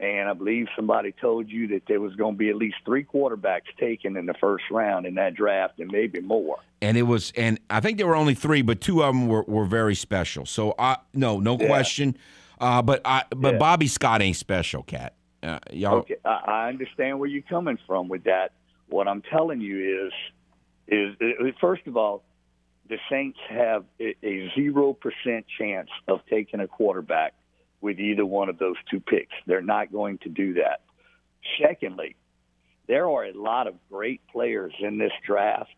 And 0.00 0.30
I 0.30 0.32
believe 0.32 0.66
somebody 0.74 1.12
told 1.12 1.50
you 1.50 1.68
that 1.68 1.82
there 1.86 2.00
was 2.00 2.16
going 2.16 2.34
to 2.34 2.38
be 2.38 2.48
at 2.48 2.56
least 2.56 2.76
three 2.86 3.04
quarterbacks 3.04 3.66
taken 3.78 4.16
in 4.16 4.24
the 4.24 4.34
first 4.40 4.64
round 4.70 5.04
in 5.04 5.16
that 5.16 5.34
draft, 5.34 5.78
and 5.78 5.92
maybe 5.92 6.20
more. 6.20 6.56
And 6.80 6.96
it 6.96 7.02
was, 7.02 7.34
and 7.36 7.60
I 7.68 7.80
think 7.80 7.98
there 7.98 8.06
were 8.06 8.16
only 8.16 8.34
three, 8.34 8.62
but 8.62 8.80
two 8.80 9.02
of 9.02 9.14
them 9.14 9.28
were, 9.28 9.42
were 9.42 9.66
very 9.66 9.94
special. 9.94 10.46
So 10.46 10.74
I 10.78 10.96
no, 11.12 11.38
no 11.38 11.58
yeah. 11.60 11.66
question. 11.66 12.16
Uh, 12.58 12.80
but 12.80 13.02
I, 13.04 13.24
but 13.36 13.52
yeah. 13.52 13.58
Bobby 13.58 13.86
Scott 13.86 14.22
ain't 14.22 14.36
special, 14.36 14.82
cat. 14.82 15.16
Uh, 15.42 15.58
y'all. 15.70 15.98
Okay, 15.98 16.16
I, 16.24 16.42
I 16.46 16.68
understand 16.68 17.20
where 17.20 17.28
you're 17.28 17.42
coming 17.42 17.78
from 17.86 18.08
with 18.08 18.24
that. 18.24 18.52
What 18.88 19.06
I'm 19.06 19.20
telling 19.20 19.60
you 19.60 20.06
is 20.06 20.12
is, 20.90 21.16
is 21.20 21.54
first 21.60 21.86
of 21.86 21.96
all, 21.96 22.22
the 22.88 22.98
Saints 23.08 23.38
have 23.48 23.84
a 24.00 24.52
zero 24.56 24.92
percent 24.92 25.46
chance 25.58 25.88
of 26.08 26.20
taking 26.28 26.60
a 26.60 26.66
quarterback 26.66 27.34
with 27.80 27.98
either 28.00 28.26
one 28.26 28.48
of 28.48 28.58
those 28.58 28.76
two 28.90 29.00
picks. 29.00 29.32
They're 29.46 29.62
not 29.62 29.92
going 29.92 30.18
to 30.18 30.28
do 30.28 30.54
that. 30.54 30.80
Secondly, 31.62 32.16
there 32.88 33.08
are 33.08 33.24
a 33.24 33.32
lot 33.32 33.68
of 33.68 33.74
great 33.90 34.20
players 34.26 34.74
in 34.80 34.98
this 34.98 35.12
draft 35.24 35.70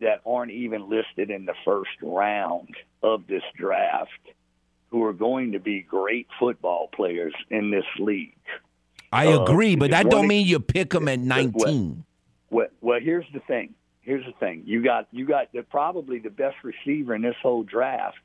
that 0.00 0.20
aren't 0.26 0.50
even 0.50 0.90
listed 0.90 1.30
in 1.30 1.44
the 1.44 1.54
first 1.64 1.90
round 2.02 2.74
of 3.02 3.26
this 3.28 3.42
draft 3.56 4.10
who 4.88 5.04
are 5.04 5.12
going 5.12 5.52
to 5.52 5.60
be 5.60 5.82
great 5.82 6.26
football 6.38 6.88
players 6.92 7.34
in 7.50 7.70
this 7.70 7.84
league. 7.98 8.34
I 9.12 9.26
agree, 9.26 9.74
uh, 9.74 9.78
but 9.78 9.90
that 9.92 10.10
don't 10.10 10.26
mean 10.26 10.46
you 10.46 10.58
pick 10.58 10.90
them 10.90 11.08
at 11.08 11.20
19. 11.20 11.52
Well, 11.54 11.96
well, 12.50 12.66
well, 12.80 13.00
here's 13.00 13.26
the 13.32 13.40
thing 13.40 13.74
here's 14.10 14.26
the 14.26 14.32
thing: 14.32 14.64
you 14.66 14.82
got 14.82 15.06
you 15.12 15.24
got 15.24 15.52
the, 15.52 15.62
probably 15.62 16.18
the 16.18 16.30
best 16.30 16.56
receiver 16.64 17.14
in 17.14 17.22
this 17.22 17.36
whole 17.40 17.62
draft 17.62 18.18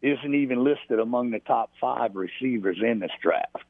isn't 0.00 0.34
even 0.34 0.64
listed 0.64 0.98
among 0.98 1.30
the 1.30 1.40
top 1.40 1.70
five 1.78 2.16
receivers 2.16 2.78
in 2.82 3.00
this 3.00 3.10
draft 3.22 3.64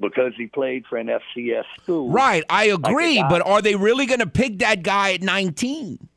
because 0.00 0.32
he 0.38 0.46
played 0.46 0.86
for 0.86 0.96
an 0.96 1.08
FCS 1.08 1.64
school. 1.82 2.10
Right, 2.10 2.42
I 2.48 2.64
agree, 2.66 3.18
like 3.18 3.28
but 3.28 3.46
are 3.46 3.60
they 3.60 3.74
really 3.74 4.06
going 4.06 4.20
to 4.20 4.26
pick 4.26 4.60
that 4.60 4.82
guy 4.82 5.12
at 5.12 5.20
19? 5.20 6.08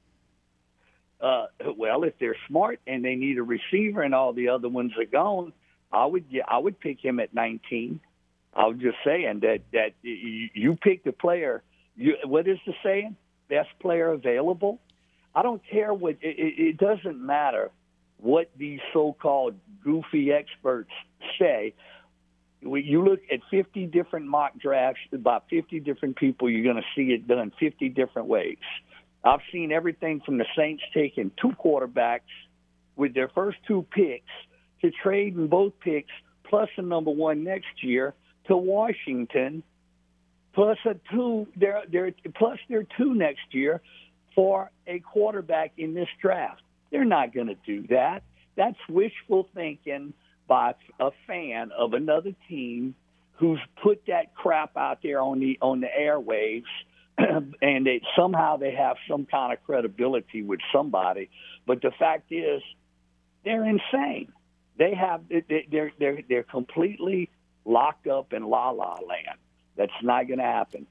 Uh, 1.20 1.48
well, 1.76 2.04
if 2.04 2.18
they're 2.18 2.38
smart 2.48 2.80
and 2.88 3.04
they 3.04 3.16
need 3.16 3.38
a 3.38 3.44
receiver 3.44 4.02
and 4.02 4.16
all 4.16 4.32
the 4.32 4.48
other 4.50 4.70
ones 4.70 4.94
are 4.98 5.06
gone, 5.06 5.52
I 5.92 6.06
would 6.06 6.26
I 6.48 6.58
would 6.58 6.80
pick 6.80 7.04
him 7.04 7.20
at 7.20 7.34
19. 7.34 8.00
I 8.54 8.68
was 8.68 8.78
just 8.78 8.98
saying 9.04 9.42
that 9.42 9.64
that 9.74 9.94
you, 10.02 10.50
you 10.54 10.76
pick 10.78 11.04
the 11.04 11.12
player. 11.12 11.62
You, 11.98 12.16
what 12.24 12.48
is 12.48 12.58
the 12.66 12.74
saying? 12.84 13.18
Best 13.54 13.70
player 13.80 14.12
available. 14.12 14.80
I 15.36 15.44
don't 15.44 15.62
care 15.70 15.94
what 15.94 16.18
it, 16.22 16.54
it 16.68 16.78
doesn't 16.78 17.24
matter 17.24 17.70
what 18.18 18.50
these 18.58 18.80
so-called 18.94 19.56
goofy 19.84 20.32
experts 20.32 20.92
say. 21.40 21.74
You 22.62 23.04
look 23.04 23.20
at 23.32 23.42
50 23.52 23.88
different 23.88 24.26
mock 24.26 24.58
drafts, 24.58 25.02
about 25.12 25.44
50 25.50 25.82
different 25.82 26.16
people, 26.16 26.50
you're 26.50 26.64
going 26.64 26.82
to 26.82 26.90
see 26.96 27.14
it 27.14 27.28
done 27.28 27.52
50 27.60 27.90
different 27.90 28.28
ways. 28.28 28.58
I've 29.24 29.42
seen 29.52 29.72
everything 29.72 30.22
from 30.26 30.38
the 30.38 30.46
Saints 30.58 30.84
taking 30.94 31.32
two 31.40 31.52
quarterbacks 31.64 32.22
with 32.96 33.14
their 33.14 33.28
first 33.30 33.58
two 33.68 33.86
picks 33.92 34.32
to 34.82 34.92
trading 34.92 35.48
both 35.48 35.74
picks 35.82 36.12
plus 36.50 36.70
a 36.78 36.82
number 36.82 37.12
one 37.12 37.44
next 37.44 37.84
year 37.84 38.14
to 38.48 38.56
Washington 38.56 39.64
plus 40.54 40.78
a 40.86 40.96
two 41.12 41.48
there 41.56 41.84
there 41.92 42.12
plus 42.36 42.60
their 42.70 42.84
two 42.98 43.14
next 43.14 43.54
year 43.54 43.82
for 44.36 44.72
a 44.88 45.00
quarterback 45.00 45.74
in 45.78 45.94
this 45.94 46.10
draft. 46.22 46.62
They're 46.92 47.06
not 47.06 47.34
going 47.34 47.48
to 47.48 47.58
do 47.66 47.88
that. 47.88 48.24
That's 48.56 48.78
wishful 48.90 49.48
thinking 49.54 50.14
by 50.48 50.76
a 51.00 51.12
fan 51.28 51.72
of 51.78 51.94
another 51.94 52.32
team 52.48 52.96
who's 53.34 53.60
put 53.82 54.04
that 54.08 54.36
crap 54.36 54.78
out 54.78 55.00
there 55.02 55.22
on 55.22 55.40
the 55.40 55.58
on 55.62 55.82
the 55.82 55.88
airwaves 55.88 56.64
and 57.18 57.88
it, 57.88 58.04
somehow 58.16 58.58
they 58.58 58.74
have 58.74 58.98
some 59.10 59.26
kind 59.26 59.54
of 59.54 59.64
credibility 59.66 60.44
with 60.44 60.60
somebody 60.72 61.30
but 61.66 61.82
the 61.82 61.92
fact 61.98 62.32
is 62.32 62.62
they're 63.44 63.66
insane 63.66 64.32
they 64.78 64.94
have 64.94 65.22
they're 65.50 65.92
they're 66.00 66.20
they're 66.28 66.44
completely 66.44 67.30
locked 67.66 68.08
up 68.08 68.34
in 68.34 68.44
la 68.44 68.70
la 68.70 68.94
land 69.08 69.40
that's 69.76 69.92
not 70.02 70.28
going 70.28 70.40
to 70.40 70.46
happen 70.46 70.88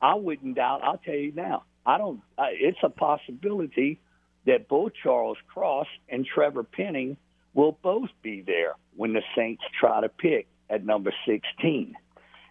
i 0.00 0.14
wouldn't 0.14 0.56
doubt 0.56 0.82
i'll 0.82 0.98
tell 0.98 1.14
you 1.14 1.32
now 1.32 1.64
i 1.84 1.98
don't 1.98 2.20
it's 2.38 2.78
a 2.82 2.90
possibility 2.90 4.00
that 4.46 4.68
both 4.68 4.92
charles 5.02 5.38
cross 5.52 5.86
and 6.08 6.26
trevor 6.26 6.62
penning 6.64 7.16
will 7.54 7.78
both 7.82 8.10
be 8.22 8.42
there 8.42 8.74
when 8.96 9.12
the 9.12 9.22
Saints 9.36 9.62
try 9.78 10.00
to 10.00 10.08
pick 10.08 10.46
at 10.70 10.84
number 10.84 11.12
16. 11.26 11.94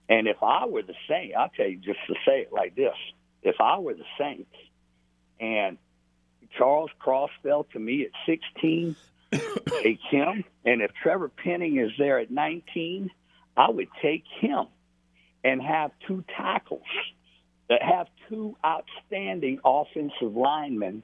And 0.09 0.28
if 0.28 0.38
I 0.41 0.66
were 0.66 0.84
the 0.84 0.95
Saints, 1.07 1.36
I'll 1.38 1.49
tell 1.49 1.68
you 1.68 1.78
just 1.78 1.99
to 2.07 2.16
say 2.26 2.41
it 2.41 2.53
like 2.53 2.76
this 2.76 2.95
if 3.41 3.55
I 3.59 3.80
were 3.80 3.93
the 3.93 4.05
Saints 4.20 4.53
and 5.39 5.78
Charles 6.57 6.91
Cross 6.99 7.32
fell 7.41 7.64
to 7.74 7.80
me 7.80 8.03
at 8.05 8.12
16, 8.26 8.95
take 9.82 9.99
him. 10.09 10.43
And 10.66 10.82
if 10.82 10.91
Trevor 11.01 11.30
Penning 11.30 11.78
is 11.78 11.91
there 11.97 12.20
at 12.20 12.30
19, 12.30 13.09
I 13.57 13.70
would 13.70 13.88
take 14.01 14.26
him 14.39 14.66
and 15.44 15.62
have 15.62 15.92
two 16.08 16.24
tackles 16.38 16.82
that 17.70 17.82
have 17.82 18.08
two 18.30 18.56
outstanding 18.66 19.60
offensive 19.64 20.36
linemen 20.36 21.04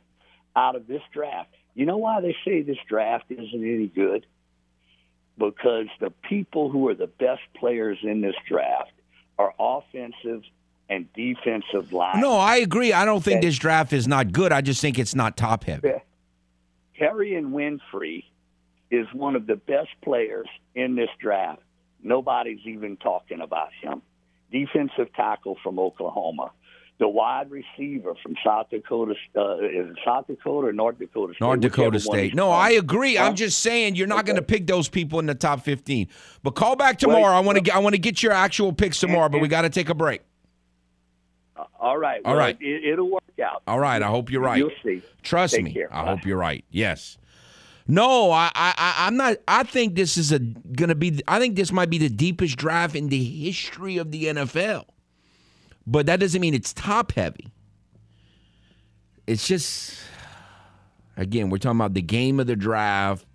out 0.56 0.76
of 0.76 0.88
this 0.88 1.02
draft. 1.14 1.50
You 1.76 1.86
know 1.86 1.98
why 1.98 2.22
they 2.22 2.36
say 2.44 2.62
this 2.62 2.78
draft 2.90 3.26
isn't 3.30 3.54
any 3.54 3.88
good? 3.88 4.26
Because 5.38 5.86
the 6.00 6.10
people 6.28 6.70
who 6.70 6.90
are 6.90 6.96
the 6.96 7.08
best 7.08 7.42
players 7.56 8.00
in 8.02 8.22
this 8.22 8.36
draft 8.50 8.92
are 9.38 9.54
offensive 9.60 10.42
and 10.90 11.12
defensive 11.14 11.94
line. 11.94 12.20
No, 12.20 12.34
I 12.34 12.58
agree. 12.58 12.94
I 12.94 13.06
don't 13.06 13.24
think 13.24 13.42
this 13.42 13.58
draft 13.58 13.94
is 13.94 14.08
not 14.08 14.32
good. 14.32 14.52
I 14.52 14.62
just 14.62 14.82
think 14.82 14.98
it's 14.98 15.14
not 15.14 15.38
top 15.38 15.66
heavy. 15.66 15.92
Perrion 17.00 17.52
Winfrey 17.52 18.24
is 18.90 19.06
one 19.14 19.36
of 19.36 19.46
the 19.46 19.56
best 19.56 19.90
players 20.04 20.48
in 20.74 20.96
this 20.96 21.10
draft. 21.20 21.62
Nobody's 22.02 22.66
even 22.66 22.98
talking 22.98 23.42
about 23.42 23.70
him. 23.82 24.02
Defensive 24.52 25.14
tackle 25.16 25.58
from 25.64 25.80
Oklahoma 25.80 26.52
the 27.00 27.08
wide 27.08 27.50
receiver 27.52 28.14
from 28.24 28.36
South 28.44 28.70
Dakota, 28.72 29.14
uh, 29.36 29.58
is 29.60 29.96
South 30.04 30.28
Dakota 30.28 30.68
or 30.68 30.74
North 30.74 30.98
Dakota 30.98 31.34
State? 31.34 31.42
North 31.42 31.60
Dakota 31.60 32.00
State. 32.00 32.34
No, 32.34 32.50
I 32.50 32.72
agree. 32.72 33.18
I'm 33.18 33.36
just 33.36 33.60
saying 33.60 33.96
you're 33.96 34.08
not 34.08 34.20
okay. 34.20 34.28
going 34.28 34.36
to 34.38 34.42
pick 34.42 34.66
those 34.66 34.90
people 34.90 35.20
in 35.20 35.28
the 35.28 35.36
top 35.36 35.62
15. 35.62 36.08
But 36.42 36.52
call 36.52 36.76
back 36.76 36.98
tomorrow. 36.98 37.36
I 37.36 37.40
want 37.42 37.58
to 37.58 37.62
get 37.62 37.76
I 37.76 37.80
want 37.80 37.94
to 37.94 38.00
get 38.00 38.24
your 38.24 38.32
actual 38.32 38.74
picks 38.74 39.00
tomorrow, 39.00 39.26
and, 39.26 39.32
but 39.32 39.42
we 39.42 39.48
got 39.48 39.62
to 39.62 39.70
take 39.70 39.90
a 39.90 39.94
break. 39.94 40.22
Uh, 41.56 41.66
all 41.80 41.98
right. 41.98 42.22
All 42.26 42.34
well, 42.34 42.40
right. 42.40 42.58
It, 42.60 42.98
will 42.98 43.12
work 43.12 43.24
out. 43.44 43.62
All 43.68 43.80
right. 43.80 44.02
I 44.02 44.08
hope 44.08 44.32
you're 44.32 44.42
right. 44.42 44.58
You'll 44.58 44.72
see. 44.84 45.04
Trust 45.22 45.54
take 45.54 45.66
me. 45.66 45.74
Care. 45.74 45.94
I 45.94 46.04
Bye. 46.04 46.10
hope 46.10 46.26
you're 46.26 46.38
right. 46.38 46.66
Yes. 46.72 47.18
No, 47.88 48.32
I, 48.32 48.52
I, 48.54 48.96
I'm 48.98 49.16
not. 49.16 49.38
I 49.48 49.64
think 49.64 49.96
this 49.96 50.18
is 50.18 50.32
a 50.32 50.40
going 50.40 50.90
to 50.90 50.96
be. 50.96 51.22
I 51.28 51.40
think 51.40 51.56
this 51.56 51.72
might 51.72 51.90
be 51.90 51.98
the 51.98 52.10
deepest 52.10 52.58
draft 52.58 52.96
in 52.96 53.08
the 53.08 53.24
history 53.24 53.98
of 53.98 54.12
the 54.12 54.26
NFL 54.26 54.86
but 55.88 56.06
that 56.06 56.20
doesn't 56.20 56.42
mean 56.42 56.54
it's 56.54 56.74
top 56.74 57.14
heavy. 57.14 57.48
It's 59.26 59.48
just, 59.48 59.98
again, 61.16 61.50
we're 61.50 61.58
talking 61.58 61.80
about 61.80 61.94
the 61.94 62.02
game 62.02 62.42
of 62.42 62.48
the 62.48 62.58
draft 62.58 63.26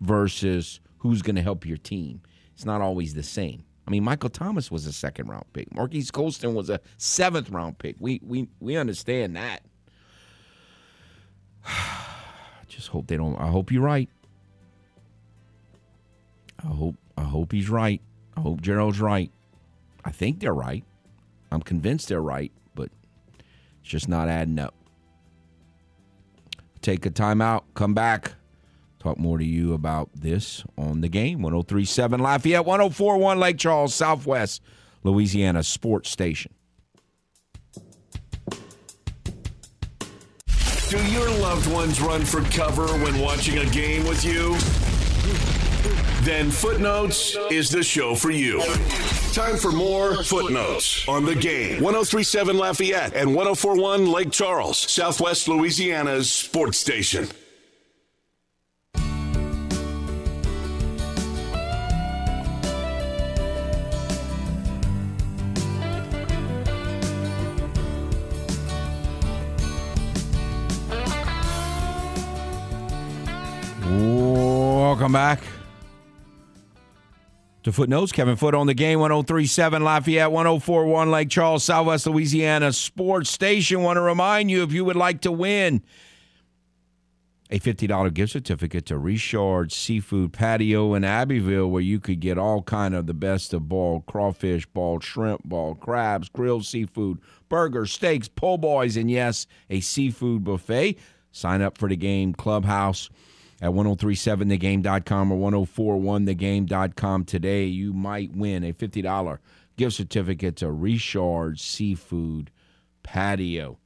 versus 0.00 0.80
who's 0.98 1.22
going 1.22 1.36
to 1.36 1.42
help 1.42 1.66
your 1.66 1.78
team. 1.78 2.20
It's 2.52 2.66
not 2.66 2.82
always 2.82 3.14
the 3.14 3.22
same. 3.22 3.64
I 3.88 3.90
mean, 3.90 4.04
Michael 4.04 4.30
Thomas 4.30 4.70
was 4.70 4.86
a 4.86 4.92
second 4.92 5.28
round 5.28 5.44
pick. 5.52 5.74
Marquise 5.74 6.10
Colston 6.10 6.54
was 6.54 6.70
a 6.70 6.80
seventh 6.96 7.50
round 7.50 7.78
pick. 7.78 7.96
We 7.98 8.20
we 8.22 8.48
we 8.60 8.76
understand 8.76 9.36
that. 9.36 9.60
Just 12.74 12.88
hope 12.88 13.06
they 13.06 13.16
don't. 13.16 13.36
I 13.36 13.46
hope 13.46 13.70
you're 13.70 13.82
right. 13.82 14.08
I 16.62 16.66
hope 16.68 16.96
I 17.16 17.22
hope 17.22 17.52
he's 17.52 17.70
right. 17.70 18.00
I 18.36 18.40
hope 18.40 18.60
Gerald's 18.60 19.00
right. 19.00 19.30
I 20.04 20.10
think 20.10 20.40
they're 20.40 20.54
right. 20.54 20.82
I'm 21.52 21.62
convinced 21.62 22.08
they're 22.08 22.20
right, 22.20 22.50
but 22.74 22.90
it's 23.80 23.90
just 23.90 24.08
not 24.08 24.28
adding 24.28 24.58
up. 24.58 24.74
Take 26.82 27.06
a 27.06 27.10
timeout, 27.10 27.62
come 27.74 27.94
back, 27.94 28.32
talk 28.98 29.18
more 29.18 29.38
to 29.38 29.44
you 29.44 29.72
about 29.72 30.10
this 30.14 30.64
on 30.76 31.00
the 31.00 31.08
game. 31.08 31.42
1037 31.42 32.20
Lafayette, 32.20 32.66
1041 32.66 33.38
Lake 33.38 33.56
Charles, 33.58 33.94
Southwest 33.94 34.60
Louisiana 35.04 35.62
Sports 35.62 36.10
Station. 36.10 36.52
Do 40.94 41.04
your 41.06 41.28
loved 41.28 41.66
ones 41.72 42.00
run 42.00 42.24
for 42.24 42.40
cover 42.42 42.86
when 42.86 43.18
watching 43.18 43.58
a 43.58 43.66
game 43.66 44.06
with 44.06 44.24
you? 44.24 44.54
Then 46.24 46.52
Footnotes 46.52 47.36
is 47.50 47.68
the 47.68 47.82
show 47.82 48.14
for 48.14 48.30
you. 48.30 48.62
Time 49.32 49.56
for 49.56 49.72
more 49.72 50.22
Footnotes 50.22 51.04
on 51.08 51.24
the 51.24 51.34
game. 51.34 51.82
1037 51.82 52.56
Lafayette 52.56 53.12
and 53.12 53.34
1041 53.34 54.06
Lake 54.06 54.30
Charles, 54.30 54.78
Southwest 54.78 55.48
Louisiana's 55.48 56.30
sports 56.30 56.78
station. 56.78 57.26
To 77.64 77.72
Footnotes. 77.72 78.12
Kevin 78.12 78.36
Foote 78.36 78.54
on 78.54 78.66
the 78.66 78.74
game, 78.74 79.00
1037 79.00 79.82
Lafayette, 79.82 80.30
1041 80.30 81.10
Lake 81.10 81.30
Charles, 81.30 81.64
Southwest 81.64 82.06
Louisiana 82.06 82.74
Sports 82.74 83.30
Station. 83.30 83.82
Want 83.82 83.96
to 83.96 84.02
remind 84.02 84.50
you 84.50 84.62
if 84.62 84.70
you 84.70 84.84
would 84.84 84.96
like 84.96 85.22
to 85.22 85.32
win 85.32 85.82
a 87.48 87.58
$50 87.58 88.12
gift 88.12 88.34
certificate 88.34 88.84
to 88.84 88.98
Richard 88.98 89.72
Seafood 89.72 90.34
Patio 90.34 90.92
in 90.92 91.04
Abbeville, 91.04 91.70
where 91.70 91.80
you 91.80 92.00
could 92.00 92.20
get 92.20 92.36
all 92.36 92.60
kind 92.60 92.94
of 92.94 93.06
the 93.06 93.14
best 93.14 93.54
of 93.54 93.66
ball 93.66 94.00
crawfish, 94.06 94.66
ball 94.66 95.00
shrimp, 95.00 95.42
ball 95.42 95.74
crabs, 95.74 96.28
grilled 96.28 96.66
seafood, 96.66 97.16
burgers, 97.48 97.92
steaks, 97.92 98.28
po' 98.28 98.58
boys, 98.58 98.98
and 98.98 99.10
yes, 99.10 99.46
a 99.70 99.80
seafood 99.80 100.44
buffet. 100.44 100.98
Sign 101.32 101.62
up 101.62 101.78
for 101.78 101.88
the 101.88 101.96
game 101.96 102.34
clubhouse 102.34 103.08
at 103.64 103.70
1037thegame.com 103.70 105.32
or 105.32 105.50
1041thegame.com 105.50 107.24
today. 107.24 107.64
You 107.64 107.94
might 107.94 108.36
win 108.36 108.62
a 108.62 108.74
$50 108.74 109.38
gift 109.78 109.96
certificate 109.96 110.56
to 110.56 110.70
Richard 110.70 111.58
Seafood 111.58 112.50
Patio. 113.02 113.78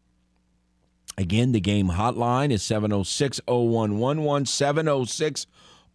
Again, 1.17 1.53
the 1.53 1.61
game 1.61 1.91
hotline 1.91 2.51
is 2.51 2.65
706 2.65 3.41
0111. 3.47 4.47
706 4.47 5.47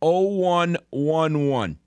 0111. 0.02 1.78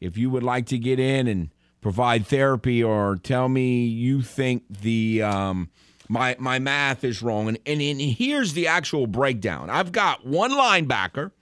If 0.00 0.16
you 0.16 0.30
would 0.30 0.42
like 0.42 0.64
to 0.66 0.78
get 0.78 0.98
in 0.98 1.26
and 1.26 1.50
provide 1.82 2.26
therapy 2.26 2.82
or 2.82 3.16
tell 3.22 3.50
me 3.50 3.84
you 3.84 4.22
think 4.22 4.62
the 4.70 5.22
um, 5.22 5.68
my 6.08 6.36
my 6.38 6.58
math 6.58 7.04
is 7.04 7.22
wrong. 7.22 7.48
And, 7.48 7.58
and, 7.66 7.80
and 7.80 8.00
here's 8.00 8.52
the 8.52 8.66
actual 8.66 9.06
breakdown. 9.06 9.70
I've 9.70 9.92
got 9.92 10.26
one 10.26 10.52
linebacker, 10.52 11.32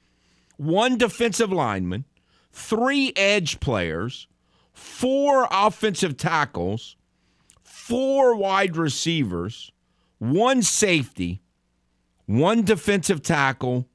one 0.56 0.98
defensive 0.98 1.52
lineman, 1.52 2.04
three 2.52 3.12
edge 3.16 3.60
players, 3.60 4.26
four 4.72 5.48
offensive 5.50 6.16
tackles, 6.16 6.96
four 7.62 8.36
wide 8.36 8.76
receivers, 8.76 9.72
one 10.18 10.62
safety, 10.62 11.40
one 12.26 12.62
defensive 12.62 13.22
tackle, 13.22 13.86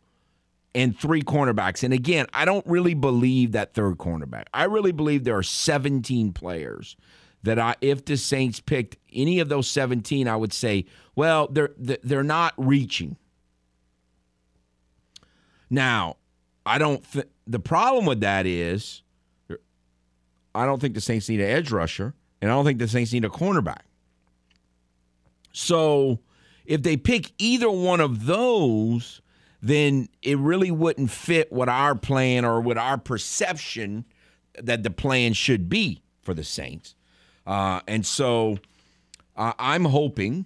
and 0.76 0.98
three 0.98 1.24
cornerbacks. 1.24 1.84
And 1.84 1.94
again, 1.94 2.28
I 2.34 2.46
don't 2.46 2.66
really 2.68 2.94
believe 2.94 3.54
that 3.54 3.74
third 3.74 3.98
cornerback. 3.98 4.46
I 4.54 4.66
really 4.66 4.92
believe 4.92 5.24
there 5.24 5.38
are 5.38 5.44
17 5.44 6.34
players 6.34 6.96
that 7.44 7.60
I, 7.60 7.76
if 7.82 8.06
the 8.06 8.18
Saints 8.18 8.60
picked 8.60 8.98
any 9.14 9.40
of 9.40 9.50
those 9.50 9.68
17, 9.70 10.28
I 10.28 10.36
would 10.36 10.54
say, 10.54 10.86
well, 11.16 11.48
they're 11.48 11.72
they're 11.78 12.24
not 12.24 12.54
reaching. 12.58 13.18
Now, 15.70 16.18
I 16.66 16.78
don't. 16.78 17.04
Th- 17.12 17.28
the 17.46 17.60
problem 17.60 18.06
with 18.06 18.22
that 18.22 18.46
is, 18.46 19.02
I 20.54 20.66
don't 20.66 20.80
think 20.80 20.94
the 20.96 21.02
Saints 21.02 21.30
need 21.30 21.42
an 21.42 21.50
edge 21.50 21.72
rusher, 21.72 22.14
and 22.42 22.52
I 22.52 22.54
don't 22.54 22.66
think 22.66 22.80
the 22.80 22.88
Saints 22.88 23.14
need 23.14 23.26
a 23.26 23.30
cornerback. 23.30 23.82
So, 25.52 26.20
if 26.66 26.84
they 26.84 26.98
pick 26.98 27.32
either 27.38 27.70
one 27.70 28.00
of 28.00 28.26
those, 28.26 29.22
then 29.62 30.08
it 30.22 30.38
really 30.38 30.72
wouldn't 30.72 31.12
fit 31.12 31.52
what 31.52 31.70
our 31.70 31.96
plan 31.96 32.46
or 32.46 32.62
what 32.62 32.78
our 32.78 32.98
perception 32.98 34.06
that 34.62 34.84
the 34.84 34.90
plan 34.90 35.34
should 35.34 35.70
be 35.70 36.02
for 36.22 36.34
the 36.34 36.44
Saints. 36.44 36.96
Uh, 37.50 37.82
and 37.88 38.06
so 38.06 38.60
uh, 39.36 39.54
I'm 39.58 39.84
hoping 39.84 40.46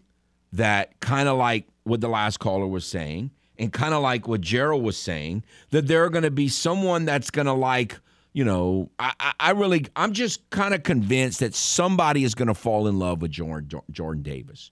that 0.53 0.97
kind 1.01 1.27
of 1.27 1.37
like 1.37 1.67
what 1.83 1.99
the 1.99 2.07
last 2.07 2.39
caller 2.39 2.65
was 2.65 2.85
saying, 2.85 3.29
and 3.59 3.73
kind 3.73 3.93
of 3.93 4.01
like 4.01 4.25
what 4.25 4.39
Gerald 4.39 4.83
was 4.83 4.95
saying, 4.97 5.43
that 5.71 5.87
there 5.87 6.05
are 6.05 6.09
going 6.09 6.23
to 6.23 6.31
be 6.31 6.47
someone 6.47 7.03
that's 7.03 7.29
going 7.29 7.45
to 7.45 7.53
like, 7.53 7.99
you 8.31 8.45
know, 8.45 8.89
I, 8.99 9.33
I 9.37 9.51
really, 9.51 9.85
I'm 9.97 10.13
just 10.13 10.49
kind 10.49 10.73
of 10.73 10.83
convinced 10.83 11.41
that 11.41 11.53
somebody 11.53 12.23
is 12.23 12.35
going 12.35 12.47
to 12.47 12.53
fall 12.53 12.87
in 12.87 12.99
love 12.99 13.21
with 13.21 13.31
Jordan, 13.31 13.81
Jordan 13.91 14.23
Davis. 14.23 14.71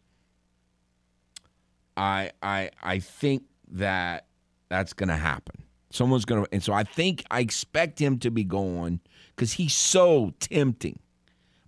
I 1.97 2.31
I 2.41 2.69
I 2.81 2.99
think 2.99 3.43
that 3.73 4.25
that's 4.69 4.93
going 4.93 5.09
to 5.09 5.17
happen. 5.17 5.63
Someone's 5.91 6.23
going 6.23 6.45
to, 6.45 6.49
and 6.53 6.63
so 6.63 6.71
I 6.71 6.83
think 6.83 7.25
I 7.29 7.41
expect 7.41 7.99
him 7.99 8.17
to 8.19 8.31
be 8.31 8.45
going 8.45 9.01
because 9.35 9.51
he's 9.51 9.75
so 9.75 10.33
tempting. 10.39 10.97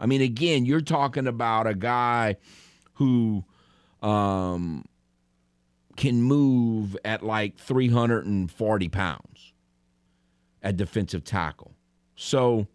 I 0.03 0.05
mean, 0.05 0.21
again, 0.21 0.65
you're 0.65 0.81
talking 0.81 1.27
about 1.27 1.65
a 1.65 1.73
guy 1.73 2.35
who 2.95 3.45
um, 4.01 4.83
can 5.95 6.21
move 6.21 6.97
at 7.05 7.23
like 7.23 7.57
340 7.57 8.89
pounds 8.89 9.53
at 10.61 10.75
defensive 10.75 11.23
tackle. 11.23 11.71
So, 12.17 12.67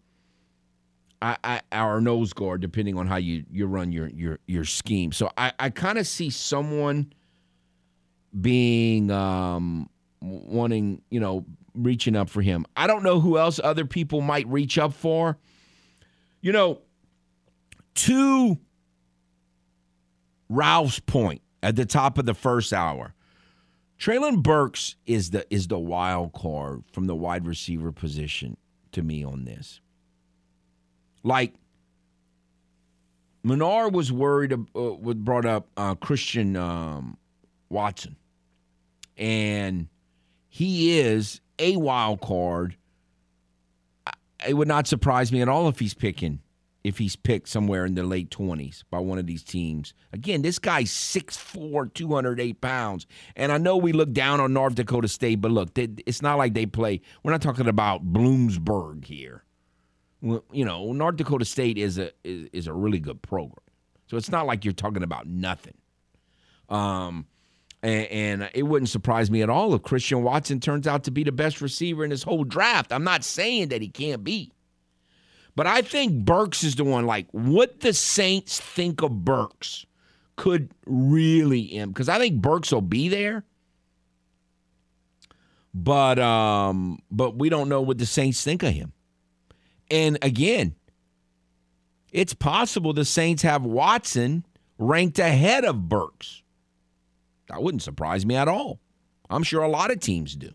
I, 1.21 1.37
I 1.43 1.61
our 1.71 2.01
nose 2.01 2.33
guard, 2.33 2.61
depending 2.61 2.97
on 2.97 3.05
how 3.05 3.17
you, 3.17 3.45
you 3.51 3.67
run 3.67 3.91
your 3.91 4.07
your 4.07 4.39
your 4.47 4.65
scheme. 4.65 5.11
So 5.11 5.29
I, 5.37 5.51
I 5.59 5.69
kind 5.69 5.99
of 5.99 6.07
see 6.07 6.31
someone 6.31 7.13
being 8.41 9.11
um, 9.11 9.87
wanting, 10.19 11.03
you 11.11 11.19
know, 11.19 11.45
reaching 11.75 12.15
up 12.15 12.29
for 12.29 12.41
him. 12.41 12.65
I 12.75 12.87
don't 12.87 13.03
know 13.03 13.19
who 13.19 13.37
else 13.37 13.59
other 13.63 13.85
people 13.85 14.21
might 14.21 14.47
reach 14.47 14.79
up 14.79 14.93
for. 14.93 15.37
You 16.41 16.53
know, 16.53 16.81
to 17.99 18.57
Ralph's 20.49 20.99
point 20.99 21.41
at 21.61 21.75
the 21.75 21.85
top 21.85 22.17
of 22.17 22.25
the 22.25 22.33
first 22.33 22.71
hour, 22.73 23.13
Treylon 23.99 24.41
Burks 24.41 24.95
is 25.05 25.31
the 25.31 25.45
is 25.53 25.67
the 25.67 25.79
wild 25.79 26.33
card 26.33 26.83
from 26.93 27.05
the 27.05 27.15
wide 27.15 27.45
receiver 27.45 27.91
position 27.91 28.57
to 28.93 29.01
me 29.01 29.23
on 29.23 29.43
this. 29.43 29.81
Like 31.23 31.53
Menard 33.43 33.93
was 33.93 34.11
worried, 34.11 34.53
uh, 34.53 34.57
brought 35.15 35.45
up 35.45 35.67
uh, 35.75 35.95
Christian 35.95 36.55
um, 36.55 37.17
Watson 37.69 38.15
and 39.17 39.89
he 40.47 40.97
is 40.97 41.41
a 41.59 41.75
wild 41.75 42.21
card. 42.21 42.75
It 44.47 44.53
would 44.53 44.69
not 44.69 44.87
surprise 44.87 45.31
me 45.31 45.41
at 45.41 45.49
all 45.49 45.67
if 45.67 45.79
he's 45.79 45.93
picking 45.93 46.39
if 46.83 46.97
he's 46.97 47.15
picked 47.15 47.49
somewhere 47.49 47.85
in 47.85 47.95
the 47.95 48.03
late 48.03 48.29
20s 48.29 48.83
by 48.89 48.99
one 48.99 49.17
of 49.17 49.27
these 49.27 49.43
teams. 49.43 49.93
Again, 50.13 50.41
this 50.41 50.59
guy's 50.59 50.89
6'4, 50.91 51.93
208 51.93 52.61
pounds. 52.61 53.05
And 53.35 53.51
I 53.51 53.57
know 53.57 53.77
we 53.77 53.91
look 53.91 54.13
down 54.13 54.39
on 54.39 54.53
North 54.53 54.75
Dakota 54.75 55.07
State, 55.07 55.41
but 55.41 55.51
look, 55.51 55.69
it's 55.75 56.21
not 56.21 56.37
like 56.37 56.53
they 56.53 56.65
play. 56.65 57.01
We're 57.23 57.31
not 57.31 57.41
talking 57.41 57.67
about 57.67 58.13
Bloomsburg 58.13 59.05
here. 59.05 59.43
You 60.21 60.65
know, 60.65 60.91
North 60.91 61.15
Dakota 61.15 61.45
State 61.45 61.77
is 61.77 61.97
a 61.97 62.11
is, 62.25 62.49
is 62.51 62.67
a 62.67 62.73
really 62.73 62.99
good 62.99 63.21
program. 63.21 63.63
So 64.07 64.17
it's 64.17 64.29
not 64.29 64.45
like 64.45 64.65
you're 64.65 64.73
talking 64.73 65.03
about 65.03 65.27
nothing. 65.27 65.77
Um, 66.67 67.25
and, 67.81 68.05
and, 68.07 68.49
it 68.53 68.63
wouldn't 68.63 68.89
surprise 68.89 69.31
me 69.31 69.41
at 69.41 69.49
all 69.49 69.73
if 69.73 69.81
Christian 69.81 70.21
Watson 70.23 70.59
turns 70.59 70.87
out 70.87 71.05
to 71.05 71.11
be 71.11 71.23
the 71.23 71.31
best 71.31 71.61
receiver 71.61 72.03
in 72.03 72.09
this 72.09 72.23
whole 72.23 72.43
draft. 72.43 72.91
I'm 72.91 73.03
not 73.03 73.23
saying 73.23 73.69
that 73.69 73.81
he 73.81 73.87
can't 73.87 74.23
be. 74.23 74.51
But 75.59 75.67
I 75.67 75.81
think 75.81 76.23
Burks 76.23 76.63
is 76.63 76.75
the 76.75 76.85
one, 76.85 77.05
like, 77.05 77.27
what 77.31 77.81
the 77.81 77.91
Saints 77.91 78.61
think 78.61 79.01
of 79.01 79.25
Burks 79.25 79.85
could 80.37 80.71
really 80.85 81.73
end. 81.73 81.93
Because 81.93 82.07
I 82.07 82.17
think 82.17 82.41
Burks 82.41 82.71
will 82.71 82.79
be 82.79 83.09
there. 83.09 83.43
But 85.73 86.17
um, 86.17 86.99
but 87.11 87.35
we 87.35 87.49
don't 87.49 87.67
know 87.67 87.81
what 87.81 87.97
the 87.97 88.05
Saints 88.05 88.41
think 88.41 88.63
of 88.63 88.73
him. 88.73 88.93
And 89.91 90.17
again, 90.21 90.75
it's 92.13 92.33
possible 92.33 92.93
the 92.93 93.03
Saints 93.03 93.43
have 93.43 93.65
Watson 93.65 94.45
ranked 94.77 95.19
ahead 95.19 95.65
of 95.65 95.89
Burks. 95.89 96.41
That 97.49 97.61
wouldn't 97.61 97.83
surprise 97.83 98.25
me 98.25 98.37
at 98.37 98.47
all. 98.47 98.79
I'm 99.29 99.43
sure 99.43 99.61
a 99.61 99.67
lot 99.67 99.91
of 99.91 99.99
teams 99.99 100.37
do. 100.37 100.53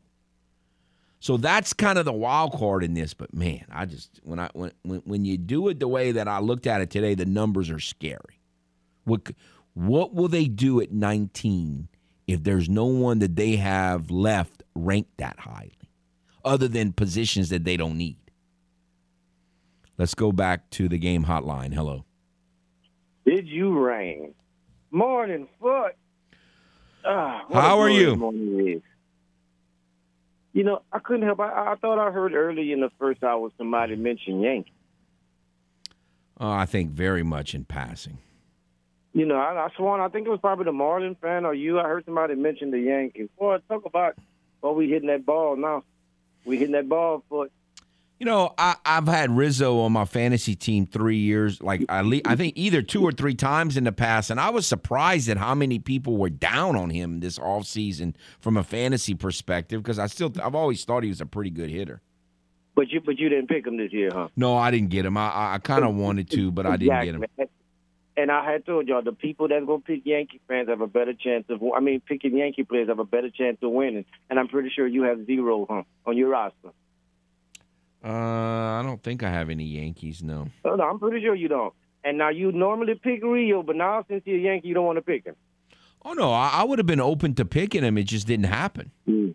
So 1.24 1.38
that's 1.38 1.72
kind 1.72 1.98
of 1.98 2.04
the 2.04 2.12
wild 2.12 2.52
card 2.52 2.84
in 2.84 2.92
this. 2.92 3.14
But 3.14 3.32
man, 3.32 3.64
I 3.72 3.86
just 3.86 4.20
when 4.24 4.38
I 4.38 4.50
when 4.52 4.72
when, 4.82 5.00
when 5.06 5.24
you 5.24 5.38
do 5.38 5.68
it 5.68 5.80
the 5.80 5.88
way 5.88 6.12
that 6.12 6.28
I 6.28 6.38
looked 6.40 6.66
at 6.66 6.82
it 6.82 6.90
today, 6.90 7.14
the 7.14 7.24
numbers 7.24 7.70
are 7.70 7.80
scary. 7.80 8.42
What 9.04 9.30
what 9.72 10.12
will 10.14 10.28
they 10.28 10.44
do 10.44 10.82
at 10.82 10.92
19 10.92 11.88
if 12.26 12.44
there's 12.44 12.68
no 12.68 12.84
one 12.84 13.20
that 13.20 13.36
they 13.36 13.56
have 13.56 14.10
left 14.10 14.64
ranked 14.74 15.16
that 15.16 15.38
highly, 15.38 15.88
other 16.44 16.68
than 16.68 16.92
positions 16.92 17.48
that 17.48 17.64
they 17.64 17.78
don't 17.78 17.96
need? 17.96 18.18
Let's 19.96 20.14
go 20.14 20.30
back 20.30 20.68
to 20.72 20.90
the 20.90 20.98
game 20.98 21.24
hotline. 21.24 21.72
Hello. 21.72 22.04
Did 23.24 23.48
you 23.48 23.78
rain? 23.78 24.34
Morning, 24.90 25.48
Foote. 25.58 25.96
Ah, 27.02 27.46
How 27.50 27.80
are 27.80 27.88
you? 27.88 28.82
You 30.54 30.62
know, 30.62 30.82
I 30.92 31.00
couldn't 31.00 31.26
help. 31.26 31.40
I, 31.40 31.72
I 31.72 31.74
thought 31.74 31.98
I 31.98 32.12
heard 32.12 32.32
early 32.32 32.72
in 32.72 32.80
the 32.80 32.90
first 32.98 33.22
hour 33.24 33.50
somebody 33.58 33.96
mention 33.96 34.40
Yankee. 34.40 34.72
Oh, 36.38 36.50
I 36.50 36.64
think 36.64 36.90
very 36.90 37.24
much 37.24 37.54
in 37.54 37.64
passing. 37.64 38.18
You 39.12 39.26
know, 39.26 39.36
I, 39.36 39.66
I 39.66 39.68
sworn 39.76 40.00
I 40.00 40.08
think 40.08 40.26
it 40.26 40.30
was 40.30 40.40
probably 40.40 40.64
the 40.64 40.72
Marlin 40.72 41.16
fan 41.20 41.44
or 41.44 41.54
you. 41.54 41.80
I 41.80 41.84
heard 41.84 42.04
somebody 42.04 42.36
mention 42.36 42.70
the 42.70 42.78
Yankees. 42.78 43.28
Boy, 43.38 43.58
talk 43.68 43.84
about 43.84 44.16
well, 44.62 44.74
we 44.74 44.88
hitting 44.88 45.08
that 45.08 45.26
ball 45.26 45.56
now. 45.56 45.82
We 46.44 46.56
hitting 46.56 46.72
that 46.72 46.88
ball 46.88 47.24
for 47.28 47.48
you 48.18 48.26
know, 48.26 48.54
I, 48.56 48.76
have 48.84 49.08
had 49.08 49.36
Rizzo 49.36 49.80
on 49.80 49.92
my 49.92 50.04
fantasy 50.04 50.54
team 50.54 50.86
three 50.86 51.16
years, 51.16 51.60
like 51.60 51.84
I, 51.88 52.02
le- 52.02 52.20
I 52.24 52.36
think 52.36 52.54
either 52.56 52.80
two 52.80 53.02
or 53.02 53.12
three 53.12 53.34
times 53.34 53.76
in 53.76 53.84
the 53.84 53.92
past, 53.92 54.30
and 54.30 54.40
I 54.40 54.50
was 54.50 54.66
surprised 54.66 55.28
at 55.28 55.36
how 55.36 55.54
many 55.54 55.78
people 55.78 56.16
were 56.16 56.30
down 56.30 56.76
on 56.76 56.90
him 56.90 57.20
this 57.20 57.38
off 57.38 57.66
season 57.66 58.16
from 58.40 58.56
a 58.56 58.62
fantasy 58.62 59.14
perspective 59.14 59.82
because 59.82 59.98
I 59.98 60.06
still 60.06 60.32
I've 60.42 60.54
always 60.54 60.84
thought 60.84 61.02
he 61.02 61.08
was 61.08 61.20
a 61.20 61.26
pretty 61.26 61.50
good 61.50 61.70
hitter. 61.70 62.02
But 62.76 62.90
you 62.90 63.00
but 63.00 63.18
you 63.18 63.28
didn't 63.28 63.48
pick 63.48 63.66
him 63.66 63.76
this 63.76 63.92
year, 63.92 64.10
huh? 64.12 64.28
No, 64.36 64.56
I 64.56 64.70
didn't 64.70 64.90
get 64.90 65.04
him. 65.04 65.16
I 65.16 65.54
I 65.54 65.58
kind 65.58 65.84
of 65.84 65.94
wanted 65.94 66.30
to, 66.30 66.50
but 66.50 66.66
I 66.66 66.76
didn't 66.76 67.04
get 67.04 67.14
him. 67.14 67.24
And 68.16 68.30
I 68.30 68.48
had 68.48 68.64
told 68.64 68.86
y'all 68.86 69.02
the 69.02 69.12
people 69.12 69.48
that's 69.48 69.66
gonna 69.66 69.80
pick 69.80 70.02
Yankee 70.06 70.40
fans 70.46 70.68
have 70.68 70.80
a 70.80 70.86
better 70.86 71.14
chance 71.14 71.46
of. 71.48 71.60
I 71.76 71.80
mean, 71.80 72.00
picking 72.00 72.36
Yankee 72.36 72.62
players 72.62 72.88
have 72.88 73.00
a 73.00 73.04
better 73.04 73.28
chance 73.28 73.58
of 73.60 73.72
winning. 73.72 74.04
And 74.30 74.38
I'm 74.38 74.46
pretty 74.46 74.70
sure 74.70 74.86
you 74.86 75.02
have 75.02 75.26
zero, 75.26 75.66
huh, 75.68 75.82
on 76.06 76.16
your 76.16 76.28
roster. 76.28 76.70
Uh, 78.04 78.08
I 78.08 78.82
don't 78.84 79.02
think 79.02 79.22
I 79.22 79.30
have 79.30 79.48
any 79.48 79.64
Yankees. 79.64 80.22
No. 80.22 80.48
Oh, 80.64 80.74
no, 80.74 80.84
I'm 80.84 80.98
pretty 80.98 81.24
sure 81.24 81.34
you 81.34 81.48
don't. 81.48 81.72
And 82.04 82.18
now 82.18 82.28
you 82.28 82.52
normally 82.52 82.94
pick 82.96 83.24
Rio, 83.24 83.62
but 83.62 83.76
now 83.76 84.04
since 84.08 84.22
you're 84.26 84.36
a 84.36 84.40
Yankee, 84.40 84.68
you 84.68 84.74
don't 84.74 84.84
want 84.84 84.98
to 84.98 85.02
pick 85.02 85.24
him. 85.24 85.36
Oh 86.04 86.12
no, 86.12 86.30
I, 86.32 86.50
I 86.52 86.64
would 86.64 86.78
have 86.78 86.86
been 86.86 87.00
open 87.00 87.34
to 87.36 87.46
picking 87.46 87.82
him. 87.82 87.96
It 87.96 88.02
just 88.02 88.26
didn't 88.26 88.44
happen. 88.44 88.90
Mm. 89.08 89.34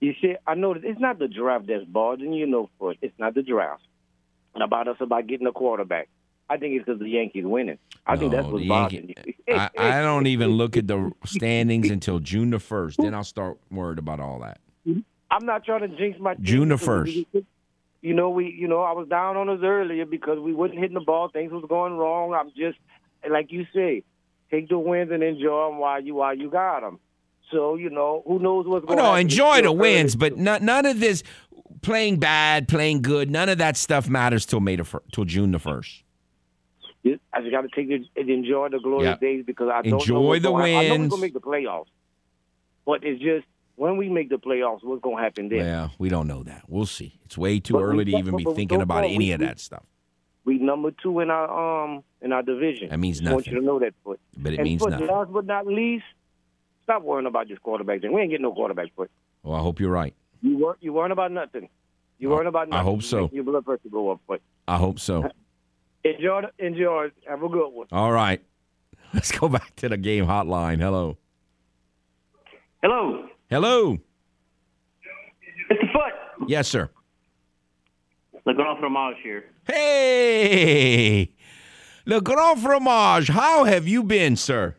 You 0.00 0.14
see, 0.20 0.34
I 0.46 0.54
know 0.54 0.72
it's 0.72 1.00
not 1.00 1.18
the 1.18 1.26
draft 1.26 1.68
that's 1.68 1.84
bothering 1.84 2.34
you, 2.34 2.46
know, 2.46 2.68
for 2.78 2.92
it. 2.92 2.98
It's 3.00 3.18
not 3.18 3.34
the 3.34 3.42
draft. 3.42 3.82
And 4.52 4.62
about 4.62 4.88
us 4.88 4.96
about 5.00 5.26
getting 5.26 5.46
a 5.46 5.52
quarterback. 5.52 6.10
I 6.50 6.58
think 6.58 6.74
it's 6.74 6.84
because 6.84 7.00
the 7.00 7.08
Yankees 7.08 7.46
winning. 7.46 7.78
I 8.06 8.14
no, 8.14 8.20
think 8.20 8.32
that's 8.32 8.46
what's 8.46 8.66
bothering 8.66 9.08
you. 9.08 9.34
I, 9.54 9.70
I 9.78 10.00
don't 10.02 10.26
even 10.26 10.50
look 10.50 10.76
at 10.76 10.86
the 10.86 11.12
standings 11.24 11.90
until 11.90 12.18
June 12.18 12.50
the 12.50 12.58
first. 12.58 12.98
Then 12.98 13.14
I'll 13.14 13.24
start 13.24 13.58
worried 13.70 13.98
about 13.98 14.20
all 14.20 14.40
that. 14.40 14.60
I'm 15.30 15.46
not 15.46 15.64
trying 15.64 15.80
to 15.80 15.88
jinx 15.88 16.20
my 16.20 16.34
June 16.34 16.68
the 16.68 16.78
first 16.78 17.16
you 18.02 18.14
know, 18.14 18.30
we, 18.30 18.50
you 18.50 18.68
know, 18.68 18.82
I 18.82 18.92
was 18.92 19.08
down 19.08 19.36
on 19.36 19.48
us 19.48 19.60
earlier 19.62 20.06
because 20.06 20.38
we 20.38 20.52
wasn't 20.52 20.78
hitting 20.78 20.94
the 20.94 21.00
ball. 21.00 21.28
Things 21.28 21.52
was 21.52 21.64
going 21.68 21.96
wrong. 21.96 22.34
I'm 22.34 22.50
just, 22.56 22.78
like 23.28 23.50
you 23.50 23.66
say, 23.74 24.04
take 24.50 24.68
the 24.68 24.78
wins 24.78 25.10
and 25.10 25.22
enjoy 25.22 25.68
them 25.68 25.78
while 25.78 26.02
you 26.02 26.14
while 26.14 26.36
you 26.36 26.50
got 26.50 26.80
them. 26.80 26.98
So 27.50 27.76
you 27.76 27.90
know, 27.90 28.22
who 28.26 28.38
knows 28.38 28.66
what's 28.66 28.86
going? 28.86 28.98
Oh, 28.98 29.02
no, 29.02 29.14
enjoy 29.14 29.62
the 29.62 29.72
wins, 29.72 30.16
but 30.16 30.36
not, 30.36 30.62
none 30.62 30.84
of 30.84 31.00
this 31.00 31.22
playing 31.82 32.18
bad, 32.18 32.68
playing 32.68 33.02
good. 33.02 33.30
None 33.30 33.48
of 33.48 33.58
that 33.58 33.76
stuff 33.76 34.08
matters 34.08 34.44
till 34.46 34.60
May 34.60 34.76
the 34.76 34.84
fir- 34.84 35.02
till 35.12 35.24
June 35.24 35.52
the 35.52 35.58
first. 35.58 36.02
I 37.32 37.40
just 37.40 37.52
got 37.52 37.60
to 37.62 37.68
take 37.68 37.88
it 37.88 38.02
and 38.16 38.30
enjoy 38.30 38.68
the 38.70 38.80
glorious 38.80 39.10
yep. 39.10 39.20
days 39.20 39.44
because 39.46 39.68
I 39.72 39.82
don't 39.82 40.00
enjoy 40.00 40.14
know 40.14 40.38
the 40.40 40.52
wins. 40.52 40.76
I 40.76 40.88
know 40.88 41.02
we're 41.02 41.08
gonna 41.08 41.22
make 41.22 41.34
the 41.34 41.40
playoffs, 41.40 41.86
but 42.84 43.04
it's 43.04 43.22
just 43.22 43.46
when 43.76 43.96
we 43.96 44.08
make 44.08 44.28
the 44.28 44.36
playoffs, 44.36 44.82
what's 44.82 45.02
going 45.02 45.16
to 45.16 45.22
happen 45.22 45.48
then? 45.48 45.60
Yeah, 45.60 45.88
we 45.98 46.08
don't 46.08 46.26
know 46.26 46.42
that. 46.42 46.64
We'll 46.68 46.86
see. 46.86 47.18
It's 47.24 47.38
way 47.38 47.60
too 47.60 47.74
but 47.74 47.82
early 47.82 48.04
we, 48.04 48.12
to 48.12 48.18
even 48.18 48.36
be 48.36 48.44
thinking 48.44 48.82
about 48.82 49.04
any 49.04 49.18
we, 49.18 49.32
of 49.32 49.40
that 49.40 49.60
stuff. 49.60 49.84
We 50.44 50.58
number 50.58 50.90
two 50.90 51.20
in 51.20 51.30
our 51.30 51.84
um 51.84 52.04
in 52.22 52.32
our 52.32 52.42
division. 52.42 52.88
That 52.90 52.98
means 52.98 53.20
nothing. 53.20 53.32
I 53.32 53.34
want 53.34 53.46
you 53.46 53.60
to 53.60 53.64
know 53.64 53.78
that, 53.80 53.94
Foote. 54.04 54.20
But 54.36 54.52
it 54.52 54.60
and 54.60 54.64
means 54.64 54.80
Foote, 54.80 54.92
nothing. 54.92 55.06
Last 55.08 55.32
but 55.32 55.44
not 55.44 55.66
least, 55.66 56.04
Stop 56.86 57.02
worrying 57.02 57.26
about 57.26 57.48
this 57.48 57.58
quarterback 57.58 58.00
thing. 58.00 58.12
We 58.12 58.20
ain't 58.20 58.30
getting 58.30 58.44
no 58.44 58.52
quarterback 58.52 58.94
put. 58.94 59.10
Well, 59.42 59.58
I 59.58 59.60
hope 59.60 59.80
you're 59.80 59.90
right. 59.90 60.14
You 60.40 60.56
weren't 60.56 60.78
you 60.80 60.92
weren't 60.92 61.10
about 61.10 61.32
nothing. 61.32 61.68
You 62.20 62.30
weren't 62.30 62.46
about 62.46 62.68
nothing. 62.68 62.80
I 62.80 62.84
hope 62.84 63.02
so. 63.02 63.28
Your 63.32 63.42
blood 63.42 63.64
pressure 63.64 63.88
go 63.90 64.12
up, 64.12 64.20
but 64.28 64.40
I 64.68 64.76
hope 64.76 65.00
so. 65.00 65.28
enjoy 66.04 66.42
enjoy. 66.60 67.08
Have 67.28 67.42
a 67.42 67.48
good 67.48 67.70
one. 67.70 67.88
All 67.90 68.12
right. 68.12 68.40
Let's 69.14 69.32
go 69.32 69.48
back 69.48 69.74
to 69.76 69.88
the 69.88 69.96
game 69.96 70.26
hotline. 70.26 70.78
Hello. 70.78 71.18
Hello. 72.82 73.26
Hello. 73.48 73.96
Mr. 75.70 75.92
Foote. 75.92 76.48
Yes, 76.48 76.68
sir. 76.68 76.90
Le 78.44 78.54
Grand 78.54 78.78
Fromage 78.78 79.16
here. 79.22 79.44
Hey, 79.66 81.32
Le 82.06 82.20
Grand 82.20 82.58
Fromage. 82.60 83.28
How 83.28 83.64
have 83.64 83.86
you 83.86 84.02
been, 84.02 84.36
sir? 84.36 84.76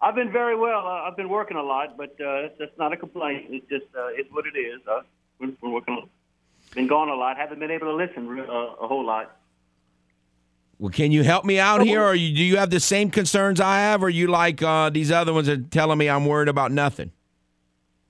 I've 0.00 0.14
been 0.14 0.30
very 0.30 0.56
well. 0.56 0.86
Uh, 0.86 1.08
I've 1.08 1.16
been 1.16 1.28
working 1.28 1.56
a 1.56 1.62
lot, 1.62 1.96
but 1.96 2.18
uh, 2.20 2.48
that's 2.58 2.76
not 2.78 2.92
a 2.92 2.96
complaint. 2.96 3.46
It's 3.48 3.68
just 3.68 3.86
uh, 3.96 4.08
it's 4.12 4.30
what 4.32 4.44
it 4.46 4.58
is. 4.58 4.80
Uh, 4.86 5.00
been, 5.40 5.56
been 5.60 5.72
working, 5.72 6.08
been 6.74 6.86
gone 6.86 7.08
a 7.08 7.14
lot. 7.14 7.36
Haven't 7.36 7.58
been 7.58 7.70
able 7.70 7.86
to 7.86 7.94
listen 7.94 8.38
uh, 8.38 8.42
a 8.42 8.86
whole 8.86 9.04
lot. 9.04 9.36
Well, 10.78 10.90
can 10.90 11.10
you 11.10 11.22
help 11.22 11.46
me 11.46 11.58
out 11.58 11.82
here, 11.82 12.02
or 12.02 12.14
you, 12.14 12.34
do 12.36 12.42
you 12.42 12.58
have 12.58 12.68
the 12.68 12.80
same 12.80 13.10
concerns 13.10 13.60
I 13.60 13.78
have, 13.78 14.02
or 14.02 14.10
you 14.10 14.26
like 14.26 14.62
uh, 14.62 14.90
these 14.90 15.10
other 15.10 15.32
ones 15.32 15.48
are 15.48 15.56
telling 15.56 15.96
me 15.96 16.08
I'm 16.08 16.26
worried 16.26 16.48
about 16.48 16.70
nothing? 16.70 17.12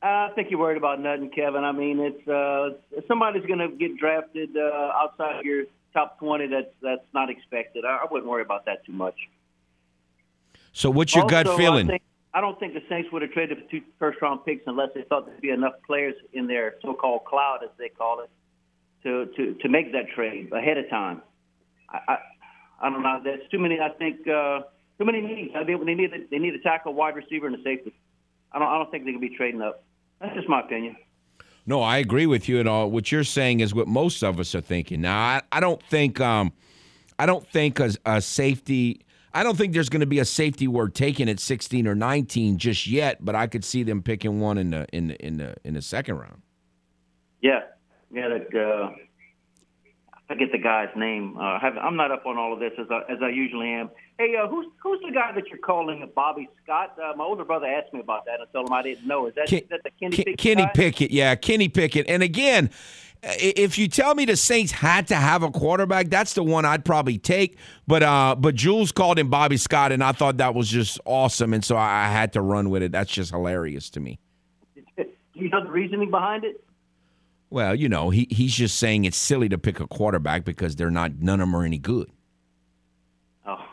I 0.06 0.30
think 0.34 0.50
you're 0.50 0.60
worried 0.60 0.76
about 0.76 1.00
nothing, 1.00 1.30
Kevin. 1.30 1.64
I 1.64 1.72
mean, 1.72 2.00
it's 2.00 2.28
uh, 2.28 3.00
somebody's 3.08 3.46
going 3.46 3.58
to 3.58 3.68
get 3.68 3.96
drafted 3.98 4.56
uh, 4.56 4.92
outside 4.94 5.44
your 5.44 5.64
top 5.92 6.18
20. 6.18 6.46
That's 6.48 6.66
that's 6.82 7.06
not 7.14 7.30
expected. 7.30 7.84
I, 7.84 8.04
I 8.04 8.06
wouldn't 8.10 8.30
worry 8.30 8.42
about 8.42 8.66
that 8.66 8.84
too 8.84 8.92
much. 8.92 9.16
So, 10.72 10.90
what's 10.90 11.14
your 11.14 11.26
gut 11.26 11.46
feeling? 11.56 11.88
I, 11.88 11.92
think, 11.92 12.02
I 12.34 12.40
don't 12.42 12.60
think 12.60 12.74
the 12.74 12.82
Saints 12.88 13.08
would 13.10 13.22
have 13.22 13.32
traded 13.32 13.58
two 13.70 13.80
first 13.98 14.20
round 14.20 14.44
picks 14.44 14.62
unless 14.66 14.90
they 14.94 15.02
thought 15.02 15.24
there'd 15.24 15.40
be 15.40 15.50
enough 15.50 15.72
players 15.86 16.14
in 16.34 16.46
their 16.46 16.74
so 16.82 16.92
called 16.92 17.24
cloud, 17.24 17.60
as 17.64 17.70
they 17.78 17.88
call 17.88 18.20
it, 18.20 18.30
to, 19.02 19.26
to, 19.36 19.54
to 19.54 19.68
make 19.70 19.92
that 19.92 20.08
trade 20.14 20.52
ahead 20.52 20.76
of 20.76 20.90
time. 20.90 21.22
I, 21.88 21.98
I, 22.08 22.16
I 22.82 22.90
don't 22.90 23.02
know. 23.02 23.20
There's 23.24 23.48
too 23.50 23.58
many, 23.58 23.80
I 23.80 23.88
think, 23.88 24.28
uh, 24.28 24.60
too 24.98 25.06
many 25.06 25.22
needs. 25.22 25.54
I 25.56 25.64
mean, 25.64 25.86
they 25.86 25.94
need, 25.94 26.10
they 26.30 26.38
need 26.38 26.54
a 26.54 26.58
tackle, 26.58 26.92
wide 26.92 27.16
receiver, 27.16 27.46
and 27.46 27.56
a 27.56 27.62
safety. 27.62 27.94
I 28.52 28.58
don't, 28.58 28.68
I 28.68 28.76
don't 28.76 28.90
think 28.90 29.06
they 29.06 29.12
can 29.12 29.20
be 29.20 29.34
trading 29.34 29.62
up. 29.62 29.82
That's 30.20 30.34
just 30.34 30.48
my 30.48 30.60
opinion. 30.60 30.96
No, 31.66 31.82
I 31.82 31.98
agree 31.98 32.26
with 32.26 32.48
you 32.48 32.60
at 32.60 32.66
all. 32.66 32.90
What 32.90 33.10
you're 33.10 33.24
saying 33.24 33.60
is 33.60 33.74
what 33.74 33.88
most 33.88 34.22
of 34.22 34.38
us 34.38 34.54
are 34.54 34.60
thinking. 34.60 35.00
Now, 35.00 35.18
I, 35.18 35.42
I 35.50 35.60
don't 35.60 35.82
think 35.82 36.20
um, 36.20 36.52
I 37.18 37.26
don't 37.26 37.46
think 37.48 37.80
a, 37.80 37.90
a 38.04 38.20
safety. 38.20 39.04
I 39.34 39.42
don't 39.42 39.58
think 39.58 39.74
there's 39.74 39.88
going 39.88 40.00
to 40.00 40.06
be 40.06 40.20
a 40.20 40.24
safety 40.24 40.68
word 40.68 40.94
taken 40.94 41.28
at 41.28 41.40
16 41.40 41.86
or 41.86 41.94
19 41.94 42.56
just 42.58 42.86
yet. 42.86 43.24
But 43.24 43.34
I 43.34 43.48
could 43.48 43.64
see 43.64 43.82
them 43.82 44.02
picking 44.02 44.40
one 44.40 44.58
in 44.58 44.70
the 44.70 44.86
in 44.92 45.08
the 45.08 45.26
in 45.26 45.38
the 45.38 45.56
in 45.64 45.74
the 45.74 45.82
second 45.82 46.16
round. 46.16 46.42
Yeah, 47.42 47.60
yeah. 48.12 48.28
That, 48.28 48.58
uh, 48.58 48.90
forget 50.28 50.48
the 50.52 50.58
guy's 50.58 50.88
name. 50.96 51.36
Uh, 51.38 51.58
have, 51.60 51.76
I'm 51.76 51.96
not 51.96 52.10
up 52.10 52.26
on 52.26 52.36
all 52.36 52.52
of 52.52 52.60
this 52.60 52.72
as 52.78 52.86
I, 52.90 53.12
as 53.12 53.18
I 53.22 53.28
usually 53.28 53.68
am. 53.68 53.90
Hey, 54.18 54.34
uh, 54.36 54.48
who's 54.48 54.66
who's 54.82 55.00
the 55.06 55.12
guy 55.12 55.32
that 55.32 55.48
you're 55.48 55.58
calling 55.58 56.08
Bobby 56.14 56.48
Scott? 56.62 56.96
Uh, 56.98 57.16
my 57.16 57.24
older 57.24 57.44
brother 57.44 57.66
asked 57.66 57.92
me 57.92 58.00
about 58.00 58.24
that. 58.26 58.40
I 58.40 58.44
told 58.52 58.68
him 58.68 58.72
I 58.72 58.82
didn't 58.82 59.06
know. 59.06 59.26
Is 59.26 59.34
that, 59.34 59.48
Ken- 59.48 59.60
is 59.60 59.68
that 59.70 59.82
the 59.84 59.90
Kenny 59.90 60.16
Ken- 60.16 60.24
Pickett 60.24 60.38
Kenny 60.38 60.62
guy? 60.64 60.72
Pickett, 60.74 61.10
yeah, 61.10 61.34
Kenny 61.34 61.68
Pickett. 61.68 62.08
And 62.08 62.22
again, 62.22 62.70
if 63.22 63.78
you 63.78 63.88
tell 63.88 64.14
me 64.14 64.24
the 64.24 64.36
Saints 64.36 64.72
had 64.72 65.08
to 65.08 65.16
have 65.16 65.42
a 65.42 65.50
quarterback, 65.50 66.08
that's 66.08 66.34
the 66.34 66.42
one 66.42 66.64
I'd 66.64 66.84
probably 66.84 67.18
take. 67.18 67.58
But 67.86 68.02
uh, 68.02 68.36
but 68.38 68.54
Jules 68.54 68.92
called 68.92 69.18
him 69.18 69.28
Bobby 69.30 69.56
Scott, 69.56 69.92
and 69.92 70.02
I 70.02 70.12
thought 70.12 70.38
that 70.38 70.54
was 70.54 70.68
just 70.68 71.00
awesome, 71.04 71.52
and 71.52 71.64
so 71.64 71.76
I 71.76 72.06
I 72.06 72.08
had 72.08 72.32
to 72.34 72.40
run 72.40 72.70
with 72.70 72.82
it. 72.82 72.92
That's 72.92 73.10
just 73.10 73.30
hilarious 73.30 73.90
to 73.90 74.00
me. 74.00 74.18
Do 74.96 75.04
you 75.34 75.50
know 75.50 75.62
the 75.62 75.70
reasoning 75.70 76.10
behind 76.10 76.44
it? 76.44 76.62
Well, 77.56 77.74
you 77.74 77.88
know, 77.88 78.10
he 78.10 78.28
he's 78.28 78.54
just 78.54 78.76
saying 78.76 79.06
it's 79.06 79.16
silly 79.16 79.48
to 79.48 79.56
pick 79.56 79.80
a 79.80 79.86
quarterback 79.86 80.44
because 80.44 80.76
they're 80.76 80.90
not 80.90 81.12
none 81.20 81.40
of 81.40 81.48
them 81.48 81.56
are 81.56 81.64
any 81.64 81.78
good. 81.78 82.10
Oh, 83.46 83.64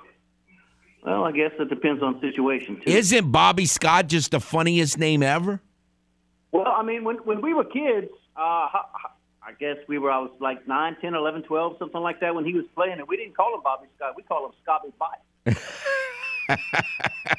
well, 1.05 1.25
I 1.25 1.33
guess 1.33 1.51
it 1.59 1.67
depends 1.67 2.01
on 2.01 2.21
situation 2.21 2.77
too. 2.77 2.89
Isn't 2.89 3.29
Bobby 3.29 3.65
Scott 3.65 4.07
just 4.07 4.31
the 4.31 4.39
funniest 4.39 4.97
name 4.97 5.21
ever? 5.21 5.59
Well, 6.53 6.65
I 6.65 6.81
mean, 6.81 7.03
when 7.03 7.17
when 7.25 7.41
we 7.41 7.53
were 7.53 7.65
kids, 7.65 8.07
uh, 8.37 8.69
I 9.41 9.51
guess 9.59 9.75
we 9.89 9.97
were. 9.97 10.09
I 10.09 10.19
was 10.19 10.31
like 10.39 10.65
9, 10.65 10.95
10, 11.01 11.13
11, 11.13 11.43
12, 11.43 11.75
something 11.77 11.99
like 11.99 12.21
that 12.21 12.33
when 12.33 12.45
he 12.45 12.53
was 12.53 12.63
playing, 12.75 12.99
and 12.99 13.07
we 13.09 13.17
didn't 13.17 13.35
call 13.35 13.53
him 13.53 13.59
Bobby 13.65 13.87
Scott. 13.97 14.13
We 14.15 14.23
called 14.23 14.49
him 14.49 14.55
Scotty 14.63 14.93
Bite. 14.97 15.57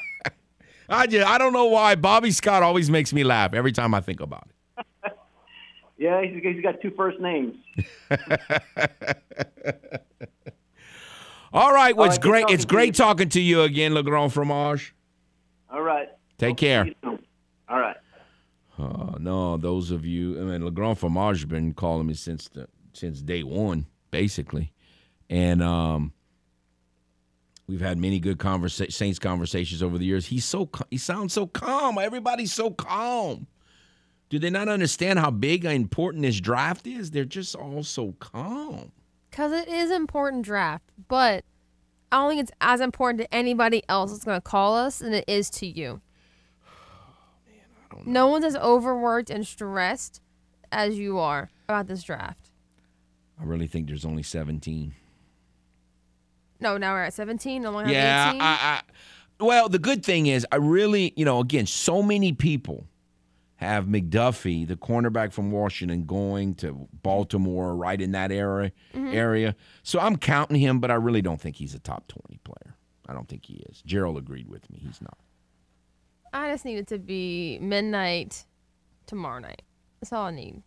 I 0.91 1.07
just 1.07 1.27
I 1.27 1.39
don't 1.39 1.55
know 1.55 1.65
why 1.65 1.95
Bobby 1.95 2.33
Scott 2.33 2.63
always 2.63 2.91
makes 2.91 3.15
me 3.15 3.25
laugh 3.25 3.55
every 3.55 3.73
time 3.73 3.95
I 3.95 4.03
think 4.03 4.21
about 4.21 4.47
it. 4.51 4.54
Yeah, 6.05 6.21
he's, 6.23 6.43
he's 6.43 6.63
got 6.63 6.83
two 6.83 6.91
first 6.91 7.19
names. 7.19 7.55
All 11.51 11.73
right, 11.73 11.97
well, 11.97 12.09
it's 12.09 12.19
right, 12.19 12.21
great. 12.21 12.51
It's 12.51 12.67
great 12.67 12.95
talking 12.95 13.31
to 13.31 13.41
you 13.41 13.63
again, 13.63 13.95
Le 13.95 14.03
Grand 14.03 14.31
Fromage. 14.31 14.95
All 15.71 15.81
right. 15.81 16.09
Take 16.37 16.59
care. 16.59 16.91
All 17.07 17.81
right. 17.81 17.97
Uh, 18.79 19.15
no, 19.19 19.57
those 19.57 19.91
of 19.91 20.05
you, 20.05 20.39
I 20.39 20.45
mean, 20.45 20.63
Le 20.63 20.71
Grand 20.71 20.99
Fromage 20.99 21.39
has 21.39 21.47
been 21.47 21.73
calling 21.73 22.07
me 22.07 22.13
since 22.13 22.49
the 22.49 22.69
since 22.93 23.23
day 23.23 23.43
one, 23.43 23.87
basically, 24.11 24.75
and 25.31 25.63
um, 25.63 26.13
we've 27.67 27.81
had 27.81 27.97
many 27.97 28.21
good 28.21 28.37
conversa- 28.37 28.93
Saints 28.93 29.19
conversations 29.19 29.83
over 29.83 29.97
the 29.97 30.05
years. 30.05 30.27
He's 30.27 30.45
so 30.45 30.69
he 30.91 30.99
sounds 30.99 31.33
so 31.33 31.47
calm. 31.47 31.97
Everybody's 31.97 32.53
so 32.53 32.73
calm. 32.73 33.47
Do 34.31 34.39
they 34.39 34.51
not 34.51 34.69
understand 34.69 35.19
how 35.19 35.31
big 35.31 35.65
and 35.65 35.75
important 35.75 36.23
this 36.23 36.41
draft 36.41 36.87
is? 36.87 37.11
They're 37.11 37.25
just 37.25 37.55
all 37.55 37.83
so 37.83 38.13
calm. 38.19 38.93
Because 39.31 39.53
it 39.53 39.69
is 39.69 39.91
important 39.91 40.45
draft, 40.45 40.85
but 41.09 41.45
I 42.11 42.17
don't 42.19 42.31
think 42.31 42.43
it's 42.43 42.53
as 42.61 42.81
important 42.81 43.21
to 43.21 43.35
anybody 43.35 43.83
else 43.89 44.13
that's 44.13 44.25
going 44.25 44.37
to 44.37 44.43
call 44.43 44.77
us 44.77 44.99
than 45.01 45.13
it 45.13 45.25
is 45.27 45.51
to 45.51 45.67
you. 45.67 46.01
Man, 47.93 48.03
no 48.07 48.29
one's 48.29 48.45
as 48.45 48.57
overworked 48.57 49.31
and 49.31 49.47
stressed 49.47 50.21
as 50.73 50.99
you 50.99 51.19
are 51.19 51.51
about 51.69 51.87
this 51.87 52.03
draft. 52.03 52.51
I 53.41 53.45
really 53.45 53.67
think 53.67 53.89
there's 53.89 54.05
only 54.05 54.23
17. 54.23 54.95
No, 56.61 56.77
now 56.77 56.93
we're 56.95 57.03
at 57.05 57.15
17. 57.15 57.63
No 57.63 57.73
longer 57.73 57.91
Yeah, 57.91 58.31
18. 58.31 58.41
I, 58.41 58.45
I, 58.45 58.81
well, 59.41 59.69
the 59.69 59.79
good 59.79 60.05
thing 60.05 60.27
is, 60.27 60.47
I 60.53 60.57
really, 60.57 61.13
you 61.17 61.25
know, 61.25 61.41
again, 61.41 61.67
so 61.67 62.03
many 62.03 62.33
people 62.33 62.87
have 63.65 63.87
McDuffie, 63.87 64.67
the 64.67 64.77
cornerback 64.77 65.33
from 65.33 65.51
Washington, 65.51 66.05
going 66.07 66.55
to 66.57 66.89
Baltimore, 67.03 67.75
right 67.77 68.01
in 68.01 68.13
that 68.13 68.31
area. 68.33 68.73
Mhm. 68.95 69.15
Area. 69.15 69.57
So 69.83 69.99
I'm 70.01 70.17
counting 70.17 70.59
him, 70.61 70.81
but 70.81 70.91
I 70.91 70.95
really 70.95 71.23
don't 71.23 71.41
think 71.41 71.57
he's 71.57 71.75
a 71.75 71.79
top 71.79 72.09
20 72.09 72.39
player. 72.45 72.77
I 73.09 73.13
don't 73.13 73.29
think 73.29 73.45
he 73.47 73.55
is. 73.71 73.83
Gerald 73.83 74.17
agreed 74.19 74.49
with 74.49 74.71
me. 74.71 74.79
He's 74.83 75.01
not. 75.01 75.19
I 76.33 76.51
just 76.51 76.65
need 76.65 76.79
it 76.79 76.87
to 76.89 76.99
be 76.99 77.59
midnight 77.61 78.45
tomorrow 79.07 79.39
night. 79.41 79.63
That's 80.01 80.13
all 80.13 80.27
I 80.27 80.31
need. 80.33 80.63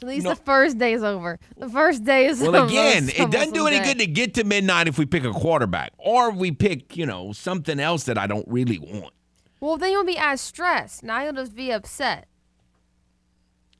At 0.00 0.06
least 0.06 0.24
No. 0.24 0.30
the 0.30 0.36
first 0.36 0.78
day 0.78 0.92
is 0.92 1.02
over. 1.02 1.40
The 1.56 1.68
first 1.68 2.04
day 2.04 2.26
is 2.26 2.40
Well, 2.40 2.54
almost- 2.54 2.72
again, 2.72 3.08
it 3.16 3.30
doesn't 3.32 3.52
do 3.52 3.66
any 3.66 3.78
day. 3.80 3.84
good 3.84 3.98
to 3.98 4.06
get 4.06 4.34
to 4.34 4.44
midnight 4.44 4.86
if 4.86 4.96
we 4.96 5.06
pick 5.06 5.24
a 5.24 5.32
quarterback 5.32 5.92
or 5.98 6.30
we 6.30 6.52
pick, 6.52 6.96
you 6.96 7.04
know, 7.04 7.32
something 7.32 7.80
else 7.80 8.04
that 8.04 8.16
I 8.16 8.28
don't 8.28 8.46
really 8.46 8.78
want. 8.78 9.12
Well, 9.60 9.76
then 9.76 9.90
you'll 9.90 10.04
be 10.04 10.16
as 10.16 10.40
stressed. 10.40 11.02
Now 11.02 11.24
you'll 11.24 11.32
just 11.32 11.56
be 11.56 11.72
upset. 11.72 12.28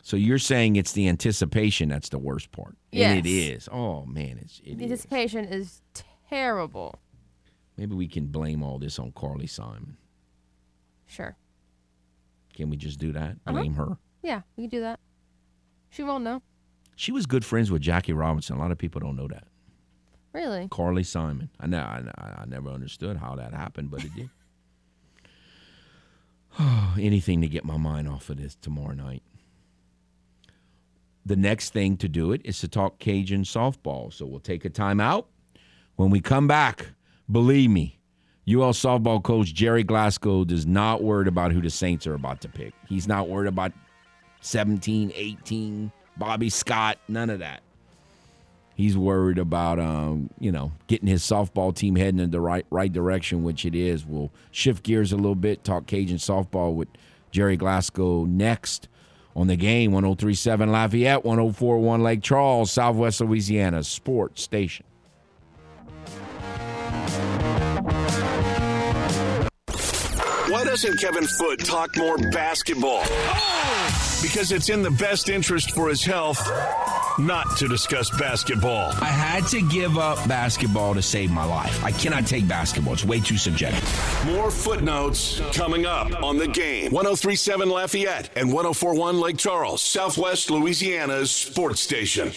So 0.09 0.16
you're 0.16 0.39
saying 0.39 0.76
it's 0.76 0.93
the 0.93 1.06
anticipation 1.06 1.90
that's 1.90 2.09
the 2.09 2.16
worst 2.16 2.51
part. 2.51 2.78
And 2.94 3.18
it 3.18 3.28
is. 3.28 3.68
Oh, 3.70 4.06
man, 4.06 4.39
it's 4.40 4.59
it 4.64 4.78
the 4.78 4.86
is. 4.86 4.90
anticipation 4.90 5.44
is 5.44 5.82
terrible. 6.30 6.98
Maybe 7.76 7.94
we 7.94 8.09
can 8.09 8.28
blame 8.28 8.62
all 8.62 8.78
this 8.78 8.98
on 8.98 9.12
Carly 9.12 9.47
Simon. 9.47 9.98
Sure. 11.05 11.36
Can 12.55 12.70
we 12.70 12.78
just 12.78 12.98
do 12.98 13.12
that? 13.12 13.32
Uh-huh. 13.47 13.52
Blame 13.52 13.74
her. 13.74 13.98
Yeah, 14.22 14.40
we 14.56 14.62
can 14.62 14.70
do 14.70 14.80
that. 14.80 14.98
She 15.90 16.02
won't 16.02 16.24
know. 16.24 16.40
She 16.97 17.12
was 17.12 17.26
good 17.26 17.44
friends 17.44 17.70
with 17.70 17.82
Jackie 17.82 18.14
Robinson. 18.14 18.56
A 18.56 18.59
lot 18.59 18.72
of 18.72 18.78
people 18.78 19.02
don't 19.02 19.14
know 19.14 19.28
that. 19.28 19.44
Really? 20.32 20.68
Carly 20.70 21.02
Simon. 21.02 21.51
I 21.60 21.66
know. 21.66 21.80
I, 21.80 22.01
I 22.16 22.44
never 22.47 22.70
understood 22.70 23.18
how 23.18 23.35
that 23.35 23.52
happened, 23.52 23.90
but 23.90 24.02
it 24.06 24.14
did. 24.14 24.30
Anything 26.98 27.43
to 27.43 27.47
get 27.47 27.66
my 27.66 27.76
mind 27.76 28.09
off 28.09 28.30
of 28.30 28.39
this 28.39 28.55
tomorrow 28.55 28.94
night. 28.94 29.22
The 31.27 31.36
next 31.36 31.73
thing 31.73 31.97
to 31.99 32.09
do 32.09 32.32
it 32.32 32.40
is 32.45 32.59
to 32.61 32.69
talk 32.69 32.99
Cajun 32.99 33.43
softball. 33.43 34.12
So 34.12 34.27
we'll 34.27 34.40
take 34.40 34.65
a 34.65 34.70
timeout. 34.70 35.27
When 35.97 36.11
we 36.11 36.20
come 36.20 36.47
back, 36.49 36.89
believe 37.31 37.70
me, 37.70 37.99
UL 38.49 38.73
softball 38.73 39.23
coach 39.23 39.53
Gerry 39.53 39.85
Glasco 39.85 40.45
is 40.47 40.66
not 40.66 41.03
worried 41.03 41.28
about 41.28 41.53
who 41.53 41.61
the 41.61 41.69
Saints 41.70 42.07
are 42.07 42.15
about 42.15 42.40
to 42.43 42.49
pick. 42.49 42.73
He's 42.89 43.07
not 43.07 43.28
worried 43.28 43.49
about 43.49 43.73
17, 44.40 45.12
18, 45.15 45.93
Bobby 46.16 46.49
Scott, 46.49 46.99
none 47.09 47.28
of 47.31 47.40
that. 47.40 47.62
he's 48.74 48.97
worried 48.97 49.39
about 49.39 49.78
um, 49.78 50.31
you 50.39 50.51
know 50.53 50.73
getting 50.86 51.09
his 51.09 51.23
softball 51.23 51.74
team 51.74 51.97
heading 51.97 52.20
in 52.20 52.31
the 52.31 52.40
right 52.40 52.65
right 52.70 52.93
direction, 52.93 53.43
which 53.43 53.65
it 53.66 53.74
is. 53.74 54.07
We'll 54.07 54.31
shift 54.51 54.82
gears 54.85 55.12
a 55.12 55.16
little 55.16 55.35
bit, 55.35 55.65
talk 55.65 55.86
Cajun 55.86 56.16
softball 56.16 56.74
with 56.74 56.89
Gerry 57.31 57.57
Glasco 57.57 58.24
next 58.24 58.89
on 59.39 59.47
the 59.47 59.55
game 59.55 59.93
1037 59.93 60.73
Lafayette, 60.73 61.24
1041 61.24 62.02
Lake 62.02 62.23
Charles, 62.23 62.73
Southwest 62.73 63.20
Louisiana 63.20 63.85
Sports 63.85 64.43
Station. 64.43 64.85
Why 70.48 70.65
doesn't 70.65 70.98
Kevin 70.98 71.24
Foote 71.24 71.65
talk 71.65 71.97
more 71.97 72.19
basketball? 72.32 73.02
Because 74.20 74.51
it's 74.51 74.70
in 74.70 74.82
the 74.82 74.90
best 74.98 75.28
interest 75.28 75.70
for 75.70 75.89
his 75.89 76.05
health 76.05 76.40
not 77.19 77.57
to 77.57 77.69
discuss 77.69 78.11
basketball. 78.11 78.93
I 79.01 79.07
had 79.07 79.47
to 79.49 79.61
give 79.61 79.99
up 79.99 80.16
basketball 80.28 80.95
to 80.95 81.03
save 81.03 81.31
my 81.31 81.45
life. 81.45 81.82
I 81.85 81.90
cannot 81.90 82.27
take 82.27 82.47
basketball, 82.47 82.95
it's 82.95 83.05
way 83.05 83.20
too 83.20 83.36
subjective. 83.36 83.82
More 84.27 84.51
footnotes 84.51 85.40
coming 85.53 85.86
up 85.86 86.23
on 86.23 86.39
the 86.39 86.47
game. 86.47 86.93
1037 86.93 87.69
Lafayette 87.69 88.31
and 88.36 88.53
1041 88.53 89.20
Lake 89.20 89.36
Charles, 89.36 89.82
Southwest 89.82 90.51
Louisiana's 90.51 91.31
sports 91.31 91.81
station. 91.81 92.32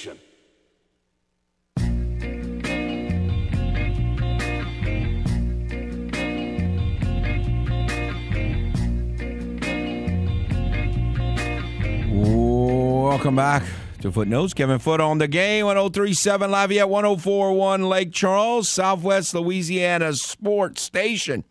Welcome 12.13 13.35
back 13.35 13.63
to 14.01 14.11
Footnotes. 14.11 14.53
Kevin 14.53 14.79
Foote 14.79 14.99
on 14.99 15.19
the 15.19 15.27
game, 15.27 15.65
1037 15.65 16.49
Lafayette, 16.49 16.89
1041 16.89 17.87
Lake 17.87 18.11
Charles, 18.11 18.67
Southwest 18.67 19.33
Louisiana 19.33 20.13
Sports 20.13 20.81
Station. 20.81 21.43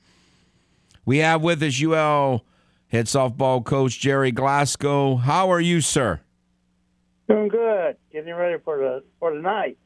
We 1.05 1.19
have 1.19 1.43
with 1.43 1.63
us 1.63 1.81
UL 1.81 2.45
head 2.89 3.07
softball 3.07 3.65
coach 3.65 4.01
Gerry 4.01 4.33
Glasco. 4.33 5.17
How 5.17 5.51
are 5.51 5.61
you, 5.61 5.81
sir? 5.81 6.21
Doing 7.29 7.49
good. 7.49 7.97
Getting 8.13 8.35
ready 8.35 8.59
for 8.65 8.79
the 8.79 9.05
for 9.21 9.33
the 9.35 9.41
night. 9.41 9.79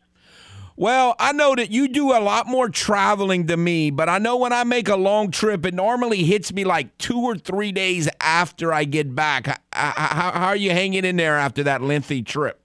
Well, 0.76 1.14
I 1.20 1.32
know 1.32 1.54
that 1.54 1.70
you 1.70 1.86
do 1.86 2.10
a 2.12 2.18
lot 2.18 2.48
more 2.48 2.68
traveling 2.68 3.46
than 3.46 3.62
me, 3.62 3.90
but 3.90 4.08
I 4.08 4.18
know 4.18 4.36
when 4.36 4.52
I 4.52 4.64
make 4.64 4.88
a 4.88 4.96
long 4.96 5.30
trip, 5.30 5.64
it 5.64 5.72
normally 5.72 6.24
hits 6.24 6.52
me 6.52 6.64
like 6.64 6.98
two 6.98 7.20
or 7.20 7.36
three 7.36 7.70
days 7.70 8.08
after 8.20 8.72
I 8.72 8.82
get 8.82 9.14
back. 9.14 9.46
How, 9.72 10.32
how 10.32 10.48
are 10.48 10.56
you 10.56 10.70
hanging 10.70 11.04
in 11.04 11.16
there 11.16 11.38
after 11.38 11.62
that 11.62 11.80
lengthy 11.80 12.22
trip? 12.22 12.60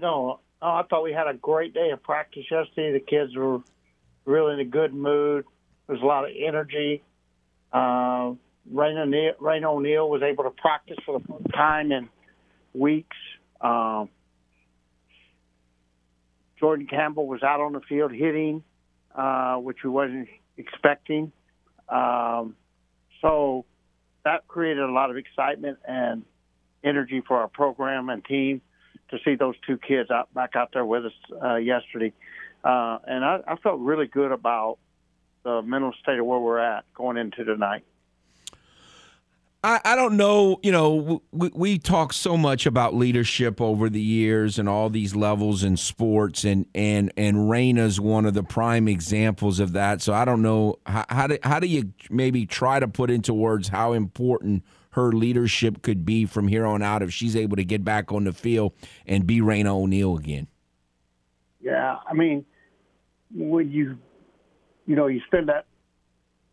No, 0.00 0.40
oh, 0.60 0.66
I 0.66 0.82
thought 0.90 1.04
we 1.04 1.12
had 1.12 1.28
a 1.28 1.34
great 1.34 1.72
day 1.72 1.90
of 1.90 2.02
practice 2.02 2.44
yesterday. 2.50 2.92
The 2.92 3.00
kids 3.00 3.36
were 3.36 3.60
really 4.24 4.54
in 4.54 4.60
a 4.60 4.64
good 4.64 4.92
mood. 4.92 5.44
There's 5.86 6.02
a 6.02 6.06
lot 6.06 6.24
of 6.24 6.30
energy. 6.36 7.02
Uh, 7.72 8.34
Raina 8.72 9.02
O'Neal, 9.02 9.34
Raina 9.40 10.08
was 10.08 10.22
able 10.22 10.44
to 10.44 10.50
practice 10.50 10.98
for 11.06 11.18
the 11.18 11.26
first 11.26 11.54
time 11.54 11.92
in 11.92 12.08
weeks. 12.74 13.16
Um, 13.60 14.08
Jordan 16.60 16.86
Campbell 16.86 17.26
was 17.26 17.42
out 17.42 17.60
on 17.60 17.72
the 17.72 17.80
field 17.80 18.12
hitting, 18.12 18.62
uh, 19.14 19.56
which 19.56 19.78
we 19.84 19.90
wasn't 19.90 20.28
expecting. 20.56 21.32
Um, 21.88 22.56
so 23.22 23.64
that 24.24 24.46
created 24.48 24.82
a 24.82 24.92
lot 24.92 25.10
of 25.10 25.16
excitement 25.16 25.78
and 25.86 26.24
energy 26.84 27.22
for 27.26 27.38
our 27.38 27.48
program 27.48 28.08
and 28.08 28.24
team 28.24 28.60
to 29.10 29.18
see 29.24 29.36
those 29.36 29.54
two 29.66 29.78
kids 29.78 30.10
out 30.10 30.32
back 30.34 30.54
out 30.54 30.70
there 30.72 30.84
with 30.84 31.06
us 31.06 31.12
uh, 31.42 31.56
yesterday. 31.56 32.12
Uh, 32.62 32.98
and 33.06 33.24
I, 33.24 33.40
I 33.46 33.56
felt 33.56 33.80
really 33.80 34.06
good 34.06 34.32
about 34.32 34.78
the 35.44 35.62
mental 35.62 35.92
state 36.02 36.18
of 36.18 36.26
where 36.26 36.38
we're 36.38 36.58
at 36.58 36.84
going 36.94 37.16
into 37.16 37.44
tonight. 37.44 37.84
I, 39.64 39.80
I 39.84 39.96
don't 39.96 40.16
know. 40.16 40.60
You 40.62 40.70
know, 40.70 41.22
we, 41.32 41.50
we 41.52 41.78
talk 41.78 42.12
so 42.12 42.36
much 42.36 42.64
about 42.64 42.94
leadership 42.94 43.60
over 43.60 43.90
the 43.90 44.00
years 44.00 44.58
and 44.58 44.68
all 44.68 44.88
these 44.88 45.16
levels 45.16 45.64
in 45.64 45.76
sports, 45.76 46.44
and 46.44 46.66
and 46.74 47.12
and 47.16 47.36
Raina's 47.36 48.00
one 48.00 48.24
of 48.24 48.34
the 48.34 48.44
prime 48.44 48.86
examples 48.86 49.58
of 49.58 49.72
that. 49.72 50.00
So 50.00 50.14
I 50.14 50.24
don't 50.24 50.42
know 50.42 50.76
how 50.86 51.04
how 51.08 51.26
do, 51.26 51.38
how 51.42 51.58
do 51.58 51.66
you 51.66 51.92
maybe 52.08 52.46
try 52.46 52.78
to 52.78 52.86
put 52.86 53.10
into 53.10 53.34
words 53.34 53.68
how 53.68 53.94
important 53.94 54.64
her 54.90 55.12
leadership 55.12 55.82
could 55.82 56.04
be 56.04 56.24
from 56.24 56.48
here 56.48 56.66
on 56.66 56.82
out 56.82 57.02
if 57.02 57.12
she's 57.12 57.36
able 57.36 57.56
to 57.56 57.64
get 57.64 57.84
back 57.84 58.12
on 58.12 58.24
the 58.24 58.32
field 58.32 58.72
and 59.06 59.26
be 59.26 59.40
Raina 59.40 59.66
O'Neal 59.66 60.16
again. 60.16 60.48
Yeah, 61.60 61.98
I 62.08 62.14
mean, 62.14 62.46
when 63.34 63.70
you 63.70 63.98
you 64.86 64.94
know 64.94 65.08
you 65.08 65.20
spend 65.26 65.48
that 65.48 65.66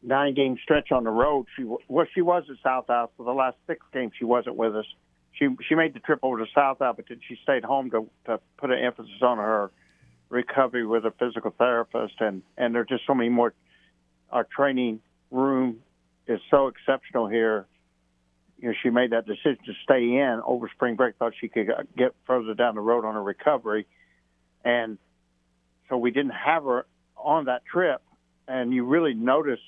nine 0.05 0.33
game 0.35 0.57
stretch 0.63 0.91
on 0.91 1.03
the 1.03 1.09
road. 1.09 1.47
She 1.55 1.63
well, 1.63 2.05
she 2.13 2.21
was 2.21 2.43
at 2.49 2.57
South 2.63 2.85
South 2.87 3.11
for 3.17 3.23
the 3.25 3.33
last 3.33 3.57
six 3.67 3.85
games. 3.91 4.13
She 4.17 4.25
wasn't 4.25 4.55
with 4.55 4.75
us. 4.75 4.85
She 5.33 5.47
she 5.67 5.75
made 5.75 5.93
the 5.93 5.99
trip 5.99 6.19
over 6.23 6.37
to 6.37 6.45
South 6.53 6.77
South, 6.79 6.95
but 6.97 7.05
she 7.09 7.37
stayed 7.43 7.63
home 7.63 7.89
to 7.91 8.09
to 8.25 8.39
put 8.57 8.71
an 8.71 8.79
emphasis 8.79 9.21
on 9.21 9.37
her 9.37 9.71
recovery 10.29 10.85
with 10.85 11.05
a 11.05 11.11
physical 11.11 11.53
therapist, 11.57 12.15
and 12.19 12.43
and 12.57 12.73
there's 12.73 12.87
just 12.87 13.03
so 13.07 13.13
many 13.13 13.29
more. 13.29 13.53
Our 14.31 14.43
training 14.43 15.01
room 15.31 15.77
is 16.27 16.39
so 16.49 16.67
exceptional 16.67 17.27
here. 17.27 17.65
You 18.59 18.69
know, 18.69 18.73
she 18.81 18.89
made 18.89 19.11
that 19.11 19.25
decision 19.25 19.59
to 19.65 19.73
stay 19.83 20.01
in 20.01 20.41
over 20.45 20.69
spring 20.73 20.95
break. 20.95 21.15
Thought 21.17 21.33
she 21.39 21.47
could 21.47 21.69
get 21.97 22.15
further 22.25 22.53
down 22.53 22.75
the 22.75 22.81
road 22.81 23.05
on 23.05 23.15
her 23.15 23.23
recovery, 23.23 23.85
and 24.63 24.97
so 25.89 25.97
we 25.97 26.11
didn't 26.11 26.31
have 26.31 26.63
her 26.63 26.85
on 27.17 27.45
that 27.45 27.65
trip. 27.65 28.01
And 28.47 28.71
you 28.71 28.85
really 28.85 29.15
notice 29.15 29.59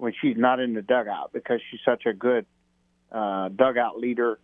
when 0.00 0.14
she's 0.20 0.36
not 0.36 0.60
in 0.60 0.72
the 0.72 0.80
dugout 0.80 1.30
because 1.32 1.60
she's 1.70 1.80
such 1.84 2.06
a 2.06 2.12
good 2.14 2.46
uh, 3.12 3.48
dugout 3.50 3.98
leader 3.98 4.38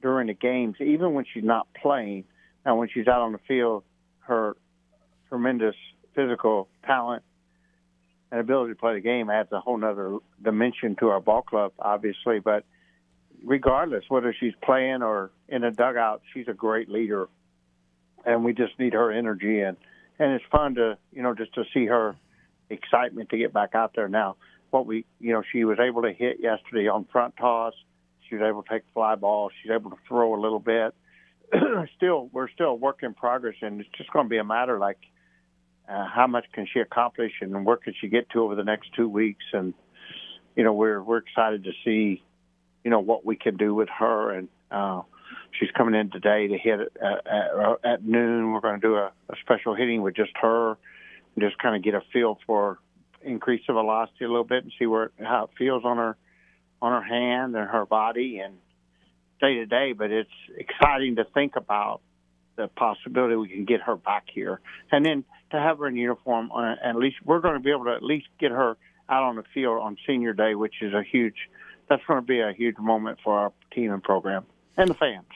during 0.00 0.28
the 0.28 0.34
games, 0.34 0.76
even 0.80 1.14
when 1.14 1.24
she's 1.32 1.42
not 1.42 1.66
playing. 1.74 2.24
Now, 2.64 2.76
when 2.76 2.88
she's 2.88 3.08
out 3.08 3.20
on 3.22 3.32
the 3.32 3.40
field, 3.48 3.82
her 4.20 4.56
tremendous 5.28 5.74
physical 6.14 6.68
talent 6.86 7.24
and 8.30 8.40
ability 8.40 8.72
to 8.72 8.78
play 8.78 8.94
the 8.94 9.00
game 9.00 9.30
adds 9.30 9.50
a 9.50 9.60
whole 9.60 9.84
other 9.84 10.18
dimension 10.40 10.94
to 11.00 11.08
our 11.08 11.20
ball 11.20 11.42
club, 11.42 11.72
obviously. 11.78 12.38
But 12.38 12.64
regardless, 13.44 14.04
whether 14.08 14.34
she's 14.38 14.54
playing 14.62 15.02
or 15.02 15.32
in 15.48 15.64
a 15.64 15.72
dugout, 15.72 16.22
she's 16.32 16.46
a 16.46 16.54
great 16.54 16.88
leader, 16.88 17.28
and 18.24 18.44
we 18.44 18.52
just 18.52 18.78
need 18.78 18.92
her 18.92 19.10
energy 19.10 19.60
and 19.60 19.76
and 20.20 20.32
it's 20.32 20.44
fun 20.52 20.76
to 20.76 20.96
you 21.12 21.22
know 21.22 21.34
just 21.34 21.52
to 21.54 21.64
see 21.74 21.86
her 21.86 22.14
excitement 22.70 23.28
to 23.30 23.36
get 23.36 23.52
back 23.52 23.74
out 23.74 23.92
there 23.96 24.08
now 24.08 24.36
what 24.74 24.86
we, 24.86 25.06
you 25.20 25.32
know, 25.32 25.42
she 25.52 25.64
was 25.64 25.78
able 25.78 26.02
to 26.02 26.12
hit 26.12 26.40
yesterday 26.40 26.88
on 26.88 27.06
front 27.12 27.36
toss. 27.36 27.74
She 28.28 28.34
was 28.34 28.44
able 28.44 28.64
to 28.64 28.68
take 28.68 28.82
fly 28.92 29.14
ball. 29.14 29.50
She's 29.62 29.70
able 29.70 29.90
to 29.90 29.96
throw 30.08 30.34
a 30.34 30.40
little 30.40 30.58
bit. 30.58 30.92
still, 31.96 32.28
we're 32.32 32.50
still 32.50 32.70
a 32.70 32.74
work 32.74 33.04
in 33.04 33.14
progress, 33.14 33.54
and 33.62 33.80
it's 33.80 33.88
just 33.96 34.12
going 34.12 34.26
to 34.26 34.28
be 34.28 34.38
a 34.38 34.44
matter 34.44 34.80
like 34.80 34.98
uh, 35.88 36.06
how 36.12 36.26
much 36.26 36.46
can 36.52 36.66
she 36.70 36.80
accomplish 36.80 37.30
and 37.40 37.64
where 37.64 37.76
can 37.76 37.94
she 38.00 38.08
get 38.08 38.28
to 38.30 38.42
over 38.42 38.56
the 38.56 38.64
next 38.64 38.92
two 38.96 39.08
weeks. 39.08 39.44
And 39.52 39.74
you 40.56 40.64
know, 40.64 40.72
we're 40.72 41.00
we're 41.00 41.18
excited 41.18 41.62
to 41.64 41.72
see, 41.84 42.24
you 42.82 42.90
know, 42.90 43.00
what 43.00 43.24
we 43.24 43.36
can 43.36 43.56
do 43.56 43.76
with 43.76 43.88
her. 43.96 44.32
And 44.32 44.48
uh, 44.72 45.02
she's 45.52 45.70
coming 45.70 45.94
in 45.94 46.10
today 46.10 46.48
to 46.48 46.58
hit 46.58 46.80
at, 46.80 47.26
at, 47.26 47.84
at 47.84 48.04
noon. 48.04 48.50
We're 48.50 48.60
going 48.60 48.80
to 48.80 48.84
do 48.84 48.96
a, 48.96 49.12
a 49.28 49.36
special 49.40 49.76
hitting 49.76 50.02
with 50.02 50.16
just 50.16 50.32
her, 50.42 50.70
and 50.70 51.40
just 51.40 51.58
kind 51.58 51.76
of 51.76 51.82
get 51.84 51.94
a 51.94 52.02
feel 52.12 52.40
for 52.44 52.80
increase 53.24 53.62
the 53.66 53.72
velocity 53.72 54.24
a 54.24 54.28
little 54.28 54.44
bit 54.44 54.64
and 54.64 54.72
see 54.78 54.86
where 54.86 55.10
how 55.20 55.44
it 55.44 55.50
feels 55.58 55.84
on 55.84 55.96
her 55.96 56.16
on 56.80 56.92
her 56.92 57.06
hand 57.06 57.56
and 57.56 57.68
her 57.68 57.86
body 57.86 58.38
and 58.38 58.54
day 59.40 59.54
to 59.54 59.66
day. 59.66 59.92
But 59.92 60.10
it's 60.10 60.30
exciting 60.56 61.16
to 61.16 61.24
think 61.24 61.56
about 61.56 62.00
the 62.56 62.68
possibility 62.68 63.34
we 63.34 63.48
can 63.48 63.64
get 63.64 63.80
her 63.80 63.96
back 63.96 64.24
here, 64.32 64.60
and 64.92 65.04
then 65.04 65.24
to 65.50 65.58
have 65.58 65.78
her 65.78 65.88
in 65.88 65.96
uniform. 65.96 66.50
On 66.52 66.76
at 66.84 66.96
least 66.96 67.16
we're 67.24 67.40
going 67.40 67.54
to 67.54 67.60
be 67.60 67.70
able 67.70 67.84
to 67.84 67.94
at 67.94 68.02
least 68.02 68.26
get 68.38 68.50
her 68.50 68.76
out 69.08 69.22
on 69.22 69.36
the 69.36 69.44
field 69.52 69.80
on 69.82 69.96
senior 70.06 70.32
day, 70.32 70.54
which 70.54 70.74
is 70.82 70.92
a 70.94 71.02
huge. 71.02 71.36
That's 71.88 72.02
going 72.06 72.20
to 72.20 72.26
be 72.26 72.40
a 72.40 72.52
huge 72.52 72.78
moment 72.78 73.18
for 73.22 73.38
our 73.38 73.52
team 73.74 73.92
and 73.92 74.02
program 74.02 74.46
and 74.76 74.88
the 74.88 74.94
fans. 74.94 75.26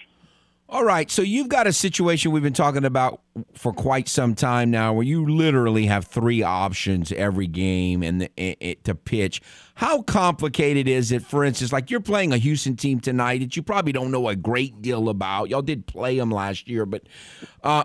All 0.70 0.84
right, 0.84 1.10
so 1.10 1.22
you've 1.22 1.48
got 1.48 1.66
a 1.66 1.72
situation 1.72 2.30
we've 2.30 2.42
been 2.42 2.52
talking 2.52 2.84
about 2.84 3.22
for 3.54 3.72
quite 3.72 4.06
some 4.06 4.34
time 4.34 4.70
now, 4.70 4.92
where 4.92 5.02
you 5.02 5.26
literally 5.26 5.86
have 5.86 6.04
three 6.04 6.42
options 6.42 7.10
every 7.10 7.46
game 7.46 8.02
and 8.02 8.28
to 8.84 8.94
pitch. 8.94 9.40
How 9.76 10.02
complicated 10.02 10.86
is 10.86 11.10
it? 11.10 11.22
For 11.22 11.42
instance, 11.42 11.72
like 11.72 11.90
you're 11.90 12.00
playing 12.00 12.34
a 12.34 12.36
Houston 12.36 12.76
team 12.76 13.00
tonight 13.00 13.38
that 13.38 13.56
you 13.56 13.62
probably 13.62 13.92
don't 13.92 14.10
know 14.10 14.28
a 14.28 14.36
great 14.36 14.82
deal 14.82 15.08
about. 15.08 15.48
Y'all 15.48 15.62
did 15.62 15.86
play 15.86 16.18
them 16.18 16.30
last 16.30 16.68
year, 16.68 16.84
but 16.84 17.04
uh, 17.62 17.84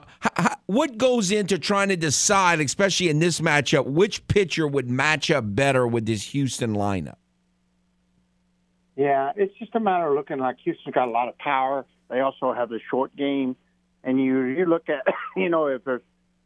what 0.65 0.97
goes 0.97 1.31
into 1.31 1.57
trying 1.57 1.87
to 1.87 1.95
decide, 1.95 2.59
especially 2.59 3.07
in 3.07 3.19
this 3.19 3.39
matchup, 3.39 3.85
which 3.85 4.27
pitcher 4.27 4.67
would 4.67 4.89
match 4.89 5.31
up 5.31 5.45
better 5.55 5.87
with 5.87 6.05
this 6.05 6.31
Houston 6.31 6.73
lineup? 6.73 7.15
Yeah, 8.95 9.31
it's 9.35 9.57
just 9.57 9.73
a 9.75 9.79
matter 9.79 10.07
of 10.07 10.15
looking 10.15 10.37
like 10.37 10.57
Houston's 10.63 10.93
got 10.93 11.07
a 11.07 11.11
lot 11.11 11.27
of 11.27 11.37
power 11.37 11.85
they 12.13 12.19
also 12.19 12.53
have 12.53 12.69
the 12.69 12.79
short 12.91 13.15
game 13.15 13.55
and 14.03 14.19
you 14.19 14.41
you 14.43 14.65
look 14.65 14.87
at 14.89 15.03
you 15.35 15.49
know 15.49 15.67
if 15.67 15.83
there's 15.83 16.01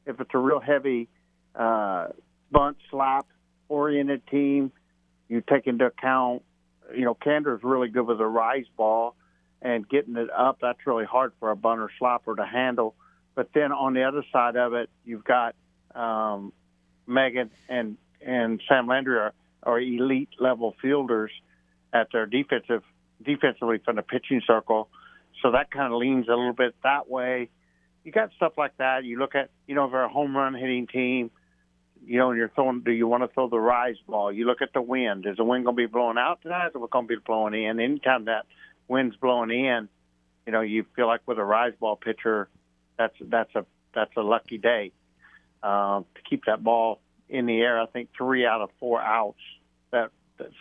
if 0.05 0.19
it's 0.19 0.31
a 0.33 0.37
real 0.37 0.61
heavy 0.61 1.09
uh, 1.53 2.07
bunt 2.49 2.77
slap 2.89 3.27
oriented 3.67 4.25
team, 4.27 4.71
you 5.27 5.41
take 5.41 5.67
into 5.67 5.85
account 5.85 6.43
you 6.95 7.03
know 7.03 7.15
Kandra's 7.15 7.63
really 7.63 7.89
good 7.89 8.07
with 8.07 8.21
a 8.21 8.25
rise 8.25 8.65
ball 8.77 9.15
and 9.61 9.87
getting 9.89 10.15
it 10.15 10.29
up. 10.29 10.59
That's 10.61 10.79
really 10.85 11.05
hard 11.05 11.33
for 11.39 11.51
a 11.51 11.55
bunter 11.55 11.89
slapper 12.01 12.37
to 12.37 12.45
handle. 12.45 12.95
But 13.35 13.49
then 13.53 13.71
on 13.71 13.93
the 13.93 14.03
other 14.03 14.23
side 14.31 14.55
of 14.55 14.73
it, 14.73 14.89
you've 15.03 15.25
got 15.25 15.55
um, 15.93 16.53
Megan 17.05 17.51
and 17.67 17.97
and 18.25 18.61
Sam 18.69 18.87
Landry 18.87 19.17
are, 19.17 19.33
are 19.63 19.81
elite 19.81 20.29
level 20.39 20.75
fielders 20.81 21.31
at 21.97 22.07
their 22.11 22.25
defensive 22.25 22.83
defensively 23.23 23.79
from 23.83 23.95
the 23.95 24.01
pitching 24.01 24.41
circle. 24.45 24.89
So 25.41 25.51
that 25.51 25.71
kind 25.71 25.91
of 25.91 25.99
leans 25.99 26.27
a 26.27 26.31
little 26.31 26.53
bit 26.53 26.75
that 26.83 27.09
way. 27.09 27.49
You 28.03 28.11
got 28.11 28.31
stuff 28.35 28.53
like 28.57 28.77
that. 28.77 29.03
You 29.03 29.19
look 29.19 29.35
at, 29.35 29.49
you 29.67 29.75
know, 29.75 29.85
if 29.85 29.91
they're 29.91 30.03
a 30.03 30.09
home 30.09 30.35
run 30.35 30.53
hitting 30.53 30.87
team, 30.87 31.31
you 32.05 32.17
know, 32.17 32.29
and 32.29 32.37
you're 32.37 32.49
throwing, 32.49 32.81
do 32.81 32.91
you 32.91 33.07
want 33.07 33.23
to 33.23 33.27
throw 33.27 33.49
the 33.49 33.59
rise 33.59 33.97
ball? 34.07 34.31
You 34.31 34.45
look 34.45 34.61
at 34.61 34.71
the 34.73 34.81
wind. 34.81 35.25
Is 35.25 35.37
the 35.37 35.43
wind 35.43 35.65
going 35.65 35.75
to 35.75 35.81
be 35.81 35.87
blowing 35.87 36.17
out 36.17 36.41
tonight 36.41 36.67
is 36.67 36.71
it 36.75 36.89
going 36.89 37.07
to 37.07 37.15
be 37.15 37.21
blowing 37.25 37.53
in? 37.53 37.79
Anytime 37.79 38.25
that 38.25 38.45
wind's 38.87 39.15
blowing 39.17 39.51
in, 39.51 39.89
you 40.45 40.53
know, 40.53 40.61
you 40.61 40.85
feel 40.95 41.07
like 41.07 41.21
with 41.25 41.37
a 41.37 41.43
rise 41.43 41.73
ball 41.79 41.97
pitcher, 41.97 42.47
that's 42.97 43.15
that's 43.19 43.53
a 43.55 43.65
that's 43.93 44.15
a 44.15 44.21
lucky 44.21 44.57
day 44.57 44.91
uh, 45.61 45.99
to 45.99 46.21
keep 46.29 46.45
that 46.45 46.63
ball 46.63 47.01
in 47.29 47.45
the 47.45 47.59
air. 47.59 47.79
I 47.81 47.85
think 47.87 48.09
three 48.17 48.45
out 48.45 48.61
of 48.61 48.69
four 48.79 49.01
outs, 49.01 49.41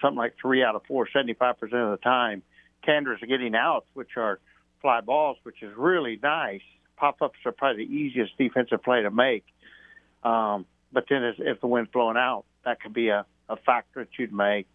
something 0.00 0.16
like 0.16 0.34
three 0.40 0.62
out 0.62 0.74
of 0.74 0.82
four, 0.86 1.06
75% 1.06 1.52
of 1.62 1.70
the 1.70 1.98
time, 2.02 2.42
Kandra's 2.86 3.22
are 3.22 3.26
getting 3.26 3.54
outs, 3.54 3.86
which 3.94 4.16
are 4.16 4.38
fly 4.80 5.00
balls, 5.00 5.36
which 5.42 5.62
is 5.62 5.72
really 5.76 6.18
nice. 6.22 6.62
Pop 6.96 7.20
ups 7.20 7.38
are 7.44 7.52
probably 7.52 7.86
the 7.86 7.92
easiest 7.92 8.36
defensive 8.38 8.82
play 8.82 9.02
to 9.02 9.10
make. 9.10 9.44
Um, 10.22 10.66
but 10.92 11.04
then 11.08 11.24
if, 11.24 11.36
if 11.38 11.60
the 11.60 11.66
wind's 11.66 11.90
blowing 11.90 12.16
out, 12.16 12.44
that 12.64 12.80
could 12.80 12.94
be 12.94 13.08
a, 13.08 13.26
a 13.48 13.56
factor 13.56 14.04
that 14.04 14.08
you'd 14.18 14.32
make. 14.32 14.66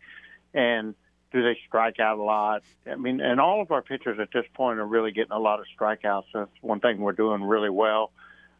And 0.53 0.95
do 1.31 1.41
they 1.41 1.57
strike 1.67 1.99
out 1.99 2.17
a 2.17 2.21
lot? 2.21 2.63
I 2.85 2.95
mean, 2.95 3.21
and 3.21 3.39
all 3.39 3.61
of 3.61 3.71
our 3.71 3.81
pitchers 3.81 4.19
at 4.19 4.29
this 4.33 4.45
point 4.53 4.79
are 4.79 4.85
really 4.85 5.11
getting 5.11 5.31
a 5.31 5.39
lot 5.39 5.59
of 5.59 5.65
strikeouts. 5.77 6.25
That's 6.33 6.51
one 6.61 6.79
thing 6.79 6.99
we're 6.99 7.13
doing 7.13 7.43
really 7.43 7.69
well. 7.69 8.11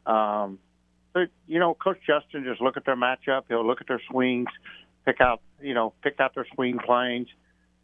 Um, 0.06 0.60
but 1.14 1.30
you 1.48 1.60
know, 1.60 1.74
Coach 1.74 2.00
Justin 2.08 2.46
just 2.46 2.62
look 2.62 2.78
at 2.78 2.86
their 2.86 2.96
matchup. 2.96 3.44
He'll 3.50 3.66
look 3.66 3.82
at 3.82 3.88
their 3.88 4.02
swings, 4.10 4.48
pick 5.06 5.22
out 5.22 5.42
you 5.62 5.74
know 5.74 5.94
pick 6.02 6.20
out 6.20 6.36
their 6.36 6.48
swing 6.56 6.80
planes, 6.86 7.28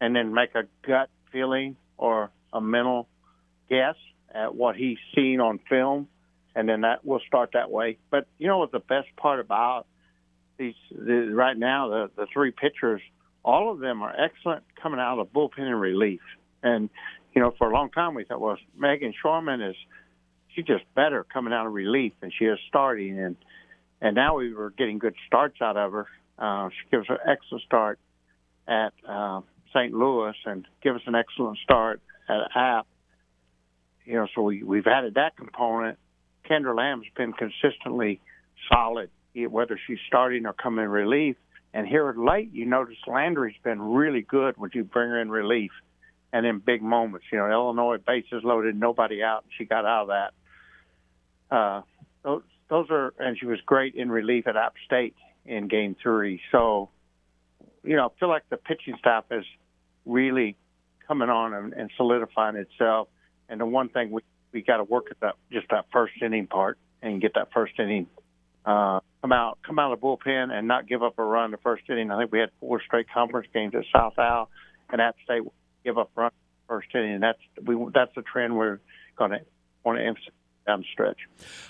and 0.01 0.15
then 0.15 0.33
make 0.33 0.55
a 0.55 0.63
gut 0.85 1.09
feeling 1.31 1.75
or 1.97 2.31
a 2.53 2.61
mental 2.61 3.07
guess 3.69 3.95
at 4.33 4.55
what 4.55 4.75
he's 4.75 4.97
seen 5.15 5.39
on 5.39 5.59
film, 5.69 6.07
and 6.55 6.67
then 6.67 6.81
that 6.81 7.05
will 7.05 7.21
start 7.27 7.51
that 7.53 7.71
way. 7.71 7.97
But 8.09 8.27
you 8.37 8.47
know 8.47 8.59
what 8.59 8.71
the 8.71 8.79
best 8.79 9.07
part 9.17 9.39
about 9.39 9.85
these 10.57 10.75
the, 10.91 11.31
right 11.33 11.57
now 11.57 11.89
the 11.89 12.11
the 12.15 12.27
three 12.31 12.51
pitchers, 12.51 13.01
all 13.43 13.71
of 13.71 13.79
them 13.79 14.01
are 14.01 14.13
excellent 14.19 14.63
coming 14.81 14.99
out 14.99 15.19
of 15.19 15.31
bullpen 15.31 15.59
and 15.59 15.79
relief. 15.79 16.21
And 16.63 16.89
you 17.33 17.41
know, 17.41 17.53
for 17.57 17.69
a 17.69 17.73
long 17.73 17.89
time 17.91 18.15
we 18.15 18.23
thought, 18.25 18.41
well, 18.41 18.57
Megan 18.77 19.13
Schorman 19.23 19.69
is 19.69 19.75
she's 20.53 20.65
just 20.65 20.83
better 20.95 21.23
coming 21.23 21.53
out 21.53 21.67
of 21.67 21.73
relief 21.73 22.13
than 22.19 22.31
she 22.37 22.45
is 22.45 22.59
starting, 22.67 23.19
and 23.19 23.35
and 24.01 24.15
now 24.15 24.37
we 24.37 24.53
were 24.53 24.71
getting 24.71 24.99
good 24.99 25.15
starts 25.27 25.61
out 25.61 25.77
of 25.77 25.91
her. 25.91 26.07
Uh, 26.37 26.69
she 26.69 26.89
gives 26.95 27.09
an 27.09 27.17
excellent 27.27 27.63
start 27.63 27.99
at 28.67 28.93
uh, 29.07 29.41
St. 29.73 29.93
Louis 29.93 30.35
and 30.45 30.65
gives 30.83 31.01
an 31.07 31.15
excellent 31.15 31.57
start 31.59 32.01
at 32.29 32.39
App. 32.55 32.87
You 34.05 34.15
know, 34.15 34.27
so 34.33 34.41
we 34.43 34.63
we've 34.63 34.87
added 34.87 35.15
that 35.15 35.35
component. 35.35 35.97
Kandra 36.49 36.75
Lamb's 36.75 37.07
been 37.15 37.33
consistently 37.33 38.21
solid, 38.71 39.09
whether 39.35 39.79
she's 39.85 39.99
starting 40.07 40.45
or 40.45 40.53
coming 40.53 40.85
in 40.85 40.91
relief. 40.91 41.35
And 41.73 41.85
here 41.85 42.13
late, 42.17 42.53
you 42.53 42.65
notice 42.65 42.95
Landry's 43.05 43.57
been 43.63 43.81
really 43.81 44.21
good 44.21 44.55
when 44.57 44.71
you 44.73 44.85
bring 44.85 45.09
her 45.09 45.19
in 45.19 45.29
relief 45.29 45.71
and 46.31 46.45
in 46.45 46.59
big 46.59 46.81
moments. 46.81 47.25
You 47.31 47.39
know, 47.39 47.51
Illinois 47.51 47.97
bases 47.97 48.43
loaded, 48.43 48.79
nobody 48.79 49.21
out, 49.21 49.43
and 49.43 49.51
she 49.57 49.65
got 49.65 49.85
out 49.85 50.03
of 50.03 50.07
that 50.07 50.31
uh, 51.51 51.81
those, 52.23 52.41
those 52.69 52.87
are, 52.89 53.13
and 53.19 53.37
she 53.39 53.45
was 53.45 53.59
great 53.65 53.95
in 53.95 54.09
relief 54.09 54.47
at 54.47 54.55
App 54.55 54.73
State 54.85 55.15
in 55.47 55.67
Game 55.67 55.95
Three. 56.01 56.41
So, 56.51 56.89
you 57.83 57.95
know, 57.95 58.07
I 58.07 58.19
feel 58.19 58.29
like 58.29 58.43
the 58.49 58.57
pitching 58.57 58.95
staff 58.99 59.25
is 59.31 59.45
really 60.05 60.55
coming 61.07 61.29
on 61.29 61.53
and, 61.53 61.73
and 61.73 61.89
solidifying 61.97 62.55
itself. 62.55 63.07
And 63.49 63.61
the 63.61 63.65
one 63.65 63.89
thing 63.89 64.11
we 64.11 64.21
we 64.51 64.61
got 64.61 64.77
to 64.77 64.83
work 64.83 65.07
at 65.11 65.19
that 65.21 65.35
just 65.51 65.67
that 65.71 65.85
first 65.91 66.13
inning 66.21 66.47
part 66.47 66.77
and 67.01 67.21
get 67.21 67.33
that 67.35 67.49
first 67.53 67.73
inning 67.79 68.07
uh, 68.65 68.99
come 69.21 69.31
out 69.31 69.57
come 69.65 69.79
out 69.79 69.93
of 69.93 69.99
the 69.99 70.05
bullpen 70.05 70.51
and 70.51 70.67
not 70.67 70.87
give 70.87 71.03
up 71.03 71.17
a 71.17 71.23
run 71.23 71.51
the 71.51 71.57
first 71.57 71.83
inning. 71.89 72.11
I 72.11 72.19
think 72.19 72.31
we 72.31 72.39
had 72.39 72.49
four 72.59 72.81
straight 72.85 73.07
conference 73.09 73.47
games 73.53 73.73
at 73.75 73.83
South 73.93 74.17
Al 74.17 74.49
and 74.89 75.01
App 75.01 75.15
State 75.23 75.43
give 75.83 75.97
up 75.97 76.11
run 76.15 76.31
first 76.67 76.89
inning. 76.93 77.13
And 77.13 77.23
that's 77.23 77.39
we 77.65 77.75
that's 77.93 78.13
the 78.15 78.21
trend 78.21 78.57
we're 78.57 78.79
going 79.17 79.31
to 79.31 79.39
want 79.83 79.99
to 79.99 80.05
emphasize 80.05 80.33
down 80.67 80.81
the 80.81 80.85
stretch. 80.91 81.17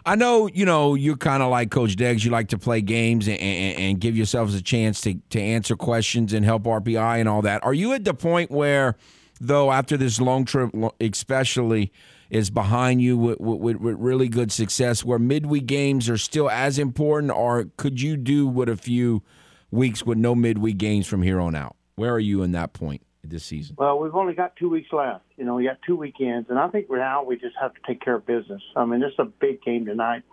I 0.05 0.15
know, 0.15 0.47
you 0.47 0.65
know, 0.65 0.95
you're 0.95 1.15
kind 1.15 1.41
of 1.41 1.49
like 1.49 1.71
Coach 1.71 1.95
Deggs. 1.95 2.25
You 2.25 2.31
like 2.31 2.49
to 2.49 2.57
play 2.57 2.81
games 2.81 3.27
and, 3.27 3.39
and, 3.39 3.99
give 3.99 4.17
yourselves 4.17 4.53
a 4.55 4.61
chance 4.61 4.99
to, 5.01 5.15
to 5.29 5.39
answer 5.39 5.75
questions 5.75 6.33
and 6.33 6.43
help 6.43 6.63
RPI 6.63 7.19
and 7.19 7.29
all 7.29 7.41
that. 7.43 7.63
Are 7.63 7.73
you 7.73 7.93
at 7.93 8.03
the 8.03 8.13
point 8.13 8.51
where, 8.51 8.97
though, 9.39 9.71
after 9.71 9.95
this 9.95 10.19
long 10.19 10.43
trip, 10.43 10.71
especially, 10.99 11.91
is 12.29 12.49
behind 12.49 13.01
you 13.01 13.17
with, 13.17 13.39
with, 13.39 13.77
with 13.77 13.95
really 13.97 14.27
good 14.27 14.51
success, 14.51 15.05
where 15.05 15.19
midweek 15.19 15.65
games 15.65 16.09
are 16.09 16.17
still 16.17 16.49
as 16.49 16.77
important, 16.77 17.31
or 17.31 17.67
could 17.77 18.01
you 18.01 18.17
do 18.17 18.45
with 18.47 18.67
a 18.67 18.75
few 18.75 19.23
weeks 19.71 20.05
with 20.05 20.17
no 20.17 20.35
midweek 20.35 20.77
games 20.77 21.07
from 21.07 21.21
here 21.21 21.39
on 21.39 21.55
out? 21.55 21.75
Where 21.95 22.13
are 22.13 22.19
you 22.19 22.43
in 22.43 22.51
that 22.51 22.73
point? 22.73 23.01
This 23.29 23.43
season? 23.43 23.75
Well, 23.77 23.99
we've 23.99 24.15
only 24.15 24.33
got 24.33 24.55
two 24.55 24.69
weeks 24.69 24.91
left. 24.91 25.23
You 25.37 25.45
know, 25.45 25.55
we 25.55 25.65
got 25.65 25.79
two 25.85 25.95
weekends, 25.95 26.49
and 26.49 26.57
I 26.57 26.67
think 26.69 26.89
now 26.89 27.23
we 27.23 27.37
just 27.37 27.55
have 27.59 27.73
to 27.73 27.79
take 27.85 28.01
care 28.01 28.15
of 28.15 28.25
business. 28.25 28.61
I 28.75 28.85
mean, 28.85 28.99
this 28.99 29.11
is 29.13 29.19
a 29.19 29.25
big 29.25 29.61
game 29.61 29.85
tonight. 29.85 30.23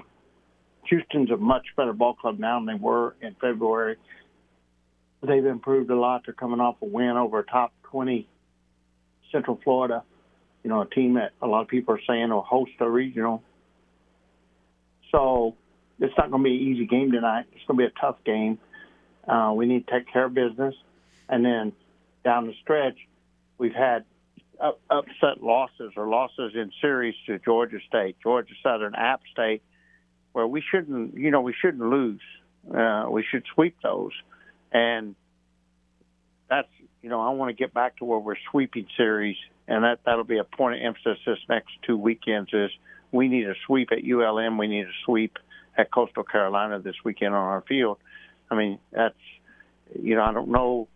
Houston's 0.89 1.31
a 1.31 1.37
much 1.37 1.67
better 1.77 1.93
ball 1.93 2.15
club 2.15 2.39
now 2.39 2.59
than 2.59 2.67
they 2.67 2.81
were 2.81 3.17
in 3.21 3.35
February. 3.41 3.97
They've 5.23 5.45
improved 5.45 5.91
a 5.91 5.97
lot. 5.99 6.23
They're 6.27 6.35
coming 6.35 6.61
off 6.61 6.77
a 6.83 6.85
win 6.85 7.17
over 7.17 7.39
a 7.39 7.45
top 7.45 7.73
20 7.85 8.29
Central 9.33 9.59
Florida. 9.65 10.03
You 10.63 10.71
know, 10.71 10.83
a 10.83 10.87
team 10.87 11.15
that 11.15 11.33
a 11.43 11.47
lot 11.47 11.63
of 11.63 11.69
people 11.69 11.95
are 11.95 12.01
saying 12.07 12.31
will 12.31 12.43
host 12.43 12.73
a 12.81 12.89
regional. 12.89 13.43
So 15.11 15.57
it's 16.01 16.15
not 16.19 16.31
going 16.31 16.43
to 16.43 16.49
be 16.49 16.57
an 16.57 16.63
easy 16.63 16.87
game 16.87 17.13
tonight. 17.13 17.47
It's 17.53 17.65
going 17.67 17.79
to 17.79 17.87
be 17.87 17.93
a 17.97 18.01
tough 18.01 18.17
game. 18.25 18.59
Uh, 19.27 19.53
we 19.55 19.67
need 19.67 19.87
to 19.87 19.93
take 19.93 20.13
care 20.13 20.25
of 20.25 20.35
business. 20.35 20.75
And 21.29 21.45
then 21.45 21.73
down 22.25 22.47
the 22.47 22.55
stretch, 22.63 22.97
we've 23.59 23.75
had 23.75 24.05
up, 24.61 24.81
upset 24.91 25.43
losses 25.43 25.93
or 25.97 26.09
losses 26.09 26.53
in 26.55 26.71
series 26.81 27.15
to 27.27 27.39
Georgia 27.39 27.79
State, 27.87 28.17
Georgia 28.23 28.55
Southern, 28.63 28.95
App 28.95 29.21
State, 29.33 29.63
where 30.33 30.47
we 30.47 30.63
shouldn't, 30.63 31.15
you 31.15 31.31
know, 31.31 31.41
we 31.41 31.55
shouldn't 31.61 31.89
lose. 31.89 32.21
Uh, 32.75 33.07
we 33.11 33.23
should 33.31 33.45
sweep 33.55 33.77
those, 33.83 34.13
and 34.73 35.15
that's, 36.49 36.69
you 37.03 37.11
know, 37.11 37.21
I 37.21 37.29
want 37.31 37.51
to 37.51 37.53
get 37.55 37.75
back 37.75 37.99
to 37.99 38.07
where 38.07 38.19
we're 38.19 38.37
sweeping 38.51 38.87
series, 38.97 39.37
and 39.69 39.85
that 39.85 40.01
that'll 40.07 40.25
be 40.25 40.39
a 40.39 40.45
point 40.45 40.77
of 40.77 40.81
emphasis 40.83 41.19
this 41.27 41.39
next 41.47 41.73
two 41.87 41.99
weekends. 41.99 42.49
Is 42.55 42.71
we 43.13 43.29
need 43.29 43.47
a 43.47 43.55
sweep 43.67 43.91
at 43.93 43.99
ULM, 43.99 44.57
we 44.57 44.67
need 44.67 44.87
a 44.87 44.93
sweep 45.05 45.37
at 45.77 45.93
Coastal 45.93 46.25
Carolina 46.25 46.79
this 46.79 46.95
weekend 47.05 47.35
on 47.35 47.43
our 47.43 47.63
field. 47.69 47.99
I 48.51 48.55
mean, 48.55 48.79
that's, 48.93 49.15
you 50.01 50.15
know, 50.15 50.23
I 50.23 50.33
don't 50.33 50.49
know 50.49 50.89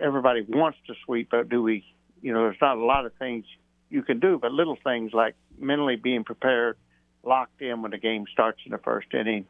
everybody 0.00 0.44
wants 0.48 0.78
to 0.86 0.94
sweep, 1.04 1.28
but 1.30 1.48
do 1.48 1.62
we? 1.62 1.84
You 2.20 2.32
know, 2.32 2.42
there's 2.44 2.60
not 2.60 2.76
a 2.76 2.84
lot 2.84 3.06
of 3.06 3.12
things 3.14 3.44
you 3.90 4.02
can 4.02 4.18
do, 4.18 4.38
but 4.40 4.52
little 4.52 4.76
things 4.82 5.12
like 5.12 5.34
mentally 5.58 5.96
being 5.96 6.24
prepared, 6.24 6.76
locked 7.24 7.60
in 7.62 7.82
when 7.82 7.90
the 7.90 7.98
game 7.98 8.24
starts 8.32 8.60
in 8.64 8.72
the 8.72 8.78
first 8.78 9.08
inning. 9.14 9.46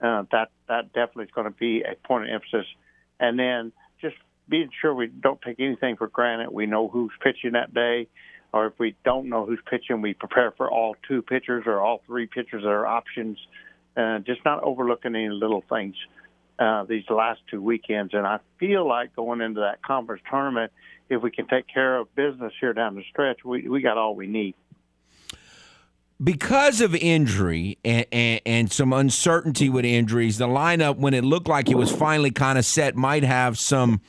Uh, 0.00 0.24
that 0.32 0.50
that 0.68 0.92
definitely 0.92 1.24
is 1.24 1.30
going 1.34 1.46
to 1.46 1.56
be 1.58 1.82
a 1.82 1.94
point 2.06 2.24
of 2.24 2.30
emphasis, 2.34 2.66
and 3.20 3.38
then 3.38 3.72
just 4.00 4.16
being 4.48 4.70
sure 4.80 4.94
we 4.94 5.06
don't 5.06 5.40
take 5.42 5.60
anything 5.60 5.96
for 5.96 6.08
granted. 6.08 6.50
We 6.50 6.66
know 6.66 6.88
who's 6.88 7.12
pitching 7.22 7.52
that 7.52 7.72
day, 7.72 8.08
or 8.52 8.66
if 8.66 8.78
we 8.78 8.96
don't 9.04 9.28
know 9.28 9.46
who's 9.46 9.60
pitching, 9.68 10.02
we 10.02 10.14
prepare 10.14 10.50
for 10.52 10.70
all 10.70 10.96
two 11.06 11.22
pitchers 11.22 11.64
or 11.66 11.80
all 11.80 12.02
three 12.06 12.26
pitchers 12.26 12.62
that 12.62 12.68
are 12.68 12.86
options. 12.86 13.38
Uh, 13.96 14.18
just 14.20 14.42
not 14.44 14.62
overlooking 14.62 15.14
any 15.14 15.28
little 15.28 15.62
things 15.68 15.94
uh, 15.96 16.21
these 16.88 17.04
last 17.08 17.40
two 17.50 17.62
weekends. 17.62 18.14
And 18.14 18.26
I 18.26 18.38
feel 18.58 18.86
like 18.86 19.14
going 19.14 19.40
into 19.40 19.60
that 19.60 19.82
conference 19.82 20.22
tournament, 20.28 20.72
if 21.08 21.22
we 21.22 21.30
can 21.30 21.46
take 21.46 21.66
care 21.68 21.98
of 21.98 22.14
business 22.14 22.52
here 22.60 22.72
down 22.72 22.94
the 22.94 23.04
stretch, 23.10 23.44
we, 23.44 23.68
we 23.68 23.80
got 23.80 23.98
all 23.98 24.14
we 24.14 24.26
need. 24.26 24.54
Because 26.22 26.80
of 26.80 26.94
injury 26.94 27.78
and, 27.84 28.06
and, 28.12 28.40
and 28.46 28.72
some 28.72 28.92
uncertainty 28.92 29.68
with 29.68 29.84
injuries, 29.84 30.38
the 30.38 30.46
lineup, 30.46 30.96
when 30.96 31.14
it 31.14 31.24
looked 31.24 31.48
like 31.48 31.68
it 31.68 31.76
was 31.76 31.90
finally 31.90 32.30
kind 32.30 32.58
of 32.58 32.64
set, 32.64 32.94
might 32.94 33.24
have 33.24 33.58
some 33.58 34.00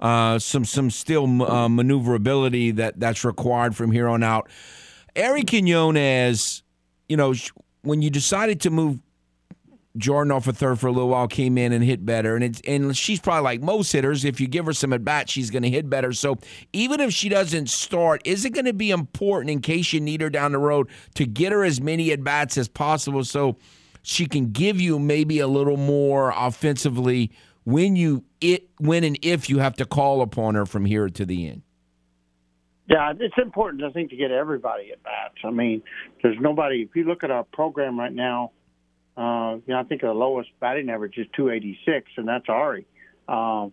uh, 0.00 0.38
some 0.38 0.64
some 0.64 0.90
still 0.90 1.42
uh, 1.42 1.68
maneuverability 1.68 2.70
that 2.70 3.00
that's 3.00 3.24
required 3.24 3.76
from 3.76 3.90
here 3.90 4.08
on 4.08 4.22
out. 4.22 4.48
Ari 5.16 5.42
Quinones 5.42 6.62
you 7.08 7.16
know, 7.16 7.34
when 7.82 8.02
you 8.02 8.10
decided 8.10 8.60
to 8.60 8.70
move 8.70 8.98
Jordan 9.98 10.32
off 10.32 10.46
a 10.46 10.52
third 10.52 10.78
for 10.78 10.86
a 10.86 10.92
little 10.92 11.10
while, 11.10 11.28
came 11.28 11.58
in 11.58 11.72
and 11.72 11.84
hit 11.84 12.06
better. 12.06 12.34
And 12.34 12.44
it's 12.44 12.60
and 12.66 12.96
she's 12.96 13.20
probably 13.20 13.42
like 13.42 13.60
most 13.60 13.92
hitters. 13.92 14.24
If 14.24 14.40
you 14.40 14.46
give 14.46 14.66
her 14.66 14.72
some 14.72 14.92
at 14.92 15.04
bat, 15.04 15.28
she's 15.28 15.50
going 15.50 15.64
to 15.64 15.70
hit 15.70 15.90
better. 15.90 16.12
So 16.12 16.38
even 16.72 17.00
if 17.00 17.12
she 17.12 17.28
doesn't 17.28 17.68
start, 17.68 18.22
is 18.24 18.44
it 18.44 18.50
going 18.50 18.64
to 18.64 18.72
be 18.72 18.90
important 18.90 19.50
in 19.50 19.60
case 19.60 19.92
you 19.92 20.00
need 20.00 20.20
her 20.20 20.30
down 20.30 20.52
the 20.52 20.58
road 20.58 20.88
to 21.14 21.26
get 21.26 21.52
her 21.52 21.64
as 21.64 21.80
many 21.80 22.12
at 22.12 22.24
bats 22.24 22.56
as 22.56 22.68
possible 22.68 23.24
so 23.24 23.56
she 24.02 24.26
can 24.26 24.52
give 24.52 24.80
you 24.80 24.98
maybe 24.98 25.40
a 25.40 25.48
little 25.48 25.76
more 25.76 26.32
offensively 26.34 27.30
when 27.64 27.96
you 27.96 28.24
it 28.40 28.68
when 28.78 29.04
and 29.04 29.18
if 29.22 29.50
you 29.50 29.58
have 29.58 29.74
to 29.74 29.84
call 29.84 30.22
upon 30.22 30.54
her 30.54 30.64
from 30.64 30.84
here 30.84 31.08
to 31.08 31.26
the 31.26 31.48
end? 31.48 31.62
Yeah, 32.88 33.12
it's 33.20 33.36
important, 33.36 33.84
I 33.84 33.90
think, 33.90 34.08
to 34.10 34.16
get 34.16 34.30
everybody 34.30 34.90
at 34.92 35.02
bats. 35.02 35.34
I 35.44 35.50
mean, 35.50 35.82
there's 36.22 36.38
nobody. 36.40 36.80
If 36.80 36.96
you 36.96 37.04
look 37.04 37.22
at 37.22 37.30
our 37.30 37.44
program 37.44 37.98
right 37.98 38.12
now, 38.12 38.52
uh, 39.18 39.56
you 39.66 39.74
know, 39.74 39.80
I 39.80 39.82
think 39.82 40.02
the 40.02 40.12
lowest 40.12 40.50
batting 40.60 40.88
average 40.90 41.18
is 41.18 41.26
286, 41.34 42.12
and 42.16 42.28
that's 42.28 42.48
Ari. 42.48 42.86
Um, 43.28 43.72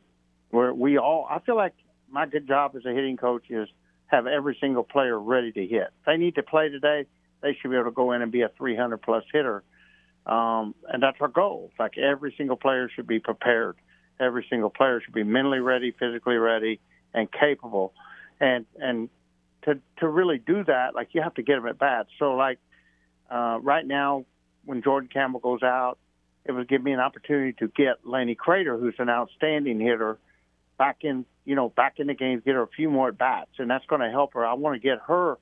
where 0.49 0.73
we 0.73 0.97
all, 0.97 1.27
I 1.29 1.39
feel 1.39 1.55
like 1.55 1.73
my 2.09 2.25
good 2.25 2.47
job 2.47 2.75
as 2.75 2.83
a 2.85 2.89
hitting 2.89 3.15
coach 3.15 3.43
is 3.49 3.69
have 4.07 4.25
every 4.25 4.57
single 4.59 4.83
player 4.83 5.19
ready 5.19 5.51
to 5.51 5.61
hit. 5.61 5.83
If 5.99 6.05
they 6.07 6.17
need 6.17 6.35
to 6.35 6.43
play 6.43 6.69
today, 6.69 7.05
they 7.41 7.55
should 7.61 7.69
be 7.69 7.77
able 7.77 7.85
to 7.85 7.91
go 7.91 8.11
in 8.13 8.23
and 8.23 8.31
be 8.31 8.41
a 8.41 8.49
300 8.57 8.97
plus 8.97 9.23
hitter. 9.31 9.63
Um, 10.25 10.73
and 10.91 11.03
that's 11.03 11.17
our 11.21 11.27
goal. 11.27 11.71
Like 11.77 11.97
every 11.99 12.33
single 12.37 12.57
player 12.57 12.89
should 12.95 13.05
be 13.05 13.19
prepared. 13.19 13.75
Every 14.19 14.47
single 14.49 14.71
player 14.71 14.99
should 15.01 15.13
be 15.13 15.23
mentally 15.23 15.59
ready, 15.59 15.91
physically 15.91 16.37
ready, 16.37 16.79
and 17.13 17.31
capable. 17.31 17.93
And 18.39 18.65
and 18.79 19.09
to 19.63 19.79
to 19.97 20.07
really 20.07 20.39
do 20.39 20.63
that, 20.63 20.95
like 20.95 21.09
you 21.11 21.21
have 21.21 21.35
to 21.35 21.43
get 21.43 21.55
them 21.55 21.67
at 21.67 21.77
bats. 21.77 22.09
So 22.17 22.33
like 22.33 22.57
uh, 23.29 23.59
right 23.61 23.85
now, 23.85 24.25
when 24.65 24.81
Jordan 24.81 25.09
Campbell 25.11 25.39
goes 25.39 25.63
out, 25.63 25.97
it 26.45 26.51
would 26.51 26.67
give 26.67 26.83
me 26.83 26.91
an 26.91 26.99
opportunity 26.99 27.53
to 27.53 27.67
get 27.67 28.05
Laney 28.05 28.35
Crater, 28.35 28.77
who's 28.77 28.95
an 28.99 29.09
outstanding 29.09 29.79
hitter, 29.79 30.19
back 30.77 30.97
in 31.01 31.25
you 31.45 31.55
know 31.55 31.69
back 31.69 31.95
in 31.97 32.07
the 32.07 32.13
game, 32.13 32.41
get 32.45 32.55
her 32.55 32.61
a 32.61 32.67
few 32.67 32.89
more 32.89 33.09
at 33.09 33.17
bats, 33.17 33.51
and 33.57 33.69
that's 33.69 33.85
going 33.85 34.01
to 34.01 34.09
help 34.09 34.33
her. 34.33 34.45
I 34.45 34.53
want 34.53 34.79
to 34.81 34.87
get 34.87 34.99
her 35.07 35.37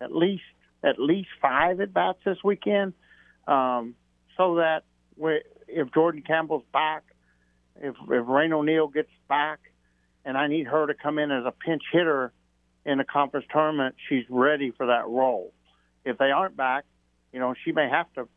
at 0.00 0.14
least 0.14 0.42
at 0.82 0.98
least 0.98 1.28
five 1.40 1.80
at 1.80 1.94
bats 1.94 2.18
this 2.24 2.38
weekend, 2.44 2.92
um, 3.46 3.94
so 4.36 4.56
that 4.56 4.82
if 5.68 5.92
Jordan 5.94 6.22
Campbell's 6.26 6.64
back, 6.72 7.04
if 7.80 7.94
if 7.94 8.26
Raina 8.26 8.52
O'Neal 8.52 8.88
gets 8.88 9.10
back, 9.28 9.60
and 10.24 10.36
I 10.36 10.48
need 10.48 10.66
her 10.66 10.86
to 10.86 10.94
come 10.94 11.18
in 11.18 11.30
as 11.30 11.44
a 11.46 11.52
pinch 11.52 11.82
hitter 11.90 12.32
in 12.84 12.98
the 12.98 13.04
conference 13.04 13.46
tournament, 13.50 13.94
she's 14.08 14.24
ready 14.28 14.72
for 14.76 14.86
that 14.86 15.06
role. 15.06 15.52
If 16.04 16.18
they 16.18 16.30
aren't 16.30 16.56
back, 16.56 16.84
you 17.32 17.40
know, 17.40 17.54
she 17.64 17.72
may 17.72 17.88
have 17.88 18.12
to 18.14 18.28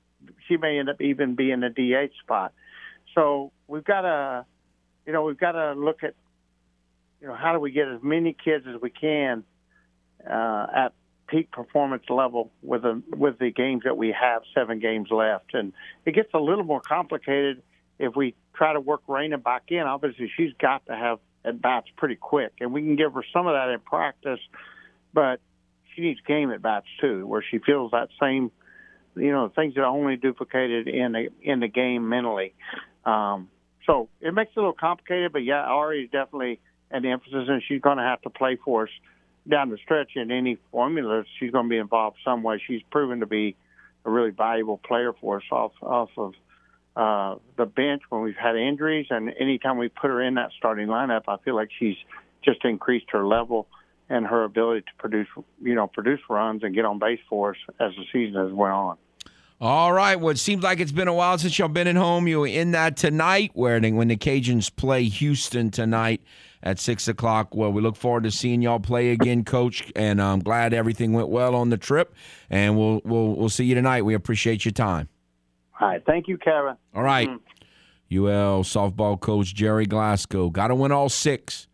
she 0.48 0.58
may 0.58 0.80
end 0.80 0.90
up 0.90 1.02
even 1.02 1.36
being 1.36 1.64
a 1.64 1.70
DH 1.70 2.14
spot. 2.22 2.54
So 3.16 3.52
we've 3.68 3.84
got 3.84 4.02
to, 4.02 4.46
you 5.06 5.14
know, 5.14 5.24
we've 5.24 5.40
got 5.40 5.54
to 5.54 5.74
look 5.74 6.04
at, 6.04 6.14
you 7.22 7.28
know, 7.28 7.36
how 7.36 7.54
do 7.54 7.60
we 7.60 7.72
get 7.72 7.88
as 7.88 8.02
many 8.04 8.34
kids 8.34 8.66
as 8.68 8.82
we 8.82 8.90
can 8.90 9.44
uh, 10.30 10.68
at 10.76 10.94
peak 11.28 11.52
performance 11.52 12.04
level 12.10 12.52
with 12.62 12.84
the 12.84 13.02
with 13.16 13.38
the 13.40 13.52
games 13.52 13.84
that 13.84 13.98
we 13.98 14.16
have, 14.20 14.44
seven 14.54 14.80
games 14.80 15.10
left, 15.12 15.54
and 15.54 15.74
it 16.06 16.14
gets 16.14 16.34
a 16.34 16.40
little 16.40 16.64
more 16.64 16.80
complicated 16.80 17.62
if 18.00 18.16
we 18.16 18.36
try 18.54 18.74
to 18.74 18.80
work 18.80 19.06
Raina 19.08 19.42
back 19.42 19.64
in. 19.70 19.82
Obviously, 19.82 20.32
she's 20.36 20.54
got 20.60 20.86
to 20.86 20.96
have 20.96 21.20
at 21.44 21.62
bats 21.62 21.88
pretty 21.96 22.16
quick, 22.16 22.54
and 22.60 22.74
we 22.74 22.82
can 22.82 22.96
give 22.96 23.14
her 23.14 23.24
some 23.34 23.48
of 23.48 23.54
that 23.54 23.70
in 23.70 23.80
practice, 23.80 24.40
but 25.14 25.40
she 25.94 26.02
needs 26.02 26.20
game 26.22 26.52
at 26.52 26.62
bats 26.62 26.88
too, 27.00 27.26
where 27.26 27.44
she 27.44 27.60
feels 27.60 27.92
that 27.92 28.10
same 28.22 28.52
you 29.18 29.32
know 29.32 29.52
things 29.56 29.76
that 29.76 29.82
are 29.82 29.86
only 29.86 30.16
duplicated 30.16 30.88
in 30.88 31.12
the 31.12 31.30
in 31.42 31.60
the 31.60 31.68
game 31.68 32.10
mentally. 32.10 32.54
Um, 33.06 33.50
so 33.86 34.10
it 34.22 34.34
makes 34.34 34.52
it 34.56 34.60
a 34.60 34.62
little 34.62 34.74
complicated, 34.74 35.32
but 35.32 35.44
yeah, 35.44 35.62
Ari 35.62 36.04
is 36.04 36.12
definitely 36.12 36.60
an 36.92 37.06
emphasis, 37.06 37.46
and 37.48 37.62
she's 37.68 37.82
going 37.82 37.98
to 37.98 38.04
have 38.04 38.22
to 38.24 38.30
play 38.30 38.58
for 38.64 38.84
us 38.84 38.90
down 39.50 39.70
the 39.70 39.78
stretch 39.78 40.12
in 40.16 40.30
any 40.30 40.58
formula. 40.72 41.24
She's 41.40 41.52
going 41.52 41.66
to 41.66 41.70
be 41.70 41.78
involved 41.78 42.18
some 42.24 42.44
way. 42.44 42.62
She's 42.66 42.82
proven 42.92 43.22
to 43.22 43.26
be 43.26 43.56
a 44.06 44.12
really 44.12 44.32
valuable 44.32 44.78
player 44.78 45.14
for 45.14 45.38
us 45.38 45.44
off 45.52 45.72
off 45.82 46.10
of 46.18 46.34
uh, 46.96 47.40
the 47.58 47.66
bench 47.66 48.02
when 48.10 48.22
we've 48.22 48.36
had 48.36 48.56
injuries, 48.56 49.08
and 49.10 49.32
anytime 49.40 49.78
we 49.78 49.88
put 49.88 50.10
her 50.10 50.22
in 50.22 50.36
that 50.36 50.52
starting 50.58 50.88
lineup, 50.88 51.24
I 51.28 51.38
feel 51.38 51.56
like 51.56 51.70
she's 51.78 51.98
just 52.44 52.64
increased 52.66 53.08
her 53.12 53.26
level 53.26 53.68
and 54.10 54.26
her 54.26 54.44
ability 54.44 54.82
to 54.82 54.92
produce, 54.98 55.28
you 55.62 55.76
know, 55.76 55.88
produce 55.88 56.20
runs 56.30 56.64
and 56.64 56.74
get 56.74 56.86
on 56.86 56.98
base 56.98 57.20
for 57.30 57.52
us 57.52 57.58
as 57.80 57.92
the 57.96 58.06
season 58.12 58.42
has 58.42 58.54
went 58.54 58.74
on. 58.74 58.98
All 59.60 59.92
right. 59.92 60.20
Well, 60.20 60.30
it 60.30 60.38
seems 60.38 60.64
like 60.64 60.80
it's 60.80 60.92
been 60.92 61.08
a 61.08 61.14
while 61.14 61.38
since 61.40 61.58
y'all 61.58 61.68
been 61.68 61.88
at 61.88 61.96
home. 61.96 62.28
You 62.28 62.42
were 62.42 62.48
in 62.48 62.72
that 62.72 62.96
tonight, 62.96 63.52
where 63.54 63.80
when 63.80 64.08
the 64.08 64.16
Cajuns 64.16 64.74
play 64.76 65.06
Houston 65.06 65.72
tonight 65.72 66.22
at 66.62 66.80
six 66.80 67.08
o'clock. 67.08 67.56
Well, 67.56 67.72
we 67.72 67.82
look 67.82 67.96
forward 67.96 68.24
to 68.24 68.32
seeing 68.32 68.62
y'all 68.62 68.80
play 68.80 69.10
again, 69.10 69.44
Coach. 69.44 69.92
And 69.96 70.22
I'm 70.22 70.40
glad 70.40 70.74
everything 70.74 71.14
went 71.14 71.30
well 71.30 71.56
on 71.56 71.70
the 71.70 71.78
trip. 71.78 72.14
And 72.52 72.78
we'll 72.78 73.02
we'll 73.04 73.36
we'll 73.36 73.50
see 73.50 73.66
you 73.66 73.74
tonight. 73.74 74.04
We 74.04 74.14
appreciate 74.14 74.64
your 74.64 74.74
time. 74.74 75.10
All 75.80 75.88
right. 75.88 76.06
Thank 76.06 76.28
you, 76.28 76.38
Kevin. 76.38 76.76
All 76.94 77.04
right. 77.04 77.28
mm-hmm. 77.28 78.26
UL 78.26 78.64
softball 78.64 79.20
coach 79.20 79.54
Gerry 79.54 79.86
Glasco 79.86 80.50
got 80.50 80.68
to 80.68 80.76
win 80.76 80.92
all 80.92 81.10
six. 81.10 81.68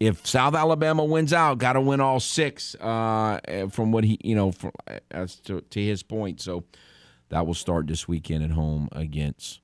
If 0.00 0.24
South 0.24 0.54
Alabama 0.54 1.04
wins 1.04 1.32
out, 1.32 1.58
got 1.58 1.72
to 1.72 1.80
win 1.80 2.00
all 2.00 2.20
six. 2.20 2.76
Uh, 2.76 3.40
from 3.70 3.90
what 3.90 4.04
he, 4.04 4.18
you 4.22 4.36
know, 4.36 4.52
from, 4.52 4.70
as 5.10 5.36
to, 5.40 5.60
to 5.60 5.82
his 5.82 6.04
point. 6.04 6.40
So 6.40 6.64
that 7.30 7.46
will 7.46 7.54
start 7.54 7.86
this 7.86 8.08
weekend 8.08 8.44
at 8.44 8.50
home 8.50 8.88
against 8.92 9.60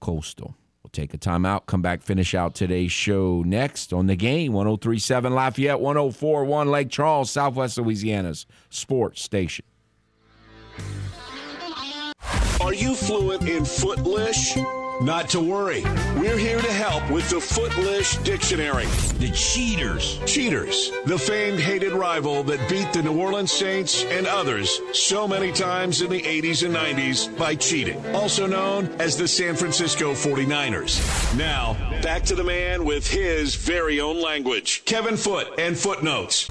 Coastal. 0.00 0.56
We'll 0.82 0.90
take 0.90 1.12
a 1.12 1.18
timeout, 1.18 1.66
come 1.66 1.82
back, 1.82 2.00
finish 2.00 2.34
out 2.34 2.54
today's 2.54 2.92
show 2.92 3.42
next 3.44 3.92
on 3.92 4.06
the 4.06 4.16
game 4.16 4.52
1037 4.52 5.34
Lafayette, 5.34 5.80
1041 5.80 6.70
Lake 6.70 6.90
Charles, 6.90 7.30
Southwest 7.30 7.76
Louisiana's 7.76 8.46
sports 8.70 9.22
station. 9.22 9.64
Are 12.60 12.74
you 12.74 12.94
fluent 12.94 13.48
in 13.48 13.64
Footlish? 13.64 14.56
Not 15.00 15.30
to 15.30 15.40
worry. 15.40 15.82
We're 16.18 16.36
here 16.36 16.60
to 16.60 16.72
help 16.72 17.10
with 17.10 17.30
the 17.30 17.40
Footlish 17.40 18.18
Dictionary. 18.18 18.84
The 19.18 19.30
Cheaters. 19.34 20.20
Cheaters, 20.26 20.90
the 21.06 21.18
famed 21.18 21.58
hated 21.58 21.92
rival 21.92 22.42
that 22.42 22.68
beat 22.68 22.92
the 22.92 23.02
New 23.02 23.18
Orleans 23.18 23.50
Saints 23.50 24.04
and 24.04 24.26
others 24.26 24.78
so 24.92 25.26
many 25.26 25.52
times 25.52 26.02
in 26.02 26.10
the 26.10 26.20
80s 26.20 26.66
and 26.66 26.74
90s 26.74 27.38
by 27.38 27.54
cheating. 27.54 28.04
Also 28.14 28.46
known 28.46 28.88
as 29.00 29.16
the 29.16 29.26
San 29.26 29.56
Francisco 29.56 30.12
49ers. 30.12 31.34
Now, 31.38 31.78
back 32.02 32.22
to 32.24 32.34
the 32.34 32.44
man 32.44 32.84
with 32.84 33.06
his 33.06 33.54
very 33.54 34.00
own 34.00 34.20
language 34.20 34.84
Kevin 34.84 35.16
Foote 35.16 35.58
and 35.58 35.78
Footnotes. 35.78 36.50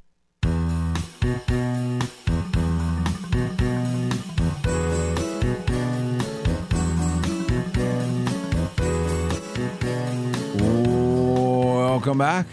Welcome 12.10 12.18
back 12.18 12.48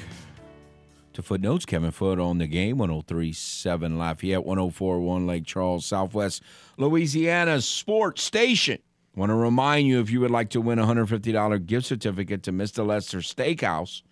to 1.14 1.22
Footnotes. 1.22 1.64
Kevin 1.64 1.90
Foote 1.90 2.20
on 2.20 2.36
the 2.36 2.46
game, 2.46 2.76
1037 2.76 3.96
Lafayette, 3.96 4.44
1041 4.44 5.26
Lake 5.26 5.46
Charles, 5.46 5.86
Southwest 5.86 6.42
Louisiana 6.76 7.62
Sports 7.62 8.22
Station. 8.22 8.80
Want 9.14 9.30
to 9.30 9.34
remind 9.34 9.88
you 9.88 9.98
if 10.00 10.10
you 10.10 10.20
would 10.20 10.30
like 10.30 10.50
to 10.50 10.60
win 10.60 10.78
a 10.78 10.84
$150 10.84 11.64
gift 11.64 11.86
certificate 11.86 12.42
to 12.42 12.52
Mr. 12.52 12.86
Lester 12.86 13.20
Steakhouse, 13.20 14.02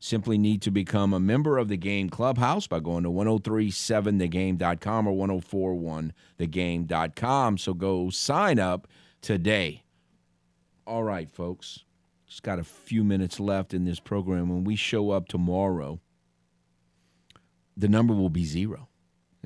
simply 0.00 0.36
need 0.36 0.62
to 0.62 0.72
become 0.72 1.14
a 1.14 1.20
member 1.20 1.58
of 1.58 1.68
the 1.68 1.76
Game 1.76 2.10
Clubhouse 2.10 2.66
by 2.66 2.80
going 2.80 3.04
to 3.04 3.08
1037thegame.com 3.08 5.06
or 5.06 5.28
1041thegame.com. 5.28 7.56
So 7.56 7.72
go 7.72 8.10
sign 8.10 8.58
up 8.58 8.88
today. 9.20 9.84
All 10.88 11.04
right, 11.04 11.30
folks. 11.30 11.84
Just 12.32 12.44
got 12.44 12.58
a 12.58 12.64
few 12.64 13.04
minutes 13.04 13.38
left 13.38 13.74
in 13.74 13.84
this 13.84 14.00
program. 14.00 14.48
When 14.48 14.64
we 14.64 14.74
show 14.74 15.10
up 15.10 15.28
tomorrow, 15.28 16.00
the 17.76 17.88
number 17.88 18.14
will 18.14 18.30
be 18.30 18.46
zero. 18.46 18.88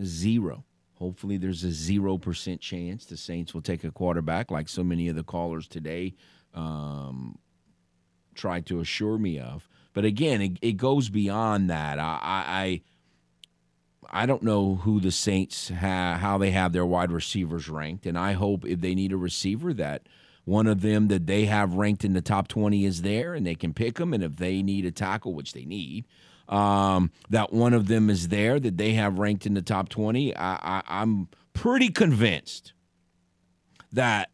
Zero. 0.04 0.64
Hopefully, 0.94 1.36
there's 1.36 1.64
a 1.64 1.70
0% 1.70 2.60
chance 2.60 3.04
the 3.04 3.16
Saints 3.16 3.52
will 3.52 3.60
take 3.60 3.82
a 3.82 3.90
quarterback, 3.90 4.52
like 4.52 4.68
so 4.68 4.84
many 4.84 5.08
of 5.08 5.16
the 5.16 5.24
callers 5.24 5.66
today 5.66 6.14
um, 6.54 7.40
tried 8.36 8.66
to 8.66 8.78
assure 8.78 9.18
me 9.18 9.40
of. 9.40 9.68
But 9.92 10.04
again, 10.04 10.40
it, 10.40 10.58
it 10.62 10.72
goes 10.76 11.08
beyond 11.08 11.68
that. 11.68 11.98
I, 11.98 12.20
I, 12.22 12.82
I 14.08 14.26
don't 14.26 14.44
know 14.44 14.76
who 14.76 15.00
the 15.00 15.10
Saints 15.10 15.70
have, 15.70 16.20
how 16.20 16.38
they 16.38 16.52
have 16.52 16.72
their 16.72 16.86
wide 16.86 17.10
receivers 17.10 17.68
ranked, 17.68 18.06
and 18.06 18.16
I 18.16 18.34
hope 18.34 18.64
if 18.64 18.80
they 18.80 18.94
need 18.94 19.10
a 19.10 19.16
receiver 19.16 19.74
that– 19.74 20.08
one 20.46 20.68
of 20.68 20.80
them 20.80 21.08
that 21.08 21.26
they 21.26 21.44
have 21.46 21.74
ranked 21.74 22.04
in 22.04 22.12
the 22.12 22.22
top 22.22 22.46
20 22.46 22.84
is 22.84 23.02
there 23.02 23.34
and 23.34 23.44
they 23.44 23.56
can 23.56 23.74
pick 23.74 23.96
them. 23.96 24.14
And 24.14 24.22
if 24.22 24.36
they 24.36 24.62
need 24.62 24.86
a 24.86 24.92
tackle, 24.92 25.34
which 25.34 25.52
they 25.52 25.64
need, 25.64 26.06
um, 26.48 27.10
that 27.30 27.52
one 27.52 27.74
of 27.74 27.88
them 27.88 28.08
is 28.08 28.28
there 28.28 28.60
that 28.60 28.76
they 28.76 28.92
have 28.92 29.18
ranked 29.18 29.44
in 29.44 29.54
the 29.54 29.62
top 29.62 29.88
20. 29.88 30.36
I, 30.36 30.54
I, 30.54 30.82
I'm 30.86 31.28
pretty 31.52 31.88
convinced 31.88 32.74
that 33.92 34.30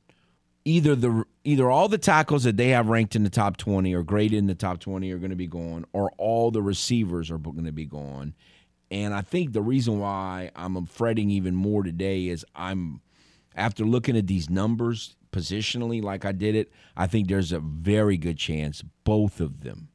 either 0.66 0.94
the 0.94 1.24
either 1.44 1.70
all 1.70 1.88
the 1.88 1.98
tackles 1.98 2.44
that 2.44 2.58
they 2.58 2.68
have 2.68 2.88
ranked 2.88 3.16
in 3.16 3.24
the 3.24 3.30
top 3.30 3.56
20 3.56 3.94
or 3.94 4.02
graded 4.02 4.38
in 4.38 4.46
the 4.46 4.54
top 4.54 4.80
20 4.80 5.10
are 5.10 5.18
going 5.18 5.30
to 5.30 5.36
be 5.36 5.46
gone 5.46 5.84
or 5.92 6.12
all 6.18 6.50
the 6.50 6.62
receivers 6.62 7.30
are 7.30 7.38
going 7.38 7.64
to 7.64 7.72
be 7.72 7.84
gone 7.84 8.32
and 8.92 9.12
i 9.12 9.20
think 9.20 9.52
the 9.52 9.60
reason 9.60 9.98
why 9.98 10.50
i'm 10.54 10.86
fretting 10.86 11.30
even 11.30 11.54
more 11.54 11.82
today 11.82 12.28
is 12.28 12.44
i'm 12.54 13.00
after 13.56 13.84
looking 13.84 14.16
at 14.16 14.28
these 14.28 14.48
numbers 14.48 15.16
positionally 15.32 16.02
like 16.02 16.24
i 16.24 16.32
did 16.32 16.54
it 16.54 16.70
i 16.96 17.06
think 17.06 17.28
there's 17.28 17.52
a 17.52 17.60
very 17.60 18.16
good 18.16 18.36
chance 18.36 18.82
both 19.04 19.40
of 19.40 19.62
them 19.62 19.88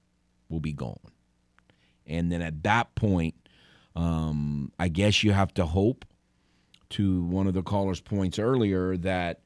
will 0.49 0.59
be 0.59 0.73
gone 0.73 0.97
and 2.05 2.31
then 2.31 2.41
at 2.41 2.63
that 2.63 2.93
point 2.95 3.35
um, 3.95 4.71
i 4.79 4.87
guess 4.87 5.23
you 5.23 5.31
have 5.31 5.53
to 5.53 5.65
hope 5.65 6.05
to 6.89 7.23
one 7.23 7.47
of 7.47 7.53
the 7.53 7.63
callers 7.63 8.01
points 8.01 8.39
earlier 8.39 8.97
that 8.97 9.41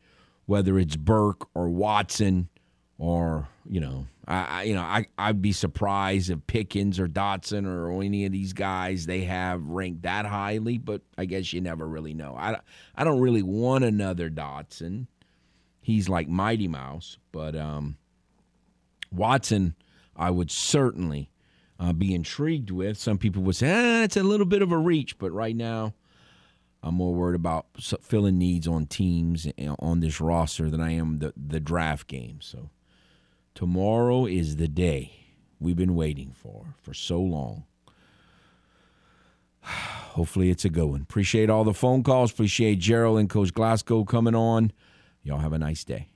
whether 0.45 0.77
it's 0.77 0.95
Burke 0.95 1.47
or 1.55 1.69
Watson 1.69 2.49
or 2.97 3.47
you 3.65 3.79
know, 3.79 4.07
I, 4.27 4.43
I, 4.43 4.63
you 4.63 4.75
know 4.75 4.81
I 4.81 5.05
I'd 5.17 5.41
be 5.41 5.53
surprised 5.53 6.29
if 6.29 6.45
Pickens 6.47 6.99
or 6.99 7.07
Dotson 7.07 7.65
or 7.65 8.01
any 8.03 8.25
of 8.25 8.31
these 8.31 8.53
guys 8.53 9.05
they 9.05 9.21
have 9.21 9.65
ranked 9.65 10.03
that 10.03 10.25
highly, 10.25 10.77
but 10.77 11.01
I 11.17 11.25
guess 11.25 11.53
you 11.53 11.61
never 11.61 11.87
really 11.87 12.13
know. 12.13 12.35
I 12.37 12.59
I 12.95 13.03
don't 13.03 13.19
really 13.19 13.43
want 13.43 13.83
another 13.83 14.29
Dotson. 14.29 15.07
He's 15.81 16.07
like 16.07 16.27
Mighty 16.27 16.67
Mouse, 16.67 17.17
but 17.31 17.55
um, 17.55 17.97
Watson 19.11 19.75
I 20.15 20.29
would 20.29 20.51
certainly 20.51 21.31
uh, 21.79 21.93
be 21.93 22.13
intrigued 22.13 22.69
with. 22.69 22.97
Some 22.97 23.17
people 23.17 23.41
would 23.43 23.55
say 23.55 23.69
eh, 23.69 24.03
it's 24.03 24.17
a 24.17 24.23
little 24.23 24.45
bit 24.45 24.61
of 24.61 24.71
a 24.71 24.77
reach, 24.77 25.17
but 25.17 25.31
right 25.31 25.55
now 25.55 25.93
I'm 26.83 26.95
more 26.95 27.13
worried 27.13 27.35
about 27.35 27.67
filling 28.01 28.37
needs 28.37 28.67
on 28.67 28.85
teams 28.85 29.47
on 29.79 29.99
this 29.99 30.21
roster 30.21 30.69
than 30.69 30.81
I 30.81 30.91
am 30.91 31.19
the, 31.19 31.33
the 31.35 31.59
draft 31.59 32.07
game. 32.07 32.39
So 32.41 32.69
tomorrow 33.55 34.25
is 34.25 34.57
the 34.57 34.67
day 34.67 35.13
we've 35.59 35.75
been 35.75 35.95
waiting 35.95 36.33
for 36.33 36.75
for 36.81 36.93
so 36.93 37.19
long. 37.19 37.65
Hopefully 39.61 40.49
it's 40.49 40.65
a 40.65 40.69
good 40.69 40.85
one. 40.85 41.01
Appreciate 41.01 41.49
all 41.49 41.63
the 41.63 41.73
phone 41.73 42.03
calls. 42.03 42.31
Appreciate 42.31 42.79
Gerald 42.79 43.19
and 43.19 43.29
Coach 43.29 43.53
Glasco 43.53 44.03
coming 44.03 44.35
on. 44.35 44.71
Y'all 45.23 45.39
have 45.39 45.53
a 45.53 45.59
nice 45.59 45.83
day. 45.83 46.07